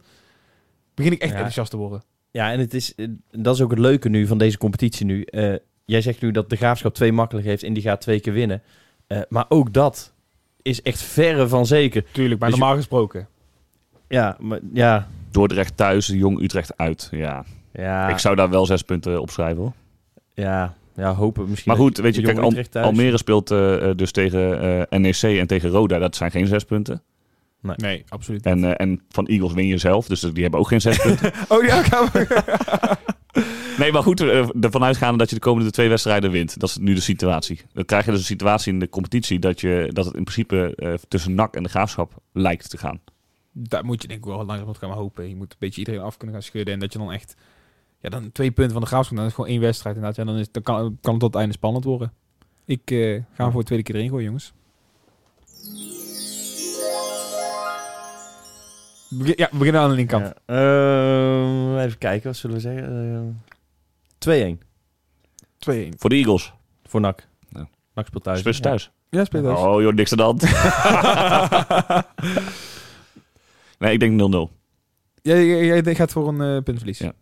begin 0.95 1.11
ik 1.11 1.19
echt 1.19 1.29
Ja. 1.29 1.35
enthousiast 1.35 1.69
te 1.71 1.77
worden. 1.77 2.03
Ja, 2.31 2.51
en 2.51 2.59
het 2.59 2.73
is, 2.73 2.95
eh, 2.95 3.07
dat 3.31 3.55
is 3.55 3.61
ook 3.61 3.69
het 3.69 3.79
leuke 3.79 4.09
nu 4.09 4.27
van 4.27 4.37
deze 4.37 4.57
competitie 4.57 5.05
nu. 5.05 5.21
Eh, 5.21 5.53
jij 5.85 6.01
zegt 6.01 6.21
nu 6.21 6.31
dat 6.31 6.49
de 6.49 6.55
Graafschap 6.55 6.93
twee 6.93 7.11
makkelijk 7.11 7.47
heeft 7.47 7.63
en 7.63 7.73
die 7.73 7.83
gaat 7.83 8.01
twee 8.01 8.19
keer 8.19 8.33
winnen. 8.33 8.61
Eh, 9.07 9.19
maar 9.29 9.45
ook 9.49 9.73
dat 9.73 10.13
is 10.61 10.81
echt 10.81 11.01
verre 11.01 11.47
van 11.47 11.65
zeker. 11.65 12.03
Tuurlijk, 12.11 12.39
maar 12.39 12.49
Dus 12.49 12.57
je- 12.57 12.63
normaal 12.63 12.79
gesproken. 12.79 13.27
Ja, 14.07 14.37
maar 14.39 14.59
ja. 14.73 15.07
Dordrecht 15.37 15.77
thuis, 15.77 16.07
Jong 16.07 16.41
Utrecht 16.41 16.77
uit. 16.77 17.07
Ja, 17.11 17.45
Ja, 17.73 18.09
ik 18.09 18.17
zou 18.17 18.35
daar 18.35 18.49
wel 18.49 18.65
zes 18.65 18.81
punten 18.81 19.21
op 19.21 19.29
schrijven 19.29 19.61
hoor. 19.61 19.73
ja, 20.33 20.73
ja, 20.95 21.13
hopen 21.13 21.49
misschien. 21.49 21.71
Maar 21.71 21.81
goed, 21.81 21.97
weet 21.97 22.15
je, 22.15 22.21
kijk, 22.21 22.37
Al- 22.37 22.81
Almere 22.81 23.17
speelt 23.17 23.51
eh, 23.51 23.89
eh, 23.89 23.97
dus 23.97 24.11
tegen 24.11 24.61
eh, 24.89 24.99
NEC 24.99 25.21
en 25.39 25.47
tegen 25.47 25.69
Roda. 25.69 25.97
Dat 25.99 26.15
zijn 26.15 26.31
geen 26.31 26.47
zes 26.47 26.63
punten. 26.63 27.01
Nee, 27.61 28.03
absoluut 28.09 28.45
En, 28.45 28.77
en 28.77 29.01
van 29.09 29.25
Eagles 29.25 29.53
win 29.53 29.67
je 29.67 29.77
zelf, 29.77 30.07
dus 30.07 30.19
die 30.21 30.41
hebben 30.41 30.59
ook 30.59 30.67
geen 30.67 30.81
zes 30.81 30.97
punten. 31.05 31.31
Oh 31.47 31.63
ja, 31.63 31.83
gaan 31.83 32.09
we... 32.13 32.43
Nee, 33.77 33.91
maar 33.91 34.03
goed, 34.03 34.21
ervan 34.61 34.83
uitgaande 34.83 35.17
dat 35.17 35.29
je 35.29 35.35
de 35.35 35.41
komende 35.41 35.71
twee 35.71 35.89
wedstrijden 35.89 36.31
wint. 36.31 36.59
Dat 36.59 36.69
is 36.69 36.77
nu 36.77 36.93
de 36.93 37.01
situatie. 37.01 37.61
Dan 37.73 37.85
krijg 37.85 38.05
je 38.05 38.11
dus 38.11 38.19
een 38.19 38.25
situatie 38.25 38.73
in 38.73 38.79
de 38.79 38.89
competitie 38.89 39.39
dat, 39.39 39.61
je, 39.61 39.89
dat 39.93 40.05
het 40.05 40.15
in 40.15 40.23
principe 40.23 40.73
eh, 40.75 40.93
tussen 41.07 41.35
NAC 41.35 41.55
en 41.55 41.63
de 41.63 41.69
Graafschap 41.69 42.13
lijkt 42.33 42.69
te 42.69 42.77
gaan. 42.77 42.99
Daar 43.59 43.85
moet 43.85 44.01
je 44.01 44.07
denk 44.07 44.19
ik 44.19 44.25
wel 44.25 44.45
langzaam 44.45 44.73
gaan 44.73 44.91
hopen. 44.91 45.29
Je 45.29 45.35
moet 45.35 45.51
een 45.51 45.57
beetje 45.59 45.79
iedereen 45.79 46.01
af 46.01 46.17
kunnen 46.17 46.35
gaan 46.35 46.43
schudden. 46.45 46.73
En 46.73 46.79
dat 46.79 46.93
je 46.93 46.99
dan 46.99 47.11
echt... 47.11 47.35
Ja, 47.99 48.09
dan 48.09 48.31
twee 48.31 48.51
punten 48.51 48.73
van 48.73 48.81
de 48.81 48.87
graafschap. 48.87 49.15
Dan 49.17 49.25
is 49.25 49.31
het 49.31 49.39
gewoon 49.41 49.55
één 49.55 49.65
wedstrijd 49.65 49.95
inderdaad. 49.95 50.25
Ja, 50.25 50.31
dan, 50.31 50.39
is, 50.41 50.51
dan 50.51 50.63
kan, 50.63 50.75
kan 51.01 51.11
het 51.11 51.19
tot 51.21 51.31
het 51.31 51.35
einde 51.35 51.53
spannend 51.53 51.83
worden. 51.83 52.13
Ik 52.65 52.91
eh, 52.91 53.21
ga 53.33 53.43
hem 53.43 53.51
voor 53.51 53.59
de 53.61 53.65
tweede 53.67 53.83
keer 53.83 53.95
erin 53.95 54.09
gooien, 54.09 54.25
jongens. 54.25 54.53
Begin- 59.09 59.33
ja, 59.37 59.47
we 59.51 59.57
beginnen 59.57 59.81
aan 59.81 59.89
de 59.89 59.95
linkerkant. 59.95 60.33
Ja. 60.45 60.55
Ehm, 60.55 61.77
even 61.85 61.97
kijken, 61.97 62.27
wat 62.27 62.35
zullen 62.37 62.55
we 62.55 62.61
zeggen? 62.61 63.35
Eh, 64.17 64.55
2-1 64.57 64.61
2-1. 65.59 65.93
Voor 65.97 66.09
de 66.09 66.15
Eagles. 66.15 66.53
voor 66.85 67.01
NAC. 67.01 67.27
Ja. 67.49 67.67
NAC 67.93 68.07
speelt 68.07 68.23
thuis. 68.23 68.39
Spits 68.39 68.59
thuis. 68.59 68.91
Ja, 69.09 69.25
speel 69.25 69.43
thuis. 69.43 69.59
Oh 69.59 69.81
joh, 69.81 69.93
niks 69.93 70.11
aan 70.11 70.17
de 70.17 70.23
hand. 70.23 70.41
nee, 73.77 73.93
ik 73.93 73.99
denk 73.99 74.49
0-0. 74.51 74.55
Jij, 75.21 75.45
jij, 75.45 75.81
jij 75.81 75.95
gaat 75.95 76.11
voor 76.11 76.27
een 76.27 76.41
eh 76.41 76.63
puntverlies. 76.63 76.97
Ja. 76.97 77.13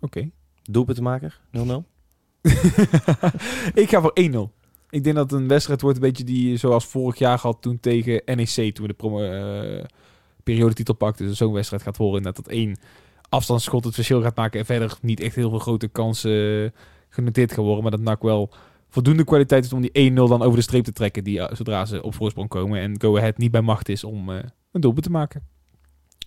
Oké. 0.00 0.30
Doelpuntenmaker, 0.62 1.40
0-0. 1.56 1.60
ik 3.82 3.88
ga 3.88 4.00
voor 4.00 4.12
1-0. 4.20 4.62
Ik 4.90 5.04
denk 5.04 5.16
dat 5.16 5.30
het 5.30 5.40
een 5.40 5.48
wedstrijd 5.48 5.80
wordt 5.80 5.96
een 5.96 6.02
beetje 6.02 6.24
die 6.24 6.56
zoals 6.56 6.84
vorig 6.84 7.18
jaar 7.18 7.38
gehad 7.38 7.62
toen 7.62 7.80
tegen 7.80 8.22
NEC 8.24 8.74
toen 8.74 8.86
we 8.86 8.86
de 8.86 8.92
promo, 8.92 9.22
eh, 9.22 9.84
periodetitel 10.42 10.94
pakten. 10.94 11.26
Dus 11.26 11.36
zo'n 11.36 11.52
wedstrijd 11.52 11.82
gaat 11.82 11.96
worden 11.96 12.22
dat 12.22 12.36
dat 12.36 12.48
één 12.48 12.76
afstandsschot 13.28 13.84
het 13.84 13.94
verschil 13.94 14.22
gaat 14.22 14.36
maken 14.36 14.60
en 14.60 14.66
verder 14.66 14.96
niet 15.02 15.20
echt 15.20 15.34
heel 15.34 15.50
veel 15.50 15.58
grote 15.58 15.88
kansen 15.88 16.64
eh, 16.64 16.70
genoteerd 17.08 17.52
gaan 17.52 17.64
worden. 17.64 17.82
Maar 17.82 17.90
dat 17.92 18.00
NAC 18.00 18.22
wel 18.22 18.50
voldoende 18.88 19.24
kwaliteit 19.24 19.64
is 19.64 19.72
om 19.72 19.80
die 19.80 20.10
1-0 20.10 20.14
dan 20.14 20.42
over 20.42 20.56
de 20.56 20.62
streep 20.62 20.84
te 20.84 20.92
trekken 20.92 21.24
die, 21.24 21.42
zodra 21.52 21.84
ze 21.84 22.02
op 22.02 22.14
voorsprong 22.14 22.48
komen. 22.48 22.80
En 22.80 23.00
Go 23.00 23.16
Ahead 23.16 23.38
niet 23.38 23.50
bij 23.50 23.60
macht 23.60 23.88
is 23.88 24.04
om 24.04 24.30
eh, 24.30 24.38
een 24.72 24.80
doelpunt 24.80 25.04
te 25.04 25.10
maken. 25.10 25.50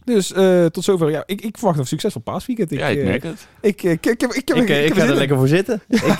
Dus 0.05 0.33
eh, 0.33 0.65
tot 0.65 0.83
zover. 0.83 1.09
Ja, 1.09 1.23
ik, 1.25 1.41
ik 1.41 1.57
verwacht 1.57 1.79
een 1.79 1.87
succesvol 1.87 2.21
paasweekend. 2.21 2.71
Ik, 2.71 2.79
ja, 2.79 2.87
ik 2.87 2.97
eh, 2.97 3.05
merk 3.05 3.23
het. 3.23 3.47
ik, 3.61 3.83
eh, 3.83 3.91
ik, 3.91 4.05
ik, 4.05 4.21
heb, 4.21 4.31
ik, 4.33 4.47
heb, 4.47 4.57
Ik, 4.57 4.69
ik 4.69 4.87
heb 4.87 4.93
ga 4.93 4.99
zin 4.99 5.09
er 5.09 5.15
lekker 5.15 5.37
voor 5.37 5.47
zitten. 5.47 5.81
ik, 5.87 6.19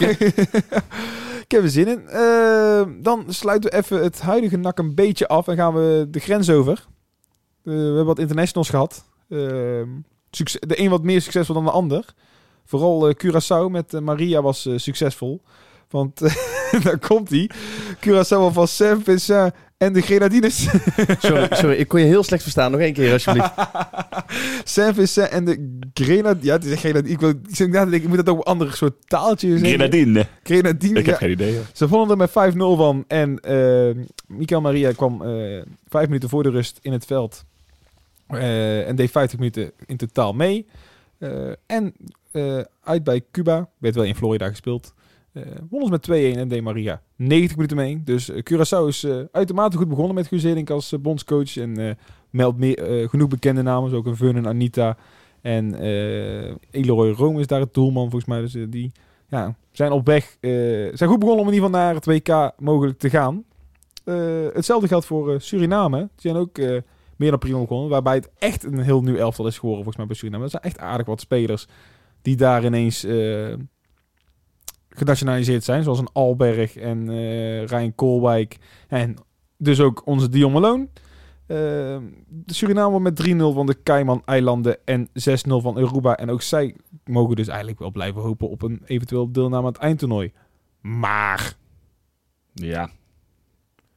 ik 1.45 1.51
heb 1.51 1.63
er 1.63 1.69
zin 1.69 1.88
in. 1.88 2.07
Eh, 2.07 2.82
dan 3.01 3.26
sluiten 3.28 3.69
we 3.69 3.78
even 3.78 4.03
het 4.03 4.21
huidige 4.21 4.57
nak 4.57 4.80
een 4.80 4.95
beetje 4.95 5.28
af 5.28 5.47
en 5.47 5.55
gaan 5.55 5.73
we 5.73 6.07
de 6.11 6.19
grens 6.19 6.49
over. 6.49 6.86
We 7.61 7.71
hebben 7.71 8.05
wat 8.05 8.19
internationals 8.19 8.69
gehad. 8.69 9.05
Eh, 9.30 9.82
succes, 10.32 10.61
de 10.67 10.80
een 10.80 10.89
wat 10.89 11.03
meer 11.03 11.21
succesvol 11.21 11.55
dan 11.55 11.65
de 11.65 11.71
ander. 11.71 12.05
Vooral 12.65 13.13
Curaçao 13.13 13.69
met 13.69 13.91
Maria 13.91 14.41
was 14.41 14.69
succesvol. 14.76 15.41
Want 15.89 16.19
daar 16.84 16.99
komt 16.99 17.30
hij. 17.30 17.49
Curaçao 17.99 18.53
van 18.53 18.67
Saint 18.67 19.03
Vincent 19.03 19.53
en 19.78 19.93
de 19.93 20.01
Grenadines. 20.01 20.67
Sorry, 21.19 21.47
sorry, 21.51 21.76
ik 21.76 21.88
kon 21.88 21.99
je 21.99 22.05
heel 22.05 22.23
slecht 22.23 22.43
verstaan. 22.43 22.71
Nog 22.71 22.80
één 22.80 22.93
keer, 22.93 23.11
alsjeblieft. 23.11 23.51
Saint 24.63 24.95
Vincent 24.95 25.30
en 25.30 25.45
de 25.45 25.80
Grenadines. 25.93 26.45
Ja, 26.45 26.53
het 26.53 26.65
is 26.65 26.80
Grenadines. 26.80 27.11
Ik, 27.11 27.19
wil, 27.19 27.30
ik, 27.30 27.38
zit 27.49 27.69
na 27.69 27.84
te 27.84 27.89
denken, 27.89 28.09
ik 28.09 28.15
moet 28.15 28.26
dat 28.26 28.30
ook 28.30 28.39
op 28.39 28.45
een 28.47 28.51
ander 28.51 28.73
soort 28.73 28.95
taaltje 29.07 29.49
zeggen. 29.49 29.67
Grenadine. 29.67 30.26
Grenadines. 30.43 30.99
Ik 30.99 31.05
heb 31.05 31.15
geen 31.15 31.32
idee. 31.32 31.53
hoor. 31.53 31.65
Ze 31.73 31.88
vonden 31.88 32.09
er 32.09 32.32
met 32.34 32.53
5-0 32.53 32.57
van. 32.57 33.03
En 33.07 33.39
Mikael 34.28 34.61
Maria 34.61 34.91
kwam 34.91 35.21
eh, 35.21 35.61
vijf 35.88 36.07
minuten 36.07 36.30
voor 36.30 36.43
de 36.43 36.49
rust 36.49 36.80
in 36.82 36.91
het 36.91 37.05
veld. 37.05 37.45
Eh, 38.28 38.88
en 38.88 38.95
deed 38.95 39.11
50 39.11 39.39
minuten 39.39 39.71
in 39.86 39.97
totaal 39.97 40.34
mee. 40.34 40.65
Eh, 41.17 41.49
en 41.65 41.93
eh, 42.32 42.59
uit 42.84 43.03
bij 43.03 43.26
Cuba. 43.32 43.69
Werd 43.78 43.95
wel 43.95 44.03
in 44.03 44.15
Florida 44.15 44.49
gespeeld. 44.49 44.93
Eh 45.36 45.42
won 45.70 45.82
ons 45.82 45.90
met 45.90 46.08
2-1 46.10 46.12
en 46.40 46.48
deed 46.48 46.62
Maria 46.62 47.02
90 47.16 47.56
minuten 47.56 47.78
mee. 47.78 48.02
Dus 48.04 48.30
eh, 48.30 48.42
Curaçao 48.52 48.88
is 48.88 49.04
eh, 49.04 49.20
uitermate 49.32 49.78
goed 49.78 49.90
begonnen 49.90 50.16
met 50.16 50.28
Guus 50.28 50.70
als 50.70 50.96
bondscoach. 51.02 51.58
En 51.58 51.98
meldt 52.30 52.58
meer, 52.58 53.10
genoeg 53.10 53.28
bekende 53.28 53.62
namen. 53.62 53.90
Zoals 53.90 54.06
ook 54.06 54.12
een 54.12 54.18
Vernon 54.18 54.48
Anita. 54.48 54.98
En 55.42 55.76
Eloy 56.72 57.12
Rome 57.12 57.40
is 57.40 57.48
daar 57.48 57.60
het 57.60 57.74
doelman 57.74 58.10
volgens 58.10 58.26
mij. 58.26 58.42
Dus 58.42 58.70
die 58.70 58.92
ja, 59.28 59.56
zijn 59.72 59.92
op 59.92 60.06
weg. 60.06 60.38
zijn 60.94 61.10
goed 61.10 61.20
begonnen 61.20 61.46
om 61.46 61.48
in 61.48 61.54
ieder 61.54 61.70
geval 61.70 61.82
naar 61.82 61.94
het 61.94 62.06
WK 62.06 62.52
mogelijk 62.60 63.00
te 63.00 63.10
gaan. 63.10 63.44
Hetzelfde 64.54 64.88
geldt 64.88 65.06
voor 65.06 65.42
Suriname. 65.42 65.98
Die 65.98 66.10
zijn 66.16 66.36
ook 66.36 66.58
meer 67.16 67.30
dan 67.30 67.40
prima 67.40 67.60
begonnen. 67.60 67.90
Waarbij 67.90 68.16
het 68.16 68.30
echt 68.38 68.64
een 68.64 68.80
heel 68.80 69.02
nieuw 69.02 69.16
elftal 69.16 69.48
is 69.48 69.60
geworden 69.60 69.84
volgens 69.84 69.98
mij 69.98 70.06
bij 70.06 70.16
Suriname. 70.16 70.44
Er 70.44 70.50
zijn 70.50 70.64
echt 70.64 70.80
aardig 70.80 71.06
wat 71.06 71.22
spelers 71.22 71.68
die 72.22 72.36
daar 72.36 72.66
ineens 72.66 73.06
genationaliseerd 74.96 75.64
zijn. 75.64 75.84
Zoals 75.84 76.00
een 76.00 76.10
Alberg 76.14 76.76
en 76.76 77.10
eh 77.10 77.66
Ryan 77.66 77.96
Koolwijk. 77.96 78.58
En 78.88 79.16
dus 79.58 79.80
ook 79.80 80.02
onze 80.06 80.30
Dion 80.30 80.52
Malone. 80.52 80.88
Eh, 81.48 81.58
de 82.28 82.54
Suriname 82.54 83.00
met 83.00 83.16
3-0 83.16 83.54
van 83.54 83.66
de 83.66 83.84
Cayman-eilanden 83.84 84.78
en 84.86 85.10
6-0 85.14 85.62
van 85.62 85.78
Aruba. 85.78 86.18
En 86.18 86.30
ook 86.30 86.41
zij 86.41 86.76
mogen 87.06 87.36
dus 87.36 87.48
eigenlijk 87.48 87.80
wel 87.80 87.91
blijven 87.91 88.22
hopen 88.22 88.50
op 88.50 88.62
een 88.62 88.82
eventueel 88.86 89.32
deelname 89.32 89.68
aan 89.68 89.74
het 89.74 89.82
eindtoernooi. 89.82 90.32
Maar 90.82 91.56
Ja. 92.54 92.89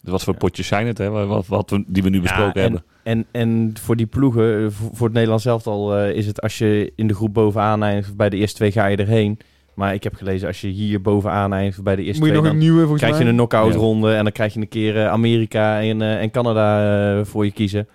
Dus 0.03 0.11
wat 0.11 0.25
voor 0.25 0.37
potjes 0.37 0.67
zijn 0.67 0.87
het, 0.87 0.99
hè? 0.99 1.11
Wat, 1.11 1.47
wat 1.47 1.71
we, 1.71 1.85
die 1.87 2.03
we 2.03 2.09
nu 2.09 2.21
besproken 2.21 2.55
en, 2.55 2.61
hebben. 2.63 2.85
En, 3.03 3.27
en 3.31 3.73
voor 3.81 3.97
die 3.97 4.07
ploegen, 4.07 4.65
eh, 4.65 4.71
voor 4.71 4.91
voor 4.93 5.07
het 5.07 5.15
Nederlands 5.15 5.45
elftal, 5.45 5.97
eh 5.97 6.17
is 6.17 6.27
het 6.27 6.41
als 6.41 6.59
je 6.59 6.93
in 6.97 7.07
de 7.07 7.15
groep 7.15 7.35
bovenaan 7.35 7.83
eindigt, 7.83 8.17
bij 8.17 8.29
de 8.29 8.37
eerste 8.37 8.57
twee 8.57 8.73
ga 8.73 8.87
je 8.87 8.97
erheen. 8.97 9.39
Maar 9.79 9.95
ik 9.95 10.03
heb 10.03 10.15
gelezen, 10.15 10.47
als 10.49 10.61
je 10.61 10.69
hier 10.69 11.01
bovenaan 11.01 11.53
eindigt 11.53 11.83
bij 11.83 11.97
de 11.97 12.03
eerste 12.03 12.19
moet 12.21 12.29
je 12.29 12.35
twee, 12.35 12.45
nog 12.45 12.53
dan 12.53 12.61
een 12.63 12.69
nieuwe 12.69 12.81
volgens 12.83 13.03
krijg 13.03 13.19
je 13.19 13.25
een 13.25 13.35
knock-out 13.35 13.73
Ja. 13.73 13.79
ronde 13.79 14.15
en 14.15 14.23
dan 14.23 14.33
krijg 14.33 14.55
je 14.55 14.61
een 14.61 14.69
keer 14.69 14.97
eh, 14.97 15.09
Amerika 15.09 15.81
en, 15.83 16.03
eh, 16.03 16.21
en 16.23 16.31
Canada 16.31 17.19
eh, 17.19 17.25
voor 17.25 17.45
je 17.45 17.53
kiezen. 17.53 17.89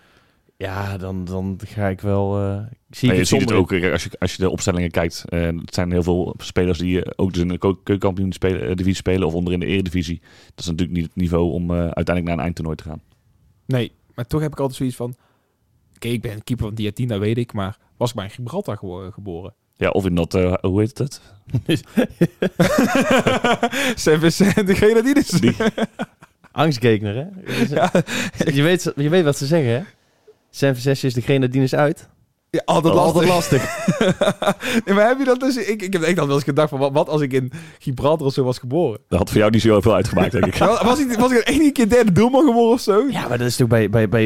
Ja, 0.58 0.98
dan, 0.98 1.26
dan 1.26 1.60
ga 1.66 1.88
ik 1.88 2.02
wel... 2.02 2.38
eh 2.40 2.58
zie 2.90 3.14
je 3.14 3.24
ziet 3.24 3.40
het 3.42 3.50
in. 3.50 3.56
ook, 3.56 3.72
als 3.92 4.04
je, 4.04 4.10
als 4.20 4.36
je 4.36 4.42
de 4.44 4.50
opstellingen 4.50 4.92
kijkt. 4.92 5.24
eh, 5.28 5.42
het 5.46 5.74
zijn 5.74 5.92
heel 5.92 6.04
veel 6.04 6.34
spelers 6.38 6.78
die 6.80 7.18
ook 7.18 7.34
dus 7.34 7.42
in 7.42 7.48
de 7.48 7.58
keukenkampioen 7.58 8.32
spelen, 8.32 8.78
divisie 8.78 8.96
spelen 8.96 9.28
of 9.28 9.34
onder 9.34 9.54
in 9.54 9.60
de 9.60 9.66
eredivisie. 9.66 10.22
Dat 10.56 10.60
is 10.60 10.66
natuurlijk 10.66 10.98
niet 10.98 11.06
het 11.08 11.16
niveau 11.16 11.52
om 11.52 11.72
eh, 11.72 11.78
uiteindelijk 11.78 12.26
naar 12.26 12.34
een 12.38 12.44
eindtoernooi 12.44 12.76
te 12.78 12.84
gaan. 12.84 13.02
Nee, 13.66 13.92
maar 14.16 14.28
toch 14.28 14.42
heb 14.42 14.52
ik 14.52 14.60
altijd 14.60 14.78
zoiets 14.78 14.96
van... 14.96 15.16
Oké, 15.96 16.08
ik 16.08 16.22
ben 16.22 16.44
keeper 16.44 16.66
van 16.66 16.76
Diatin, 16.76 17.08
dat 17.08 17.20
weet 17.20 17.38
ik. 17.38 17.54
Maar 17.54 17.78
was 17.98 18.10
ik 18.10 18.16
bij 18.16 18.30
Gibraltar 18.30 18.78
gewo- 18.78 19.12
geboren? 19.12 19.54
Ja, 19.78 19.90
of 19.90 20.06
in 20.06 20.16
dat, 20.16 20.34
eh, 20.34 20.54
hoe 20.62 20.80
heet 20.80 20.98
het? 20.98 21.22
Zijn 23.96 24.20
we 24.20 24.64
de 24.66 24.74
Grenadines? 24.76 25.28
Die- 25.30 25.56
Angstgekner, 26.52 27.16
hè? 27.16 27.26
je, 28.52 28.62
weet, 28.62 28.92
je 28.96 29.10
weet 29.10 29.24
wat 29.24 29.38
ze 29.38 29.46
zeggen, 29.46 29.72
hè? 29.72 29.82
San 30.50 30.76
Francisco 30.76 31.08
is 31.08 31.14
de 31.14 31.22
Grenadines 31.22 31.76
uit. 31.76 32.10
Ja, 32.54 32.62
altijd 32.66 32.94
lastig. 32.94 33.30
Altijd 33.30 33.34
lastig. 33.34 33.88
nee, 34.86 34.96
maar 34.96 35.08
heb 35.08 35.20
je 35.20 35.26
dat 35.26 35.40
dus... 35.40 35.58
Ik, 35.58 35.82
ik 35.82 35.94
heb 35.94 36.02
echt 36.02 36.20
al 36.20 36.26
wel 36.26 36.36
eens 36.36 36.44
gedacht 36.44 36.70
van... 36.70 36.80
Wat, 36.80 36.92
wat 36.92 37.10
als 37.10 37.22
ik 37.22 37.34
in 37.34 37.52
Gibraltar 37.80 38.28
of 38.28 38.34
zo 38.34 38.44
was 38.44 38.58
geboren? 38.58 39.00
Dat 39.08 39.20
had 39.20 39.30
voor 39.30 39.40
jou 39.40 39.52
niet 39.52 39.62
zo 39.62 39.82
veel 39.82 39.94
uitgemaakt, 39.94 40.32
denk 40.32 40.46
ik. 40.46 40.58
Was, 40.66 40.82
was 40.82 41.00
ik, 41.00 41.20
was 41.20 41.32
ik 41.32 41.38
één 41.38 41.74
keer 41.74 41.90
derde 41.90 42.12
doelman 42.12 42.46
geworden 42.46 42.74
of 42.74 42.80
zo? 42.80 43.06
ja, 43.10 43.28
maar 43.28 43.38
dat 43.38 43.48
is 43.48 43.56
toch 43.56 43.68
bij... 43.68 43.90
bij, 43.90 44.10
bij 44.10 44.26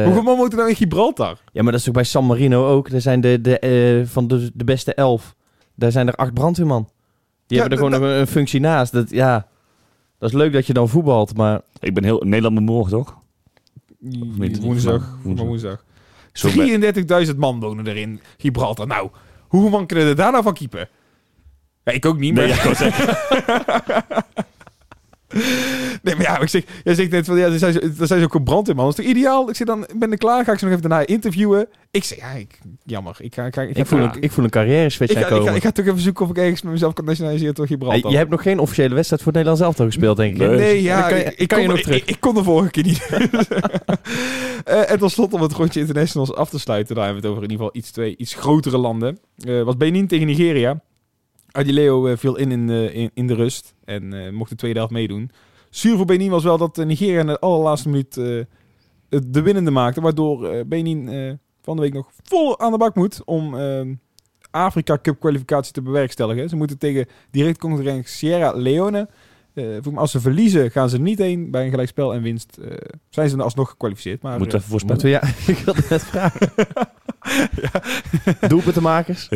eh, 0.00 0.04
Hoeveel 0.04 0.22
man 0.22 0.36
moeten 0.36 0.58
nou 0.58 0.70
in 0.70 0.76
Gibraltar? 0.76 1.38
Ja, 1.52 1.62
maar 1.62 1.72
dat 1.72 1.80
is 1.80 1.88
ook 1.88 1.94
bij 1.94 2.04
San 2.04 2.26
Marino 2.26 2.66
ook. 2.68 2.88
Er 2.88 3.00
zijn 3.00 3.20
de, 3.20 3.40
de, 3.40 3.58
eh, 3.58 4.06
van 4.06 4.28
de, 4.28 4.50
de 4.54 4.64
beste 4.64 4.94
elf. 4.94 5.34
Daar 5.74 5.92
zijn 5.92 6.08
er 6.08 6.14
acht 6.14 6.34
brandweerman. 6.34 6.88
Die 7.46 7.56
Ja, 7.56 7.60
hebben 7.60 7.78
er 7.78 7.84
gewoon 7.84 8.00
nog 8.00 8.10
een, 8.10 8.20
een 8.20 8.26
functie 8.26 8.60
naast. 8.60 8.92
Dat, 8.92 9.10
ja, 9.10 9.46
dat 10.18 10.28
is 10.28 10.36
leuk 10.36 10.52
dat 10.52 10.66
je 10.66 10.72
dan 10.72 10.88
voetbalt, 10.88 11.36
maar... 11.36 11.60
Ik 11.80 11.94
ben 11.94 12.04
heel 12.04 12.22
Nederland 12.24 12.60
morgen, 12.60 12.92
toch? 12.92 13.16
niet? 13.98 14.60
Woensdag. 14.60 15.18
Woensdag. 15.22 15.46
woensdag. 15.46 15.84
Zo 16.32 16.48
ben- 16.56 17.26
33.000 17.26 17.36
man 17.36 17.60
wonen 17.60 17.86
er 17.86 17.96
in 17.96 18.20
Gibraltar. 18.38 18.86
Nou, 18.86 19.10
hoeveel 19.48 19.70
man 19.70 19.86
kunnen 19.86 20.06
er 20.06 20.16
daar 20.16 20.32
nou 20.32 20.42
van 20.42 20.54
keeper? 20.54 20.88
Ja, 21.84 21.92
ik 21.92 22.06
ook 22.06 22.18
niet, 22.18 22.34
maar... 22.34 22.46
Nee, 22.46 22.56
ja. 22.56 24.04
Nee, 26.02 26.14
maar 26.14 26.22
ja, 26.24 26.40
ik 26.40 26.48
zeg, 26.48 26.62
jij 26.84 26.94
zegt 26.94 27.10
net 27.10 27.24
van, 27.26 27.38
ja, 27.38 27.46
er 27.46 27.58
zijn, 27.58 27.72
zo- 27.72 27.78
er 28.00 28.06
zijn 28.06 28.28
zo'n 28.30 28.42
brandweerman. 28.44 28.84
Dat 28.84 28.98
is 28.98 29.04
toch 29.04 29.14
ideaal? 29.14 29.48
Ik 29.48 29.56
zeg 29.56 29.66
dan, 29.66 29.82
ik 29.82 29.98
ben 29.98 30.10
er 30.10 30.18
klaar, 30.18 30.44
ga 30.44 30.52
ik 30.52 30.58
ze 30.58 30.64
nog 30.64 30.74
even 30.76 30.88
daarna 30.88 31.06
interviewen. 31.06 31.68
Ik 31.90 32.04
zeg, 32.04 32.18
ja, 32.18 32.30
ik, 32.30 32.58
jammer. 32.84 33.16
Ik 33.18 33.34
ga, 33.34 33.46
ik 33.46 33.54
ga, 33.54 33.62
ik 33.62 33.74
ga, 33.74 33.80
Ik 33.80 33.86
voel, 33.86 33.98
een, 33.98 34.10
ik 34.20 34.32
voel 34.32 34.44
een 34.44 34.50
carrière 34.50 34.90
switch 34.90 35.12
ik 35.12 35.18
ga, 35.18 35.36
ik, 35.36 35.42
ga, 35.42 35.50
ik 35.50 35.62
ga 35.62 35.70
toch 35.70 35.86
even 35.86 36.00
zoeken 36.00 36.24
of 36.24 36.30
ik 36.30 36.36
ergens 36.36 36.62
met 36.62 36.72
mezelf 36.72 36.92
kan 36.92 37.04
nationaliseren 37.04 37.54
door 37.54 37.66
Gibraltar. 37.66 38.10
je 38.10 38.16
hebt 38.16 38.30
nog 38.30 38.42
geen 38.42 38.58
officiële 38.58 38.94
wedstrijd 38.94 39.22
voor 39.22 39.32
het 39.32 39.42
Nederlands 39.44 39.60
elftal 39.60 39.86
gespeeld, 39.86 40.16
denk 40.16 40.32
ik. 40.32 40.38
Nee. 40.38 40.56
Nee, 40.56 40.82
ja, 40.82 41.00
Dan 41.00 41.08
kan 41.08 41.18
je, 41.18 41.24
ik, 41.24 41.38
ik 41.38 41.48
kan 41.48 41.60
je 41.60 41.66
kon, 41.66 41.74
nog 41.74 41.84
terug. 41.84 41.98
Ik, 42.00 42.08
ik 42.08 42.20
kon 42.20 42.34
de 42.34 42.42
vorige 42.44 42.70
keer 42.70 42.84
niet. 42.84 43.08
Eh, 44.64 44.90
en 44.90 44.98
tot 44.98 45.10
slot 45.10 45.32
om 45.32 45.42
het 45.42 45.52
rondje 45.52 45.80
internationals 45.80 46.34
af 46.34 46.50
te 46.50 46.58
sluiten. 46.58 46.94
Daar 46.94 47.04
hebben 47.04 47.22
we 47.22 47.28
het 47.28 47.36
over 47.36 47.46
in 47.48 47.50
ieder 47.52 47.66
geval 47.66 47.80
iets, 47.82 47.90
twee, 47.92 48.16
iets 48.16 48.34
grotere 48.34 48.78
landen. 48.78 49.18
Eh 49.46 49.62
was 49.62 49.76
Benin 49.76 50.06
tegen 50.06 50.26
Nigeria. 50.26 50.80
Adileo 51.50 52.06
eh, 52.06 52.16
viel 52.16 52.36
in 52.36 52.50
in, 52.52 52.68
in 52.94 53.10
in 53.14 53.26
de 53.26 53.34
rust. 53.34 53.74
En 53.94 54.12
eh, 54.12 54.32
mocht 54.32 54.50
de 54.50 54.56
tweede 54.56 54.78
helft 54.78 54.92
meedoen. 54.94 55.30
Zuur 55.70 55.96
voor 55.96 56.06
Benin 56.06 56.30
was 56.30 56.44
wel 56.44 56.58
dat 56.58 56.78
eh, 56.78 56.86
Nigeria 56.86 57.20
in 57.20 57.26
de 57.26 57.38
allerlaatste 57.38 57.88
minuut 57.88 58.16
eh, 58.16 58.44
de 59.08 59.42
winnende 59.42 59.70
maakte. 59.70 60.00
Waardoor 60.00 60.66
Benin 60.66 61.08
eh, 61.08 61.32
van 61.62 61.76
de 61.76 61.82
week 61.82 61.92
nog 61.92 62.10
vol 62.22 62.60
aan 62.60 62.72
de 62.72 62.78
bak 62.78 62.94
moet 62.94 63.24
om 63.24 63.58
eh, 63.58 63.80
Afrika 64.50 64.98
Cup 65.02 65.20
kwalificatie 65.20 65.72
te 65.72 65.82
bewerkstelligen. 65.82 66.48
Ze 66.48 66.56
moeten 66.56 66.78
tegen 66.78 67.06
direct 67.30 67.58
concurrent 67.58 68.08
Sierra 68.08 68.52
Leone. 68.52 69.08
Eh, 69.54 69.64
mij 69.82 69.98
als 69.98 70.10
ze 70.10 70.20
verliezen 70.20 70.70
gaan 70.70 70.88
ze 70.88 70.98
niet 70.98 71.18
heen. 71.18 71.50
Bij 71.50 71.64
een 71.64 71.70
gelijkspel 71.70 72.14
en 72.14 72.22
winst 72.22 72.58
eh, 72.62 72.70
zijn 73.08 73.28
ze 73.28 73.36
dan 73.36 73.44
alsnog 73.44 73.70
gekwalificeerd. 73.70 74.22
Maar, 74.22 74.38
Moet 74.38 74.54
eh, 74.54 74.54
even 74.54 74.68
voorspellen. 74.68 75.20
Moeten 75.20 75.20
we, 75.20 75.46
ja, 75.46 75.52
ik 75.54 75.64
wilde 75.64 75.82
net 75.88 76.04
vragen. 76.04 76.52
Doelpuntenmakers? 78.48 79.28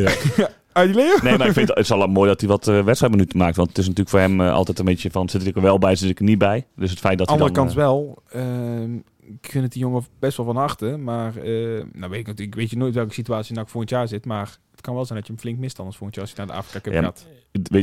Uit 0.77 0.95
die? 0.95 1.23
Nee, 1.23 1.39
maar 1.39 1.47
ik 1.47 1.53
vind 1.53 1.69
het, 1.69 1.77
het 1.77 1.79
is 1.79 1.93
al 1.93 2.07
mooi 2.07 2.29
dat 2.29 2.41
hij 2.41 2.49
wat 2.49 2.69
eh, 2.69 2.85
wedstrijdminuten 2.85 3.39
maakt. 3.39 3.57
Want 3.57 3.69
het 3.69 3.79
is 3.79 3.85
natuurlijk 3.89 4.11
voor 4.11 4.21
hem 4.21 4.41
eh, 4.41 4.53
altijd 4.53 4.79
een 4.79 4.85
beetje 4.85 5.11
van... 5.11 5.29
zit 5.29 5.47
ik 5.47 5.57
er 5.57 5.63
wel 5.63 5.79
bij, 5.79 5.97
zit 5.97 6.11
ik 6.11 6.19
er 6.19 6.25
niet 6.25 6.39
bij. 6.39 6.67
Dus 6.77 6.91
het 6.91 6.99
feit 6.99 7.19
dat 7.19 7.29
Andere 7.29 7.47
hij 7.47 7.55
dan... 7.55 7.65
kant 7.65 7.77
eh, 7.79 7.85
wel. 7.85 8.23
Ik 9.27 9.51
vind 9.51 9.65
het 9.65 9.73
die 9.73 9.83
jongen 9.83 10.05
best 10.19 10.37
wel 10.37 10.47
van 10.47 10.57
harte. 10.57 10.97
Maar 10.97 11.37
eh, 11.37 11.85
nou 11.93 12.11
weet 12.11 12.21
ik 12.21 12.27
natuurlijk, 12.27 12.57
weet 12.57 12.71
je 12.71 12.77
nooit 12.77 12.95
welke 12.95 13.13
situatie 13.13 13.55
NAC 13.55 13.69
volgend 13.69 13.91
jaar 13.91 14.09
zit. 14.09 14.25
Maar 14.27 14.59
het 14.71 14.81
kan 14.81 14.95
wel 14.95 15.05
zijn 15.05 15.19
dat 15.19 15.27
je 15.27 15.33
hem 15.33 15.43
flink 15.43 15.59
mist 15.59 15.79
anders 15.79 15.97
volgend 15.97 16.17
jaar 16.17 16.27
als 16.27 16.35
je 16.35 16.41
naar 16.41 16.55
de 16.55 16.63
Afrika 16.63 16.81
Cup 16.81 16.93
Ja, 16.93 17.03
gaat. 17.03 17.27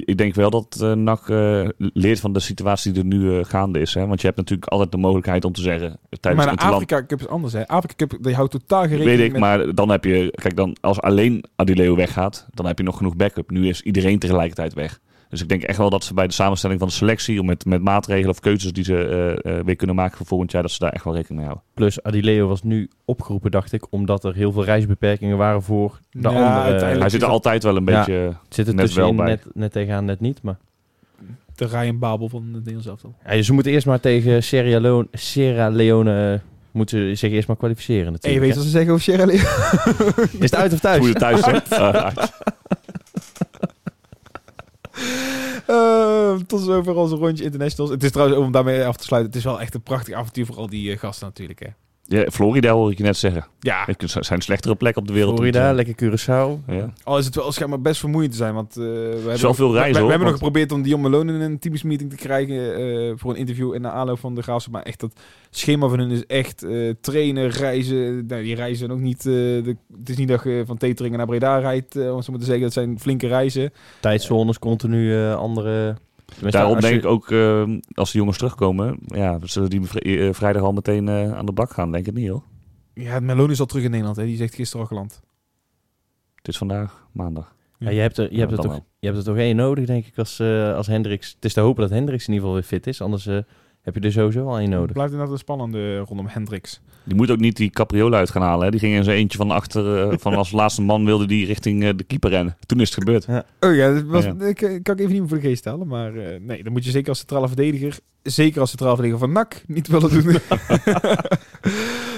Ik 0.06 0.18
denk 0.18 0.36
wel 0.36 0.50
dat 0.50 0.78
eh 0.82 0.92
NAC 0.92 1.30
eh, 1.30 1.68
leert 1.78 2.20
van 2.20 2.34
de 2.34 2.40
situatie 2.40 2.92
die 2.92 3.02
er 3.02 3.08
nu 3.08 3.44
gaande 3.44 3.80
is. 3.80 3.94
Hè? 3.94 4.08
Want 4.08 4.22
je 4.22 4.28
hebt 4.28 4.40
natuurlijk 4.40 4.72
altijd 4.72 4.92
de 4.92 4.98
mogelijkheid 4.98 5.46
om 5.46 5.52
te 5.52 5.62
zeggen... 5.62 6.00
tijdens 6.20 6.46
maar 6.46 6.56
de 6.56 6.62
Afrika 6.62 7.06
Cup 7.06 7.20
is 7.20 7.28
anders. 7.28 7.54
Hè. 7.54 7.68
Afrika 7.68 7.96
Cup, 7.96 8.24
die 8.24 8.36
houdt 8.36 8.52
totaal 8.52 8.82
geen 8.82 8.90
rekening 8.90 9.18
Weet 9.18 9.26
ik, 9.26 9.32
met... 9.32 9.42
maar 9.42 9.76
dan 9.76 9.90
heb 9.90 10.04
je... 10.04 10.32
Kijk, 10.42 10.56
dan 10.56 10.78
als 10.82 11.02
alleen 11.02 11.44
Adileo 11.56 11.96
weggaat, 11.96 12.48
dan 12.50 12.66
heb 12.66 12.78
je 12.78 12.84
nog 12.84 12.98
genoeg 12.98 13.16
backup. 13.16 13.52
Nu 13.52 13.68
is 13.68 13.82
iedereen 13.82 14.20
tegelijkertijd 14.20 14.74
weg. 14.74 15.00
Dus 15.34 15.42
ik 15.42 15.50
denk 15.50 15.64
echt 15.64 15.78
wel 15.78 15.90
dat 15.90 16.04
ze 16.04 16.14
bij 16.14 16.28
de 16.28 16.34
samenstelling 16.34 16.80
van 16.80 16.88
de 16.88 16.94
selectie... 16.94 17.40
of 17.40 17.46
met, 17.46 17.66
met 17.66 17.82
maatregelen 17.82 18.30
of 18.30 18.40
keuzes 18.40 18.74
die 18.74 18.84
ze 18.84 18.98
eh, 19.44 19.58
eh, 19.58 19.66
weer 19.66 19.76
kunnen 19.76 19.96
maken 19.96 20.18
voor 20.18 20.26
volgend 20.26 20.52
jaar... 20.52 20.62
dat 20.62 20.72
ze 20.72 20.80
daar 20.80 20.92
echt 20.92 21.04
wel 21.04 21.14
rekening 21.14 21.38
mee 21.40 21.46
houden. 21.50 21.68
Plus 21.74 22.04
Adileo 22.04 22.48
was 22.48 22.64
nu 22.64 22.90
opgeroepen, 23.06 23.52
dacht 23.52 23.72
ik, 23.72 23.86
omdat 23.90 24.24
er 24.24 24.34
heel 24.34 24.52
veel 24.52 24.64
reisbeperkingen 24.64 25.38
waren 25.38 25.62
voor 25.64 26.00
de 26.12 26.20
Ja, 26.22 26.28
andere. 26.28 26.46
uiteindelijk 26.50 27.00
Hij 27.00 27.10
zit 27.10 27.22
er 27.22 27.28
altijd 27.28 27.64
wel 27.64 27.76
een 27.78 27.86
Ja. 27.86 27.98
beetje... 27.98 28.34
zit 28.50 28.68
er 28.68 28.74
net 28.76 28.86
tussenin, 28.86 29.16
wel 29.16 29.26
bij. 29.26 29.34
net, 29.36 29.46
net 29.54 29.72
tegenaan, 29.72 30.06
net 30.06 30.20
niet. 30.20 30.42
Maar 30.42 30.58
De 31.56 31.66
Ryan 31.66 32.00
Babel 32.00 32.30
van 32.30 32.42
het 32.44 32.54
Nederlands 32.54 32.88
elftal. 32.88 33.16
ja, 33.26 33.32
dus 33.32 33.46
ze 33.46 33.54
moeten 33.54 33.72
eerst 33.72 33.86
maar 33.86 34.00
tegen 34.00 34.44
Sierra 34.44 34.80
Leone, 34.80 35.08
Sierra 35.12 35.70
Leone 35.70 36.34
eh, 36.34 36.40
moeten 36.72 37.00
ze 37.00 37.16
zich 37.16 37.32
eerst 37.32 37.48
maar 37.48 37.58
kwalificeren 37.58 38.00
En 38.06 38.06
je 38.06 38.12
natuurlijk. 38.12 38.46
weet 38.46 38.56
wat 38.56 38.64
ze 38.64 38.70
zeggen 38.70 38.92
over 38.92 39.04
Sierra 39.04 39.26
Leone. 39.26 39.42
hè. 40.16 40.22
Is 40.24 40.40
het 40.40 40.56
uit 40.56 40.74
of 40.74 40.80
thuis? 40.80 41.00
Hoe 41.00 41.08
je 41.08 41.14
thuis 41.14 41.42
zit. 41.44 41.68
Eh, 45.68 46.36
tot 46.48 46.62
zover 46.62 46.96
onze 46.96 47.16
rondje 47.16 47.44
internationals. 47.44 47.92
Het 47.92 48.04
is 48.04 48.12
trouwens, 48.12 48.40
om 48.40 48.52
daarmee 48.52 48.86
af 48.86 48.98
te 48.98 49.04
sluiten, 49.04 49.32
het 49.32 49.40
is 49.40 49.46
wel 49.46 49.62
echt 49.62 49.74
een 49.74 49.82
prachtig 49.82 50.16
avontuur 50.16 50.46
voor 50.46 50.56
al 50.56 50.70
die 50.70 50.92
eh, 50.92 51.00
gasten 51.00 51.28
natuurlijk. 51.28 51.60
Hè. 51.60 51.68
Ja, 52.08 52.26
Florida 52.32 52.72
hoor 52.74 52.92
ik 52.92 52.98
je 52.98 53.04
net 53.04 53.18
zeggen. 53.18 53.46
Ja, 53.60 53.84
Het 53.86 54.18
zijn 54.20 54.42
slechtere 54.42 54.76
plekken 54.76 55.02
op 55.02 55.08
de 55.08 55.14
wereld. 55.14 55.34
Florida, 55.36 55.74
lekker 55.74 55.96
Curaçao. 55.96 56.66
Ja. 56.68 56.94
al 57.04 57.18
is 57.18 57.26
het 57.26 57.36
wel 57.36 57.52
schijnbaar 57.52 57.82
best 57.82 58.00
vermoeiend 58.00 58.32
te 58.32 58.38
zijn, 58.38 58.54
want 58.54 58.78
eh, 58.78 58.84
we 58.84 58.90
hebben, 59.16 59.42
wel 59.42 59.54
veel 59.54 59.72
we- 59.72 59.74
reizen, 59.78 59.94
we, 59.94 60.00
hoor, 60.00 60.10
hebben 60.10 60.28
nog 60.28 60.38
geprobeerd 60.38 60.72
om 60.72 60.82
Dion 60.82 61.02
Malone 61.02 61.34
in 61.34 61.40
een 61.42 61.60
Teams 61.60 61.84
meeting 61.84 62.10
te 62.10 62.16
krijgen 62.16 62.76
eh, 62.76 63.12
voor 63.16 63.32
een 63.32 63.38
interview 63.38 63.74
in 63.74 63.82
de 63.82 63.90
aanloop 63.90 64.20
van 64.20 64.36
de 64.36 64.42
Graafschap, 64.42 64.74
maar 64.74 64.84
echt 64.84 65.00
dat 65.00 65.14
schema 65.50 65.88
van 65.88 66.00
hun 66.00 66.12
is 66.12 66.26
echt 66.26 66.64
eh, 66.64 66.90
trainen, 67.02 67.50
reizen. 67.50 68.26
Nou, 68.26 68.44
die 68.44 68.56
reizen 68.56 68.92
ook 68.92 69.00
niet. 69.00 69.18
eh, 69.20 69.24
de, 69.34 69.76
het 70.00 70.10
is 70.10 70.18
niet 70.18 70.28
dat 70.28 70.44
je 70.44 70.64
van 70.66 70.78
Teteringen 70.78 71.18
naar 71.18 71.28
Breda 71.28 71.58
rijdt, 71.58 71.96
om 71.96 72.22
zo 72.22 72.32
maar 72.32 72.40
te 72.40 72.46
zeggen. 72.46 72.64
Dat 72.64 72.74
zijn 72.74 73.00
flinke 73.00 73.28
reizen. 73.28 73.74
Tijdzones, 74.00 74.60
continu 74.60 75.16
eh, 75.16 75.36
andere... 75.36 75.96
tenminste, 76.34 76.60
Daarom 76.62 76.76
je- 76.76 76.82
denk 76.82 76.96
ik 76.96 77.06
ook, 77.06 77.32
eh, 77.32 77.64
als 77.94 78.12
de 78.12 78.18
jongens 78.18 78.38
terugkomen, 78.38 79.00
ja, 79.06 79.40
zullen 79.44 79.70
die 79.70 79.82
vri- 79.82 80.28
eh, 80.28 80.34
vrijdag 80.34 80.62
al 80.62 80.72
meteen 80.74 81.08
eh, 81.08 81.34
aan 81.34 81.46
de 81.46 81.52
bak 81.52 81.72
gaan? 81.72 81.92
Denk 81.92 82.08
ik 82.08 82.14
niet 82.14 82.30
hoor. 82.30 82.44
Ja, 82.94 83.20
Malone 83.20 83.52
is 83.52 83.60
al 83.60 83.66
terug 83.66 83.84
in 83.84 83.90
Nederland. 83.90 84.18
Hè. 84.18 84.26
Die 84.26 84.38
zegt 84.38 84.56
gisteren 84.56 84.82
al 84.82 84.88
geland. 84.88 85.22
Het 86.36 86.48
is 86.48 86.58
vandaag 86.58 87.08
maandag. 87.12 87.56
Ja, 87.80 87.90
je 87.90 88.00
hebt 88.00 88.18
er, 88.18 88.34
je 88.34 88.40
hebt 88.40 88.52
er 88.52 88.58
toch, 88.58 88.80
je 89.00 89.06
hebt 89.08 89.18
er 89.20 89.24
toch 89.26 89.38
één 89.38 89.56
nodig, 89.56 89.86
denk 89.86 90.06
ik, 90.06 90.18
als, 90.18 90.40
eh 90.40 90.76
als 90.76 90.88
Hendricks. 90.88 91.34
Het 91.36 91.46
is 91.46 91.54
te 91.54 91.60
hopen 91.60 91.82
dat 91.82 91.92
Hendricks 91.92 92.28
in 92.28 92.34
ieder 92.34 92.48
geval 92.48 92.62
weer 92.62 92.70
fit 92.70 92.88
is. 92.88 93.02
Anders 93.02 93.26
eh, 93.28 93.38
heb 93.84 93.96
je 93.96 94.00
er 94.02 94.12
sowieso 94.12 94.48
al 94.48 94.58
één 94.58 94.70
Het 94.72 94.80
nodig. 94.80 94.92
blijft 94.94 95.12
inderdaad 95.12 95.36
een 95.36 95.42
spannende 95.42 95.98
rondom 95.98 96.28
Hendricks. 96.28 96.82
Die 97.04 97.16
moet 97.16 97.32
ook 97.32 97.40
niet 97.40 97.56
die 97.56 97.70
capriola 97.70 98.18
uit 98.18 98.30
gaan 98.30 98.42
halen. 98.42 98.66
Hè. 98.66 98.72
Die 98.72 98.80
ging 98.80 98.96
in 98.96 99.04
zijn 99.04 99.18
eentje 99.18 99.38
van 99.38 99.52
achter, 99.52 100.10
eh, 100.10 100.18
van 100.26 100.34
als 100.34 100.52
laatste 100.52 100.82
man 100.82 101.06
wilde 101.06 101.26
die 101.26 101.46
richting 101.46 101.84
eh, 101.84 101.90
de 101.96 102.04
keeper 102.04 102.30
rennen. 102.30 102.58
Toen 102.66 102.80
is 102.80 102.90
het 102.96 103.04
gebeurd. 103.04 103.28
Oh 103.60 103.76
ja, 103.76 103.94
dat 103.94 104.04
was, 104.04 104.24
Ja. 104.24 104.34
Ik, 104.40 104.56
kan 104.56 104.96
ik 104.96 105.00
even 105.00 105.12
niet 105.12 105.20
meer 105.20 105.28
voor 105.28 105.40
de 105.40 105.48
geest 105.48 105.66
halen. 105.66 105.88
Maar 105.88 106.16
eh, 106.16 106.40
nee, 106.40 106.64
dan 106.64 106.72
moet 106.72 106.86
je 106.86 106.92
zeker 106.92 107.10
als 107.10 107.18
centrale 107.18 107.48
verdediger, 107.48 107.98
zeker 108.22 108.60
als 108.60 108.70
centrale 108.70 108.96
verdediger 108.96 109.26
van 109.26 109.34
NAC, 109.36 109.64
niet 109.68 109.88
willen 109.88 110.10
doen. 110.24 110.36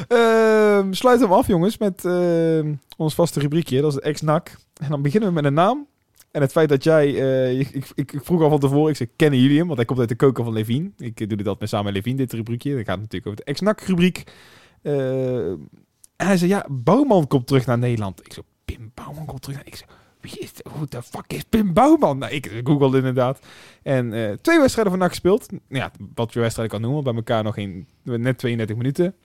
Ehm 0.08 0.94
sluit 0.94 1.20
hem 1.20 1.32
af, 1.32 1.48
jongens, 1.48 1.78
met 1.78 2.06
ehm, 2.06 2.74
ons 2.98 3.14
vaste 3.14 3.40
rubriekje. 3.40 3.82
Dat 3.82 3.90
is 3.90 3.96
het 3.96 4.04
ex-NAC. 4.04 4.56
En 4.82 4.90
dan 4.90 5.02
beginnen 5.02 5.30
we 5.30 5.36
met 5.36 5.46
een 5.46 5.54
naam. 5.54 5.88
En 6.36 6.42
het 6.42 6.52
feit 6.52 6.70
dat 6.70 6.84
jij, 6.84 7.06
eh, 7.08 7.60
ik, 7.60 7.70
ik, 7.70 7.92
ik, 7.96 8.20
vroeg 8.24 8.42
al 8.42 8.50
van 8.50 8.60
tevoren, 8.60 8.90
ik 8.90 8.96
zei, 8.96 9.10
kennen 9.16 9.40
jullie 9.40 9.58
hem? 9.58 9.66
Want 9.66 9.78
hij 9.78 9.86
komt 9.86 10.00
uit 10.00 10.10
de 10.10 10.16
koker 10.16 10.44
van 10.44 10.54
Levine. 10.54 10.92
Ik 10.98 11.20
eh, 11.20 11.28
doe 11.28 11.38
dit 11.38 11.48
altijd 11.48 11.60
met 11.60 11.70
samen 11.70 11.86
met 11.86 11.94
Levine, 11.94 12.18
dit 12.18 12.34
rubriekje. 12.34 12.76
Dat 12.76 12.86
gaat 12.86 13.00
natuurlijk 13.00 13.26
over 13.26 13.46
de 13.46 13.52
ex-NAC 13.52 13.82
rubriek. 13.82 14.24
Eh, 14.82 15.48
en 15.48 15.70
hij 16.16 16.38
zei, 16.38 16.50
ja, 16.50 16.66
Bouwman 16.70 17.28
komt 17.28 17.48
terug 17.48 17.66
naar 17.66 17.78
Nederland. 17.78 18.26
Ik 18.26 18.34
zo, 18.34 18.42
Pim 18.66 18.92
Bouwman 18.94 19.26
komt 19.26 19.42
terug 19.42 19.58
naar... 19.58 19.68
Ik 19.68 19.76
zo, 19.76 19.86
wie 20.22 20.40
is, 20.40 20.52
hoe 20.78 20.88
de 20.90 21.04
fuck 21.04 21.34
is 21.34 21.44
Pim 21.44 21.74
Bouwman? 21.74 22.18
Nou, 22.18 22.32
ik 22.32 22.62
googelde 22.64 22.98
inderdaad. 22.98 23.40
En 23.84 24.10
twee 24.42 24.60
wedstrijden 24.60 24.98
van 24.98 25.10
gespeeld. 25.10 25.52
Nou 25.52 25.62
Ja, 25.68 25.92
wat 26.16 26.34
je 26.34 26.40
wedstrijden 26.40 26.80
kan 26.80 26.86
noemen. 26.86 27.04
Bij 27.04 27.16
elkaar 27.16 27.44
nog 27.44 27.54
geen, 27.54 27.88
net 28.04 28.38
32 28.38 28.76
minuten 28.76 29.16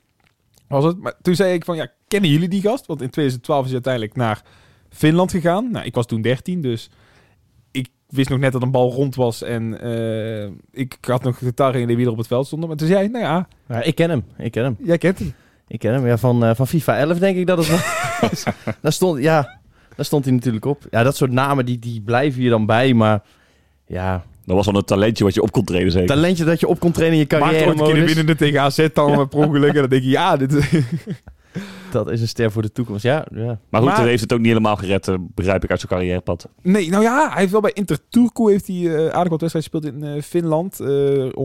was 0.68 0.84
het. 0.84 0.98
Maar 0.98 1.14
toen 1.22 1.34
zei 1.34 1.54
ik 1.54 1.64
van, 1.64 1.76
ja, 1.76 1.92
kennen 2.08 2.30
jullie 2.30 2.48
die 2.48 2.62
gast? 2.62 2.86
Want 2.86 3.02
in 3.02 3.10
2012 3.10 3.64
is 3.64 3.72
hij 3.72 3.74
uiteindelijk 3.74 4.16
naar 4.16 4.42
Finland 4.90 5.30
gegaan. 5.30 5.70
Nou, 5.70 5.84
ik 5.84 5.94
was 5.94 6.06
toen 6.06 6.22
13, 6.22 6.60
dus 6.60 6.90
ik 7.70 7.88
wist 8.08 8.28
nog 8.28 8.38
net 8.38 8.52
dat 8.52 8.62
een 8.62 8.70
bal 8.70 8.92
rond 8.92 9.14
was. 9.14 9.42
En 9.42 9.80
eh, 9.80 10.50
ik 10.72 10.96
had 11.00 11.22
nog 11.22 11.38
totaal 11.38 11.72
geen 11.72 11.82
idee 11.82 11.96
wie 11.96 12.04
er 12.06 12.12
op 12.12 12.18
het 12.18 12.26
veld 12.26 12.46
stond. 12.46 12.66
Maar 12.66 12.76
toen 12.76 12.86
zei 12.86 12.98
hij, 12.98 13.08
nou 13.08 13.24
ja, 13.24 13.48
Ja, 13.68 13.82
ik 13.82 13.94
ken 13.94 14.10
hem, 14.10 14.24
ik 14.38 14.50
ken 14.52 14.64
hem. 14.64 14.76
jij 14.82 14.98
kent 14.98 15.18
hem. 15.18 15.32
Ik 15.68 15.78
ken 15.78 15.92
hem, 15.92 16.06
ja, 16.06 16.18
van, 16.18 16.44
eh, 16.44 16.54
van 16.54 16.66
FIFA 16.66 16.96
11 16.96 17.18
denk 17.18 17.36
ik 17.36 17.46
dat 17.46 17.58
het 17.58 17.68
was. 17.68 18.44
daar 18.82 18.92
stond, 18.92 19.22
ja, 19.22 19.58
daar 19.96 20.04
stond 20.04 20.24
hij 20.24 20.34
natuurlijk 20.34 20.64
op. 20.64 20.86
Ja, 20.90 21.02
dat 21.02 21.16
soort 21.16 21.32
namen, 21.32 21.64
die, 21.64 21.78
die 21.78 22.00
blijven 22.00 22.40
hier 22.40 22.50
dan 22.50 22.66
bij, 22.66 22.94
maar 22.94 23.22
ja... 23.86 24.24
Dat 24.44 24.56
was 24.56 24.66
wel 24.66 24.76
een 24.76 24.84
talentje 24.84 25.24
wat 25.24 25.34
je 25.34 25.42
op 25.42 25.52
kon 25.52 25.64
treden 25.64 25.92
zeker. 25.92 26.08
Talentje 26.08 26.44
dat 26.44 26.60
je 26.60 26.68
op 26.68 26.80
kon 26.80 26.92
trainen 26.92 27.18
in 27.18 27.22
je 27.22 27.28
carrière 27.28 27.66
ooit 27.66 27.78
een 27.80 27.84
keer 27.84 27.94
de 27.94 28.04
winnende 28.04 28.36
tegen 28.36 28.60
AZ 28.60 28.88
dan 28.92 29.18
met 29.18 29.28
per 29.28 29.38
ongeluk. 29.38 29.74
En 29.74 29.80
dan 29.80 29.88
denk 29.88 30.02
je, 30.02 30.08
ja, 30.08 30.36
dit... 30.36 30.52
Dat 31.92 32.10
is 32.10 32.20
een 32.20 32.28
ster 32.28 32.50
voor 32.52 32.62
de 32.62 32.72
toekomst, 32.72 33.02
ja. 33.02 33.26
ja. 33.34 33.44
Maar 33.68 33.80
goed, 33.80 33.90
Maar- 33.90 33.98
hij 34.00 34.08
heeft 34.08 34.20
het 34.22 34.32
ook 34.32 34.38
niet 34.38 34.46
helemaal 34.48 34.76
gered, 34.76 35.08
eh, 35.08 35.14
begrijp 35.34 35.64
ik 35.64 35.70
uit 35.70 35.80
zijn 35.80 35.92
carrièrepad. 35.92 36.48
Nee, 36.62 36.90
nou 36.90 37.02
ja, 37.02 37.28
hij 37.30 37.40
heeft 37.40 37.52
wel 37.52 37.60
bij 37.60 37.70
Inter 37.74 37.98
Turku 38.08 38.50
heeft 38.50 38.66
hij 38.66 38.76
eh, 38.76 39.08
aardig 39.08 39.30
wat 39.30 39.40
wedstrijden 39.40 39.62
gespeeld 39.62 39.84
in 39.84 40.02
eh, 40.04 40.22
Finland. 40.22 40.80
eh, 40.80 40.88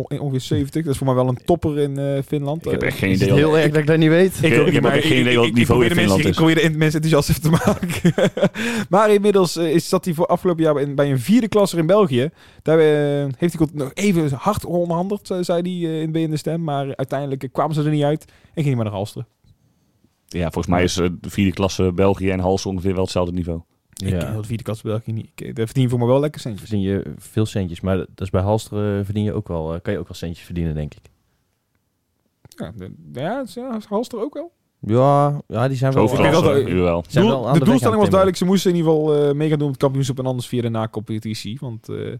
in 0.07 0.19
ongeveer 0.19 0.41
70. 0.41 0.83
Dat 0.83 0.91
is 0.91 0.97
voor 0.97 1.07
mij 1.07 1.15
wel 1.15 1.27
een 1.27 1.39
topper 1.45 1.79
in 1.79 1.97
eh, 1.99 2.21
Finland. 2.27 2.65
Ik 2.65 2.71
heb 2.71 2.81
echt 2.81 2.97
geen 2.97 3.09
Is 3.11 3.21
idee. 3.21 3.33
heel 3.33 3.57
erg 3.57 3.71
dat 3.71 3.81
ik 3.81 3.87
dat 3.87 3.97
niet 3.97 4.09
weet? 4.09 4.37
Ik- 4.43 4.53
ik 4.67 4.73
heb 4.73 4.83
maar 4.83 4.95
ook 4.95 5.01
geen 5.01 5.19
idee 5.19 5.35
wat 5.37 5.45
het 5.45 5.53
niveau 5.55 5.83
in 5.83 5.89
de 5.89 5.95
Finland 5.95 6.23
mensen, 6.23 6.29
is. 6.31 6.37
Ik 6.39 6.45
probeer 6.53 6.71
de 6.71 6.77
mensen 6.77 7.01
enthousiast 7.01 7.29
even 7.29 7.41
te 7.41 7.49
maken. 7.65 8.31
maar 8.89 9.13
inmiddels 9.13 9.57
is, 9.57 9.89
zat 9.89 10.05
hij 10.05 10.13
voor 10.13 10.25
afgelopen 10.25 10.63
jaar 10.63 10.73
bij, 10.73 10.93
bij 10.93 11.11
een 11.11 11.19
vierde 11.19 11.47
klasser 11.47 11.79
in 11.79 11.85
België. 11.85 12.29
Daar 12.61 12.79
heeft 13.37 13.57
hij 13.59 13.67
nog 13.73 13.91
even 13.93 14.31
hard 14.31 14.65
onderhandeld, 14.65 15.29
eh, 15.31 15.37
zei 15.41 15.61
hij 15.81 16.01
in 16.01 16.11
BN 16.11 16.29
de 16.29 16.37
Stem. 16.37 16.63
Maar 16.63 16.95
uiteindelijk 16.95 17.47
kwamen 17.51 17.75
ze 17.75 17.83
er 17.83 17.89
niet 17.89 18.03
uit 18.03 18.25
en 18.25 18.33
ging 18.53 18.65
hij 18.65 18.75
maar 18.75 18.83
naar 18.85 18.93
Halsteren. 18.93 19.27
Ja, 20.35 20.51
volgens 20.51 20.67
mij 20.67 20.83
is 20.83 20.97
eh, 20.97 21.07
de 21.21 21.29
vierde 21.29 21.51
klasse 21.53 21.91
België 21.93 22.29
en 22.29 22.39
Hals 22.39 22.65
ongeveer 22.65 22.93
wel 22.93 23.03
hetzelfde 23.03 23.33
niveau. 23.33 23.61
Ik 24.03 24.09
ken 24.09 24.31
heel 24.31 24.41
de 24.41 24.47
vierde 24.47 24.63
klasse 24.63 24.83
België 24.83 25.11
niet. 25.11 25.29
Ik, 25.35 25.41
eh, 25.47 25.53
daar 25.53 25.65
verdien 25.65 25.83
je 25.83 25.89
voor 25.89 25.99
me 25.99 26.05
wel 26.05 26.19
lekker 26.19 26.41
centjes. 26.41 26.69
Verdien 26.69 26.85
je 26.85 27.13
veel 27.17 27.45
centjes, 27.45 27.81
maar 27.81 27.97
dat 27.97 28.07
is 28.17 28.29
bij 28.29 28.41
Halster 28.41 28.97
eh, 28.99 29.05
verdien 29.05 29.23
je 29.23 29.33
ook 29.33 29.47
wel, 29.47 29.73
eh, 29.73 29.81
kan 29.81 29.93
je 29.93 29.99
ook 29.99 30.07
wel 30.07 30.17
centjes 30.17 30.45
verdienen, 30.45 30.75
denk 30.75 30.93
ik. 30.93 31.01
Ja, 32.57 32.71
de, 32.75 32.93
ja, 33.13 33.41
is, 33.41 33.53
ja, 33.53 33.75
is 33.77 33.85
Halster 33.85 34.19
ook 34.19 34.33
wel. 34.33 34.51
Ja, 34.79 35.41
ja 35.47 35.67
die 35.67 35.77
zijn 35.77 35.93
wel... 35.93 36.07
Weet 36.09 36.31
dat- 36.31 36.65
nu 36.65 36.75
wel. 36.75 37.03
zijn 37.07 37.25
Doel- 37.25 37.33
wel 37.33 37.47
aan 37.47 37.59
de 37.59 37.65
doelstelling 37.65 37.99
was 37.99 38.09
duidelijk. 38.09 38.37
Ze 38.37 38.45
moesten 38.45 38.71
in 38.71 38.77
ieder 38.77 38.91
geval 38.91 39.15
eh 39.15 39.33
mee 39.33 39.49
gaan 39.49 39.57
doen 39.57 39.67
op 39.67 39.73
het 39.73 39.81
kampioenschap 39.83 40.19
en 40.19 40.25
anders 40.25 40.47
via 40.47 40.61
de 40.61 40.69
na-competitie. 40.69 41.57
Want 41.61 41.89
eh 41.89 42.13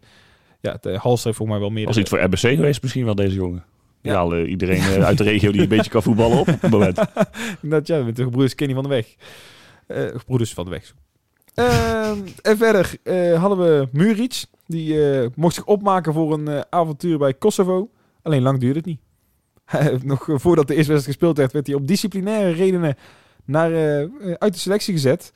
ja, 0.61 0.78
de 0.82 0.97
Halster 0.97 1.26
heeft 1.26 1.38
voor 1.38 1.47
mij 1.47 1.59
wel 1.59 1.70
meer... 1.70 1.86
Was 1.86 1.97
iets 1.97 2.09
voor 2.09 2.20
RBC 2.20 2.38
geweest 2.39 2.82
misschien 2.82 3.05
wel, 3.05 3.16
deze 3.16 3.36
jongen. 3.36 3.63
Ja. 4.06 4.45
Iedereen 4.45 4.80
eh, 4.80 5.03
uit 5.03 5.18
de 5.18 5.24
regio 5.24 5.51
die 5.51 5.62
een 5.62 5.68
beetje 5.68 5.91
kan 5.91 6.03
voetballen 6.03 6.38
op 6.38 6.47
op 6.47 6.62
het 6.62 6.72
moment. 6.72 6.95
Dat 7.62 7.88
ja, 7.88 8.03
met 8.03 8.16
de 8.16 8.24
gebroeders 8.24 8.56
Kenny 8.56 8.74
van 8.74 8.84
de 8.84 8.89
Weg. 8.89 9.16
Eh 9.88 10.06
gebroeders 10.06 10.53
van 10.53 10.66
de 10.66 10.72
Weg. 10.72 10.93
Ehm, 11.53 12.18
en 12.41 12.58
verder 12.58 12.95
eh, 13.03 13.39
hadden 13.41 13.58
we 13.58 13.88
Muric. 13.91 14.45
Die 14.68 14.99
mocht 15.36 15.56
zich 15.56 15.66
opmaken 15.66 16.14
voor 16.14 16.34
een 16.34 16.64
avontuur 16.70 17.18
bij 17.18 17.34
Kosovo. 17.34 17.89
Alleen 18.22 18.41
lang 18.41 18.60
duurde 18.60 18.78
het 18.80 18.86
niet. 18.86 18.99
Nog 20.03 20.28
voordat 20.28 20.68
de 20.68 20.76
eerste 20.76 20.91
wedstrijd 20.91 21.18
gespeeld 21.18 21.38
werd, 21.38 21.51
werd 21.51 21.68
hij 21.68 21.76
op 21.76 21.88
disciplinaire 21.88 22.51
redenen 22.51 22.95
naar, 23.45 23.72
uit 24.38 24.53
de 24.53 24.60
selectie 24.60 24.93
gezet. 24.93 25.32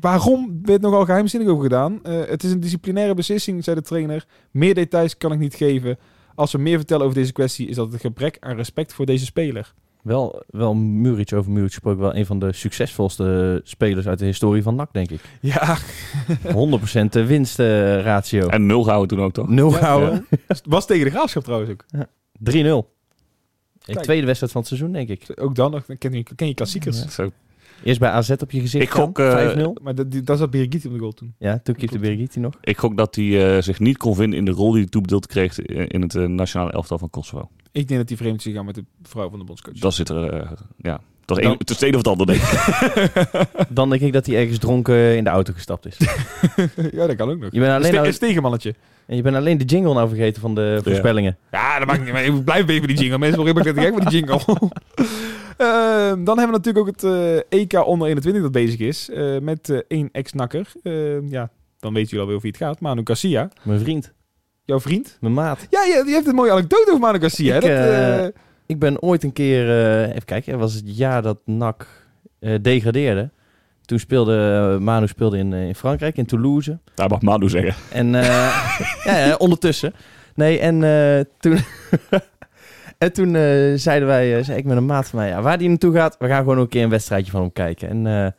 Waarom 0.00 0.60
werd 0.62 0.80
nogal 0.80 1.04
geheimzinnig 1.04 1.48
over 1.48 1.62
gedaan. 1.62 2.00
Het 2.02 2.42
is 2.42 2.52
een 2.52 2.60
disciplinaire 2.60 3.14
beslissing, 3.14 3.64
zei 3.64 3.76
de 3.76 3.82
trainer. 3.82 4.26
Meer 4.50 4.74
details 4.74 5.16
kan 5.16 5.32
ik 5.32 5.38
niet 5.38 5.54
geven. 5.54 5.98
Als 6.40 6.52
we 6.52 6.58
meer 6.58 6.76
vertellen 6.76 7.02
over 7.04 7.16
deze 7.18 7.32
kwestie, 7.32 7.68
is 7.68 7.76
dat 7.76 7.92
het 7.92 8.00
gebrek 8.00 8.36
aan 8.40 8.56
respect 8.56 8.92
voor 8.94 9.06
deze 9.06 9.24
speler. 9.24 9.74
Wel, 10.02 10.42
wel 10.46 10.74
Muric 10.74 11.32
over 11.32 11.50
Muric 11.50 11.70
gesproken, 11.70 12.00
wel 12.00 12.14
een 12.16 12.26
van 12.26 12.38
de 12.38 12.52
succesvolste 12.52 13.60
spelers 13.64 14.06
uit 14.06 14.18
de 14.18 14.24
historie 14.24 14.62
van 14.62 14.74
NAC, 14.74 14.92
denk 14.92 15.10
ik. 15.10 15.20
Ja, 15.40 15.78
100% 17.22 17.26
winstratio. 17.26 18.46
En 18.48 18.66
nul 18.66 18.82
gehouden 18.82 19.16
toen 19.16 19.26
ook, 19.26 19.32
toch? 19.32 19.48
Nul 19.48 19.70
Ja, 19.70 19.76
gehouden. 19.78 20.26
was 20.64 20.86
tegen 20.86 21.04
de 21.04 21.10
graafschap 21.10 21.44
trouwens 21.44 21.70
ook. 21.70 21.84
3-0. 21.92 22.02
De 22.42 22.84
Kijk. 23.92 24.02
tweede 24.02 24.26
wedstrijd 24.26 24.52
van 24.52 24.60
het 24.60 24.70
seizoen, 24.70 24.92
denk 24.92 25.08
ik. 25.08 25.26
Ook 25.34 25.54
dan 25.54 25.70
nog, 25.70 25.86
dan 25.86 25.98
ken 25.98 26.12
je, 26.12 26.22
ken 26.34 26.46
je 26.46 26.54
klassiekers. 26.54 27.02
Ja. 27.02 27.08
Zo. 27.10 27.30
Eerst 27.84 28.00
bij 28.00 28.10
AZ 28.10 28.30
op 28.30 28.50
je 28.50 28.60
gezicht 28.60 28.84
Ik 28.84 28.90
gok, 28.90 29.18
gaan, 29.18 29.36
eh, 29.38 29.64
5-0. 29.66 29.76
Maar 29.82 29.94
dat, 29.94 30.10
die- 30.10 30.22
dat 30.22 30.38
zat 30.38 30.50
Birgit 30.50 30.86
op 30.86 30.92
de 30.92 30.98
goal 30.98 31.12
toen. 31.12 31.34
Ja, 31.38 31.60
toen 31.62 31.74
keepte 31.74 31.98
Birgitti 31.98 32.40
nog. 32.40 32.54
Ik 32.62 32.78
gok 32.78 32.96
dat 32.96 33.14
hij 33.14 33.56
eh, 33.56 33.62
zich 33.62 33.78
niet 33.78 33.96
kon 33.96 34.14
vinden 34.14 34.38
in 34.38 34.44
de 34.44 34.50
rol 34.50 34.70
die 34.70 34.80
hij 34.80 34.90
toebedeeld 34.90 35.26
kreeg 35.26 35.58
eh, 35.60 35.84
in 35.88 36.02
het 36.02 36.14
nationale 36.28 36.72
elftal 36.72 36.98
van 36.98 37.10
Kosovo. 37.10 37.48
Ik 37.72 37.88
denk 37.88 38.00
dat 38.00 38.08
hij 38.08 38.18
vreemd 38.18 38.36
is 38.38 38.44
gegaan 38.44 38.64
met 38.64 38.74
de 38.74 38.84
vrouw 39.02 39.30
van 39.30 39.38
de 39.38 39.44
bondscoach. 39.44 39.74
Dat 39.78 39.94
zit 39.94 40.08
er, 40.08 40.34
ja. 40.76 41.00
Dat 41.24 41.38
is 41.38 41.44
Dan- 41.44 41.52
één- 41.52 41.58
het 41.58 41.70
is 41.70 41.76
het 41.80 41.84
een 41.88 41.90
of 41.94 41.96
het 41.96 42.06
ander, 42.08 42.26
denk 42.26 42.40
ik. 42.40 43.68
Dan 43.76 43.90
denk 43.90 44.02
ik 44.02 44.12
dat 44.12 44.26
hij 44.26 44.36
ergens 44.36 44.58
dronken 44.58 45.16
in 45.16 45.24
de 45.24 45.30
auto 45.30 45.52
gestapt 45.52 45.86
is. 45.86 45.96
ja, 46.92 47.06
dat 47.06 47.16
kan 47.16 47.30
ook 47.30 47.38
nog. 47.38 47.52
Je 47.52 47.60
bent 47.60 47.72
alleen, 47.84 48.04
Een 48.06 48.12
stegenmannetje. 48.12 48.74
en 49.06 49.16
je 49.16 49.22
bent 49.22 49.36
alleen 49.36 49.58
de 49.58 49.64
jingle 49.64 49.94
nou 49.94 50.08
vergeten 50.08 50.40
van 50.40 50.54
de 50.54 50.80
voorspellingen. 50.84 51.36
Ja, 51.50 51.78
dat 51.78 51.86
maakt 51.86 52.04
niet. 52.04 52.12
Maar 52.12 52.24
ik 52.24 52.44
blijf 52.44 52.68
even 52.68 52.88
die 52.88 52.96
jingle. 52.96 53.18
Mensen 53.18 53.42
worden 53.42 53.64
helemaal 53.64 53.84
gek 53.84 53.94
met 54.02 54.10
die 54.10 54.18
jingle. 54.20 54.40
Ehm, 55.60 56.24
dan 56.24 56.38
hebben 56.38 56.60
we 56.60 56.70
natuurlijk 56.70 56.78
ook 56.88 56.94
het 56.94 57.04
eh, 57.04 57.60
EK 57.60 57.86
onder 57.86 58.06
21 58.08 58.42
dat 58.42 58.52
bezig 58.52 58.78
is. 58.80 59.10
eh, 59.10 59.38
met 59.38 59.70
eh, 59.70 59.78
één 59.88 60.08
ex-nakker. 60.12 60.72
Ehm, 60.82 61.28
ja, 61.28 61.50
dan 61.78 61.92
weten 61.94 62.08
jullie 62.10 62.18
alweer 62.20 62.36
over 62.36 62.40
wie 62.40 62.50
het 62.58 62.60
gaat. 62.68 62.80
Manu 62.80 63.00
Garcia. 63.04 63.50
Mijn 63.62 63.80
vriend, 63.80 64.12
Jouw 64.64 64.80
vriend. 64.80 65.16
mijn 65.20 65.34
maat. 65.34 65.66
Ja, 65.70 65.84
je, 65.84 66.02
je 66.06 66.12
hebt 66.12 66.26
een 66.26 66.34
mooie 66.34 66.50
anekdote 66.52 66.86
over 66.88 67.00
Manu 67.00 67.20
Garcia. 67.20 67.56
Ik, 67.56 67.62
hè? 67.62 68.16
dat, 68.22 68.32
Ik 68.66 68.78
ben 68.78 69.02
ooit 69.02 69.22
een 69.24 69.32
keer, 69.32 69.68
eh, 69.70 70.08
even 70.08 70.24
kijken, 70.24 70.52
het 70.52 70.60
was 70.60 70.74
het 70.74 70.96
jaar 70.96 71.22
dat 71.22 71.38
NAC 71.44 71.86
eh, 72.38 72.54
degradeerde. 72.62 73.30
Toen 73.84 73.98
speelde 73.98 74.76
Manu 74.80 75.06
speelde 75.06 75.38
in, 75.38 75.52
in 75.52 75.74
Frankrijk, 75.74 76.16
in 76.16 76.26
Toulouse. 76.26 76.78
Daar 76.94 77.08
mag 77.08 77.22
Manu 77.22 77.48
zeggen. 77.48 77.74
En 77.92 78.14
eh, 78.14 78.22
ja, 79.04 79.26
ja, 79.26 79.34
ondertussen. 79.38 79.92
Nee, 80.34 80.58
en 80.58 80.82
eh, 80.84 81.24
toen, 81.38 81.58
en 83.00 83.12
toen 83.12 83.34
eh, 83.36 83.72
zeiden 83.74 84.08
wij, 84.08 84.36
eh, 84.38 84.44
zei 84.44 84.58
ik 84.58 84.64
met 84.64 84.76
een 84.76 84.86
maat 84.86 85.08
van 85.08 85.18
mij, 85.18 85.28
ja, 85.28 85.42
waar 85.42 85.58
die 85.58 85.68
naartoe 85.68 85.94
gaat, 85.94 86.16
we 86.18 86.26
gaan 86.26 86.38
gewoon 86.38 86.58
een 86.58 86.68
keer 86.68 86.82
een 86.82 86.90
wedstrijdje 86.90 87.30
van 87.30 87.40
hem 87.40 87.52
kijken. 87.52 87.88
En 87.88 88.06
eh, 88.06 88.32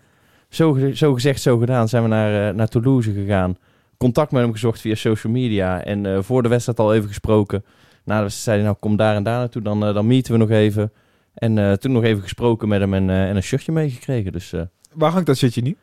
zo, 0.49 0.91
zo 0.93 1.13
gezegd, 1.13 1.41
zo 1.41 1.57
gedaan, 1.57 1.89
zijn 1.89 2.03
we 2.03 2.09
naar, 2.09 2.55
naar 2.55 2.67
Toulouse 2.67 3.13
gegaan. 3.13 3.57
Contact 3.97 4.31
met 4.31 4.41
hem 4.41 4.51
gezocht 4.51 4.81
via 4.81 4.95
social 4.95 5.33
media. 5.33 5.83
En 5.83 6.23
voor 6.23 6.43
de 6.43 6.49
wedstrijd 6.49 6.79
al 6.79 6.93
even 6.93 7.07
gesproken. 7.07 7.63
Na 8.03 8.15
de 8.17 8.21
wedstrijd 8.21 8.43
zei 8.43 8.55
hij, 8.55 8.65
nou 8.65 8.77
kom 8.79 8.95
daar 8.95 9.15
en 9.15 9.23
daar 9.23 9.37
naartoe, 9.37 9.61
dan, 9.61 9.79
dan 9.79 10.07
meeten 10.07 10.31
we 10.31 10.37
nog 10.37 10.49
even. 10.49 10.91
En 11.33 11.79
toen 11.79 11.91
nog 11.91 12.03
even 12.03 12.21
gesproken 12.21 12.67
met 12.67 12.79
hem 12.79 12.93
en, 12.93 13.09
en 13.09 13.35
een 13.35 13.43
shirtje 13.43 13.71
meegekregen. 13.71 14.31
Dus 14.31 14.53
waar 14.93 15.11
hangt 15.11 15.27
dat 15.27 15.37
shirtje 15.37 15.61
niet? 15.61 15.77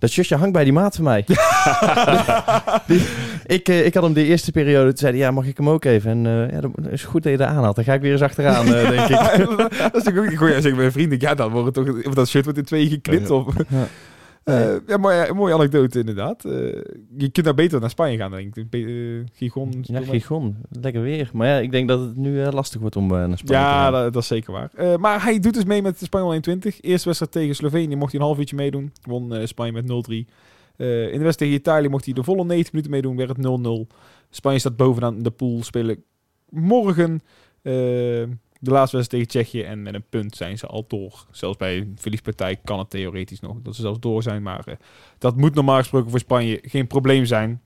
Dat 0.00 0.10
shirtje 0.10 0.36
hangt 0.36 0.52
bij 0.52 0.64
die 0.64 0.72
maat 0.72 0.94
van 0.94 1.04
mij. 1.04 1.24
Die- 2.86 3.06
ik, 3.46 3.68
eh, 3.68 3.86
ik 3.86 3.94
had 3.94 4.02
hem 4.02 4.12
de 4.12 4.24
eerste 4.24 4.52
periode, 4.52 4.88
toen 4.88 4.98
zei 4.98 5.12
hij, 5.12 5.20
ja, 5.20 5.30
mag 5.30 5.46
ik 5.46 5.56
hem 5.56 5.68
ook 5.68 5.84
even? 5.84 6.10
En 6.10 6.26
eh, 6.26 6.54
ja, 6.54 6.60
dat 6.60 6.70
is 6.90 7.04
goed 7.04 7.22
dat 7.22 7.32
je 7.32 7.38
er 7.38 7.44
aan 7.46 7.64
had. 7.64 7.74
Dan 7.74 7.84
ga 7.84 7.94
ik 7.94 8.00
weer 8.00 8.12
eens 8.12 8.22
achteraan, 8.22 8.66
eh, 8.74 8.88
denk 8.88 9.08
ik. 9.08 9.16
dat 9.58 9.72
is 9.72 9.78
natuurlijk 9.92 10.18
ook 10.18 10.28
niet 10.28 10.38
goed. 10.38 10.48
Ja, 10.48 10.60
zeg 10.60 10.74
mijn 10.74 10.92
vrienden. 10.92 11.18
Ja, 11.20 11.34
dan 11.34 11.50
wordt 11.50 11.76
het 11.76 11.86
toch... 11.86 12.04
Of 12.04 12.14
dat 12.14 12.28
shirt 12.28 12.44
wordt 12.44 12.58
in 12.58 12.64
tweeën 12.64 12.88
geknipt. 12.88 13.28
Ja. 13.28 13.44
Ja. 14.44 14.70
Eh, 14.70 14.76
ja, 14.86 14.96
mooie, 15.32 15.54
anekdote 15.54 15.98
inderdaad. 15.98 16.44
Eh, 16.44 16.52
je 17.16 17.28
kunt 17.32 17.44
daar 17.44 17.54
beter 17.54 17.80
naar 17.80 17.90
Spanje 17.90 18.16
gaan, 18.16 18.30
denk 18.30 18.56
ik. 18.56 18.66
Eh, 18.70 18.80
Gijon. 19.32 19.78
Ja, 19.82 20.00
Gigon, 20.00 20.56
lekker 20.70 21.02
weer. 21.02 21.30
Maar 21.32 21.48
ja, 21.48 21.56
ik 21.58 21.70
denk 21.70 21.88
dat 21.88 22.00
het 22.00 22.16
nu 22.16 22.38
lastig 22.44 22.80
wordt 22.80 22.96
om 22.96 23.06
naar 23.06 23.20
Spanje 23.22 23.44
te 23.44 23.52
Ja, 23.52 23.82
gaan. 23.82 23.92
dat, 23.92 24.12
dat 24.12 24.22
is 24.22 24.28
zeker 24.28 24.52
waar. 24.52 25.00
Maar 25.00 25.22
hij 25.22 25.38
doet 25.38 25.54
dus 25.54 25.64
mee 25.64 25.82
met 25.82 25.98
de 25.98 26.04
Spanje 26.04 26.26
21. 26.26 26.80
Eerste 26.80 27.04
wedstrijd 27.06 27.32
tegen 27.32 27.54
Slovenië 27.54 27.96
mocht 27.96 28.12
hij 28.12 28.20
een 28.20 28.26
half 28.26 28.38
uurtje 28.38 28.56
meedoen. 28.56 28.92
Won 29.02 29.34
Spanje 29.46 29.72
met 29.72 29.86
0-3. 29.86 30.26
Eh, 30.80 31.02
in 31.12 31.18
de 31.18 31.24
wedstrijd 31.24 31.38
tegen 31.38 31.54
Italië 31.54 31.88
mocht 31.88 32.04
hij 32.04 32.14
de 32.14 32.22
volle 32.24 32.44
90 32.44 32.72
minuten 32.72 32.92
meedoen. 32.92 33.16
Werd 33.16 33.28
het 33.28 33.38
0-0. 33.38 33.86
Spanje 34.30 34.58
staat 34.58 34.76
bovenaan 34.76 35.22
de 35.22 35.30
pool. 35.30 35.62
Spelen 35.62 36.04
morgen 36.48 37.20
de 38.62 38.70
laatste 38.70 38.96
wedstrijd 38.96 39.28
tegen 39.28 39.44
Tsjechië. 39.44 39.66
En 39.66 39.82
met 39.82 39.94
een 39.94 40.04
punt 40.08 40.36
zijn 40.36 40.58
ze 40.58 40.66
al 40.66 40.84
door. 40.88 41.26
Zelfs 41.30 41.56
bij 41.56 41.76
een 41.76 41.96
verliespartij 42.00 42.56
kan 42.64 42.78
het 42.78 42.90
theoretisch 42.90 43.40
nog. 43.40 43.56
Dat 43.62 43.74
ze 43.74 43.80
zelfs 43.80 44.00
door 44.00 44.22
zijn. 44.22 44.42
Maar 44.42 44.62
eh, 44.66 44.74
dat 45.18 45.36
moet 45.36 45.54
normaal 45.54 45.78
gesproken 45.78 46.10
voor 46.10 46.18
Spanje 46.18 46.58
geen 46.62 46.86
probleem 46.86 47.24
zijn. 47.24 47.60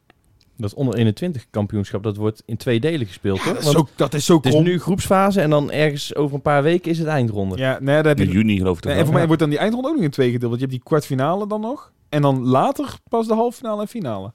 Dat 0.57 0.75
onder 0.75 0.95
21 0.95 1.47
kampioenschap, 1.51 2.03
dat 2.03 2.17
wordt 2.17 2.43
in 2.47 2.57
twee 2.57 2.81
delen 2.81 3.07
gespeeld, 3.07 3.43
toch? 3.43 3.55
dat, 3.55 3.63
is 3.63 3.71
zo, 3.71 3.89
dat 3.97 4.15
is 4.15 4.25
zo 4.25 4.37
het 4.37 4.47
is 4.47 4.55
nu 4.55 4.81
groepsfase 4.81 5.41
en 5.41 5.51
dan 5.51 5.71
ergens 5.71 6.15
over 6.15 6.35
een 6.35 6.43
paar 6.43 6.63
weken 6.63 6.91
is 6.91 6.99
het 6.99 7.07
eindronde. 7.07 7.57
Ja, 7.57 7.79
nee, 7.81 7.95
daar 7.95 8.05
heb 8.05 8.19
je 8.19 8.25
In 8.25 8.31
juni 8.31 8.57
geloof 8.57 8.79
ik 8.79 8.85
Nee, 8.85 8.95
en 8.95 9.03
voor 9.03 9.11
mij 9.13 9.21
Ja. 9.21 9.27
wordt 9.27 9.41
dan 9.43 9.51
die 9.51 9.59
eindronde 9.59 9.89
ook 9.89 9.95
nog 9.95 10.05
in 10.05 10.11
twee 10.11 10.31
gedeeld. 10.31 10.51
Want 10.51 10.61
je 10.63 10.67
hebt 10.67 10.79
die 10.79 10.89
kwartfinale 10.89 11.47
dan 11.47 11.61
nog. 11.61 11.93
En 12.09 12.23
dan 12.23 12.47
later 12.47 12.95
pas 13.09 13.27
de 13.27 13.35
halve 13.35 13.57
finale 13.57 13.81
en 13.81 13.89
finale. 13.89 14.33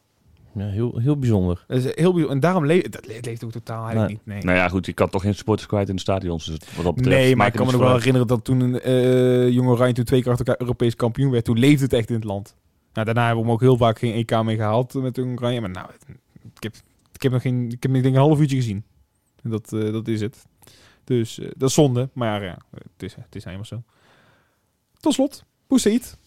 Ja, 0.59 0.67
heel, 0.67 0.97
heel 0.97 1.17
bijzonder. 1.17 1.65
Dat 1.67 1.77
is 1.77 1.83
heel 1.83 1.93
bijzonder. 1.93 2.29
En 2.29 2.39
daarom 2.39 2.65
leeft 2.65 2.91
dat 2.91 3.07
leeft 3.21 3.43
ook 3.43 3.51
totaal 3.51 3.83
eigenlijk 3.83 4.11
niet. 4.11 4.25
Nee, 4.25 4.43
Nou 4.43 4.57
ja, 4.57 4.69
goed, 4.69 4.85
je 4.85 4.93
kan 4.93 5.09
toch 5.09 5.21
geen 5.21 5.35
supporters 5.35 5.67
kwijt 5.67 5.89
in 5.89 5.95
de 5.95 6.01
stadions. 6.01 6.45
Dus 6.45 6.57
wat 6.75 6.85
dat 6.85 6.95
betreft 6.95 7.17
nee 7.17 7.35
maar 7.35 7.47
ik 7.47 7.53
kan 7.53 7.65
me 7.65 7.71
nog 7.71 7.81
wel 7.81 7.95
herinneren 7.95 8.27
dat 8.27 8.43
toen 8.43 8.59
een 8.59 8.81
eh 8.81 9.49
jonge 9.49 9.69
Oranje 9.69 9.93
toen 9.93 10.05
twee 10.05 10.21
keer 10.21 10.31
achter 10.31 10.45
elkaar 10.45 10.61
Europees 10.61 10.95
kampioen 10.95 11.31
werd. 11.31 11.45
Toen 11.45 11.59
leefde 11.59 11.83
het 11.83 11.93
echt 11.93 12.09
in 12.09 12.15
het 12.15 12.23
land. 12.23 12.55
Nou, 12.93 13.05
daarna 13.05 13.25
hebben 13.25 13.43
we 13.43 13.49
hem 13.49 13.55
ook 13.55 13.61
heel 13.61 13.77
vaak 13.77 13.99
geen 13.99 14.13
EK 14.13 14.43
mee 14.43 14.55
gehaald 14.55 14.93
met 14.93 15.15
Jong 15.15 15.39
Oranje. 15.39 15.61
Maar 15.61 15.69
nou, 15.69 15.87
ik 16.55 16.63
heb, 16.63 16.75
ik 17.13 17.21
heb 17.21 17.31
nog 17.31 17.41
geen, 17.41 17.65
ik 17.71 17.83
heb 17.83 17.95
ik 17.95 18.03
denk 18.03 18.15
een 18.15 18.21
half 18.21 18.39
uurtje 18.39 18.55
gezien. 18.55 18.83
En 19.43 19.49
dat, 19.49 19.73
eh, 19.73 19.91
dat 19.91 20.07
is 20.07 20.21
het. 20.21 20.45
Dus 21.03 21.39
eh, 21.39 21.49
dat 21.57 21.69
is 21.69 21.75
zonde. 21.75 22.09
Maar 22.13 22.43
ja, 22.43 22.57
het 22.71 23.03
is, 23.03 23.15
het 23.15 23.35
is 23.35 23.43
helemaal 23.43 23.65
zo. 23.65 23.83
Tot 24.99 25.13
slot, 25.13 25.43
Boussaïd. 25.67 26.17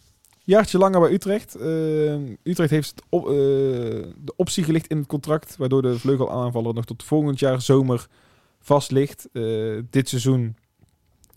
Jaartje 0.44 0.78
langer 0.78 1.00
bij 1.00 1.12
Utrecht. 1.12 1.54
Eh, 1.54 2.14
Utrecht 2.42 2.70
heeft 2.70 3.02
op, 3.08 3.26
eh, 3.26 3.32
de 4.16 4.32
optie 4.36 4.64
gelicht 4.64 4.86
in 4.86 4.96
het 4.96 5.06
contract, 5.06 5.56
waardoor 5.56 5.82
de 5.82 5.98
vleugelaanvaller 5.98 6.74
nog 6.74 6.84
tot 6.84 7.02
volgend 7.02 7.38
jaar 7.38 7.60
zomer 7.60 8.06
vast 8.60 8.90
ligt. 8.90 9.28
Eh, 9.32 9.42
dit 9.90 10.08
seizoen 10.08 10.56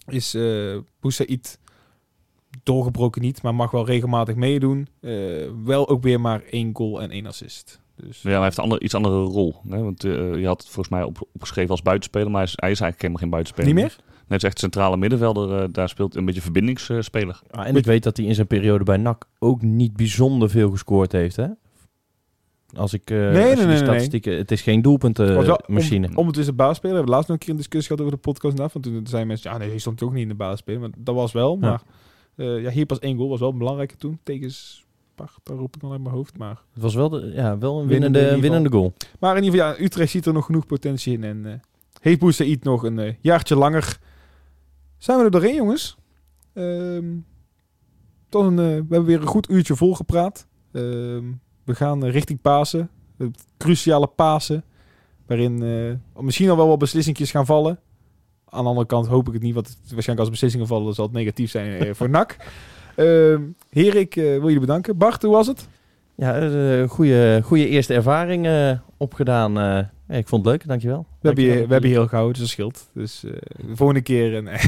is 0.08 0.34
eh 0.34 0.78
Boussaïd 1.00 1.60
doorgebroken 2.64 3.22
niet, 3.22 3.42
maar 3.42 3.56
mag 3.56 3.72
wel 3.72 3.86
regelmatig 3.86 4.36
meedoen. 4.36 4.88
Wel 5.64 5.90
ook 5.90 6.04
weer 6.04 6.22
maar 6.22 6.42
één 6.44 6.70
goal 6.74 7.02
en 7.02 7.12
één 7.12 7.26
assist. 7.26 7.80
Dus 7.96 8.22
Ja, 8.22 8.30
hij 8.30 8.44
heeft 8.44 8.58
een 8.58 8.64
ander, 8.64 8.82
iets 8.82 8.94
andere 8.94 9.24
rol. 9.24 9.56
Hè? 9.70 9.84
Want 9.84 10.02
je 10.02 10.44
had 10.46 10.62
het 10.62 10.72
volgens 10.72 10.90
mij 10.90 11.04
op, 11.04 11.28
opgeschreven 11.34 11.72
als 11.72 11.82
buitenspeler, 11.82 12.32
maar 12.32 12.42
hij 12.42 12.50
is, 12.50 12.54
hij 12.56 12.72
is 12.72 12.80
eigenlijk 12.80 13.02
helemaal 13.02 13.22
geen 13.22 13.30
buitenspeler. 13.30 13.74
niet 13.74 13.84
meer? 13.84 14.15
Het 14.28 14.44
is 14.44 14.50
echt 14.50 14.60
centrale 14.60 14.98
middenvelder. 14.98 15.62
eh, 15.62 15.68
daar 15.72 15.90
speelt 15.90 16.16
een 16.16 16.26
beetje 16.26 16.42
verbindingsspeler. 16.42 17.42
Ah, 17.52 17.68
en 17.68 17.76
ik 17.76 17.86
weet 17.86 18.04
dat 18.04 18.18
hij 18.18 18.26
in 18.26 18.36
zijn 18.36 18.48
periode 18.48 18.84
bij 18.84 18.98
NAC 18.98 19.26
ook 19.40 19.62
niet 19.62 19.96
bijzonder 19.96 20.50
veel 20.50 20.70
gescoord 20.70 21.12
heeft, 21.12 21.36
hè? 21.36 21.48
Als 22.76 22.94
ik 22.94 23.10
eh 23.12 23.18
Nee, 23.18 23.56
als 23.56 23.66
nee. 23.66 23.78
statistieken... 23.78 24.38
Het 24.38 24.52
is 24.52 24.62
geen 24.62 24.82
doelpuntenmachine. 24.82 25.46
Was 25.48 25.58
wel 25.68 25.76
machine. 25.76 26.08
Om, 26.08 26.16
ondertussen 26.18 26.56
baasspeler. 26.56 26.92
We 26.92 26.98
hebben 26.98 27.14
laatst 27.16 27.30
nog 27.30 27.38
een 27.38 27.44
keer 27.44 27.54
een 27.54 27.60
discussie 27.60 27.96
gehad 27.96 28.06
over 28.08 28.22
de 28.22 28.30
podcast. 28.32 28.60
af. 28.60 28.74
Want 28.74 28.86
toen 28.86 29.08
zeiden 29.08 29.28
mensen, 29.28 29.52
ja 29.52 29.58
nee, 29.58 29.70
hij 29.70 29.78
stond 29.78 30.04
ook 30.04 30.14
niet 30.14 30.22
in 30.22 30.28
de 30.28 30.36
baasspeler. 30.36 30.80
Maar 30.80 30.90
dat 30.98 31.16
was 31.16 31.32
wel. 31.32 31.58
Ja. 31.62 31.68
Maar 31.70 31.82
eh, 32.36 32.62
ja, 32.62 32.70
hier 32.70 32.86
pas 32.86 33.00
één 33.00 33.18
goal 33.18 33.30
was 33.30 33.40
wel 33.40 33.54
belangrijk 33.58 33.92
toen. 33.92 34.20
Tegen 34.24 34.52
Sparta 34.52 35.54
roep 35.54 35.76
ik 35.76 35.82
dan 35.82 35.92
uit 35.92 36.02
mijn 36.02 36.16
hoofd. 36.16 36.38
Maar, 36.38 36.62
Het 36.74 36.82
was 36.84 36.96
wel, 36.96 37.10
de, 37.10 37.32
ja, 37.36 37.58
wel 37.58 37.82
een 37.82 37.88
Winnende 37.88 38.40
winnende, 38.40 38.70
goal. 38.70 38.94
maar 39.20 39.38
in 39.38 39.44
ieder 39.44 39.60
geval, 39.60 39.76
ja, 39.76 39.84
Utrecht 39.84 40.12
ziet 40.12 40.26
er 40.26 40.34
nog 40.34 40.46
genoeg 40.46 40.66
potentie 40.66 41.14
in. 41.14 41.24
En 41.24 41.46
eh 41.46 41.54
heeft 42.02 42.20
Boussaïd 42.20 42.64
nog 42.64 42.84
een 42.84 43.18
jaartje 43.22 43.56
langer. 43.56 43.98
Zijn 45.06 45.18
we 45.18 45.24
er 45.24 45.32
doorheen, 45.32 45.56
jongens? 45.56 45.98
Ehm, 46.54 47.06
tot 48.30 48.44
een, 48.44 48.60
eh, 48.60 48.66
we 48.66 48.72
hebben 48.74 49.06
weer 49.06 49.22
een 49.22 49.28
goed 49.28 49.50
uurtje 49.50 49.76
volgepraat. 49.76 50.48
Ehm 50.72 51.24
we 51.64 51.76
gaan 51.76 52.06
eh, 52.06 52.12
richting 52.12 52.42
Pasen. 52.42 52.90
Het 53.18 53.48
cruciale 53.58 54.08
Pasen. 54.08 54.64
Waarin 55.26 55.64
eh, 55.64 56.24
misschien 56.24 56.50
al 56.50 56.58
wel 56.58 56.68
wat 56.68 56.80
beslissingjes 56.80 57.32
gaan 57.32 57.46
vallen. 57.46 57.80
Aan 58.46 58.64
de 58.64 58.70
andere 58.70 58.88
kant 58.88 59.08
hoop 59.08 59.28
ik 59.28 59.34
het 59.34 59.42
niet. 59.42 59.54
Want 59.54 59.78
waarschijnlijk 59.78 60.20
als 60.20 60.30
beslissingen 60.30 60.68
vallen 60.68 60.94
zal 60.94 61.06
het 61.06 61.14
negatief 61.14 61.52
zijn 61.52 61.96
voor 61.96 62.10
NAC. 62.10 62.36
Ehm 62.96 63.42
Heer, 63.70 63.96
ik 63.96 64.14
wil 64.14 64.42
jullie 64.42 64.60
bedanken. 64.60 64.98
Bart, 64.98 65.22
hoe 65.22 65.32
was 65.32 65.48
het? 65.48 65.68
Ja, 66.16 66.42
een 66.42 66.90
goede, 66.90 67.42
goede 67.44 67.68
eerste 67.68 67.94
ervaring 67.94 68.48
opgedaan. 68.98 69.90
Ja, 70.08 70.16
ik 70.16 70.28
vond 70.28 70.46
het 70.46 70.52
leuk, 70.52 70.68
dankjewel. 70.68 71.06
We 71.22 71.28
hebben, 71.28 71.44
je, 71.44 71.52
we 71.52 71.72
hebben 71.72 71.90
je 71.90 71.96
heel 71.96 72.08
gehouden, 72.08 72.34
dus 72.34 72.42
dat 72.42 72.52
scheelt. 72.52 72.90
Dus 72.94 73.24
eh, 73.24 73.32
de 73.68 73.76
volgende 73.76 74.02
keer. 74.02 74.36
En, 74.36 74.44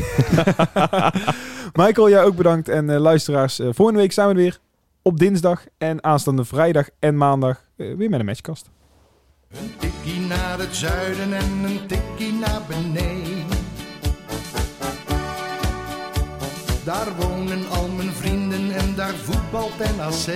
Michael, 1.83 2.09
jij 2.09 2.23
ook 2.23 2.35
bedankt. 2.35 2.69
En 2.69 2.89
eh, 2.89 2.99
luisteraars, 2.99 3.59
eh, 3.59 3.67
volgende 3.71 4.01
week 4.01 4.11
zijn 4.11 4.27
we 4.27 4.33
er 4.33 4.39
weer. 4.39 4.59
Op 5.01 5.19
dinsdag 5.19 5.65
en 5.77 6.03
aanstaande 6.03 6.45
vrijdag 6.45 6.89
en 6.99 7.17
maandag 7.17 7.61
eh, 7.75 7.95
weer 7.95 8.09
met 8.09 8.19
een 8.19 8.25
matchkast. 8.25 8.69
Een 9.49 9.71
tikkie 9.77 10.19
naar 10.19 10.59
het 10.59 10.75
zuiden 10.75 11.33
en 11.33 11.63
een 11.63 11.85
tikkie 11.87 12.33
naar 12.33 12.61
beneden. 12.67 13.45
Daar 16.83 17.07
wonen 17.17 17.69
al 17.69 17.87
mijn 17.87 18.11
vrienden 18.11 18.71
en 18.71 18.95
daar 18.95 19.13
voetbalt 19.13 19.77
NAC. 19.97 20.35